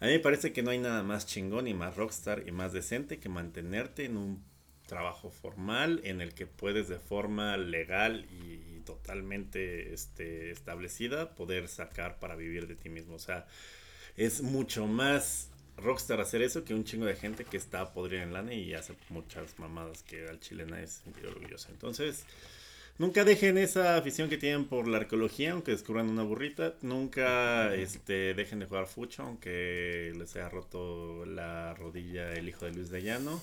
A 0.01 0.07
mí 0.07 0.12
me 0.12 0.19
parece 0.20 0.55
que 0.55 0.62
no 0.62 0.70
hay 0.70 0.78
nada 0.78 1.03
más 1.03 1.27
chingón 1.27 1.69
y 1.69 1.74
más 1.74 1.94
rockstar 1.94 2.44
y 2.47 2.51
más 2.51 2.73
decente 2.73 3.19
que 3.19 3.28
mantenerte 3.28 4.07
en 4.07 4.16
un 4.16 4.43
trabajo 4.86 5.28
formal 5.31 6.01
en 6.05 6.23
el 6.23 6.32
que 6.32 6.47
puedes 6.47 6.89
de 6.89 6.98
forma 6.98 7.59
legal 7.59 8.24
y, 8.31 8.81
totalmente 8.86 9.93
este, 9.93 10.53
establecida 10.53 11.35
poder 11.35 11.69
sacar 11.69 12.19
para 12.19 12.36
vivir 12.36 12.69
de 12.69 12.77
ti 12.77 12.89
mismo. 12.89 13.16
O 13.16 13.19
sea, 13.19 13.47
es 14.16 14.40
mucho 14.40 14.86
más 14.86 15.51
rockstar 15.77 16.20
hacer 16.20 16.43
eso 16.43 16.65
que 16.65 16.74
un 16.74 16.85
chingo 16.85 17.07
de 17.07 17.16
gente 17.16 17.44
que 17.44 17.57
está 17.57 17.93
podrida 17.93 18.23
en 18.23 18.32
lana 18.32 18.55
y 18.55 18.74
hace 18.74 18.94
muchas 19.11 19.59
mamadas 19.59 20.03
que 20.03 20.28
al 20.28 20.40
chile 20.40 20.66
nadie 20.66 20.86
se 20.86 21.03
sentir 21.03 21.27
orgulloso. 21.27 21.69
Entonces, 21.70 22.24
nunca 22.98 23.24
dejen 23.24 23.59
esa 23.59 23.97
afición 23.97 24.28
que 24.28 24.39
tienen 24.39 24.66
por 24.66 24.89
la 24.89 24.98
arqueología, 24.98 25.53
aunque 25.53 25.73
descubran 25.73 26.09
una 26.09 26.23
burrita. 26.23 26.74
Nunca 26.82 27.74
este, 27.74 28.35
dejen 28.35 28.61
de 28.61 28.66
jugar 28.66 28.86
fucho, 28.86 29.23
aunque 29.23 30.12
les 30.16 30.35
haya 30.36 30.48
roto 30.48 31.24
la 31.27 31.74
rodilla 31.74 32.32
el 32.32 32.48
hijo 32.48 32.65
de 32.65 32.73
Luis 32.73 32.90
de 32.90 33.03
Llano. 33.03 33.43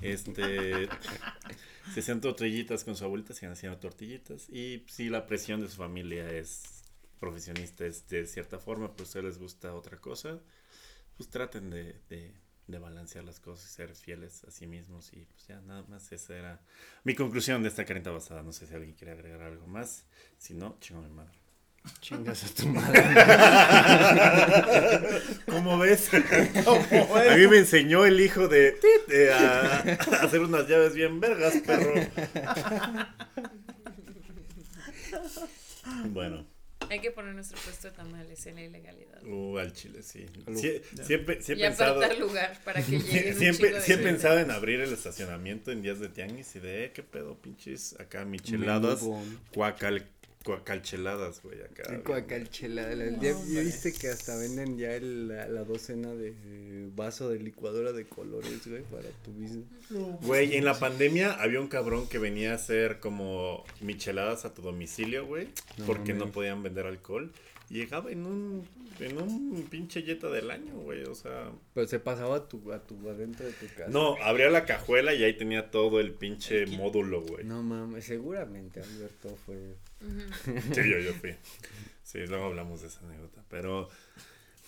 Este, 0.00 0.88
se 1.94 2.00
hacían 2.00 2.20
tortillitas 2.20 2.84
con 2.84 2.96
su 2.96 3.04
abuelita, 3.04 3.34
se 3.34 3.46
haciendo 3.46 3.78
tortillitas. 3.78 4.48
Y 4.48 4.84
si 4.88 5.08
la 5.08 5.26
presión 5.26 5.60
de 5.60 5.68
su 5.68 5.76
familia 5.76 6.30
es 6.30 6.74
profesionista 7.24 7.86
es 7.86 8.06
de 8.08 8.26
cierta 8.26 8.58
forma, 8.58 8.92
pero 8.92 9.04
a 9.04 9.06
ustedes 9.06 9.24
les 9.24 9.38
gusta 9.38 9.74
otra 9.74 9.96
cosa, 9.98 10.40
pues 11.16 11.28
traten 11.30 11.70
de, 11.70 12.00
de, 12.08 12.32
de 12.66 12.78
balancear 12.78 13.24
las 13.24 13.40
cosas 13.40 13.70
y 13.70 13.74
ser 13.74 13.94
fieles 13.94 14.44
a 14.44 14.50
sí 14.50 14.66
mismos. 14.66 15.12
Y 15.12 15.24
pues 15.26 15.46
ya 15.46 15.60
nada 15.60 15.84
más 15.88 16.10
esa 16.12 16.36
era 16.36 16.60
mi 17.04 17.14
conclusión 17.14 17.62
de 17.62 17.68
esta 17.68 17.84
carita 17.84 18.10
basada. 18.10 18.42
No 18.42 18.52
sé 18.52 18.66
si 18.66 18.74
alguien 18.74 18.94
quiere 18.94 19.12
agregar 19.12 19.42
algo 19.42 19.66
más. 19.66 20.04
Si 20.38 20.54
no, 20.54 20.76
chingo 20.80 21.02
mi 21.02 21.10
madre. 21.10 21.32
Chingas 22.00 22.44
a 22.44 22.54
tu 22.54 22.66
madre. 22.68 23.02
¿Cómo 25.46 25.78
ves? 25.78 26.08
A 26.14 27.36
mí 27.36 27.46
me 27.46 27.58
enseñó 27.58 28.06
el 28.06 28.18
hijo 28.20 28.48
de, 28.48 28.72
Tit, 28.72 29.12
eh, 29.12 29.30
a, 29.30 29.80
a 29.80 30.24
hacer 30.24 30.40
unas 30.40 30.66
llaves 30.66 30.94
bien 30.94 31.20
vergas, 31.20 31.56
perro. 31.66 31.92
Bueno, 36.06 36.46
Hay 36.90 37.00
que 37.00 37.10
poner 37.10 37.34
nuestro 37.34 37.58
puesto 37.58 37.88
de 37.90 37.96
tamales 37.96 38.46
en 38.46 38.54
la 38.56 38.62
ilegalidad. 38.62 39.22
uh, 39.24 39.58
al 39.58 39.72
chile, 39.72 40.02
sí. 40.02 40.26
Algo- 40.46 40.60
Sí, 40.60 40.80
siempre, 41.04 41.42
sí 41.42 41.52
he 41.52 41.56
y 41.56 41.60
pensado. 41.60 42.00
lugar 42.18 42.58
para 42.64 42.82
que 42.82 42.92
lleguen 42.98 43.34
un 43.34 43.38
siempre 43.38 43.72
de 43.72 43.80
sí 43.80 43.92
he 43.92 43.94
gente. 43.96 44.10
pensado 44.10 44.38
en 44.38 44.50
abrir 44.50 44.80
el 44.80 44.92
estacionamiento 44.92 45.72
en 45.72 45.82
días 45.82 46.00
de 46.00 46.08
tianguis 46.08 46.54
y 46.56 46.60
de, 46.60 46.84
eh, 46.86 46.92
qué 46.92 47.02
pedo, 47.02 47.36
pinches, 47.40 47.98
acá 48.00 48.24
micheladas, 48.24 49.02
Menú 49.02 49.24
cuacal, 50.44 50.64
cuacalcheladas, 50.82 51.42
güey, 51.42 51.60
acá. 51.62 51.84
bien. 51.88 52.02
Coacalchelada. 52.02 52.94
la- 52.94 53.18
¿Ya, 53.20 53.32
ya 53.48 53.60
viste 53.60 53.92
que 53.92 54.08
hasta 54.08 54.36
venden 54.36 54.76
ya 54.78 54.94
el- 54.94 55.28
la, 55.28 55.48
la 55.48 55.64
docena 55.64 56.14
de 56.14 56.28
eh, 56.28 56.88
vaso 56.94 57.28
de 57.30 57.38
licuadora 57.38 57.92
de 57.92 58.04
colores, 58.06 58.66
güey, 58.66 58.82
para 58.82 59.08
tu 59.24 59.32
business? 59.32 59.64
Güey, 60.22 60.56
en 60.56 60.64
la 60.64 60.78
pandemia 60.78 61.32
había 61.32 61.60
un 61.60 61.68
cabrón 61.68 62.06
que 62.08 62.18
venía 62.18 62.52
a 62.52 62.56
hacer 62.56 63.00
como 63.00 63.64
micheladas 63.80 64.44
a 64.44 64.52
tu 64.54 64.62
domicilio, 64.62 65.26
güey, 65.26 65.48
No 65.78 65.86
porque 65.86 66.12
no 66.14 66.30
podían 66.30 66.62
vender 66.62 66.86
alcohol. 66.86 67.32
Llegaba 67.68 68.10
en 68.10 68.26
un, 68.26 68.68
en 69.00 69.18
un 69.18 69.66
pinche 69.70 70.02
yeta 70.02 70.28
del 70.28 70.50
año, 70.50 70.74
güey, 70.74 71.02
o 71.04 71.14
sea... 71.14 71.50
Pero 71.72 71.86
se 71.88 71.98
pasaba 71.98 72.36
a 72.36 72.48
tu, 72.48 72.72
a 72.72 72.80
tu 72.80 73.08
adentro 73.08 73.46
de 73.46 73.52
tu 73.52 73.66
casa. 73.68 73.88
No, 73.88 74.16
abría 74.22 74.50
la 74.50 74.64
cajuela 74.64 75.14
y 75.14 75.24
ahí 75.24 75.34
tenía 75.36 75.70
todo 75.70 76.00
el 76.00 76.12
pinche 76.12 76.66
módulo, 76.66 77.22
güey. 77.22 77.44
No 77.44 77.62
mames, 77.62 78.04
seguramente 78.04 78.80
Alberto 78.80 79.36
fue. 79.46 79.76
Sí, 80.72 80.90
yo, 80.90 80.98
yo 80.98 81.12
fui. 81.14 81.34
Sí, 82.02 82.18
luego 82.26 82.44
hablamos 82.44 82.82
de 82.82 82.88
esa 82.88 83.00
anécdota. 83.00 83.42
Pero 83.48 83.88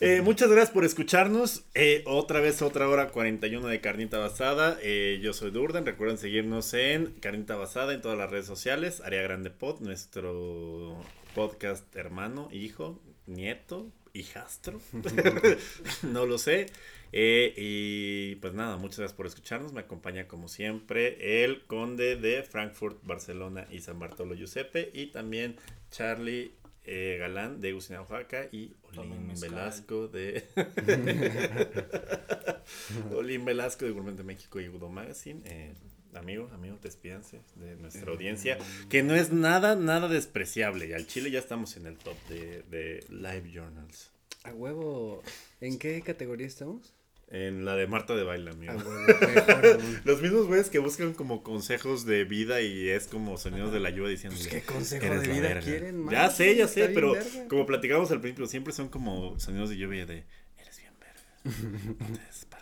eh, 0.01 0.21
muchas 0.21 0.51
gracias 0.51 0.71
por 0.71 0.85
escucharnos. 0.85 1.65
Eh, 1.75 2.03
otra 2.07 2.41
vez, 2.41 2.61
otra 2.61 2.89
hora 2.89 3.09
41 3.09 3.67
de 3.67 3.81
Carnita 3.81 4.19
Basada. 4.19 4.79
Eh, 4.83 5.21
yo 5.23 5.33
soy 5.33 5.51
Durden. 5.51 5.87
Recuerden 5.87 6.19
seguirnos 6.19 6.75
en 6.75 7.13
Carnita 7.21 7.57
Basada 7.57 7.95
en 7.95 8.03
todas 8.03 8.19
las 8.19 8.31
redes 8.31 8.47
sociales. 8.47 9.01
Área 9.01 9.23
Grande 9.23 9.51
Pod, 9.51 9.81
nuestro 9.81 10.99
podcast 11.37 11.95
hermano, 11.95 12.49
hijo, 12.51 12.99
nieto, 13.27 13.93
hijastro. 14.15 14.81
no 16.03 16.25
lo 16.25 16.39
sé. 16.39 16.67
Eh, 17.13 17.53
y 17.59 18.37
pues 18.37 18.55
nada, 18.55 18.79
muchas 18.79 19.01
gracias 19.01 19.17
por 19.17 19.27
escucharnos. 19.27 19.75
Me 19.75 19.81
acompaña 19.81 20.29
como 20.29 20.49
siempre 20.49 21.45
el 21.45 21.67
conde 21.67 22.17
de 22.17 22.43
Frankfurt, 22.43 23.01
Barcelona 23.03 23.67
y 23.71 23.81
San 23.81 23.99
Bartolo 23.99 24.35
Giuseppe. 24.35 24.91
Y 24.95 25.09
también 25.09 25.57
Charlie 25.91 26.53
eh, 26.85 27.19
Galán 27.21 27.61
de 27.61 27.75
Usina, 27.75 28.01
Oaxaca. 28.01 28.49
Y 28.51 28.73
Olin. 28.97 29.35
Velasco 29.39 30.09
de. 30.09 30.43
Olin 33.15 33.45
Velasco 33.45 33.85
de 33.85 33.91
Gourmet 33.91 34.17
de 34.17 34.25
México 34.25 34.59
y 34.59 34.71
Udo 34.71 34.89
Magazine. 34.89 35.43
Eh, 35.45 35.75
amigo, 36.17 36.51
amigo, 36.55 36.79
despídanse 36.83 37.41
de 37.57 37.77
nuestra 37.77 38.11
audiencia. 38.11 38.59
Que 38.89 39.03
no 39.03 39.15
es 39.15 39.33
nada, 39.33 39.77
nada 39.77 40.09
despreciable. 40.09 40.87
Y 40.89 40.93
al 40.93 41.07
Chile 41.07 41.31
ya 41.31 41.39
estamos 41.39 41.77
en 41.77 41.87
el 41.87 41.97
top 41.97 42.17
de, 42.29 42.63
de 42.71 43.05
Live 43.11 43.51
Journals. 43.53 44.11
A 44.45 44.53
huevo. 44.53 45.23
¿En 45.61 45.79
qué 45.79 46.01
categoría 46.03 46.47
estamos? 46.47 46.93
En 47.29 47.65
la 47.65 47.75
de 47.75 47.89
Marta 47.89 48.15
de 48.15 48.23
Baile, 48.23 48.53
amigo. 48.53 48.75
Mejor. 48.75 49.81
Los 50.05 50.23
mismos 50.23 50.47
güeyes 50.47 50.71
que 50.71 50.79
buscan 50.79 51.13
como 51.13 51.43
consejos 51.43 52.07
de 52.07 52.23
vida 52.23 52.61
y 52.61 52.89
es 52.89 53.09
como 53.09 53.37
sonidos 53.37 53.73
de 53.73 53.81
la 53.81 53.91
lluvia 53.91 54.11
diciendo. 54.11 54.39
Pues, 54.39 54.49
¿Qué 54.49 54.63
consejo 54.63 55.07
"Eres 55.07 55.23
de 55.23 55.29
vida 55.29 55.41
verga". 55.49 55.61
quieren, 55.63 55.99
man? 56.05 56.15
Ya 56.15 56.31
sé, 56.31 56.55
ya 56.55 56.69
sé, 56.69 56.89
pero 56.91 57.15
verga. 57.15 57.49
como 57.49 57.67
platicamos 57.67 58.13
al 58.13 58.21
principio, 58.21 58.47
siempre 58.47 58.73
son 58.73 58.89
como 58.89 59.39
sonidos 59.41 59.71
de 59.71 59.77
lluvia 59.77 60.07
de. 60.07 60.23
Eres 60.57 60.79
bien 60.79 60.93
verga. 61.01 61.21
No 62.09 62.17
te. 62.17 62.57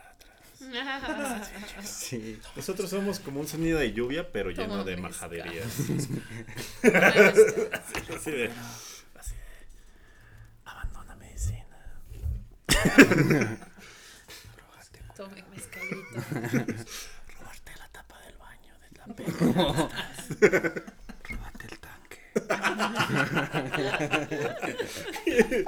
Sí. 1.82 2.41
Nosotros 2.57 2.91
somos 2.91 3.20
como 3.20 3.41
un 3.41 3.47
sonido 3.49 3.78
de 3.78 3.93
lluvia, 3.93 4.31
pero 4.32 4.51
lleno 4.51 4.82
de 4.85 4.97
majaderías. 4.97 5.66
así 5.81 5.93
de. 6.85 7.73
Así 8.12 8.31
de. 8.31 8.51
Abandona 10.65 11.15
medicina. 11.16 11.66
Robarte 17.39 17.73
la 17.78 17.89
tapa 17.89 18.19
del 18.20 18.36
baño 18.36 18.74
de 18.81 18.91
la 18.99 19.07
pena. 19.15 19.32
Róbate 21.28 21.66
el 21.70 21.78
tanque. 21.78 22.20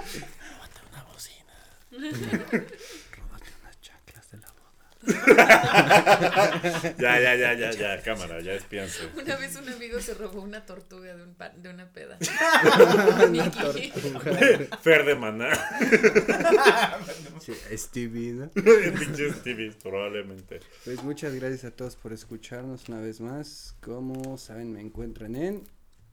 Robarte 0.51 0.81
una 0.91 1.03
bocina. 1.05 1.55
Róbate 1.91 3.51
unas 3.63 3.81
chanclas 3.81 4.31
de 4.31 4.39
la 4.39 4.49
boda. 4.53 4.89
Ya, 6.99 7.21
ya, 7.21 7.35
ya, 7.37 7.53
ya, 7.55 7.71
ya, 7.73 8.03
cámara, 8.03 8.41
ya 8.41 8.53
despíanse. 8.53 9.09
Una 9.17 9.37
vez 9.37 9.57
un 9.57 9.69
amigo 9.69 10.01
se 10.01 10.15
robó 10.15 10.41
una 10.43 10.65
tortuga 10.65 11.15
de, 11.15 11.23
un 11.23 11.35
pa- 11.35 11.51
de 11.51 11.69
una 11.71 11.87
peda. 11.93 12.19
Una 13.29 13.51
tortuga. 13.51 14.79
Fer 14.83 15.05
de 15.05 15.15
maná. 15.15 15.51
Sí, 17.41 17.53
Stevie, 17.77 18.33
¿no? 18.33 18.51
Pinches 18.51 19.43
TVs, 19.43 19.77
probablemente. 19.77 20.61
Pues 20.85 21.03
muchas 21.05 21.35
gracias 21.35 21.65
a 21.65 21.71
todos 21.71 21.95
por 21.97 22.13
escucharnos 22.13 22.89
una 22.89 23.01
vez 23.01 23.21
más. 23.21 23.77
Como 23.81 24.37
saben, 24.39 24.73
me 24.73 24.81
encuentran 24.81 25.37
en 25.37 25.63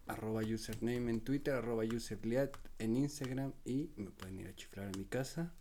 arroba 0.07 0.41
username 0.41 1.09
en 1.09 1.21
Twitter, 1.21 1.55
arroba 1.55 1.83
userliat 1.85 2.55
en 2.77 2.97
Instagram 2.97 3.53
y 3.65 3.89
me 3.95 4.11
pueden 4.11 4.39
ir 4.41 4.47
a 4.47 4.55
chiflar 4.55 4.87
a 4.87 4.97
mi 4.97 5.05
casa. 5.05 5.53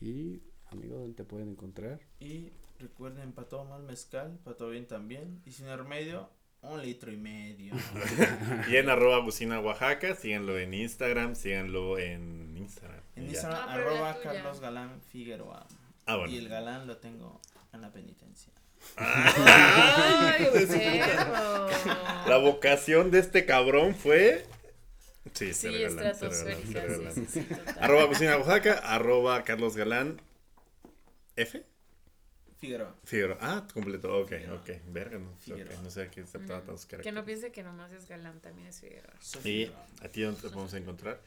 Y, 0.00 0.42
amigo, 0.70 0.98
¿dónde 0.98 1.14
te 1.14 1.24
pueden 1.24 1.50
encontrar? 1.50 2.00
Y 2.20 2.50
recuerden, 2.78 3.32
para 3.32 3.48
todo 3.48 3.64
mal 3.64 3.82
mezcal, 3.82 4.38
para 4.44 4.56
todo 4.56 4.70
bien 4.70 4.86
también. 4.86 5.40
Y 5.46 5.52
sin 5.52 5.66
remedio, 5.66 6.28
un 6.62 6.82
litro 6.82 7.12
y 7.12 7.16
medio. 7.16 7.74
Y 8.68 8.76
en 8.76 8.88
arroba 8.88 9.18
bucina 9.20 9.60
Oaxaca, 9.60 10.14
síganlo 10.14 10.58
en 10.58 10.74
Instagram, 10.74 11.34
síganlo 11.36 11.98
en 11.98 12.56
Instagram. 12.56 13.00
En. 13.16 13.26
Instagram, 13.26 13.60
Ah, 13.68 13.72
arroba. 13.74 14.18
Carlos 14.22 14.60
Galán 14.60 15.00
Figueroa. 15.10 15.66
Ah, 16.06 16.16
bueno. 16.16 16.32
Y 16.32 16.38
el 16.38 16.48
galán 16.48 16.86
lo 16.86 16.96
tengo 16.98 17.40
en 17.72 17.80
la 17.80 17.92
penitencia. 17.92 18.52
¡Ay! 18.96 20.48
La 22.26 22.38
vocación 22.38 23.10
de 23.10 23.18
este 23.20 23.44
cabrón 23.46 23.94
fue. 23.94 24.44
Sí, 25.32 25.54
Sí, 25.54 25.54
ser 25.54 25.94
galán, 25.94 26.14
ser 26.14 26.30
galán, 26.30 26.72
ser 26.72 26.88
galán. 26.90 27.14
Sí, 27.14 27.26
sí, 27.26 27.40
sí, 27.40 27.54
total. 27.54 27.76
Arroba 27.80 28.08
Cocina 28.08 28.36
Oaxaca, 28.36 28.72
arroba 28.84 29.42
Carlos 29.44 29.76
Galán. 29.76 30.20
¿F? 31.36 31.64
Figueroa. 32.58 32.96
Figueroa. 33.04 33.38
Ah, 33.40 33.66
completo. 33.72 34.16
Ok, 34.20 34.28
Figueroa. 34.30 34.60
ok. 34.60 34.70
Verga, 34.88 35.18
no, 35.18 35.36
no 35.82 35.90
sé 35.90 36.02
a 36.02 36.10
qué 36.10 36.24
se 36.24 36.38
trata 36.38 36.70
Mm, 36.70 36.74
los 36.74 36.86
Que 36.86 37.12
no 37.12 37.24
piense 37.24 37.52
que 37.52 37.62
nomás 37.62 37.92
es 37.92 38.08
galán, 38.08 38.40
también 38.40 38.68
es 38.68 38.80
Figueroa. 38.80 39.12
Soy 39.20 39.40
Y 39.40 39.42
Figueroa. 39.66 39.86
a 40.02 40.08
ti 40.08 40.22
dónde 40.22 40.40
te 40.40 40.48
podemos 40.48 40.72
encontrar. 40.74 41.20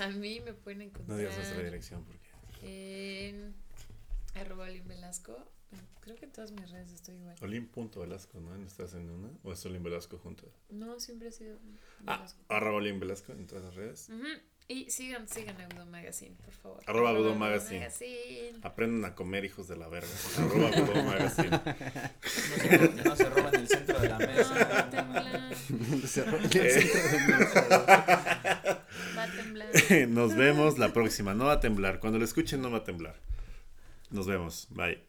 A 0.00 0.08
mí 0.08 0.40
me 0.40 0.54
pueden 0.54 0.78
No 0.78 0.84
encontrar 0.84 1.18
digas 1.18 1.36
nuestra 1.36 1.62
dirección 1.62 2.04
porque. 2.04 3.28
en 3.28 3.54
arroba 4.34 4.64
Olim 4.64 4.86
Velasco. 4.86 5.36
Creo 6.00 6.16
que 6.16 6.24
en 6.24 6.32
todas 6.32 6.50
mis 6.52 6.68
redes 6.70 6.90
estoy 6.92 7.16
igual. 7.16 7.36
Olim.velasco, 7.42 8.40
¿no? 8.40 8.56
¿No 8.56 8.66
¿Estás 8.66 8.94
en 8.94 9.08
una? 9.10 9.28
¿O 9.44 9.52
es 9.52 9.64
Olim 9.66 9.82
Velasco 9.82 10.18
junto? 10.18 10.50
No, 10.70 10.98
siempre 10.98 11.28
he 11.28 11.32
sido 11.32 11.58
Ah, 12.06 12.16
Velasco. 12.16 12.40
arroba 12.48 12.76
Olim 12.78 12.98
Velasco 12.98 13.32
en 13.32 13.46
todas 13.46 13.64
las 13.64 13.74
redes. 13.74 14.08
Ujú. 14.08 14.24
Y 14.72 14.88
sigan, 14.88 15.26
sigan 15.26 15.60
Agudo 15.60 15.84
Magazine, 15.86 16.36
por 16.44 16.54
favor. 16.54 16.80
Arroba 16.86 17.10
Agudo 17.10 17.30
Agudo 17.30 17.40
Magazine. 17.40 17.80
Magazine. 17.80 18.60
Aprendan 18.62 19.10
a 19.10 19.14
comer, 19.16 19.44
hijos 19.44 19.66
de 19.66 19.74
la 19.76 19.88
verga. 19.88 20.06
Arroba 20.38 20.70
Google 20.70 21.02
Magazine. 21.10 21.50
No 21.50 21.58
se, 22.22 23.04
no 23.04 23.16
se 23.16 23.24
roban 23.30 23.54
el 23.56 23.66
centro 23.68 23.98
de 23.98 24.08
la 24.08 24.18
No, 24.20 24.26
mesa. 24.28 24.90
temblar, 24.90 25.54
Se 26.06 26.22
ro- 26.24 26.38
va 29.18 29.24
a 29.24 29.30
temblar. 29.32 29.68
Nos 30.08 30.36
vemos 30.36 30.78
la 30.78 30.92
próxima. 30.92 31.34
No 31.34 31.46
va 31.46 31.54
a 31.54 31.60
temblar. 31.60 31.98
Cuando 31.98 32.20
lo 32.20 32.24
escuchen, 32.24 32.62
no 32.62 32.70
va 32.70 32.78
a 32.78 32.84
temblar. 32.84 33.16
Nos 34.10 34.28
vemos. 34.28 34.68
Bye. 34.70 35.02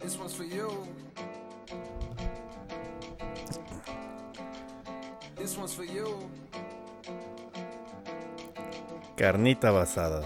This 0.00 0.16
one's 0.18 0.34
for 0.34 0.44
you. 0.44 0.88
This 5.48 5.56
one's 5.56 5.72
for 5.72 5.84
you. 5.84 6.30
Carnita 9.16 9.72
basada. 9.72 10.22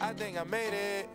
I 0.00 0.14
think 0.14 0.40
I 0.40 0.44
made 0.44 0.72
it. 0.72 1.08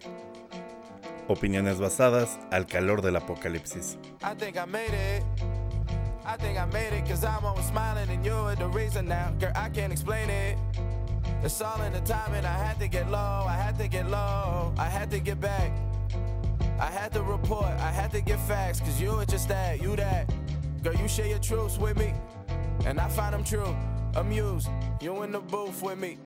Opiniones 1.28 1.80
basadas 1.80 2.38
al 2.52 2.68
calor 2.68 3.02
del 3.02 3.16
apocalipsis. 3.16 3.98
I 4.22 4.36
think 4.36 4.58
I 4.58 4.66
made 4.66 4.94
it. 4.94 5.24
I 6.24 6.38
think 6.38 6.60
I 6.60 6.66
made 6.66 6.94
it 6.94 7.08
cause 7.08 7.24
I'm 7.24 7.44
always 7.44 7.66
smiling 7.66 8.08
and 8.12 8.24
you're 8.24 8.56
the 8.56 8.68
reason 8.68 9.08
now. 9.08 9.32
Girl, 9.40 9.54
I 9.56 9.70
can't 9.70 9.92
explain 9.92 10.30
it. 10.30 10.60
It's 11.44 11.60
all 11.62 11.82
in 11.82 11.94
the 11.94 12.02
timing. 12.02 12.46
I 12.46 12.58
had 12.64 12.80
to 12.80 12.88
get 12.88 13.10
low. 13.10 13.44
I 13.48 13.56
had 13.56 13.76
to 13.80 13.88
get 13.88 14.08
low. 14.08 14.72
I 14.78 14.86
had 14.86 15.10
to 15.10 15.20
get 15.20 15.42
back. 15.42 15.72
I 16.80 16.92
had 16.92 17.12
to 17.14 17.24
report. 17.24 17.74
I 17.80 17.92
had 17.92 18.12
to 18.12 18.22
get 18.22 18.40
facts 18.42 18.80
cause 18.82 19.02
you 19.02 19.16
were 19.16 19.26
just 19.26 19.48
that. 19.48 19.82
You 19.82 19.96
that. 19.96 20.32
Girl, 20.84 20.94
you 20.94 21.08
share 21.08 21.26
your 21.26 21.40
truths 21.40 21.80
with 21.80 21.98
me. 21.98 22.14
And 22.86 23.00
I 23.00 23.08
find 23.10 23.34
them 23.34 23.44
true. 23.44 23.76
Amused. 24.16 24.70
You 25.02 25.24
in 25.24 25.32
the 25.32 25.40
booth 25.40 25.82
with 25.82 26.00
me. 26.00 26.29